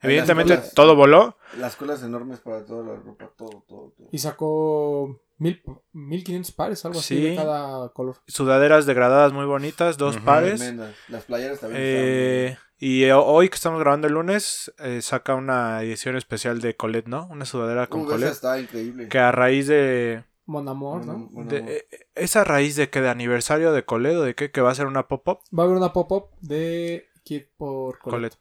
En 0.03 0.09
Evidentemente 0.09 0.57
todo 0.75 0.95
voló. 0.95 1.37
Las 1.57 1.75
colas 1.75 2.01
enormes 2.03 2.39
para 2.39 2.65
toda 2.65 2.83
la 2.93 2.99
ropa. 2.99 3.29
Todo, 3.37 3.63
todo, 3.67 3.93
todo. 3.97 4.07
Y 4.11 4.17
sacó 4.19 5.19
mil, 5.37 5.61
1500 5.93 6.51
pares, 6.53 6.85
algo 6.85 6.99
así 6.99 7.15
Sí. 7.17 7.21
de 7.29 7.35
cada 7.35 7.89
color. 7.89 8.17
Sudaderas 8.27 8.85
degradadas 8.85 9.31
muy 9.33 9.45
bonitas, 9.45 9.97
dos 9.97 10.17
pares. 10.17 10.59
Tremendas. 10.59 10.95
Las 11.07 11.23
playeras 11.25 11.59
también. 11.59 11.81
Eh, 11.83 12.57
y 12.81 13.03
eh, 13.05 13.13
hoy 13.13 13.47
que 13.47 13.55
estamos 13.55 13.79
grabando 13.79 14.07
el 14.07 14.13
lunes, 14.15 14.73
eh, 14.79 15.01
saca 15.01 15.35
una 15.35 15.81
edición 15.83 16.17
especial 16.17 16.59
de 16.59 16.75
Colette, 16.75 17.07
¿no? 17.07 17.27
Una 17.31 17.45
sudadera 17.45 17.87
con 17.87 18.01
Uh, 18.01 18.03
esa 18.05 18.11
Colette. 18.13 18.31
está 18.33 18.59
increíble. 18.59 19.07
Que 19.07 19.19
a 19.19 19.31
raíz 19.31 19.67
de... 19.67 20.23
Mon 20.47 20.67
Amour, 20.67 21.05
¿no? 21.05 21.29
De- 21.45 21.85
eh, 21.91 22.07
¿Esa 22.15 22.43
raíz 22.43 22.75
de 22.75 22.89
que 22.89 22.99
de 22.99 23.09
aniversario 23.09 23.71
de 23.71 23.85
Colette 23.85 24.17
o 24.17 24.21
de 24.23 24.35
qué? 24.35 24.51
Que 24.51 24.59
va 24.59 24.71
a 24.71 24.75
ser 24.75 24.87
una 24.87 25.07
pop-up. 25.07 25.39
Va 25.57 25.63
a 25.63 25.65
haber 25.67 25.77
una 25.77 25.93
pop-up 25.93 26.31
de 26.41 27.05
Kid 27.23 27.43
por 27.55 27.99
Colette. 27.99 28.35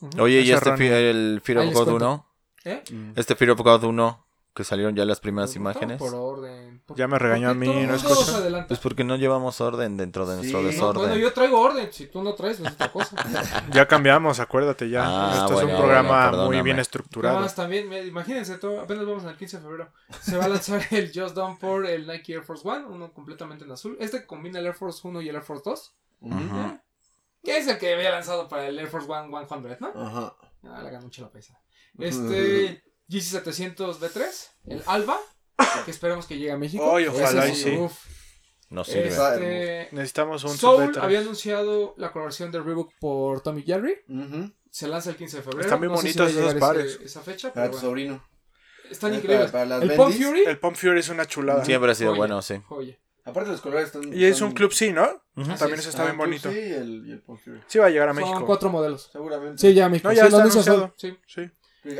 Colette. 0.00 0.20
Oye, 0.20 0.40
¿y 0.42 0.50
este 0.50 1.10
el 1.10 1.40
Fear 1.42 1.58
of 1.60 1.66
God 1.72 1.84
cuento. 1.84 1.94
1? 1.96 2.26
¿Eh? 2.64 2.82
Mm. 2.92 3.12
Este 3.16 3.34
Fear 3.36 3.52
of 3.52 3.60
God 3.60 3.84
1, 3.84 4.25
que 4.56 4.64
salieron 4.64 4.96
ya 4.96 5.04
las 5.04 5.20
primeras 5.20 5.50
Pues, 5.50 5.56
imágenes. 5.56 5.98
Por 5.98 6.14
orden. 6.14 6.80
Por- 6.86 6.96
Ya 6.96 7.06
me 7.06 7.18
regañó 7.18 7.50
a 7.50 7.54
mí, 7.54 7.68
¿no 7.86 7.98
se 7.98 8.30
adelanta. 8.34 8.68
Pues 8.68 8.80
porque 8.80 9.04
no 9.04 9.14
llevamos 9.16 9.60
orden 9.60 9.96
dentro 9.96 10.26
de 10.26 10.36
nuestro 10.36 10.58
Sí. 10.60 10.64
No, 10.64 10.70
desorden. 10.72 11.02
bueno, 11.02 11.16
yo 11.16 11.32
traigo 11.32 11.60
orden. 11.60 11.92
Si 11.92 12.06
tú 12.06 12.22
no 12.22 12.34
traes, 12.34 12.58
es 12.60 12.72
otra 12.72 12.90
cosa. 12.90 13.14
Ya 13.72 13.86
cambiamos, 13.86 14.40
acuérdate 14.40 14.88
ya. 14.88 15.02
Ah, 15.06 15.32
Esto 15.34 15.44
es 15.46 15.52
bueno, 15.52 15.70
un 15.70 15.76
programa 15.76 16.30
bueno, 16.30 16.44
muy 16.46 16.62
bien 16.62 16.78
estructurado. 16.78 17.36
Además, 17.36 17.54
también, 17.54 17.92
imagínense, 18.06 18.56
todo, 18.58 18.80
apenas 18.80 19.04
vamos 19.06 19.24
al 19.24 19.36
15 19.36 19.58
de 19.58 19.62
febrero. 19.62 19.90
Se 20.22 20.36
va 20.38 20.46
a 20.46 20.48
lanzar 20.48 20.80
el 20.90 21.12
Just 21.14 21.34
Done 21.36 21.56
for 21.58 21.86
el 21.86 22.06
Nike 22.06 22.32
Air 22.32 22.42
Force 22.42 22.66
One, 22.66 22.86
uno 22.86 23.12
completamente 23.12 23.64
en 23.64 23.72
azul. 23.72 23.96
Este 24.00 24.26
combina 24.26 24.58
el 24.58 24.66
Air 24.66 24.74
Force 24.74 25.06
1 25.06 25.20
y 25.20 25.28
el 25.28 25.36
Air 25.36 25.42
Force 25.44 25.62
2. 25.64 25.94
Ujú. 26.22 26.34
Ujú. 26.34 26.80
Que 27.44 27.58
es 27.58 27.68
el 27.68 27.78
que 27.78 27.92
había 27.94 28.10
lanzado 28.10 28.48
para 28.48 28.66
el 28.66 28.78
Air 28.78 28.88
Force 28.88 29.06
One 29.10 29.28
100, 29.46 29.76
¿no? 29.80 29.88
Ajá. 29.94 30.34
Ah, 30.64 30.80
le 30.82 30.90
ganó 30.90 31.04
mucho 31.04 31.22
la 31.22 31.28
pesa. 31.30 31.60
Este 31.98 32.82
GC700 33.08 33.98
B3, 33.98 34.24
el 34.66 34.82
Alba, 34.86 35.18
que 35.84 35.90
esperemos 35.90 36.26
que 36.26 36.36
llegue 36.38 36.52
a 36.52 36.56
México. 36.58 36.96
Ay, 36.96 37.06
ojalá 37.06 37.48
y 37.48 37.54
sí. 37.54 37.76
uf. 37.76 37.92
No 38.68 38.82
sirve. 38.84 39.08
Este, 39.08 39.88
Necesitamos 39.92 40.42
un 40.42 40.56
Soul 40.58 40.92
había 41.00 41.20
anunciado 41.20 41.94
la 41.98 42.10
colaboración 42.10 42.50
de 42.50 42.60
Reebok 42.60 42.92
por 42.98 43.40
Tommy 43.40 43.62
Jerry. 43.62 43.94
Se 44.70 44.88
lanza 44.88 45.10
el 45.10 45.16
15 45.16 45.36
de 45.38 45.42
febrero. 45.44 45.62
Están 45.62 45.80
bien 45.80 45.92
No 45.92 45.98
si 45.98 46.02
bonitos 46.08 46.26
a 46.36 46.40
esos 46.40 46.54
pares. 46.60 46.94
ese- 46.96 47.04
esa 47.04 47.20
fecha, 47.22 47.52
Para 47.52 47.66
pero 47.66 47.70
tu 47.70 47.76
bueno. 47.78 47.88
sobrino. 47.88 48.28
Están 48.90 49.14
increíbles. 49.14 49.50
para- 49.50 49.68
para 49.80 49.84
el 49.84 49.96
Pump. 49.96 50.12
Fury. 50.14 50.44
El 50.44 50.58
Pump 50.58 50.76
Fury 50.76 50.98
es 51.00 51.08
una 51.08 51.26
chulada. 51.26 51.64
Siempre 51.64 51.90
ha 51.90 51.94
sido 51.94 52.10
Joya. 52.10 52.18
bueno, 52.18 52.42
sí. 52.42 52.60
Joya. 52.66 52.98
Aparte 53.24 53.50
los 53.50 53.60
colores 53.60 53.86
están... 53.86 54.12
Y 54.12 54.24
es 54.24 54.36
son- 54.36 54.48
un 54.48 54.54
club 54.54 54.72
sí, 54.72 54.92
¿no? 54.92 55.22
También 55.34 55.74
es. 55.74 55.80
eso 55.80 55.90
está 55.90 56.02
Ah, 56.02 56.06
bien 56.06 56.18
bonito. 56.18 56.50
Sí, 56.50 56.58
y 56.58 56.72
el, 56.72 57.04
y 57.06 57.12
el 57.12 57.20
Pump 57.22 57.40
Fury. 57.42 57.60
Sí 57.68 57.78
va 57.78 57.86
a 57.86 57.90
llegar 57.90 58.08
a 58.08 58.14
Son 58.14 58.22
México. 58.22 58.46
cuatro 58.46 58.68
modelos. 58.68 59.08
Seguramente. 59.12 59.60
Sí, 59.60 59.74
ya 59.74 59.88
México. 59.88 60.08
No, 60.08 60.14
ya 60.14 60.22
Sí, 60.22 60.28
está 60.28 60.42
anunciado. 60.42 60.94
Sí. 60.96 61.16
Sí. 61.26 61.50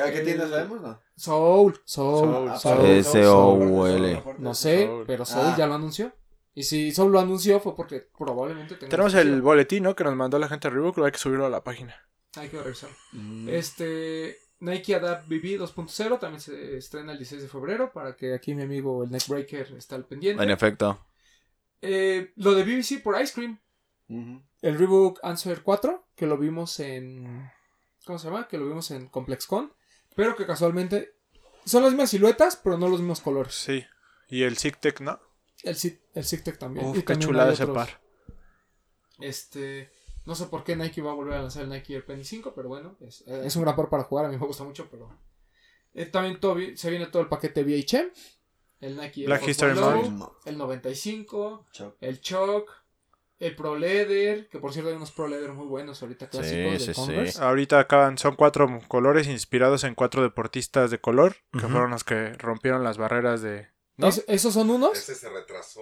¿A 0.03 0.11
qué 0.12 0.20
tienda 0.20 0.49
sabemos? 0.49 0.80
No. 0.80 1.01
Soul, 1.16 1.80
Soul, 1.84 2.28
Soul, 2.32 2.49
Ah, 2.51 2.59
Soul. 2.59 2.76
Soul, 2.76 2.87
S-O-U-L. 2.87 4.12
Soul, 4.12 4.22
Soul, 4.22 4.37
No 4.39 4.55
sé, 4.55 4.87
Soul. 4.87 5.05
pero 5.07 5.24
Soul 5.24 5.47
Ah. 5.47 5.55
ya 5.59 5.66
lo 5.66 5.74
anunció. 5.74 6.12
Y 6.55 6.62
si 6.62 6.93
Soul 6.93 7.12
lo 7.12 7.20
anunció 7.20 7.61
fue 7.61 7.74
porque 7.76 8.09
probablemente 8.16 8.76
tenga 8.76 8.91
Tenemos 8.91 9.14
el 9.14 9.43
boletín, 9.43 9.82
¿no? 9.84 9.95
Que 9.95 10.05
nos 10.05 10.16
mandó 10.16 10.39
la 10.39 10.49
gente 10.49 10.68
de 10.68 10.74
Reebok, 10.74 10.97
lo 10.99 11.05
hay 11.05 11.12
que 11.12 11.18
subirlo 11.18 11.47
a 11.47 11.51
la 11.51 11.62
página. 11.62 11.95
Hay 12.37 12.49
que 12.49 12.61
revisar. 12.62 12.91
Mm. 13.12 13.49
Este 13.49 14.37
Nike 14.61 14.95
Adapt 14.95 15.28
BB 15.28 15.59
2.0 15.59 16.18
también 16.18 16.41
se 16.41 16.76
estrena 16.78 17.12
el 17.12 17.18
16 17.18 17.43
de 17.43 17.49
febrero 17.49 17.93
para 17.93 18.16
que 18.16 18.34
aquí 18.34 18.55
mi 18.55 18.62
amigo 18.62 19.05
el 19.05 19.11
Neckbreaker 19.11 19.72
está 19.76 19.97
al 19.97 20.07
pendiente. 20.07 20.43
En 20.43 20.51
efecto. 20.51 21.07
Eh, 21.82 22.32
lo 22.37 22.55
de 22.55 22.64
BBC 22.64 23.03
por 23.03 23.20
Ice 23.20 23.34
Cream. 23.34 23.61
El 24.09 24.78
Reebok 24.78 25.18
Answer 25.22 25.62
4, 25.62 26.07
que 26.14 26.26
lo 26.26 26.39
vimos 26.39 26.78
en. 26.80 27.51
¿Cómo 28.07 28.18
se 28.18 28.28
llama? 28.28 28.47
Que 28.49 28.57
lo 28.57 28.66
vimos 28.66 28.91
en 28.93 29.09
ComplexCon. 29.09 29.72
Pero 30.16 30.34
que 30.34 30.46
casualmente 30.46 31.14
son 31.64 31.82
las 31.84 31.92
mismas 31.92 32.10
siluetas, 32.10 32.56
pero 32.56 32.76
no 32.78 32.88
los 32.88 33.00
mismos 33.00 33.20
colores. 33.20 33.54
Sí. 33.54 33.84
Y 34.28 34.42
el 34.42 34.56
Zigtech, 34.56 35.00
¿no? 35.00 35.20
El, 35.62 35.76
el 36.14 36.24
Sigtech 36.24 36.58
también. 36.58 36.86
Uf, 36.86 36.96
Y 36.96 37.00
qué 37.00 37.06
también 37.06 37.28
chulada 37.28 37.52
ese 37.52 37.62
otros. 37.64 37.76
par. 37.76 38.00
Este. 39.20 39.90
No 40.24 40.34
sé 40.34 40.46
por 40.46 40.64
qué 40.64 40.74
Nike 40.74 41.02
va 41.02 41.12
a 41.12 41.14
volver 41.14 41.34
a 41.34 41.42
lanzar 41.42 41.62
el 41.62 41.68
Nike 41.68 41.94
Air 41.94 42.04
Penny 42.04 42.24
5, 42.24 42.52
pero 42.54 42.68
bueno, 42.68 42.96
es, 43.00 43.22
es 43.28 43.54
un 43.54 43.62
gran 43.62 43.76
par 43.76 43.88
para 43.88 44.02
jugar. 44.02 44.26
A 44.26 44.28
mí 44.28 44.36
me 44.36 44.44
gusta 44.46 44.64
mucho, 44.64 44.88
pero. 44.90 45.16
eh, 45.94 46.06
también 46.06 46.40
todo 46.40 46.56
se 46.74 46.90
viene 46.90 47.06
todo 47.06 47.22
el 47.22 47.28
paquete 47.28 47.62
VHM. 47.62 48.10
El 48.80 48.96
Nike 48.96 49.20
Air 49.20 49.26
Black 49.28 49.40
Force 49.40 49.50
History. 49.52 49.74
Low. 49.76 50.36
El 50.44 50.58
95. 50.58 51.66
Chao. 51.72 51.96
El 52.00 52.20
Choc. 52.20 52.70
El 53.39 53.55
Pro 53.57 53.76
Leather. 53.76 54.49
Que 54.49 54.59
por 54.59 54.72
cierto 54.72 54.91
hay 54.91 54.97
unos 54.97 55.12
Pro 55.12 55.28
Leather 55.28 55.53
muy 55.53 55.66
buenos 55.66 56.01
ahorita 56.03 56.28
clásicos 56.28 56.72
de 56.72 56.78
sí, 56.80 56.84
sí. 56.87 56.93
Converse. 56.95 57.43
Ahorita 57.43 57.78
acaban, 57.80 58.16
son 58.18 58.34
cuatro 58.37 58.66
colores 58.89 59.26
inspirados 59.28 59.84
en 59.84 59.95
cuatro 59.95 60.22
deportistas 60.22 60.91
de 60.91 61.01
color, 61.01 61.37
que 61.53 61.61
fueron 61.68 61.91
los 61.91 62.05
que 62.05 62.32
rompieron 62.34 62.82
las 62.84 62.97
barreras 62.99 63.43
de, 63.43 63.68
¿No? 63.99 64.09
Es- 64.09 64.24
esos 64.28 64.53
son 64.55 64.68
unos. 64.70 64.97
Ese 64.99 65.14
se 65.14 65.28
retrasó 65.30 65.80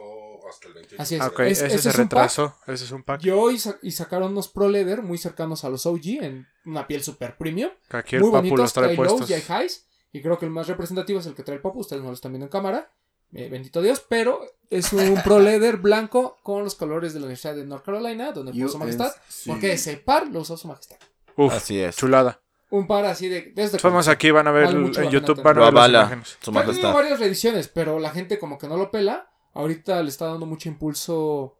hasta 0.48 0.68
el 0.68 0.74
28. 0.74 1.02
Así 1.02 1.14
es. 1.16 1.20
Ah, 1.20 1.26
ok, 1.28 1.40
Es- 1.40 1.58
ese 1.62 1.66
ese 1.66 1.78
se 1.78 1.88
es 1.88 1.94
un 1.98 2.02
pack. 2.08 2.10
retrasó. 2.12 2.56
Ese 2.68 2.84
es 2.84 2.90
un 2.92 3.02
pack. 3.02 3.24
Y 3.24 3.30
hoy 3.30 3.58
sa- 3.58 3.76
y 3.82 3.90
sacaron 3.90 4.30
unos 4.32 4.48
Pro 4.48 4.68
Leather 4.68 5.02
muy 5.02 5.18
cercanos 5.18 5.64
a 5.64 5.68
los 5.68 5.84
OG 5.86 6.18
en 6.22 6.46
una 6.64 6.86
piel 6.86 7.02
super 7.02 7.36
premium. 7.36 7.70
Que 7.88 7.96
aquí 7.96 8.16
el 8.16 8.22
muy 8.22 8.30
papu 8.30 8.38
bonitos, 8.42 8.60
los 8.60 8.72
trae 8.72 8.86
trae 8.94 8.96
lows 8.96 9.08
puestos. 9.08 9.30
y 9.30 9.34
hay 9.34 9.64
highs. 9.64 9.86
Y 10.12 10.22
creo 10.22 10.38
que 10.38 10.44
el 10.44 10.52
más 10.52 10.68
representativo 10.68 11.18
es 11.18 11.26
el 11.26 11.34
que 11.34 11.42
trae 11.42 11.56
el 11.56 11.60
Papu. 11.62 11.80
Ustedes 11.80 12.02
no 12.02 12.08
lo 12.08 12.14
están 12.14 12.30
viendo 12.30 12.46
en 12.46 12.50
cámara. 12.50 12.92
Eh, 13.34 13.48
bendito 13.48 13.82
Dios. 13.82 14.04
Pero 14.08 14.40
es 14.70 14.92
un 14.92 15.22
Pro 15.22 15.40
Leather 15.40 15.76
blanco 15.76 16.38
con 16.42 16.64
los 16.64 16.74
colores 16.74 17.12
de 17.12 17.20
la 17.20 17.26
Universidad 17.26 17.54
de 17.54 17.64
North 17.64 17.84
Carolina, 17.84 18.32
donde 18.32 18.52
puso 18.52 18.68
su 18.70 18.78
majestad. 18.78 19.12
Porque 19.46 19.72
ese 19.72 19.96
par 19.98 20.28
lo 20.28 20.40
usó 20.40 20.56
su 20.56 20.68
majestad. 20.68 20.96
Uf, 21.36 21.52
Así 21.52 21.80
es. 21.80 21.96
chulada. 21.96 22.40
Un 22.70 22.86
par 22.86 23.04
así 23.04 23.28
de. 23.28 23.52
Desde 23.54 23.78
Vamos 23.82 24.08
aquí, 24.08 24.30
van 24.30 24.48
a 24.48 24.50
ver 24.50 24.64
Vale 24.66 24.78
mucho 24.78 25.00
en 25.02 25.10
YouTube, 25.10 25.42
van 25.42 25.58
a 25.58 25.64
ver 25.66 25.74
las 25.74 25.88
imágenes. 25.88 26.28
su 26.40 26.50
tenido 26.50 26.64
majestad. 26.66 26.94
varias 26.94 27.20
reediciones, 27.20 27.68
pero 27.68 28.00
la 28.00 28.10
gente 28.10 28.38
como 28.38 28.58
que 28.58 28.66
no 28.66 28.76
lo 28.76 28.90
pela. 28.90 29.30
Ahorita 29.52 30.02
le 30.02 30.08
está 30.08 30.26
dando 30.26 30.46
mucho 30.46 30.68
impulso 30.68 31.56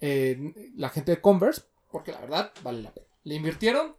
eh, 0.00 0.38
la 0.76 0.90
gente 0.90 1.12
de 1.12 1.20
Converse, 1.22 1.62
porque 1.90 2.12
la 2.12 2.20
verdad 2.20 2.52
vale 2.62 2.82
la 2.82 2.92
pena. 2.92 3.06
Le 3.24 3.34
invirtieron 3.36 3.96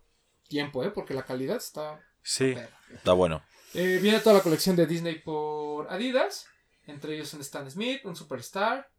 tiempo, 0.47 0.83
¿eh? 0.83 0.91
Porque 0.91 1.15
la 1.15 1.23
calidad 1.23 1.57
está... 1.57 1.99
Sí. 2.21 2.55
Está 2.93 3.13
bueno. 3.13 3.41
Eh, 3.73 3.97
viene 3.99 4.19
toda 4.19 4.35
la 4.35 4.43
colección 4.43 4.75
de 4.75 4.85
Disney 4.85 5.17
por 5.19 5.91
Adidas. 5.91 6.45
Entre 6.91 7.15
ellos 7.15 7.33
un 7.33 7.41
Stan 7.41 7.69
Smith, 7.69 8.01
un 8.05 8.15
Superstar. 8.15 8.89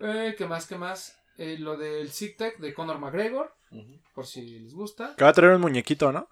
Eh, 0.00 0.34
¿Qué 0.36 0.46
más? 0.46 0.66
¿Qué 0.66 0.76
más? 0.76 1.16
Eh, 1.38 1.58
lo 1.58 1.76
del 1.76 2.10
SIGTEC 2.10 2.58
de 2.58 2.72
Conor 2.72 2.98
McGregor, 2.98 3.54
por 4.14 4.26
si 4.26 4.58
les 4.60 4.72
gusta. 4.74 5.14
Que 5.16 5.24
va 5.24 5.30
a 5.30 5.34
traer 5.34 5.54
un 5.54 5.60
muñequito, 5.60 6.12
¿no? 6.12 6.28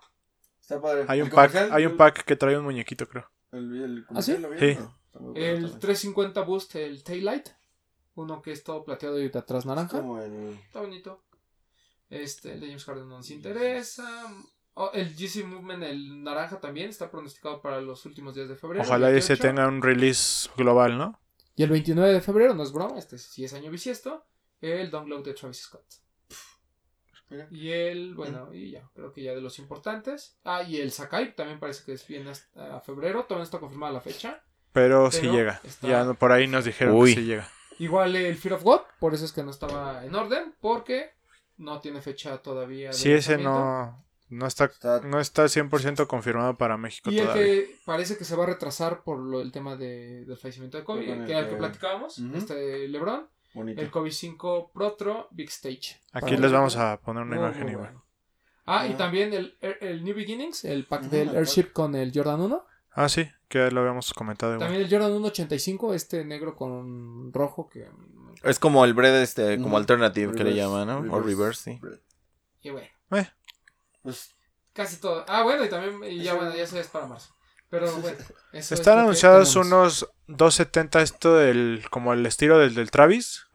Está 0.61 0.81
padre. 0.81 1.05
Hay 1.09 1.21
un 1.21 1.29
El 1.29 1.33
pack, 1.35 1.55
hay 1.73 1.85
un 1.87 1.97
pack 1.97 2.25
que 2.25 2.37
trae 2.37 2.57
un 2.57 2.65
muñequito, 2.65 3.07
creo. 3.07 3.31
El, 3.53 3.83
el 3.83 4.07
¿Ah, 4.15 4.23
sí? 4.23 4.37
¿lo 4.39 4.49
vieron? 4.51 4.77
Sí. 4.77 4.81
No, 5.15 5.21
muy 5.21 5.33
bueno 5.33 5.47
El 5.47 5.55
también. 5.63 5.81
350 5.81 6.41
Boost, 6.43 6.75
el 6.77 7.05
Taillight. 7.05 7.49
Uno 8.15 8.41
que 8.41 8.53
es 8.53 8.63
todo 8.65 8.85
plateado 8.85 9.21
y 9.21 9.29
de 9.29 9.39
atrás 9.39 9.61
Es 9.61 9.67
naranja. 9.67 9.99
como 10.01 10.21
el... 10.23 10.59
Está 10.67 10.81
bonito. 10.81 11.25
Este, 12.09 12.53
el 12.53 12.61
de 12.61 12.67
James 12.69 12.85
Harden 12.85 13.09
no 13.09 13.17
nos 13.19 13.31
interesa. 13.31 14.33
Oh, 14.77 14.91
el 14.93 15.15
GC 15.15 15.45
Movement, 15.45 15.83
el 15.85 16.23
naranja 16.25 16.61
también, 16.61 16.91
está 16.91 17.11
pronosticado 17.11 17.63
para 17.63 17.81
los 17.81 18.05
últimos 18.07 18.35
días 18.35 18.49
de 18.49 18.57
febrero. 18.57 18.83
Ojalá 18.85 19.09
ese 19.11 19.35
28. 19.35 19.43
tenga 19.43 19.69
un 19.69 19.81
release 19.83 20.51
global, 20.57 20.99
¿no? 20.99 21.21
Y 21.57 21.63
el 21.63 21.71
29 21.71 22.13
de 22.13 22.21
febrero, 22.21 22.55
no 22.55 22.65
es 22.65 22.73
broma, 22.73 22.99
este 22.99 23.17
sí 23.19 23.45
es 23.45 23.55
año 23.55 23.71
bisiesto, 23.71 24.27
el 24.61 24.91
Download 24.91 25.23
de 25.25 25.35
Travis 25.35 25.59
Scott. 25.63 25.85
Mira. 27.31 27.47
Y 27.51 27.71
el, 27.71 28.15
bueno, 28.15 28.53
y 28.53 28.73
ya, 28.73 28.89
creo 28.95 29.13
que 29.13 29.23
ya 29.23 29.35
de 29.35 29.41
los 29.41 29.59
importantes. 29.59 30.37
Ah, 30.45 30.63
y 30.63 30.77
el 30.81 30.91
Sakai 30.93 31.35
también 31.35 31.59
parece 31.59 31.85
que 31.85 31.93
es 31.93 32.07
bien 32.07 32.27
hasta 32.29 32.81
febrero, 32.81 33.23
todavía 33.25 33.39
no 33.39 33.45
está 33.45 33.59
confirmada 33.61 33.93
la 33.93 34.01
fecha. 34.01 34.43
Pero, 34.73 35.11
sí 35.11 35.21
Pero 35.23 35.33
llega. 35.33 35.61
está- 35.65 35.89
Ya 35.89 36.13
por 36.15 36.33
ahí 36.33 36.47
nos 36.49 36.65
dijeron 36.65 36.97
Uy. 36.97 37.15
que 37.15 37.21
sí 37.21 37.27
llega. 37.27 37.49
Igual 37.79 38.15
el 38.17 38.37
Fear 38.37 38.55
of 38.57 38.63
God, 38.65 38.81
por 39.01 39.15
eso 39.15 39.25
es 39.25 39.33
que 39.33 39.43
no 39.43 39.51
estaba 39.53 40.05
en 40.05 40.15
orden, 40.15 40.55
porque 40.61 41.13
no 41.57 41.81
tiene 41.81 42.03
fecha 42.03 42.39
todavía. 42.39 42.89
de 42.89 42.93
Sí, 42.95 43.13
ese 43.13 43.39
no, 43.39 44.04
no 44.35 44.47
está, 44.47 44.65
Está- 44.67 45.01
no 45.01 45.21
está 45.21 45.45
100% 45.49 46.07
confirmado 46.07 46.55
para 46.57 46.77
México 46.77 47.11
Y 47.11 47.19
el 47.19 47.25
todavía. 47.25 47.45
que 47.45 47.77
parece 47.85 48.17
que 48.17 48.25
se 48.25 48.37
va 48.37 48.45
a 48.45 48.47
retrasar 48.47 49.03
por 49.03 49.19
lo, 49.19 49.41
el 49.41 49.53
tema 49.53 49.77
de, 49.77 50.25
del 50.25 50.37
fallecimiento 50.37 50.77
de 50.79 50.85
Kobe, 50.85 51.11
el 51.13 51.25
que 51.25 51.33
era 51.33 51.41
el 51.41 51.49
que 51.49 51.57
platicábamos, 51.57 52.19
Ujú. 52.19 52.37
este 52.37 52.89
LeBron, 52.89 53.27
Bonito. 53.55 53.81
el 53.81 53.91
Kobe 53.91 54.11
5 54.11 54.71
Protro 54.73 55.29
Big 55.31 55.49
Stage. 55.49 56.01
Aquí 56.13 56.31
Para 56.31 56.39
les 56.39 56.53
vamos 56.53 56.77
a 56.77 57.01
poner 57.01 57.23
una 57.23 57.37
Muy, 57.37 57.45
imagen 57.45 57.63
muy 57.63 57.73
igual. 57.73 57.87
bueno. 57.93 58.05
Ah, 58.67 58.87
y 58.87 58.95
también 58.95 59.33
el, 59.35 59.57
el 59.81 60.03
New 60.05 60.15
Beginnings, 60.15 60.65
el 60.65 60.87
pack 60.87 61.03
del 61.05 61.29
el 61.31 61.37
Airship 61.37 61.73
con 61.73 61.95
el 61.95 62.13
Jordan 62.15 62.41
1. 62.41 62.65
Ah, 62.97 63.09
sí, 63.09 63.29
que 63.49 63.71
lo 63.71 63.81
habíamos 63.81 64.15
comentado 64.15 64.55
igual. 64.55 64.67
También 64.69 64.85
el 64.87 64.91
Jordan 64.91 65.13
1 65.13 65.27
85, 65.27 65.93
este 65.95 66.25
negro 66.25 66.55
con 66.57 67.33
rojo 67.33 67.69
que... 67.69 67.89
Es 68.43 68.59
como 68.59 68.85
el 68.85 68.95
bread, 68.95 69.21
este, 69.21 69.61
como 69.61 69.77
alternative 69.77 70.33
que 70.33 70.45
le 70.45 70.51
Reverse, 70.51 70.61
llaman, 70.61 71.07
¿no? 71.07 71.13
O 71.15 71.21
reverse, 71.21 71.79
sí. 71.81 71.81
Y 72.63 72.71
bueno, 72.71 72.87
Pues, 74.05 74.33
casi 74.73 75.01
todo. 75.01 75.25
Ah, 75.27 75.43
bueno, 75.43 75.65
y 75.65 75.69
también, 75.69 76.05
y 76.13 76.23
ya 76.23 76.35
bueno, 76.35 76.55
ya 76.55 76.65
se 76.67 76.79
es 76.79 76.87
para 76.87 77.07
marzo. 77.07 77.35
Pero 77.71 77.91
bueno, 77.97 78.17
eso 78.21 78.29
es 78.53 78.71
Están 78.73 78.99
anunciados 79.01 79.57
unos 79.57 80.09
270 80.29 81.03
esto 81.03 81.35
del 81.35 81.83
como 81.91 82.13
el 82.13 82.25
estilo 82.25 82.59
del, 82.59 82.77
del 82.77 82.93
Travis 82.93 83.47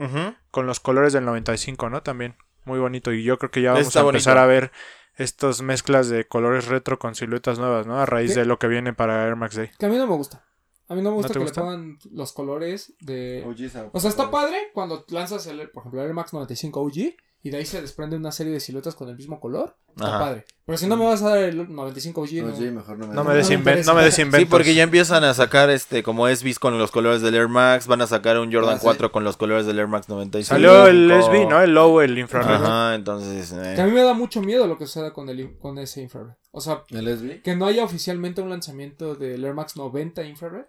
con 0.52 0.66
los 0.68 0.82
colores 0.82 1.14
del 1.14 1.24
95, 1.24 1.90
¿no? 1.90 2.04
También 2.04 2.36
muy 2.66 2.80
bonito 2.80 3.14
y 3.14 3.24
yo 3.24 3.38
creo 3.40 3.50
que 3.52 3.62
ya 3.62 3.72
vamos 3.72 3.88
Está 3.88 4.02
a 4.02 4.04
empezar 4.04 4.36
bonito. 4.36 4.44
a 4.44 4.48
ver 4.48 4.72
estas 5.16 5.62
mezclas 5.62 6.10
de 6.10 6.28
colores 6.28 6.68
retro 6.68 7.00
con 7.00 7.16
siluetas 7.16 7.60
nuevas, 7.60 7.88
¿no? 7.88 7.98
A 8.02 8.06
raíz 8.06 8.34
¿Qué? 8.34 8.40
de 8.42 8.46
lo 8.46 8.60
que 8.60 8.68
viene 8.68 8.94
para 8.94 9.26
Air 9.26 9.38
Max 9.38 9.56
Day. 9.56 9.70
Que 9.80 9.86
a 9.86 9.90
mí 9.90 9.98
no 9.98 10.06
me 10.08 10.16
gusta. 10.16 10.44
A 10.90 10.96
mí 10.96 11.02
no 11.02 11.12
me 11.12 11.16
gusta 11.18 11.34
que 11.34 11.40
gusta? 11.40 11.62
le 11.62 11.66
pongan 11.68 12.00
los 12.12 12.34
colores 12.34 12.94
de... 13.00 13.44
OGs 13.48 13.76
a- 13.78 13.90
O 13.94 14.00
sea, 14.02 14.10
está 14.10 14.30
padre 14.32 14.58
cuando 14.74 15.06
lanzas, 15.10 15.46
el, 15.48 15.70
por 15.70 15.82
ejemplo, 15.84 16.02
el 16.02 16.08
Air 16.08 16.16
Max 16.16 16.34
95 16.34 16.82
OG 16.82 16.94
y 17.42 17.52
de 17.52 17.58
ahí 17.58 17.66
se 17.66 17.82
desprende 17.82 18.18
una 18.18 18.32
serie 18.34 18.52
de 18.52 18.60
siluetas 18.60 18.96
con 18.96 19.08
el 19.10 19.16
mismo 19.16 19.40
color. 19.40 19.78
Está 19.90 20.08
Ajá. 20.08 20.20
padre. 20.20 20.46
Pero 20.66 20.78
si 20.78 20.88
no 20.88 20.98
me 20.98 21.06
vas 21.06 21.22
a 21.24 21.30
dar 21.30 21.38
el 21.40 21.74
95 21.74 22.22
OG, 22.22 22.30
no. 22.34 22.72
Mejor 22.72 22.98
no 22.98 23.08
me 23.08 23.14
No 23.16 23.24
me 23.24 23.30
No 23.30 23.36
des 23.36 23.50
me 23.50 23.84
no 23.84 24.12
Sí, 24.12 24.46
porque 24.46 24.74
ya 24.76 24.84
empiezan 24.84 25.24
a 25.24 25.34
sacar 25.34 25.70
este 25.70 26.04
como 26.04 26.28
SBs 26.28 26.60
con 26.60 26.78
los 26.78 26.92
colores 26.92 27.22
del 27.22 27.36
Air 27.36 27.48
Max, 27.48 27.88
van 27.88 28.02
a 28.02 28.08
sacar 28.08 28.38
un 28.40 28.52
Jordan 28.54 28.76
Ah, 28.76 28.78
sí. 28.80 28.84
4 28.84 29.12
con 29.12 29.24
los 29.24 29.38
colores 29.38 29.66
del 29.66 29.80
Air 29.80 29.88
Max 29.88 30.10
95. 30.10 30.54
Salió 30.56 30.88
el 30.88 31.10
SB, 31.12 31.48
¿no? 31.50 31.62
El 31.62 31.74
low, 31.74 32.02
el 32.02 32.18
infrared. 32.20 32.56
Ajá, 32.56 32.96
entonces 32.96 33.52
eh, 33.54 33.74
Que 33.76 33.82
a 33.82 33.86
mí 33.86 33.92
me 33.92 34.04
da 34.04 34.14
mucho 34.14 34.42
miedo 34.42 34.68
lo 34.68 34.78
que 34.78 34.86
suceda 34.86 35.14
con, 35.14 35.30
el, 35.30 35.58
con 35.58 35.78
ese 35.80 36.02
infrared. 36.02 36.34
O 36.52 36.60
sea, 36.62 36.84
¿El 36.90 37.08
SB? 37.18 37.42
que 37.42 37.56
no 37.56 37.66
haya 37.68 37.84
oficialmente 37.84 38.42
un 38.42 38.50
lanzamiento 38.50 39.16
del 39.16 39.44
Air 39.46 39.54
Max 39.54 39.76
90 39.78 40.24
infrared. 40.26 40.66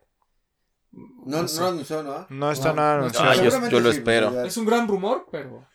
No, 0.92 1.42
no 1.42 1.48
sé. 1.48 1.60
lo 1.60 1.66
anunció, 1.68 2.02
¿no? 2.02 2.26
No 2.30 2.50
está 2.50 2.70
No, 2.70 2.74
nada 2.76 2.94
no, 2.94 3.00
anunciado. 3.02 3.30
Ah, 3.30 3.68
yo- 3.68 3.80
lo 3.80 3.90
espero. 3.90 4.44
Es 4.44 4.56
un 4.56 4.66
gran 4.66 4.88
rumor, 4.88 5.26
pero... 5.30 5.66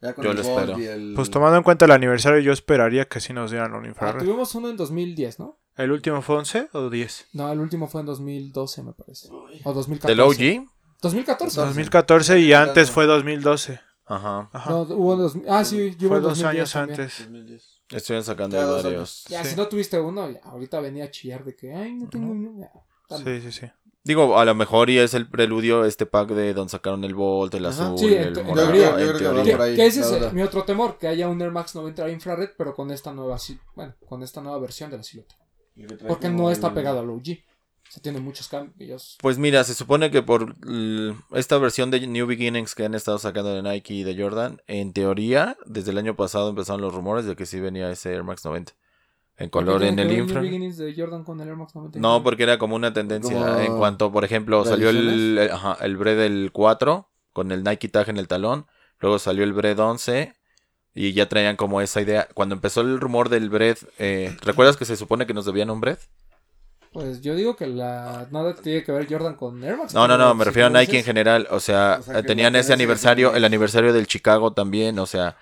ya 0.00 0.14
con 0.14 0.24
yo 0.24 0.30
el 0.30 0.36
lo 0.36 0.42
espero. 0.42 0.76
el- 0.76 1.12
Pues 1.14 1.30
tomando 1.30 1.56
en 1.56 1.62
cuenta 1.62 1.84
el 1.84 1.90
aniversario, 1.90 2.40
yo 2.40 2.52
esperaría 2.52 3.06
que 3.06 3.20
sí 3.20 3.32
nos 3.32 3.50
dieran 3.50 3.74
un 3.74 3.84
Ah, 3.84 3.88
infrared. 3.88 4.20
tuvimos 4.20 4.54
uno 4.54 4.68
en 4.70 4.76
2010, 4.76 5.38
¿no? 5.38 5.58
¿El 5.76 5.92
último 5.92 6.20
fue 6.22 6.36
11 6.36 6.68
o 6.72 6.90
10? 6.90 7.28
No, 7.32 7.50
el 7.50 7.60
último 7.60 7.86
fue 7.88 8.00
en 8.00 8.06
2012, 8.06 8.82
me 8.82 8.92
parece. 8.92 9.28
O 9.64 9.72
2014. 9.72 10.08
del 10.08 10.20
OG. 10.20 10.66
2014. 11.00 11.60
2014 11.60 12.40
y 12.40 12.52
antes 12.52 12.90
fue 12.90 13.06
2012. 13.06 13.80
Ajá. 14.06 14.50
Ajá. 14.52 14.70
No, 14.70 14.82
hubo 14.82 15.16
dos, 15.16 15.36
ah, 15.48 15.64
sí, 15.64 15.94
yo 15.98 16.08
hubo 16.08 16.16
fue 16.16 16.20
dos 16.20 16.38
2010 16.40 16.44
años 16.44 16.72
también. 16.72 17.00
antes. 17.00 17.18
2010. 17.20 17.80
Estuvieron 17.90 18.24
sacando 18.24 18.56
Ya 18.56 18.66
varios. 18.66 19.24
Ya, 19.28 19.42
Sí. 19.44 19.50
si 19.50 19.56
no 19.56 19.68
tuviste 19.68 19.98
uno, 20.00 20.28
ahorita 20.44 20.80
venía 20.80 21.04
a 21.04 21.10
chillar 21.10 21.44
de 21.44 21.56
que, 21.56 21.72
ay, 21.74 21.94
no 21.94 22.08
tengo 22.08 22.30
uno. 22.32 22.68
Sí, 23.08 23.40
sí, 23.40 23.50
sí. 23.52 23.66
Digo, 24.02 24.38
a 24.38 24.44
lo 24.44 24.54
mejor 24.54 24.88
y 24.88 24.98
es 24.98 25.12
el 25.12 25.28
preludio 25.28 25.84
este 25.84 26.06
pack 26.06 26.30
de 26.30 26.54
donde 26.54 26.70
sacaron 26.70 27.04
el 27.04 27.14
Volt, 27.14 27.54
el 27.54 27.66
Ajá. 27.66 27.86
azul, 27.86 27.98
Sí, 27.98 28.14
el 28.14 28.44
morado, 28.44 28.72
yo 28.72 29.14
creo 29.14 29.18
que 29.18 29.24
va 29.24 29.32
teoría. 29.34 29.44
Que, 29.44 29.52
por 29.52 29.60
ahí, 29.62 29.76
que 29.76 29.86
ese 29.86 30.00
es 30.00 30.32
mi 30.32 30.42
otro 30.42 30.64
temor, 30.64 30.96
que 30.98 31.06
haya 31.06 31.28
un 31.28 31.40
Air 31.42 31.50
Max 31.50 31.74
90 31.74 32.08
infrared, 32.08 32.50
pero 32.56 32.74
con 32.74 32.90
esta 32.90 33.12
nueva, 33.12 33.36
bueno, 33.74 33.94
con 34.08 34.22
esta 34.22 34.40
nueva 34.40 34.58
versión 34.58 34.90
de 34.90 34.96
la 34.96 35.02
silueta. 35.02 35.36
Porque 36.08 36.28
no 36.28 36.50
está 36.50 36.72
pegado 36.72 37.00
al 37.00 37.10
OG. 37.10 37.38
O 37.90 37.92
sea, 37.92 38.02
tiene 38.02 38.20
muchos 38.20 38.46
cambios. 38.46 39.18
Pues 39.20 39.36
mira, 39.36 39.64
se 39.64 39.74
supone 39.74 40.12
que 40.12 40.22
por 40.22 40.54
esta 41.32 41.58
versión 41.58 41.90
de 41.90 42.06
New 42.06 42.26
Beginnings 42.26 42.76
que 42.76 42.84
han 42.84 42.94
estado 42.94 43.18
sacando 43.18 43.52
de 43.52 43.62
Nike 43.62 43.94
y 43.94 44.02
de 44.04 44.16
Jordan, 44.16 44.62
en 44.68 44.92
teoría, 44.92 45.56
desde 45.66 45.90
el 45.90 45.98
año 45.98 46.14
pasado 46.14 46.50
empezaron 46.50 46.82
los 46.82 46.94
rumores 46.94 47.24
de 47.24 47.34
que 47.34 47.46
sí 47.46 47.58
venía 47.58 47.90
ese 47.90 48.12
Air 48.12 48.22
Max 48.22 48.44
90. 48.44 48.72
En 49.40 49.48
color 49.48 49.76
¿Por 49.76 49.80
qué 49.80 49.88
en 49.88 49.98
el 49.98 50.12
infra. 50.12 50.42
New 50.42 50.50
Beginnings 50.50 50.76
de 50.76 50.94
Jordan 50.94 51.24
con 51.24 51.40
el 51.40 51.48
Air 51.48 51.56
Max 51.56 51.74
90 51.74 51.98
No, 51.98 52.22
porque 52.22 52.42
era 52.42 52.58
como 52.58 52.76
una 52.76 52.92
tendencia. 52.92 53.34
Como 53.34 53.58
En 53.58 53.78
cuanto, 53.78 54.12
por 54.12 54.22
ejemplo, 54.22 54.66
salió 54.66 54.90
el, 54.90 55.38
el, 55.38 55.50
ajá, 55.50 55.78
el 55.80 55.96
Bread 55.96 56.18
del 56.18 56.50
4 56.52 57.08
con 57.32 57.50
el 57.50 57.64
Nike 57.64 57.88
tag 57.88 58.10
en 58.10 58.18
el 58.18 58.28
talón. 58.28 58.66
Luego 58.98 59.18
salió 59.18 59.42
el 59.42 59.54
Bread 59.54 59.78
11 59.78 60.34
y 60.94 61.14
ya 61.14 61.26
traían 61.26 61.56
como 61.56 61.80
esa 61.80 62.02
idea. 62.02 62.28
Cuando 62.34 62.54
empezó 62.54 62.82
el 62.82 63.00
rumor 63.00 63.30
del 63.30 63.48
Bread, 63.48 63.78
eh, 63.98 64.36
¿recuerdas 64.42 64.76
que 64.76 64.84
se 64.84 64.96
supone 64.96 65.26
que 65.26 65.32
nos 65.32 65.46
debían 65.46 65.70
un 65.70 65.80
Bread? 65.80 65.98
Pues 66.92 67.22
yo 67.22 67.34
digo 67.34 67.56
que 67.56 67.66
la 67.66 68.26
nada 68.30 68.54
tiene 68.56 68.84
que 68.84 68.92
ver 68.92 69.06
Jordan 69.08 69.36
con 69.36 69.64
Air 69.64 69.78
Max. 69.78 69.94
No, 69.94 70.06
no, 70.06 70.18
no, 70.18 70.34
me 70.34 70.44
refiero 70.44 70.66
a 70.66 70.70
Nike 70.70 70.98
en 70.98 71.04
general. 71.04 71.48
O 71.50 71.60
sea, 71.60 71.98
O 72.00 72.02
sea, 72.02 72.16
que 72.16 72.24
tenían 72.24 72.56
ese 72.56 72.74
aniversario, 72.74 73.34
el 73.34 73.44
aniversario 73.46 73.94
del 73.94 74.06
Chicago 74.06 74.52
también. 74.52 74.98
O 74.98 75.06
sea, 75.06 75.38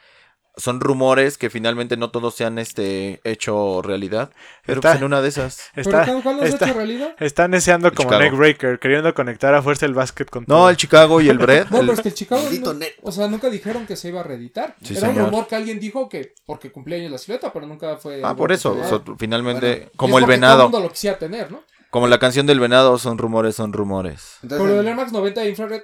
son 0.59 0.81
rumores 0.81 1.39
que 1.39 1.49
finalmente 1.51 1.97
no 1.97 2.11
todos 2.11 2.35
se 2.35 2.45
han 2.45 2.59
este, 2.59 3.21
hecho 3.25 3.81
realidad. 3.83 4.31
Pero 4.67 4.81
Está- 4.81 4.91
pues 4.91 4.99
en 5.01 5.05
una 5.05 5.23
de 5.23 5.29
esas. 5.29 5.71
¿Pero 5.75 5.89
Está, 5.89 6.05
cuál- 6.05 6.23
cuál 6.23 6.43
está, 6.47 6.67
hecho 6.67 6.75
realidad? 6.75 7.15
está 7.19 7.49
deseando 7.49 7.93
como 7.95 8.11
Chicago. 8.11 8.23
neckbreaker, 8.23 8.79
queriendo 8.79 9.15
conectar 9.15 9.55
a 9.55 9.63
fuerza 9.63 9.87
el 9.87 9.95
básquet 9.95 10.29
con 10.29 10.43
No, 10.47 10.57
todo. 10.57 10.71
el 10.71 10.77
Chicago 10.77 11.21
y 11.21 11.29
el 11.29 11.39
Bread. 11.39 11.67
No, 11.71 11.79
el- 11.81 11.87
pero 11.87 11.93
es 11.95 12.01
que 12.03 12.09
el 12.09 12.15
Chicago. 12.15 12.43
No- 12.51 12.75
o 13.03 13.13
sea, 13.13 13.29
nunca 13.29 13.49
dijeron 13.51 13.87
que 13.87 13.97
se 13.97 14.09
iba 14.09 14.21
a 14.21 14.25
reeditar. 14.25 14.77
Sí, 14.83 14.97
Era 14.97 15.09
un 15.09 15.17
rumor 15.17 15.47
que 15.47 15.55
alguien 15.57 15.81
dijo 15.81 16.09
que 16.09 16.35
porque 16.45 16.71
cumplía 16.71 16.99
años 16.99 17.13
la 17.13 17.19
silueta, 17.19 17.53
pero 17.53 17.67
nunca 17.67 17.97
fue. 17.97 18.21
Ah, 18.25 18.35
por 18.37 18.53
eso. 18.53 18.73
oficial. 18.73 18.95
o 19.03 19.05
sea, 19.07 19.15
finalmente, 19.19 19.67
Bueno, 19.77 19.91
Y 19.93 19.97
como 19.97 20.19
es 20.19 20.23
el 20.23 20.27
porque 20.27 20.35
Todo 20.37 20.41
venado. 20.41 20.63
el 20.67 20.71
mundo 20.71 20.81
lo 20.81 20.91
quisiera 20.93 21.19
tener, 21.19 21.51
¿no? 21.51 21.63
Como 21.91 22.07
la 22.07 22.19
canción 22.19 22.47
del 22.47 22.61
venado, 22.61 22.99
son 22.99 23.17
rumores, 23.17 23.55
son 23.57 23.73
rumores. 23.73 24.37
Entonces, 24.43 24.67
Pero 24.67 24.81
el 24.81 24.87
Air 24.89 24.97
Max 24.97 25.11
90 25.13 25.41
de 25.41 25.49
infrared, 25.49 25.83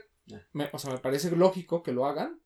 me, 0.52 0.68
o 0.72 0.78
sea, 0.78 0.92
me 0.92 0.98
parece 0.98 1.30
lógico 1.30 1.82
que 1.82 1.92
lo 1.92 2.06
hagan. 2.06 2.40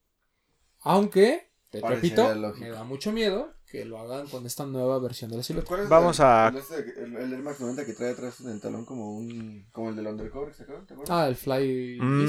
Aunque, 0.83 1.48
te 1.71 1.81
repito, 1.81 2.35
me 2.59 2.71
da 2.71 2.85
mucho 2.85 3.13
miedo 3.13 3.53
que 3.71 3.85
lo 3.85 3.99
hagan 3.99 4.27
con 4.29 4.47
esta 4.47 4.65
nueva 4.65 4.99
versión 4.99 5.31
de 5.31 5.37
la 5.37 5.43
silueta. 5.43 5.69
¿Cuál 5.69 5.81
es 5.83 5.89
Vamos 5.91 6.19
el- 6.21 6.25
a- 6.25 6.49
El, 6.49 6.57
este- 6.57 7.03
el, 7.05 7.17
el 7.17 7.33
Air 7.35 7.43
Max 7.43 7.61
90 7.61 7.85
que 7.85 7.93
trae 7.93 8.13
atrás 8.13 8.41
en 8.41 8.49
el 8.49 8.61
talón 8.63 8.87
como 8.87 9.13
un. 9.15 9.67
Como 9.73 9.91
el 9.91 9.97
del 9.97 10.07
undercover, 10.07 10.55
¿se 10.55 10.63
acuerdan? 10.63 10.87
¿Te 10.87 10.95
acuerdas? 10.95 11.15
Ah, 11.15 11.29
el 11.29 11.37
Fly. 11.37 11.99
Mm. 12.01 12.27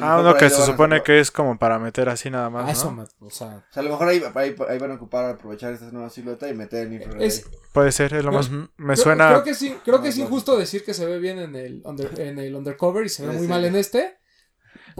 Ah, 0.00 0.18
uno 0.20 0.34
que 0.36 0.48
se 0.48 0.62
supone 0.64 1.02
que 1.02 1.18
es 1.18 1.32
como 1.32 1.58
para 1.58 1.80
meter 1.80 2.08
así 2.08 2.30
nada 2.30 2.48
más, 2.48 2.68
Ah, 2.68 2.70
eso, 2.70 2.92
¿no? 2.92 2.98
me- 2.98 3.26
o 3.26 3.30
sea, 3.30 3.64
O 3.68 3.72
sea, 3.72 3.80
a 3.80 3.82
lo 3.82 3.90
mejor 3.90 4.06
ahí, 4.06 4.22
ahí, 4.32 4.54
ahí 4.68 4.78
van 4.78 4.92
a 4.92 4.94
ocupar 4.94 5.24
aprovechar 5.24 5.72
esta 5.72 5.90
nueva 5.90 6.10
silueta 6.10 6.48
y 6.48 6.54
meter 6.54 6.86
el 6.86 6.92
infrared. 6.92 7.22
es. 7.22 7.44
Puede 7.72 7.90
ser, 7.90 8.14
es 8.14 8.24
lo 8.24 8.30
más... 8.32 8.48
Me 8.50 8.68
creo, 8.76 8.96
suena... 8.96 9.28
creo 9.30 9.42
que 9.44 9.54
sí, 9.54 9.76
creo 9.84 10.00
que 10.00 10.08
es 10.08 10.16
No, 10.16 10.24
no. 10.24 10.28
injusto 10.30 10.56
decir 10.56 10.84
que 10.84 10.94
se 10.94 11.06
ve 11.06 11.18
bien 11.18 11.38
en 11.40 11.54
el, 11.56 11.82
under- 11.84 12.18
en 12.20 12.38
el 12.38 12.54
undercover 12.54 13.04
y 13.04 13.08
se 13.08 13.24
ve 13.26 13.32
Sí, 13.32 13.36
muy 13.38 13.46
sí. 13.46 13.50
mal 13.52 13.64
en 13.64 13.74
este. 13.76 14.17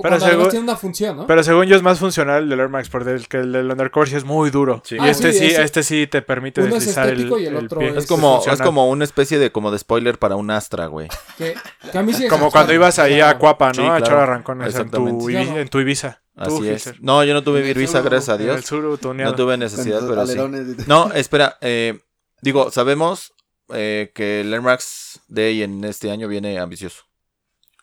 Pero 0.02 0.20
según- 0.20 0.48
tiene 0.50 0.64
una 0.64 0.76
función, 0.76 1.16
¿no? 1.16 1.26
Pero 1.26 1.42
según 1.42 1.64
yo 1.66 1.76
es 1.76 1.82
más 1.82 1.98
funcional 1.98 2.44
el 2.44 2.48
del 2.48 2.60
Air 2.60 2.68
Max, 2.68 2.88
porque 2.88 3.10
el 3.10 3.28
que 3.28 3.38
el 3.38 3.52
del 3.52 3.70
Undercover 3.70 4.08
sí 4.08 4.16
es 4.16 4.24
muy 4.24 4.50
duro. 4.50 4.82
Sí. 4.84 4.96
Y 4.96 4.98
Ah, 5.00 5.10
este 5.10 5.32
sí, 5.32 5.46
ese- 5.46 5.62
este 5.62 5.82
sí 5.82 6.06
te 6.06 6.22
permite 6.22 6.60
uno 6.60 6.68
es 6.76 6.80
deslizar 6.84 7.06
el, 7.08 7.12
estético 7.14 7.38
y 7.38 7.46
el 7.46 7.56
el 7.56 7.64
otro 7.66 7.78
pie. 7.80 7.88
es- 7.90 7.96
Es 7.96 8.06
como, 8.06 8.42
es 8.50 8.60
como 8.62 8.88
una 8.88 9.04
especie 9.04 9.38
de 9.38 9.50
como 9.52 9.70
de 9.70 9.78
spoiler 9.78 10.18
para 10.18 10.36
un 10.36 10.50
Astra, 10.50 10.86
güey. 10.86 11.08
que, 11.36 11.54
que 11.92 11.98
a 11.98 12.02
mí 12.02 12.12
sí 12.14 12.26
Como 12.28 12.50
cuando 12.50 12.72
ibas 12.72 12.98
ahí 12.98 13.20
a 13.20 13.36
Cuapa, 13.38 13.68
¿no? 13.68 13.74
Sí, 13.74 13.80
A 13.80 13.84
claro. 13.84 14.04
echar 14.04 14.18
arrancones 14.20 14.74
en 14.74 14.90
tu, 14.90 15.28
en 15.28 15.68
tu 15.68 15.78
Ibiza. 15.80 16.22
Así 16.36 16.56
Tú, 16.58 16.64
es. 16.64 16.94
No, 17.00 17.24
yo 17.24 17.34
no 17.34 17.42
tuve 17.42 17.68
el 17.68 17.88
sur, 17.88 18.02
gracias 18.04 18.28
a 18.28 18.34
el 18.36 18.44
Dios. 18.44 18.72
No 18.72 19.34
tuve 19.34 19.56
necesidad, 19.56 20.00
pero 20.08 20.24
sí. 20.26 20.38
No, 20.86 21.12
espera. 21.12 21.58
eh, 21.60 21.98
digo, 22.42 22.70
sabemos 22.70 23.32
eh, 23.74 24.12
que 24.14 24.40
el 24.42 24.54
Air 24.54 24.62
Max 24.62 25.20
Day 25.28 25.62
en 25.62 25.82
este 25.84 26.10
año 26.10 26.28
viene 26.28 26.58
ambicioso. 26.58 27.02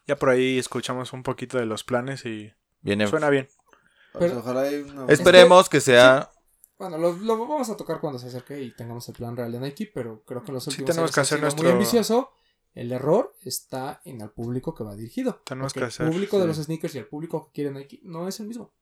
Ya 0.08 0.16
por 0.18 0.30
ahí 0.30 0.58
escuchamos 0.60 1.14
un 1.14 1.24
poquito 1.24 1.58
de 1.58 1.66
los 1.66 1.84
planes 1.84 2.26
y 2.26 2.52
Viene. 2.82 3.08
suena 3.08 3.30
bien. 3.30 3.48
Pues 4.14 4.26
Pero- 4.32 4.40
ojalá 4.40 4.68
Esperemos 5.10 5.68
que 5.70 5.82
sea. 5.82 6.32
Bueno, 6.78 6.98
lo, 6.98 7.14
lo 7.14 7.38
vamos 7.48 7.70
a 7.70 7.78
tocar 7.78 8.00
cuando 8.02 8.20
se 8.20 8.28
acerque 8.28 8.62
y 8.62 8.76
tengamos 8.76 9.08
el 9.08 9.16
plan 9.16 9.36
real 9.38 9.52
de 9.52 9.60
Nike, 9.60 9.90
pero 9.94 10.24
creo 10.26 10.44
que 10.44 10.50
en 10.52 10.56
los 10.56 10.64
Sí, 10.66 10.72
últimos 10.72 10.88
tenemos 10.90 11.08
años 11.10 11.16
que 11.16 11.22
hacer 11.22 11.42
nuestro- 11.42 11.64
muy 11.64 11.72
ambicioso. 11.72 12.32
El 12.74 12.92
error 12.92 13.34
está 13.42 14.02
en 14.04 14.20
el 14.20 14.30
público 14.32 14.76
que 14.76 14.84
va 14.84 14.96
dirigido. 14.96 15.42
Tenemos 15.46 15.74
que 15.74 15.82
hacer, 15.86 16.08
El 16.08 16.12
público 16.12 16.38
de 16.38 16.44
sí. 16.44 16.48
los 16.50 16.58
sneakers 16.66 16.96
y 16.96 16.98
el 16.98 17.08
público 17.08 17.46
que 17.46 17.52
quiere 17.54 17.72
Nike 17.72 18.02
no 18.04 18.28
es 18.28 18.40
el 18.42 18.48
mismo. 18.48 18.74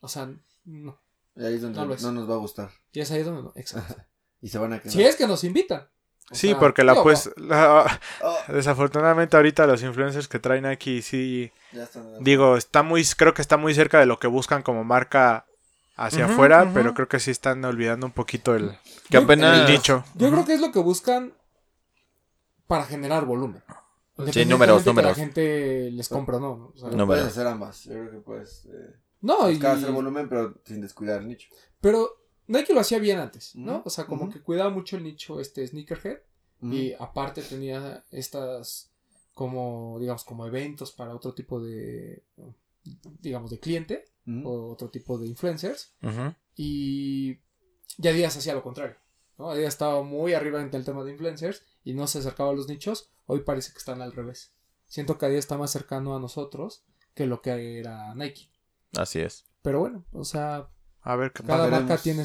O 0.00 0.06
sea, 0.08 0.32
no. 0.64 1.02
Y 1.34 1.44
ahí 1.44 1.54
es 1.54 1.62
donde 1.62 1.78
No 1.80 1.86
no, 1.86 2.12
nos 2.12 2.30
va 2.30 2.34
a 2.34 2.38
gustar. 2.38 2.70
Y 2.92 3.00
es 3.00 3.10
ahí 3.10 3.22
donde 3.24 3.42
no. 3.42 3.52
Exacto. 3.56 3.96
Y 4.40 4.48
se 4.48 4.58
van 4.58 4.72
a 4.72 4.80
quedar. 4.80 4.92
si 4.92 5.02
es 5.04 5.14
que 5.14 5.26
nos 5.28 5.44
invitan. 5.44 5.88
O 6.30 6.34
Sí, 6.34 6.48
sea, 6.50 6.58
porque 6.58 6.82
la 6.84 7.02
pues... 7.02 7.30
la- 7.36 8.00
Oh, 8.22 8.36
desafortunadamente 8.52 9.36
ahorita 9.36 9.66
los 9.66 9.82
influencers 9.82 10.28
que 10.28 10.38
traen 10.38 10.64
aquí 10.66 11.02
sí... 11.02 11.52
ya 11.72 11.82
están. 11.84 12.22
Digo, 12.24 12.56
está 12.56 12.82
muy... 12.82 13.04
Creo 13.16 13.34
que 13.34 13.42
está 13.42 13.56
muy 13.56 13.74
cerca 13.74 13.98
de 14.00 14.06
lo 14.06 14.18
que 14.18 14.28
buscan 14.28 14.62
como 14.62 14.82
marca 14.84 15.46
hacia 15.96 16.24
afuera, 16.24 16.70
pero 16.72 16.94
creo 16.94 17.06
que 17.08 17.20
sí 17.20 17.30
están 17.30 17.62
olvidando 17.64 18.06
un 18.06 18.12
poquito 18.12 18.54
el, 18.54 18.70
Que 19.08 19.18
Yo- 19.18 19.20
apenas. 19.20 19.60
el 19.60 19.66
dicho. 19.76 20.04
Yo 20.14 20.30
creo 20.30 20.44
que 20.44 20.54
es 20.54 20.60
lo 20.60 20.72
que 20.72 20.78
buscan 20.78 21.34
para 22.66 22.84
generar 22.84 23.24
volumen. 23.26 23.62
Sí, 24.32 24.44
números, 24.44 24.82
Independientemente 24.82 24.84
que 24.84 24.90
números. 24.90 25.18
La 25.18 25.24
gente 25.24 25.90
les 25.92 26.08
compra 26.08 26.38
no. 26.38 26.56
¿no? 26.56 26.64
O 26.74 26.76
sea, 26.76 26.88
No, 26.90 27.06
puedes 27.06 27.22
pero- 27.24 27.30
hacer 27.32 27.46
ambas. 27.46 27.84
Yo 27.84 27.92
creo 27.92 28.10
que 28.10 28.18
puedes 28.18 28.64
eh, 28.66 28.96
no, 29.20 29.50
y, 29.50 29.64
hacer 29.64 29.90
volumen, 29.92 30.28
pero 30.28 30.54
sin 30.64 30.80
descuidar 30.80 31.20
el 31.20 31.28
nicho. 31.28 31.48
pero 31.80 32.21
Nike 32.52 32.74
lo 32.74 32.80
hacía 32.80 32.98
bien 32.98 33.18
antes, 33.18 33.56
¿no? 33.56 33.82
O 33.84 33.90
sea, 33.90 34.06
como 34.06 34.28
que 34.28 34.40
cuidaba 34.40 34.70
mucho 34.70 34.96
el 34.96 35.04
nicho 35.04 35.40
este 35.40 35.66
sneakerhead 35.66 36.18
y 36.62 36.92
aparte 36.92 37.42
tenía 37.42 38.04
estas 38.12 38.92
como 39.34 39.96
digamos 39.98 40.22
como 40.22 40.46
eventos 40.46 40.92
para 40.92 41.14
otro 41.14 41.34
tipo 41.34 41.60
de 41.60 42.22
digamos 43.20 43.50
de 43.50 43.58
cliente 43.58 44.04
o 44.44 44.70
otro 44.70 44.90
tipo 44.90 45.18
de 45.18 45.26
influencers 45.26 45.94
y 46.54 47.38
ya 47.98 48.10
Adidas 48.10 48.36
hacía 48.36 48.54
lo 48.54 48.62
contrario. 48.62 48.96
¿no? 49.38 49.50
Adidas 49.50 49.74
estaba 49.74 50.02
muy 50.02 50.34
arriba 50.34 50.60
en 50.60 50.72
el 50.72 50.84
tema 50.84 51.02
de 51.02 51.12
influencers 51.12 51.64
y 51.84 51.94
no 51.94 52.06
se 52.06 52.18
acercaba 52.18 52.50
a 52.50 52.54
los 52.54 52.68
nichos. 52.68 53.10
Hoy 53.26 53.40
parece 53.40 53.72
que 53.72 53.78
están 53.78 54.02
al 54.02 54.12
revés. 54.12 54.52
Siento 54.86 55.18
que 55.18 55.26
Adidas 55.26 55.44
está 55.44 55.56
más 55.56 55.70
cercano 55.70 56.14
a 56.14 56.20
nosotros 56.20 56.84
que 57.14 57.26
lo 57.26 57.42
que 57.42 57.78
era 57.78 58.14
Nike. 58.14 58.50
Así 58.96 59.20
es. 59.20 59.46
Pero 59.62 59.80
bueno, 59.80 60.04
o 60.12 60.24
sea, 60.24 60.68
A 61.04 61.16
ver 61.16 61.32
qué 61.32 61.42
cada 61.42 61.64
veremos. 61.66 61.88
marca 61.88 62.02
tiene. 62.02 62.24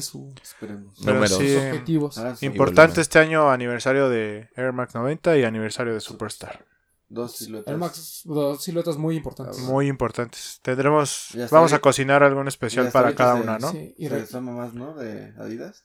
Pero 0.60 0.74
Números. 1.00 1.36
sí, 1.36 1.56
objetivos. 1.56 2.14
Su- 2.14 2.44
Importante 2.44 3.00
este 3.00 3.18
año 3.18 3.50
aniversario 3.50 4.08
de 4.08 4.48
Air 4.56 4.72
Max 4.72 4.94
90 4.94 5.36
y 5.36 5.44
aniversario 5.44 5.94
de 5.94 6.00
Superstar. 6.00 6.64
Dos 7.08 7.36
siluetas. 7.36 7.68
Air 7.72 7.78
Max, 7.78 8.20
dos 8.24 8.62
siluetas 8.62 8.96
muy 8.98 9.16
importantes. 9.16 9.58
Ah, 9.60 9.66
Muy 9.70 9.88
importantes. 9.88 10.60
Tendremos, 10.62 11.30
Ya 11.32 11.44
está 11.44 11.56
vamos 11.56 11.72
a 11.72 11.76
bien. 11.76 11.80
cocinar 11.82 12.22
algún 12.22 12.46
especial 12.48 12.90
para 12.92 13.14
cada 13.14 13.36
se- 13.36 13.42
una, 13.42 13.58
¿no? 13.58 13.70
Sí, 13.72 13.94
y 13.96 14.04
Y 14.06 14.08
re- 14.08 14.40
más, 14.42 14.74
¿no? 14.74 14.94
De 14.94 15.32
Adidas. 15.38 15.84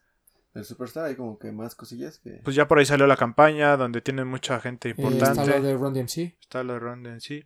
Del 0.53 0.65
Superstar 0.65 1.05
hay 1.05 1.15
como 1.15 1.39
que 1.39 1.51
más 1.51 1.73
cosillas 1.73 2.19
que... 2.19 2.39
Pues 2.43 2.55
ya 2.55 2.67
por 2.67 2.77
ahí 2.77 2.85
salió 2.85 3.07
la 3.07 3.17
campaña 3.17 3.75
donde 3.75 4.01
tienen 4.01 4.27
mucha 4.27 4.59
gente 4.59 4.89
eh, 4.89 4.93
importante. 4.95 5.41
está 5.41 5.57
lo 5.57 5.63
de 5.63 5.73
Run 5.73 5.93
DMC. 5.95 6.37
Está 6.39 6.61
lo 6.63 6.73
de 6.73 6.79
Ron 6.79 7.05
en 7.07 7.21
sí. 7.21 7.43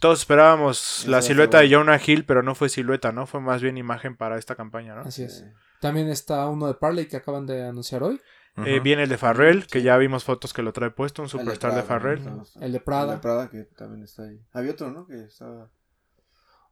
Todos 0.00 0.20
esperábamos 0.20 1.00
Eso 1.00 1.10
la 1.10 1.22
silueta 1.22 1.60
de. 1.60 1.70
Jonah 1.74 2.00
Hill, 2.04 2.24
pero 2.24 2.42
no 2.42 2.54
fue 2.54 2.68
silueta, 2.68 3.12
¿no? 3.12 3.26
Fue 3.26 3.40
más 3.40 3.62
bien 3.62 3.76
imagen 3.78 4.16
para 4.16 4.38
esta 4.38 4.54
campaña, 4.54 4.94
¿no? 4.94 5.02
Así 5.02 5.22
es. 5.24 5.44
También 5.80 6.08
está 6.08 6.46
uno 6.48 6.66
de 6.66 6.74
Parley 6.74 7.06
que 7.06 7.16
acaban 7.16 7.46
de 7.46 7.66
anunciar 7.66 8.02
hoy. 8.02 8.20
Eh, 8.64 8.80
viene 8.80 9.02
el 9.02 9.08
de 9.10 9.18
Farrell, 9.18 9.66
que 9.66 9.80
Sí. 9.80 9.84
ya 9.84 9.98
vimos 9.98 10.24
fotos 10.24 10.54
que 10.54 10.62
lo 10.62 10.72
trae 10.72 10.90
puesto, 10.90 11.20
un 11.20 11.26
el 11.26 11.32
de 11.32 11.38
superstar 11.38 11.74
de, 11.74 11.82
Prada, 11.82 12.00
Farrell. 12.00 12.24
¿no? 12.24 12.42
El 12.60 12.72
de 12.72 12.80
Prada. 12.80 13.12
El 13.12 13.18
de 13.18 13.22
Prada 13.22 13.50
que 13.50 13.64
también 13.76 14.02
está 14.02 14.22
ahí. 14.22 14.40
Había 14.52 14.70
otro, 14.72 14.90
¿no? 14.90 15.06
Que 15.06 15.24
estaba... 15.24 15.70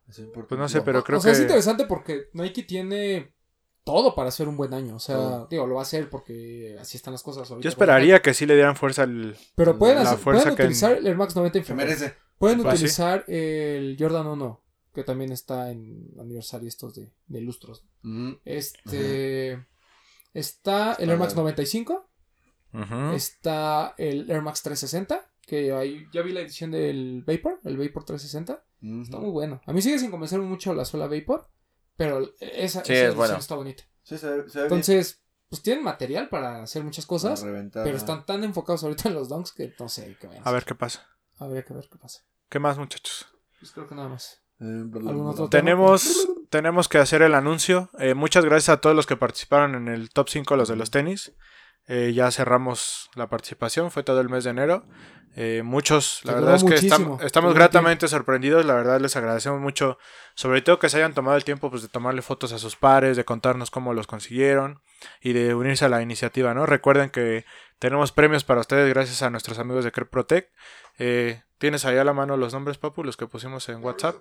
así. 0.09 0.27
Pues 0.33 0.59
no 0.59 0.67
sé, 0.69 0.81
pero 0.81 1.05
creo 1.05 1.19
o 1.19 1.21
sea, 1.21 1.33
es 1.33 1.39
que- 1.39 1.43
interesante 1.45 1.85
porque 1.85 2.29
Nike 2.33 2.63
tiene 2.63 3.35
todo 3.85 4.15
para 4.15 4.31
hacer 4.31 4.49
un 4.49 4.57
buen 4.57 4.73
año. 4.73 4.97
O 4.97 4.99
sea, 4.99 5.17
Todo. 5.17 5.47
digo, 5.51 5.67
lo 5.67 5.75
va 5.75 5.81
a 5.81 5.83
hacer 5.83 6.09
porque 6.09 6.75
así 6.81 6.97
están 6.97 7.13
las 7.13 7.23
cosas 7.23 7.51
ahorita. 7.51 7.63
Yo 7.65 7.69
esperaría 7.69 8.23
que 8.23 8.33
sí 8.33 8.47
le 8.47 8.55
dieran 8.55 8.77
fuerza 8.77 9.03
al... 9.03 9.37
Pero 9.55 9.79
pueden, 9.79 9.97
la 9.97 10.03
hacer- 10.05 10.19
fuerza 10.19 10.43
pueden 10.45 10.57
que- 10.57 10.63
utilizar 10.63 10.93
el 10.97 11.07
Air 11.07 11.17
Max 11.19 11.37
90 11.37 11.59
en 11.59 11.65
Se 11.65 11.69
febrero. 11.69 11.89
merece. 11.91 12.15
Pueden 12.39 12.63
Pues 12.63 12.79
sí. 12.79 12.85
utilizar 12.85 13.25
el 13.29 13.97
Jordan 13.99 14.27
1, 14.27 14.61
que 14.95 15.05
también 15.05 15.33
está 15.33 15.71
en 15.71 16.11
aniversario 16.19 16.69
estos 16.69 16.95
de, 16.95 17.13
de 17.27 17.41
lustros. 17.41 17.85
Ujú. 18.03 18.39
Este... 18.45 19.65
Está 20.33 20.95
el 20.95 21.11
Air 21.11 21.19
Max 21.19 21.37
95, 21.37 22.09
Ujú. 22.73 23.13
está 23.15 23.95
el 23.99 24.29
Air 24.29 24.43
Max 24.43 24.63
360, 24.63 25.25
que 25.47 25.73
ahí 25.73 26.07
ya 26.13 26.23
vi 26.23 26.33
la 26.33 26.41
edición 26.41 26.73
del 26.73 27.23
Vapor, 27.25 27.61
el 27.65 27.77
Vapor 27.77 28.05
360. 28.05 28.65
Ujú. 28.83 29.03
Está 29.03 29.19
muy 29.19 29.31
bueno. 29.31 29.61
A 29.65 29.73
mí 29.73 29.81
sigue 29.81 29.99
sin 30.01 30.11
convencerme 30.11 30.45
mucho 30.47 30.75
la 30.75 30.85
suela 30.85 31.07
Vapor, 31.07 31.49
pero 31.97 32.33
esa, 32.41 32.85
Sí, 32.85 32.93
esa 32.93 32.93
es 32.93 33.01
edición 33.01 33.17
bueno. 33.17 33.37
está 33.37 33.55
bonita. 33.55 33.85
Sí, 34.03 34.19
se, 34.19 34.27
ve- 34.29 34.51
se 34.51 34.59
ve 34.59 34.65
bien. 34.65 34.65
Entonces, 34.65 35.23
pues 35.49 35.63
tienen 35.63 35.85
material 35.85 36.29
para 36.29 36.63
hacer 36.65 36.83
muchas 36.83 37.07
cosas, 37.07 37.43
reventar, 37.43 37.85
pero 37.85 37.97
están 37.97 38.27
tan 38.27 38.43
enfocados 38.43 38.83
ahorita 38.83 39.09
en 39.11 39.15
los 39.15 39.29
donks 39.29 39.53
que 39.53 39.73
no 39.79 39.89
sé 39.89 40.17
qué 40.21 40.29
A 40.43 40.51
ver 40.51 40.65
qué 40.65 40.75
pasa. 40.75 41.07
Habría 41.39 41.65
que 41.65 41.75
ver 41.75 41.89
qué 41.91 41.99
pasa. 41.99 42.23
¿Qué 42.49 42.59
más, 42.59 42.79
muchachos? 42.79 43.27
Pues 43.59 43.73
creo 43.73 43.89
que 43.89 43.95
nada 43.95 44.09
más. 44.09 44.43
Eh, 44.61 44.65
bla, 44.85 45.01
bla, 45.01 45.11
¿Algún 45.11 45.25
bla, 45.25 45.33
otro 45.33 45.45
bla. 45.45 45.51
Tenemos, 45.51 46.29
tenemos 46.51 46.89
que 46.89 46.99
hacer 46.99 47.23
el 47.23 47.35
anuncio. 47.35 47.91
Eh, 47.99 48.15
muchas 48.15 48.45
gracias 48.45 48.71
a 48.71 48.81
todos 48.81 48.95
los 48.95 49.07
que 49.07 49.17
participaron 49.17 49.75
en 49.75 49.89
el 49.89 50.11
top 50.11 50.29
5, 50.29 50.57
los 50.57 50.69
de 50.69 50.77
los 50.77 50.91
tenis. 50.91 51.33
Eh, 51.87 52.13
ya 52.15 52.31
cerramos 52.31 53.11
la 53.15 53.29
participación, 53.29 53.91
fue 53.91 54.03
todo 54.03 54.21
el 54.21 54.29
mes 54.29 54.45
de 54.45 54.51
enero. 54.51 54.85
Eh, 55.37 55.63
muchos, 55.65 56.21
la 56.25 56.35
verdad 56.35 56.55
es 56.55 56.63
que 56.65 56.75
estamos, 56.87 57.21
gratamente 57.55 58.07
sorprendidos. 58.09 58.65
La 58.65 58.75
verdad 58.75 59.01
les 59.01 59.17
agradecemos 59.17 59.61
mucho, 59.61 59.99
sobre 60.35 60.63
todo 60.63 60.79
que 60.79 60.89
se 60.89 60.99
hayan 60.99 61.13
tomado 61.13 61.37
el 61.37 61.45
tiempo 61.45 61.71
pues, 61.71 61.83
de 61.83 61.89
tomarle 61.89 62.23
fotos 62.23 62.53
a 62.53 62.59
sus 62.59 62.77
pares, 62.77 63.17
de 63.17 63.25
contarnos 63.25 63.71
cómo 63.71 63.95
los 63.95 64.07
consiguieron 64.07 64.81
y 65.21 65.33
de 65.33 65.55
unirse 65.55 65.85
a 65.85 65.89
la 65.89 66.03
iniciativa. 66.03 66.55
¿no? 66.55 66.67
Recuerden 66.67 67.11
que 67.11 67.45
tenemos 67.81 68.13
premios 68.13 68.45
para 68.45 68.61
ustedes 68.61 68.89
gracias 68.95 69.23
a 69.23 69.31
nuestros 69.31 69.59
amigos 69.59 69.85
de 69.85 69.91
Crep 69.93 70.09
Protect. 70.09 70.55
Eh, 70.99 71.43
¿Tienes 71.59 71.85
ahí 71.85 71.97
a 71.97 72.05
la 72.05 72.13
mano 72.13 72.37
los 72.37 72.53
nombres, 72.53 72.79
Papu, 72.79 73.03
los 73.03 73.17
que 73.17 73.27
pusimos 73.27 73.69
en 73.69 73.83
WhatsApp? 73.83 74.17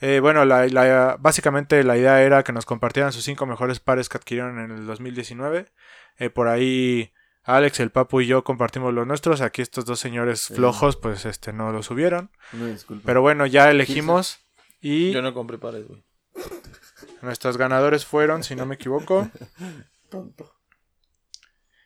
Eh, 0.00 0.18
bueno, 0.20 0.44
la, 0.44 0.66
la- 0.66 1.16
básicamente 1.20 1.82
la 1.84 1.96
idea 1.96 2.22
era 2.22 2.42
que 2.42 2.52
nos 2.52 2.64
compartieran 2.66 3.12
sus 3.12 3.22
cinco 3.24 3.46
mejores 3.46 3.80
pares 3.80 4.08
que 4.08 4.16
adquirieron 4.18 4.58
en 4.58 4.70
el 4.70 4.86
2019. 4.86 5.66
Eh, 6.18 6.30
por 6.30 6.48
ahí 6.48 7.12
Alex, 7.42 7.80
el 7.80 7.90
Papu 7.90 8.20
y 8.22 8.26
yo 8.26 8.42
compartimos 8.44 8.94
los 8.94 9.06
nuestros. 9.06 9.40
Aquí 9.40 9.60
estos 9.62 9.84
dos 9.84 10.00
señores 10.00 10.40
Sí. 10.40 10.54
flojos, 10.54 10.96
pues 10.96 11.24
este 11.26 11.52
no 11.52 11.72
lo 11.72 11.82
subieron. 11.82 12.30
Disculpa. 12.52 13.02
Pero 13.06 13.20
bueno, 13.22 13.46
ya 13.46 13.70
elegimos 13.70 14.38
y 14.80 15.12
Yo 15.12 15.20
no 15.22 15.34
compré 15.34 15.58
pares, 15.58 15.86
güey. 15.86 16.02
nuestros 17.22 17.56
ganadores 17.56 18.04
fueron, 18.06 18.42
si 18.44 18.54
no 18.56 18.64
me 18.66 18.74
equivoco. 18.76 19.28
Tonto. 20.10 20.50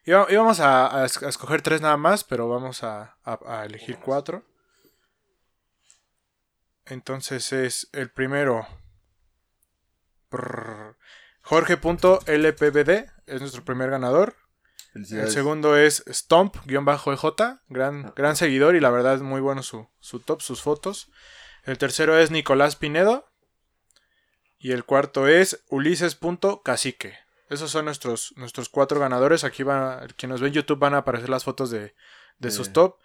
Iba- 0.05 0.26
Íbamos 0.31 0.61
a, 0.61 1.03
a 1.03 1.05
es- 1.07 1.22
a 1.22 1.29
escoger 1.29 1.61
tres 1.62 1.81
nada 1.81 1.97
más, 1.97 2.24
pero 2.24 2.49
vamos 2.49 2.83
a, 2.85 3.16
a- 3.24 3.39
a 3.61 3.64
elegir 3.66 3.99
cuatro. 3.99 4.45
Entonces 6.87 7.53
es 7.53 7.89
el 7.93 8.11
primero. 8.11 8.66
Jorge.lpbd 11.43 13.11
es 13.29 13.41
nuestro 13.41 13.64
primer 13.64 13.91
ganador. 13.91 14.35
El 14.95 15.31
segundo 15.31 15.76
es 15.76 16.05
Stomp-EJ, 16.07 17.61
gran, 17.68 18.12
gran 18.16 18.37
seguidor 18.37 18.74
y 18.74 18.81
la 18.81 18.91
verdad 18.91 19.14
es 19.14 19.22
muy 19.22 19.41
bueno 19.41 19.62
su, 19.62 19.89
su 20.01 20.18
top, 20.20 20.41
sus 20.41 20.62
fotos. 20.62 21.11
El 21.64 21.79
tercero 21.79 22.18
es 22.18 22.31
Nicolás 22.31 22.76
Pinedo. 22.76 23.26
Y 24.59 24.72
el 24.72 24.85
cuarto 24.85 25.29
es 25.29 25.62
Ulises.cacique. 25.68 27.16
esos 27.49 27.70
son 27.70 27.85
nuestros, 27.85 28.33
nuestros 28.37 28.68
cuatro 28.68 28.99
ganadores. 28.99 29.45
Aquí 29.45 29.62
va, 29.62 30.05
quien 30.16 30.31
nos 30.31 30.41
ve 30.41 30.49
en 30.49 30.55
YouTube 30.55 30.79
van 30.81 30.95
a 30.95 30.99
aparecer 30.99 31.29
las 31.29 31.45
fotos 31.45 31.70
de, 31.70 31.95
de 32.39 32.51
sus 32.51 32.68
Eh. 32.68 32.72
top. 32.72 32.97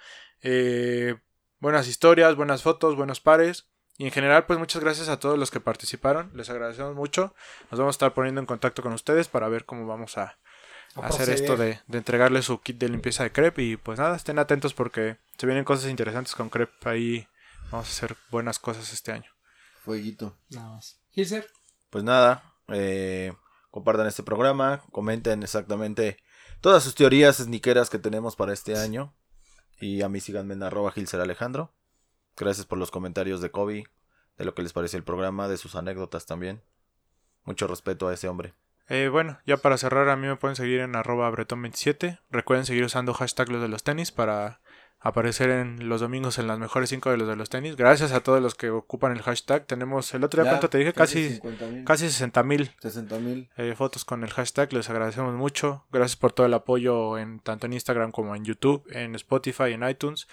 Eh, 0.42 1.16
buenas 1.60 1.88
historias, 1.88 2.36
buenas 2.36 2.64
fotos, 2.64 2.96
buenos 2.96 3.20
pares. 3.20 3.68
Y 3.98 4.06
en 4.06 4.12
general, 4.12 4.46
pues 4.46 4.58
muchas 4.60 4.82
gracias 4.82 5.08
a 5.10 5.20
todos 5.20 5.38
los 5.38 5.52
que 5.52 5.60
participaron. 5.60 6.32
Les 6.34 6.50
agradecemos 6.50 6.96
mucho. 6.96 7.36
Nos 7.70 7.80
vamos 7.80 7.94
a 7.94 7.98
estar 7.98 8.14
poniendo 8.14 8.42
en 8.42 8.48
contacto 8.48 8.82
con 8.82 8.94
ustedes 8.94 9.28
para 9.28 9.48
ver 9.50 9.66
cómo 9.66 9.86
vamos 9.86 10.18
a, 10.18 10.38
A 10.96 11.06
hacer 11.08 11.26
proceder. 11.26 11.36
esto 11.36 11.58
de, 11.58 11.80
de 11.86 11.98
entregarle 12.00 12.42
su 12.42 12.60
kit 12.62 12.78
de 12.80 12.90
limpieza 12.90 13.24
de 13.24 13.32
crepe. 13.32 13.62
Y 13.64 13.78
pues 13.78 14.00
nada, 14.00 14.16
estén 14.16 14.40
atentos 14.40 14.74
porque 14.74 15.18
se 15.38 15.46
vienen 15.46 15.64
cosas 15.64 15.90
interesantes 15.92 16.34
con 16.34 16.50
crepe. 16.50 16.74
Ahí 16.90 17.28
vamos 17.72 17.88
a 17.88 17.92
hacer 17.92 18.18
buenas 18.32 18.58
cosas 18.58 18.92
este 18.92 19.12
año. 19.12 19.32
Fueguito. 19.84 20.38
Nada 20.50 20.70
más. 20.72 21.00
Hilser, 21.12 21.48
Pues 21.92 22.04
nada, 22.04 22.44
eh, 22.70 23.32
compartan 23.70 24.08
este 24.08 24.24
programa, 24.24 24.82
comenten 24.92 25.44
exactamente 25.44 26.18
todas 26.62 26.82
sus 26.84 26.96
teorías 26.96 27.38
sneakeras 27.38 27.92
que 27.92 28.00
tenemos 28.00 28.36
para 28.36 28.54
este 28.54 28.76
año. 28.76 29.14
Y 29.80 30.02
a 30.02 30.10
mí 30.10 30.20
síganme 30.20 30.56
en 30.56 30.64
arroba 30.64 30.92
Gilser 30.92 31.22
Alejandro. 31.22 31.72
Gracias 32.38 32.66
por 32.66 32.78
los 32.78 32.92
comentarios 32.92 33.42
de 33.42 33.52
Kobe, 33.52 33.86
de 34.38 34.46
lo 34.46 34.54
que 34.54 34.64
les 34.64 34.74
pareció 34.74 34.98
el 34.98 35.04
programa, 35.04 35.48
de 35.48 35.58
sus 35.58 35.76
anécdotas 35.76 36.26
también. 36.26 36.62
Mucho 37.44 37.68
respeto 37.68 38.08
a 38.08 38.14
ese 38.14 38.28
hombre. 38.28 38.54
Eh, 38.90 39.10
bueno, 39.10 39.40
ya 39.46 39.58
para 39.58 39.78
cerrar, 39.78 40.10
a 40.10 40.16
mí 40.16 40.28
me 40.28 40.36
pueden 40.36 40.56
seguir 40.56 40.80
en 40.82 40.96
arroba 40.96 41.30
bretón27. 41.32 42.20
Recuerden 42.30 42.66
seguir 42.66 42.84
usando 42.84 43.14
hashtag 43.14 43.50
los 43.50 43.62
de 43.62 43.68
los 43.68 43.84
tenis 43.84 44.12
para 44.12 44.60
aparecer 45.04 45.50
en 45.50 45.90
los 45.90 46.00
domingos 46.00 46.40
en 46.40 46.48
las 46.48 46.58
mejores 46.58 46.90
5 46.90 47.12
de 47.12 47.18
los 47.18 47.28
de 47.28 47.36
los 47.36 47.50
tenis. 47.50 47.76
Gracias 47.76 48.14
a 48.14 48.22
todos 48.22 48.42
los 48.42 48.56
que 48.56 48.70
ocupan 48.70 49.12
el 49.12 49.22
hashtag. 49.22 49.66
Tenemos 49.68 50.14
el 50.14 50.24
otro 50.24 50.42
día, 50.42 50.52
¿cuánto 50.52 50.70
te 50.70 50.78
dije? 50.78 50.94
Casi, 50.94 51.30
50 51.30 51.66
mil. 51.68 51.84
casi 51.84 52.06
60 52.10 52.44
mil 52.44 52.72
60 52.82 53.20
mil. 53.20 53.50
eh, 53.58 53.76
fotos 53.78 54.06
con 54.06 54.24
el 54.24 54.32
hashtag. 54.32 54.72
Les 54.72 54.90
agradecemos 54.90 55.34
mucho. 55.36 55.86
Gracias 55.92 56.16
por 56.16 56.32
todo 56.32 56.48
el 56.48 56.54
apoyo 56.54 57.18
en 57.18 57.40
tanto 57.40 57.66
en 57.68 57.74
Instagram 57.74 58.12
como 58.12 58.34
en 58.34 58.46
YouTube, 58.46 58.84
en 58.92 59.14
Spotify, 59.16 59.74
en 59.74 59.88
iTunes. 59.88 60.28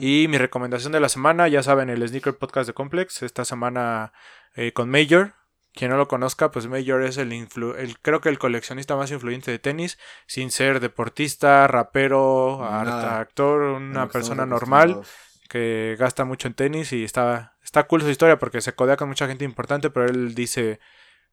Y 0.00 0.26
mi 0.28 0.38
recomendación 0.38 0.92
de 0.92 0.98
la 1.00 1.08
semana, 1.08 1.46
ya 1.46 1.62
saben, 1.62 1.88
el 1.88 2.06
Sneaker 2.06 2.36
Podcast 2.36 2.66
de 2.66 2.74
Complex. 2.74 3.22
Esta 3.22 3.44
semana 3.44 4.12
eh, 4.56 4.72
con 4.72 4.90
Major. 4.90 5.34
Quien 5.76 5.90
no 5.90 5.98
lo 5.98 6.08
conozca, 6.08 6.50
pues 6.50 6.66
Major 6.68 7.02
es 7.02 7.18
el, 7.18 7.30
influ- 7.32 7.76
el 7.76 7.98
creo 8.00 8.20
que 8.22 8.30
el 8.30 8.38
coleccionista 8.38 8.96
más 8.96 9.10
influyente 9.12 9.50
de 9.50 9.58
tenis, 9.58 9.98
sin 10.26 10.50
ser 10.50 10.80
deportista, 10.80 11.68
rapero, 11.68 12.58
Nada. 12.62 13.20
actor, 13.20 13.60
una 13.60 14.08
persona 14.08 14.46
normal 14.46 15.02
que 15.50 15.94
gasta 15.98 16.24
mucho 16.24 16.48
en 16.48 16.54
tenis 16.54 16.92
y 16.92 17.04
está, 17.04 17.56
está 17.62 17.86
cool 17.86 18.00
su 18.02 18.08
historia 18.08 18.38
porque 18.38 18.60
se 18.62 18.74
codea 18.74 18.96
con 18.96 19.08
mucha 19.08 19.28
gente 19.28 19.44
importante, 19.44 19.90
pero 19.90 20.06
él 20.06 20.34
dice, 20.34 20.80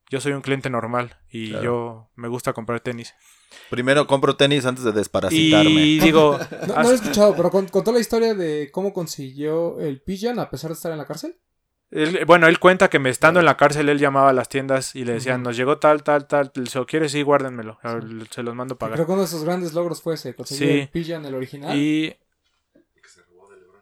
yo 0.09 0.19
soy 0.19 0.33
un 0.33 0.41
cliente 0.41 0.69
normal 0.69 1.17
y 1.31 1.49
Claro. 1.51 1.63
yo 1.63 2.11
me 2.15 2.27
gusta 2.27 2.51
comprar 2.51 2.81
tenis. 2.81 3.13
Primero 3.69 4.07
compro 4.07 4.35
tenis 4.35 4.65
antes 4.65 4.83
de 4.83 4.91
desparasitarme. 4.91 5.69
Y 5.71 5.99
digo, 5.99 6.37
no, 6.67 6.83
lo 6.83 6.91
he 6.91 6.95
escuchado, 6.95 7.33
pero 7.35 7.49
con- 7.49 7.69
contó 7.69 7.91
la 7.93 7.99
historia 8.01 8.33
de 8.35 8.69
cómo 8.73 8.91
consiguió 8.91 9.79
el 9.79 10.01
pigeon 10.01 10.37
a 10.39 10.49
pesar 10.49 10.69
de 10.69 10.73
estar 10.75 10.91
en 10.91 10.97
la 10.97 11.05
cárcel. 11.05 11.37
Él- 11.93 12.25
bueno, 12.25 12.47
él 12.47 12.59
cuenta 12.59 12.89
que 12.89 12.99
me 12.99 13.09
estando 13.09 13.39
en 13.39 13.45
la 13.45 13.55
cárcel, 13.57 13.87
él 13.89 13.99
llamaba 13.99 14.29
a 14.29 14.33
las 14.33 14.49
tiendas 14.49 14.95
y 14.95 15.05
le 15.05 15.13
decían, 15.13 15.43
nos 15.43 15.55
llegó 15.55 15.77
tal, 15.79 16.03
tal, 16.03 16.27
tal, 16.27 16.51
si 16.67 16.77
lo 16.77 16.85
quieres, 16.85 17.11
sí, 17.11 17.21
guárdenmelo, 17.21 17.79
se 18.29 18.43
los 18.43 18.55
mando 18.55 18.75
a 18.75 18.77
pagar. 18.77 18.95
Creo 18.95 19.05
que 19.05 19.11
uno 19.13 19.21
de 19.21 19.27
sus 19.27 19.43
grandes 19.43 19.73
logros 19.73 20.01
fue 20.01 20.15
ese, 20.15 20.33
conseguir 20.35 20.67
Sí. 20.73 20.79
el 20.81 20.89
pigeon, 20.89 21.25
el 21.25 21.35
original. 21.35 21.77
Y 21.77 22.15
Que 23.01 23.09
se 23.09 23.21
robó 23.23 23.49
de 23.49 23.57
LeBron. 23.61 23.81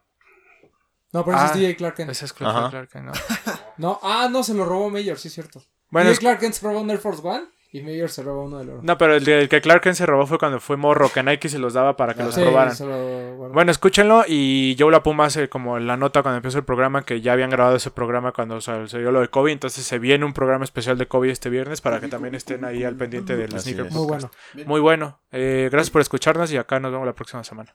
No, 1.14 1.26
pero 1.26 1.38
ese 1.38 1.46
Ah, 1.46 1.48
es 1.48 1.54
DJ 1.60 1.76
Clark 1.76 1.96
Kent. 1.96 2.12
ese 2.12 2.26
es. 2.26 2.34
Clark. 2.34 2.90
No, 3.78 4.00
ah, 4.04 4.28
no, 4.32 4.44
se 4.44 4.54
lo 4.54 4.66
robó 4.66 4.90
Mayor, 4.90 5.18
sí 5.18 5.28
es 5.30 5.34
cierto. 5.34 5.64
Bueno, 5.90 6.10
DJ 6.10 6.14
es- 6.14 6.20
Clark 6.20 6.40
Kent 6.40 6.54
se 6.56 6.66
robó 6.66 6.82
un 6.82 6.90
Air 6.92 7.00
Force 7.00 7.22
One 7.26 7.46
y 7.74 7.82
Mayor 7.82 8.10
se 8.10 8.22
robó 8.22 8.44
uno 8.44 8.58
del 8.60 8.70
oro. 8.70 8.80
no, 8.84 8.98
pero 8.98 9.16
el, 9.16 9.48
que 9.48 9.62
Clark 9.62 9.82
Kent 9.82 9.96
se 9.96 10.06
robó 10.06 10.28
fue 10.28 10.38
cuando 10.38 10.60
fue 10.60 10.76
morro, 10.76 11.10
que 11.14 11.24
Nike 11.24 11.48
se 11.48 11.58
los 11.58 11.74
daba 11.74 11.96
para 11.96 12.14
que 12.14 12.24
los 12.24 12.36
Sí, 12.36 12.44
robaran. 12.44 12.76
se 12.76 12.86
lo 12.86 13.36
guardó. 13.38 13.54
Bueno, 13.54 13.72
escúchenlo 13.72 14.24
y 14.28 14.76
Joe 14.78 14.92
La 14.92 15.04
Puma 15.04 15.26
hace 15.26 15.48
como 15.48 15.80
la 15.80 15.96
nota 15.96 16.22
cuando 16.22 16.38
empezó 16.38 16.58
el 16.58 16.66
programa 16.66 17.04
que 17.06 17.22
ya 17.22 17.32
habían 17.34 17.50
grabado 17.50 17.76
ese 17.78 17.90
programa 17.92 18.34
cuando 18.34 18.60
se, 18.60 18.88
se 18.88 19.00
dio 19.00 19.12
lo 19.12 19.22
de 19.22 19.30
Kobe, 19.30 19.52
entonces 19.54 19.86
se 19.86 20.00
viene 20.00 20.26
un 20.26 20.34
programa 20.34 20.66
especial 20.66 20.98
de 20.98 21.08
Kobe 21.08 21.32
este 21.32 21.50
viernes 21.50 21.80
para 21.82 22.00
que 22.02 22.08
también 22.10 22.36
estén 22.36 22.66
ahí 22.66 22.84
al 22.84 22.96
pendiente 22.98 23.38
del 23.38 23.56
Así 23.56 23.72
Sneaker 23.72 23.86
es. 23.88 23.94
Muy 23.94 24.06
bueno. 24.08 24.32
Muy 24.66 24.80
bueno. 24.82 25.20
Eh, 25.32 25.70
gracias 25.72 25.92
por 25.92 26.02
escucharnos 26.02 26.52
y 26.52 26.58
acá 26.58 26.80
nos 26.80 26.92
vemos 26.92 27.06
la 27.08 27.16
próxima 27.16 27.44
semana. 27.44 27.74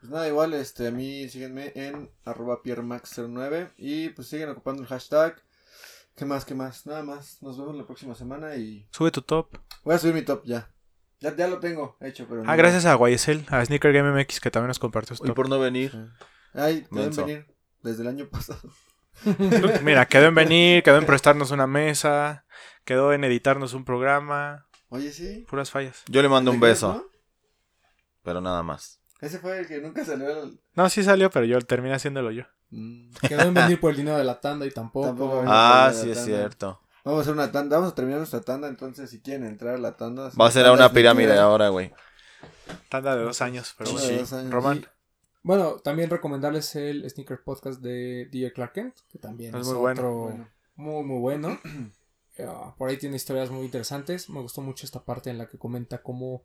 Pues 0.00 0.10
nada, 0.12 0.28
igual, 0.28 0.52
este, 0.54 0.88
a 0.88 0.90
mí 0.90 1.28
síguenme 1.28 1.72
en 1.74 2.10
arroba 2.26 2.62
pierremax09 2.62 3.70
y 3.78 4.08
pues 4.10 4.28
siguen 4.28 4.50
ocupando 4.50 4.82
el 4.82 4.88
hashtag. 4.88 5.36
¿Qué 6.16 6.24
más, 6.24 6.44
qué 6.44 6.54
más? 6.54 6.86
Nada 6.86 7.02
más. 7.02 7.42
Nos 7.42 7.58
vemos 7.58 7.74
la 7.76 7.84
próxima 7.86 8.14
semana 8.14 8.54
y 8.56 8.86
Sube 8.90 9.10
tu 9.10 9.22
top. 9.22 9.48
voy 9.82 9.94
a 9.94 9.98
subir 9.98 10.14
mi 10.14 10.22
top 10.22 10.42
ya. 10.44 10.70
Ya, 11.20 11.34
ya 11.34 11.48
lo 11.48 11.58
tengo 11.58 11.96
hecho, 12.00 12.26
pero... 12.28 12.42
Ah, 12.42 12.52
no- 12.52 12.56
gracias 12.56 12.84
a 12.86 12.94
Guayesel, 12.94 13.46
a 13.48 13.64
Sneaker 13.64 13.92
Game 13.92 14.12
MX 14.12 14.40
que 14.40 14.50
también 14.50 14.68
nos 14.68 14.78
compartió 14.78 15.16
su 15.16 15.24
Y 15.24 15.28
top. 15.28 15.36
por 15.36 15.48
no 15.48 15.58
venir, 15.58 15.92
Ay, 16.52 16.86
deben 16.90 17.16
venir 17.16 17.46
desde 17.82 18.02
el 18.02 18.08
año 18.08 18.28
pasado. 18.28 18.60
Mira, 19.82 20.06
quedó 20.06 20.26
en 20.26 20.34
venir, 20.34 20.82
quedó 20.82 20.98
en 20.98 21.06
prestarnos 21.06 21.50
una 21.50 21.66
mesa, 21.66 22.44
quedó 22.84 23.12
en 23.12 23.24
editarnos 23.24 23.72
un 23.74 23.84
programa, 23.84 24.66
Oye, 24.88 25.12
sí. 25.12 25.46
puras 25.48 25.70
fallas. 25.70 26.02
yo 26.08 26.20
le 26.20 26.28
mando 26.28 26.50
un 26.50 26.58
¿Te 26.58 26.62
crees, 26.62 26.76
beso, 26.78 26.94
no? 26.94 27.04
pero 28.22 28.40
nada 28.40 28.62
más. 28.62 29.00
Ese 29.20 29.38
fue 29.38 29.58
el 29.60 29.66
que 29.66 29.80
nunca 29.80 30.04
salió 30.04 30.26
al... 30.28 30.60
No, 30.74 30.88
sí 30.90 31.02
salió, 31.02 31.30
pero 31.30 31.46
yo 31.46 31.58
terminé 31.62 31.94
haciéndolo 31.94 32.30
yo. 32.32 32.44
Mm, 32.70 33.10
Quedó 33.28 33.42
en 33.42 33.54
venir 33.54 33.80
por 33.80 33.90
el 33.90 33.96
dinero 33.96 34.16
de 34.18 34.24
la 34.24 34.40
tanda 34.40 34.66
y 34.66 34.70
tampoco. 34.70 35.06
Tampoco. 35.08 35.42
Ah, 35.46 35.92
sí 35.94 36.10
es 36.10 36.24
cierto. 36.24 36.80
Vamos 37.04 37.18
a 37.18 37.22
hacer 37.22 37.34
una 37.34 37.52
tanda, 37.52 37.76
vamos 37.76 37.92
a 37.92 37.94
terminar 37.94 38.18
nuestra 38.18 38.40
tanda, 38.40 38.66
entonces 38.68 39.10
si 39.10 39.20
quieren 39.20 39.46
entrar 39.46 39.74
a 39.74 39.78
la 39.78 39.94
tanda... 39.96 40.30
Va 40.40 40.46
a 40.46 40.50
ser 40.50 40.64
a 40.66 40.72
una 40.72 40.90
pirámide 40.90 41.38
ahora, 41.38 41.68
güey. 41.68 41.92
Tanda 42.88 43.14
de 43.14 43.24
dos 43.24 43.42
años, 43.42 43.74
pero 43.76 43.90
Sí, 43.98 44.16
dos 44.16 44.32
años. 44.32 44.50
Román. 44.50 44.86
Bueno, 45.42 45.74
también 45.80 46.08
recomendarles 46.08 46.74
el 46.76 47.08
Sneaker 47.10 47.44
Podcast 47.44 47.82
de 47.82 48.26
DJ 48.32 48.54
Clark 48.54 48.72
Kent, 48.72 48.94
que 49.12 49.18
también 49.18 49.54
Es 49.54 49.60
es, 49.60 49.66
muy 49.66 49.76
bueno. 49.76 50.00
otro 50.00 50.14
Bueno. 50.14 50.48
muy, 50.76 51.04
muy 51.04 51.18
bueno. 51.20 51.58
Ah, 52.38 52.74
por 52.78 52.88
ahí 52.88 52.96
tiene 52.96 53.16
historias 53.16 53.50
muy 53.50 53.66
interesantes. 53.66 54.30
Me 54.30 54.40
gustó 54.40 54.62
mucho 54.62 54.86
esta 54.86 55.04
parte 55.04 55.28
en 55.28 55.36
la 55.36 55.46
que 55.46 55.58
comenta 55.58 56.02
cómo 56.02 56.44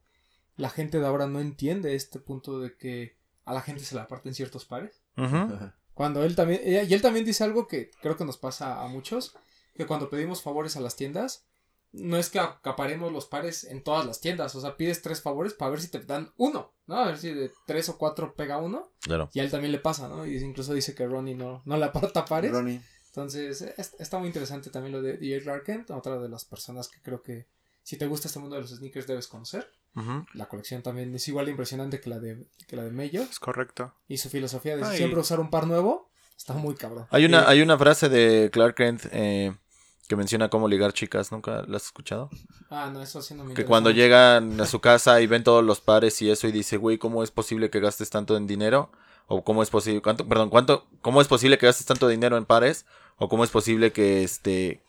la 0.58 0.70
gente 0.70 1.00
de 1.00 1.08
ahora 1.08 1.26
no 1.28 1.40
entiende 1.40 1.96
este 1.96 2.20
punto 2.20 2.60
de 2.60 2.76
que 2.76 3.16
a 3.46 3.54
la 3.54 3.62
gente 3.62 3.86
se 3.86 3.96
la 3.96 4.10
parten 4.10 4.34
ciertos 4.34 4.66
pares. 4.66 5.02
Ujú. 5.16 5.72
Cuando 6.00 6.24
él 6.24 6.34
también, 6.34 6.62
ella- 6.64 6.84
y 6.84 6.94
él 6.94 7.02
también 7.02 7.26
dice 7.26 7.44
algo 7.44 7.68
que 7.68 7.92
creo 8.02 8.16
que 8.16 8.24
nos 8.24 8.38
pasa 8.38 8.82
a 8.82 8.88
muchos, 8.88 9.36
que 9.76 9.86
cuando 9.86 10.10
pedimos 10.10 10.42
favores 10.42 10.78
a 10.78 10.80
las 10.80 10.96
tiendas, 10.96 11.44
no 11.92 12.16
es 12.16 12.30
que 12.30 12.40
acaparemos 12.40 13.12
los 13.12 13.26
pares 13.26 13.66
en 13.66 13.84
todas 13.84 14.06
las 14.06 14.22
tiendas, 14.22 14.56
o 14.56 14.62
sea, 14.62 14.78
pides 14.78 15.02
tres 15.02 15.22
favores 15.22 15.54
para 15.54 15.72
ver 15.72 15.82
si 15.82 15.90
te 15.90 16.00
dan 16.00 16.32
uno, 16.38 16.72
¿no? 16.88 16.96
A 17.00 17.08
ver 17.08 17.18
si 17.18 17.34
de 17.34 17.52
tres 17.68 17.90
o 17.90 17.98
cuatro 17.98 18.34
pega 18.34 18.60
uno, 18.60 18.90
Claro. 19.02 19.30
y 19.34 19.42
a 19.42 19.44
él 19.44 19.52
también 19.52 19.74
le 19.74 19.80
pasa, 19.80 20.08
¿no? 20.08 20.26
Y 20.26 20.38
incluso 20.38 20.74
dice 20.74 20.96
que 20.96 21.06
Ronnie 21.06 21.36
no, 21.36 21.62
no 21.66 21.76
le 21.76 21.84
aparta 21.84 22.24
pares. 22.24 22.54
Ronnie. 22.54 22.80
Entonces, 23.08 23.62
es- 23.62 23.94
está 24.00 24.20
muy 24.20 24.28
interesante 24.28 24.70
también 24.70 24.94
lo 24.94 25.02
de 25.02 25.18
DJ 25.18 25.42
Clark 25.42 25.66
Kent, 25.66 25.92
otra 25.92 26.18
de 26.18 26.30
las 26.30 26.46
personas 26.46 26.88
que 26.88 27.02
creo 27.02 27.22
que 27.22 27.46
si 27.84 27.98
te 27.98 28.08
gusta 28.08 28.30
este 28.30 28.40
mundo 28.40 28.56
de 28.56 28.62
los 28.62 28.72
sneakers 28.72 29.06
debes 29.06 29.28
conocer. 29.28 29.70
La 30.34 30.48
colección 30.48 30.82
también 30.82 31.14
es 31.14 31.28
igual 31.28 31.46
de 31.46 31.52
impresionante 31.52 32.00
que 32.00 32.10
la 32.10 32.20
de, 32.20 32.46
que 32.68 32.76
la 32.76 32.84
de 32.84 32.92
Mayo. 32.92 33.22
Es 33.24 33.40
correcto. 33.40 33.94
Y 34.08 34.18
su 34.18 34.30
filosofía 34.30 34.78
de 34.78 34.84
Ay. 34.86 34.98
siempre 34.98 35.20
usar 35.20 35.40
un 35.40 35.50
par 35.50 35.68
nuevo 35.68 36.10
está 36.38 36.54
muy 36.54 36.76
cabrón. 36.76 37.06
Hay 37.10 37.26
una, 37.26 37.42
Sí. 37.42 37.46
hay 37.50 37.62
una 37.62 37.78
frase 37.78 38.08
de 38.08 38.50
Clark 38.52 38.76
Kent 38.76 39.06
eh, 39.12 39.54
que 40.08 40.16
menciona 40.16 40.50
cómo 40.50 40.68
ligar 40.70 40.94
chicas. 40.94 41.32
¿Nunca 41.34 41.64
la 41.68 41.78
has 41.78 41.86
escuchado? 41.86 42.30
Ah, 42.70 42.90
no, 42.94 43.02
eso 43.02 43.22
sí 43.22 43.34
no 43.34 43.44
me 43.44 43.54
Que 43.56 43.66
cuando 43.66 43.90
mucho. 43.90 43.98
llegan 43.98 44.60
a 44.62 44.66
su 44.66 44.80
casa 44.80 45.20
y 45.22 45.28
ven 45.28 45.44
todos 45.44 45.64
los 45.66 45.82
pares 45.82 46.22
y 46.22 46.30
eso 46.32 46.48
y 46.48 46.52
dice, 46.54 46.78
güey, 46.78 46.98
¿cómo 46.98 47.22
es 47.24 47.32
posible 47.32 47.70
que 47.70 47.80
gastes 47.82 48.10
tanto 48.10 48.38
en 48.38 48.48
dinero? 48.48 48.92
O 49.28 49.44
cómo 49.44 49.62
es 49.64 49.70
posible, 49.70 50.02
cuánto, 50.02 50.28
perdón, 50.28 50.50
cuánto, 50.50 50.88
cómo 51.02 51.20
es 51.22 51.28
posible 51.28 51.58
que 51.58 51.66
gastes 51.66 51.86
tanto 51.86 52.08
dinero 52.08 52.38
en 52.38 52.46
pares? 52.46 52.86
O 53.18 53.28
cómo 53.28 53.44
es 53.44 53.50
posible 53.50 53.92
que 53.92 54.24
este, 54.24 54.82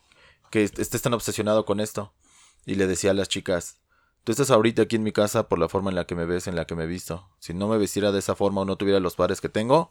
que 0.51 0.63
est- 0.63 0.79
estés 0.79 1.01
tan 1.01 1.13
obsesionado 1.13 1.65
con 1.65 1.79
esto? 1.81 2.13
Y 2.65 2.75
le 2.75 2.87
decía 2.87 3.11
a 3.11 3.13
las 3.13 3.27
chicas, 3.27 3.77
tú 4.23 4.31
estás 4.31 4.51
ahorita 4.51 4.83
aquí 4.83 4.95
en 4.95 5.03
mi 5.03 5.11
casa 5.11 5.47
por 5.49 5.59
la 5.59 5.69
forma 5.69 5.89
en 5.89 5.95
la 5.95 6.05
que 6.05 6.15
me 6.15 6.25
ves, 6.25 6.47
en 6.47 6.55
la 6.55 6.65
que 6.65 6.75
me 6.75 6.83
he 6.83 6.87
visto. 6.87 7.29
Si 7.39 7.53
no 7.53 7.67
me 7.67 7.77
vestiera 7.77 8.11
de 8.11 8.19
esa 8.19 8.35
forma 8.35 8.61
o 8.61 8.65
no 8.65 8.75
tuviera 8.77 8.99
los 8.99 9.15
pares 9.15 9.41
que 9.41 9.49
tengo, 9.49 9.89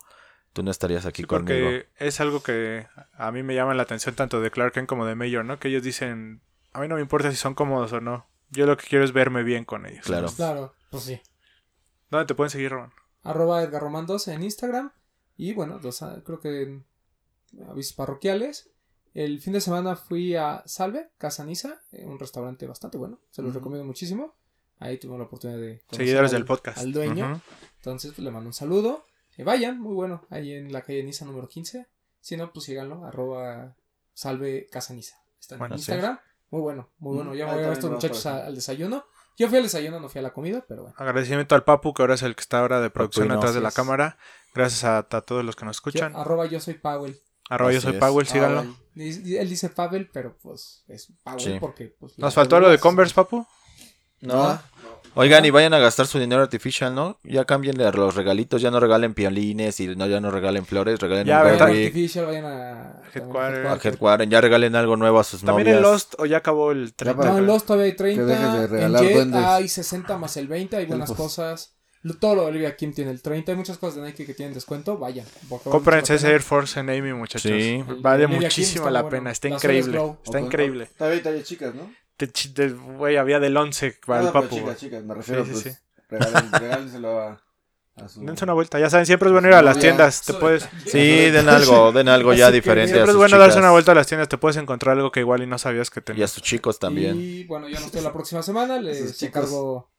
tú 0.53 0.63
no 0.63 0.71
estarías 0.71 1.07
aquí 1.07 1.23
Sí, 1.23 1.27
conmigo. 1.29 1.67
porque 1.67 1.89
es 1.99 2.21
algo 2.21 2.43
que 2.43 2.87
a 3.15 3.31
mí 3.33 3.43
me 3.43 3.55
llama 3.55 3.75
la 3.75 3.83
atención 3.83 4.15
tanto 4.15 4.41
de 4.41 4.51
Clark 4.51 4.73
Kent 4.73 4.89
como 4.89 5.07
de 5.07 5.15
Mayor, 5.15 5.45
¿no? 5.45 5.59
Que 5.59 5.69
ellos 5.69 5.83
dicen, 5.83 6.41
a 6.73 6.81
mí 6.81 6.89
no 6.89 6.97
me 6.97 7.01
importa 7.01 7.31
si 7.31 7.37
son 7.37 7.55
cómodos 7.55 7.93
o 7.93 8.01
no. 8.01 8.27
Yo 8.51 8.67
lo 8.67 8.77
que 8.77 8.87
quiero 8.87 9.05
es 9.05 9.13
verme 9.13 9.43
bien 9.45 9.65
con 9.65 9.87
ellos. 9.87 10.05
Claro. 10.05 10.29
Claro, 10.35 10.75
pues 10.91 11.05
sí. 11.05 11.21
¿Dónde 12.11 12.27
te 12.27 12.35
pueden 12.35 12.51
seguir, 12.51 12.71
Roman? 12.73 12.93
Arroba 13.23 13.63
Edgar 13.63 13.83
Román 13.83 14.07
12 14.07 14.33
en 14.35 14.43
Instagram. 14.43 14.91
Y 15.37 15.55
bueno, 15.55 15.79
ah, 16.01 16.17
creo 16.25 16.41
que 16.41 16.63
en 16.63 16.85
avisos 17.69 17.93
parroquiales. 17.95 18.71
El 19.15 19.41
fin 19.41 19.53
de 19.53 19.61
semana 19.61 19.97
fui 19.97 20.35
a 20.37 20.63
Salve, 20.67 21.11
Casa 21.19 21.45
Nisa, 21.45 21.81
eh, 21.93 22.05
un 22.07 22.19
restaurante 22.19 22.67
bastante 22.67 22.97
bueno. 22.99 23.19
Se 23.31 23.43
los 23.43 23.53
recomiendo 23.55 23.85
muchísimo. 23.85 24.35
Ahí 24.79 24.99
tuvimos 24.99 25.19
la 25.19 25.27
oportunidad 25.27 25.59
de 25.59 25.81
conocer 25.81 25.97
Seguidores 25.97 26.31
al- 26.33 26.37
del 26.39 26.45
podcast. 26.47 26.79
Al 26.79 26.93
dueño. 26.93 27.41
Entonces, 27.77 28.13
pues, 28.13 28.25
le 28.25 28.31
mando 28.31 28.49
un 28.49 28.55
saludo. 28.55 29.05
Que 29.35 29.45
vayan, 29.45 29.81
muy 29.81 29.95
bueno. 29.95 30.27
Ahí 30.31 30.53
en 30.53 30.73
la 30.73 30.83
calle 30.83 31.03
Nisa 31.03 31.25
número 31.25 31.49
15. 31.49 31.87
Si 32.21 32.37
no, 32.37 32.53
pues 32.53 32.65
síganlo. 32.67 33.05
Arroba 33.05 33.75
Salve 34.15 34.69
Casa 34.71 34.95
Nisa. 34.95 35.17
Está 35.41 35.57
en 35.57 35.59
Bueno, 35.61 35.75
Instagram. 35.77 36.19
Muy 36.51 36.61
bueno, 36.63 36.89
muy 36.99 37.17
bueno. 37.17 37.35
Ya 37.35 37.47
voy 37.53 37.63
a 37.65 37.73
estos 37.73 37.91
muchachos 37.91 38.27
a- 38.27 38.47
al 38.47 38.55
desayuno. 38.55 39.05
Yo 39.39 39.49
fui 39.49 39.57
al 39.57 39.63
desayuno, 39.65 40.01
no 40.01 40.09
fui 40.09 40.19
a 40.19 40.23
la 40.23 40.33
comida, 40.33 40.65
pero 40.69 40.83
bueno. 40.83 40.97
Agradecimiento 40.99 41.55
al 41.55 41.65
Papu, 41.65 41.95
que 41.95 42.03
ahora 42.03 42.15
es 42.15 42.23
el 42.23 42.35
que 42.35 42.43
está 42.43 42.59
ahora 42.61 42.81
de 42.81 42.91
producción 42.91 43.29
detrás 43.29 43.55
de 43.55 43.61
la 43.61 43.71
cámara. 43.71 44.19
Gracias 44.55 44.85
a, 44.85 44.99
a 44.99 45.21
todos 45.23 45.45
los 45.45 45.57
que 45.57 45.65
nos 45.65 45.77
Yo- 45.77 45.79
escuchan. 45.79 46.15
arroba 46.17 46.47
yo 46.47 46.61
soy 46.61 46.75
Powell. 46.75 47.19
Arroba 47.49 47.73
yo 47.73 47.81
soy 47.81 47.95
es. 47.95 47.99
Powell, 48.01 48.27
síganlo. 48.27 48.77
Él 49.01 49.49
dice 49.49 49.69
Pavel, 49.71 50.09
pero 50.13 50.37
pues 50.43 50.85
es 50.89 51.13
Powell 51.23 51.41
Sí. 51.41 51.57
porque... 51.61 51.95
Pues, 51.99 52.19
Nos 52.19 52.35
faltó 52.35 52.61
lo 52.61 52.69
de 52.71 52.79
Converse, 52.79 53.15
Papu. 53.15 53.47
No. 54.21 54.43
Ah, 54.43 54.63
Oigan, 55.15 55.45
y 55.45 55.51
vayan 55.51 55.75
a 55.75 55.79
gastar 55.81 56.07
su 56.07 56.21
dinero 56.21 56.43
artificial, 56.43 56.95
¿no? 56.95 57.19
Ya 57.25 57.45
cambien 57.45 57.77
los 57.79 58.15
regalitos, 58.15 58.63
ya 58.63 58.71
no 58.71 58.79
regalen 58.79 59.13
piolines 59.15 59.81
y 59.81 59.89
no, 59.97 60.07
ya 60.07 60.21
no 60.21 60.31
regalen 60.31 60.65
flores, 60.65 61.01
regalen 61.01 61.27
Ya, 61.27 61.43
un 61.43 61.61
Artificial, 61.61 62.27
vayan 62.27 62.45
a... 62.45 63.03
Headquarter. 63.13 63.67
a 63.67 63.75
Headquarter, 63.83 64.29
ya 64.29 64.41
regalen 64.41 64.77
algo 64.77 64.97
nuevo 64.97 65.19
a 65.19 65.25
sus 65.25 65.41
También 65.43 65.67
novias. 65.67 65.77
en 65.79 65.83
Lost, 65.83 66.15
o 66.19 66.27
ya 66.27 66.37
acabó 66.37 66.71
el 66.71 66.95
30. 66.95 67.25
No, 67.25 67.39
en 67.39 67.47
Lost 67.47 67.67
todavía 67.67 67.87
hay 67.87 67.97
30. 67.97 68.23
Que 68.23 68.31
dejes 68.31 68.71
de 68.71 68.83
en 68.85 68.93
Jet 68.93 69.13
duendes. 69.15 69.43
hay 69.45 69.69
60 69.69 70.17
más 70.19 70.37
el 70.37 70.47
20. 70.47 70.77
Hay 70.77 70.87
buenas 70.87 71.11
Elfos. 71.11 71.27
cosas. 71.27 71.75
Todo 72.19 72.35
lo 72.35 72.43
de 72.43 72.49
Olivia 72.49 72.77
Kim 72.77 72.95
tiene 72.95 73.11
el 73.11 73.21
30. 73.21 73.53
Hay 73.53 73.59
muchas 73.59 73.77
cosas 73.77 73.97
de 73.97 74.03
Nike 74.03 74.25
que 74.25 74.33
tienen 74.35 74.55
descuento. 74.55 74.97
Vayan. 74.97 75.27
Cómprense 75.65 76.13
mucho 76.13 76.15
ese 76.15 76.27
la 76.29 76.33
Air 76.33 76.43
Force 76.43 76.81
en 76.81 76.89
Amy, 76.91 77.13
muchachos. 77.13 77.53
Sí. 77.53 77.85
Vale 78.01 78.25
Olivia 78.25 78.41
muchísimo 78.49 78.89
la 78.89 79.03
bueno. 79.03 79.17
pena. 79.19 79.31
Está 79.31 79.49
Las 79.49 79.63
increíble. 79.63 79.99
Está 79.99 80.07
o 80.09 80.23
con- 80.33 80.45
increíble. 80.45 80.89
Todavía 80.97 81.23
hay 81.31 81.43
chicas, 81.43 81.75
¿no? 81.75 81.93
De 82.19 82.31
chi- 82.33 82.53
de- 82.55 82.71
Güey, 82.73 83.17
había 83.17 83.39
del 83.39 83.57
11 83.57 83.99
para 84.07 84.21
No, 84.23 84.27
el 84.29 84.33
Papu. 84.33 84.57
chicas, 84.57 84.77
chicas, 84.79 85.05
me 85.05 85.15
refiero, 85.15 85.45
Sí, 85.45 85.55
sí, 85.55 85.63
pues, 85.63 85.75
sí. 85.75 85.81
regalen- 86.11 86.51
regálenselo 86.61 87.21
a, 87.21 87.43
su... 88.09 88.25
Dense 88.25 88.45
una 88.45 88.55
vuelta. 88.55 88.79
Ya 88.79 88.89
saben, 88.89 89.05
siempre 89.05 89.29
es 89.29 89.33
bueno 89.33 89.49
ir 89.49 89.55
a 89.55 89.61
las 89.63 89.79
tiendas. 89.79 90.23
Te 90.23 90.33
puedes... 90.33 90.67
Sí, 90.87 90.99
den 91.31 91.49
algo, 91.51 91.93
den 91.93 92.09
algo 92.09 92.33
ya 92.33 92.51
diferente 92.51 92.93
a 92.93 92.95
Siempre 92.95 93.11
es 93.13 93.17
bueno 93.17 93.37
darse 93.39 93.59
una 93.59 93.73
vuelta 93.73 93.93
a 93.93 93.95
las 93.95 94.07
tiendas. 94.07 94.29
Te 94.29 94.39
puedes 94.39 94.57
encontrar 94.57 94.97
algo 94.97 95.13
que 95.13 95.21
igual 95.21 95.43
y 95.43 95.47
no 95.47 95.59
sabías 95.59 95.91
que 95.91 96.01
y 96.01 96.03
a 96.03 96.05
tenías. 96.05 96.31
sus 96.31 96.43
chicos 96.43 96.79
también. 96.79 97.21
Y 97.21 97.45
bueno, 97.45 97.69
ya 97.69 97.79
no 97.79 97.85
estoy 97.87 98.01
la 98.01 98.13
próxima 98.13 98.43
semana. 98.43 98.81
Les 98.81 99.23
encargo 99.23 99.91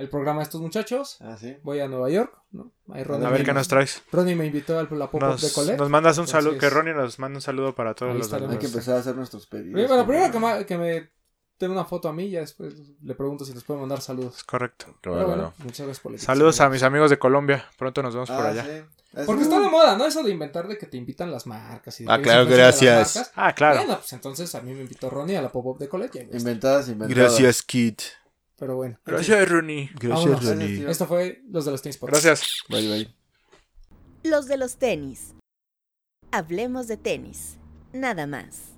el 0.00 0.08
programa 0.08 0.40
a 0.40 0.42
estos 0.44 0.60
muchachos. 0.60 1.18
Ah, 1.20 1.36
sí. 1.38 1.56
Voy 1.62 1.80
a 1.80 1.88
Nueva 1.88 2.08
York. 2.10 2.32
¿no? 2.52 2.72
Ahí 2.92 3.04
Ronnie 3.04 3.26
A 3.26 3.30
ver 3.30 3.40
me- 3.40 3.44
qué 3.46 3.52
nos 3.52 3.68
traes. 3.68 4.02
Ronnie 4.10 4.34
me 4.34 4.46
invitó 4.46 4.78
a 4.78 4.82
la 4.82 4.88
pop-up 4.88 5.20
de 5.20 5.26
Nos, 5.28 5.52
Colette. 5.52 5.78
nos 5.78 5.90
mandas 5.90 6.18
un 6.18 6.26
saludo. 6.26 6.58
Que 6.58 6.68
Ronnie 6.70 6.94
nos 6.94 7.18
manda 7.18 7.36
un 7.36 7.42
saludo 7.42 7.74
para 7.74 7.94
todos 7.94 8.16
los. 8.16 8.32
Hay 8.32 8.58
que 8.58 8.66
empezar 8.66 8.96
a 8.96 8.98
hacer 9.00 9.14
nuestros 9.14 9.46
pedidos. 9.46 9.86
Bueno, 9.88 10.06
primero 10.06 10.32
que, 10.32 10.38
ma- 10.38 10.64
que 10.64 10.76
me 10.78 11.10
den 11.58 11.70
una 11.70 11.84
foto 11.84 12.08
a 12.08 12.12
mí. 12.12 12.28
Ya 12.30 12.40
después 12.40 12.74
le 13.02 13.14
pregunto 13.14 13.44
si 13.44 13.52
les 13.54 13.62
puedo 13.62 13.78
mandar 13.80 14.00
saludos. 14.00 14.38
Es 14.38 14.44
correcto. 14.44 14.86
Pero 15.00 15.26
bueno, 15.26 15.52
muchas 15.58 15.86
gracias 15.86 16.00
por 16.00 16.12
la 16.12 16.18
Saludos 16.18 16.60
a 16.60 16.68
mis 16.70 16.82
amigos 16.82 17.10
de 17.10 17.18
Colombia. 17.18 17.66
Pronto 17.78 18.02
nos 18.02 18.14
vemos 18.14 18.30
por 18.30 18.44
Ah, 18.46 18.48
allá. 18.48 18.64
sí. 18.64 18.82
Es 19.12 19.26
Porque 19.26 19.42
está 19.42 19.58
de 19.58 19.68
moda, 19.68 19.96
¿no? 19.96 20.06
Eso 20.06 20.22
de 20.22 20.30
inventar 20.30 20.68
de 20.68 20.78
que 20.78 20.86
te 20.86 20.96
invitan 20.96 21.32
las 21.32 21.44
marcas. 21.44 22.00
Y 22.00 22.04
de 22.04 22.12
Ah, 22.12 22.16
que 22.18 22.22
claro, 22.22 22.44
de 22.44 22.50
las 22.56 22.80
gracias. 22.80 23.32
Ah, 23.34 23.52
claro. 23.56 23.78
Bueno, 23.78 23.96
pues 23.98 24.12
entonces 24.12 24.54
a 24.54 24.60
mí 24.60 24.72
me 24.72 24.82
invitó 24.82 25.10
Ronnie 25.10 25.36
a 25.36 25.42
la 25.42 25.50
pop-up 25.50 25.78
de 25.78 25.88
Colette. 25.88 26.28
Inventadas, 26.32 26.88
inventadas. 26.88 27.16
Gracias, 27.16 27.62
Kit. 27.62 28.02
Pero 28.60 28.76
bueno. 28.76 29.00
Gracias, 29.06 29.48
Ronnie. 29.48 29.90
Vámonos. 30.02 30.44
Gracias, 30.44 30.58
tío. 30.58 30.90
Esto 30.90 31.06
fue 31.06 31.40
Los 31.48 31.64
de 31.64 31.70
los 31.70 31.80
Teams 31.80 31.96
Podcast. 31.96 32.24
Gracias. 32.24 32.62
Bye, 32.68 32.88
bye. 32.88 33.14
Los 34.22 34.46
de 34.48 34.58
los 34.58 34.76
tenis. 34.76 35.34
Hablemos 36.30 36.86
de 36.86 36.98
tenis. 36.98 37.56
Nada 37.94 38.26
más. 38.26 38.74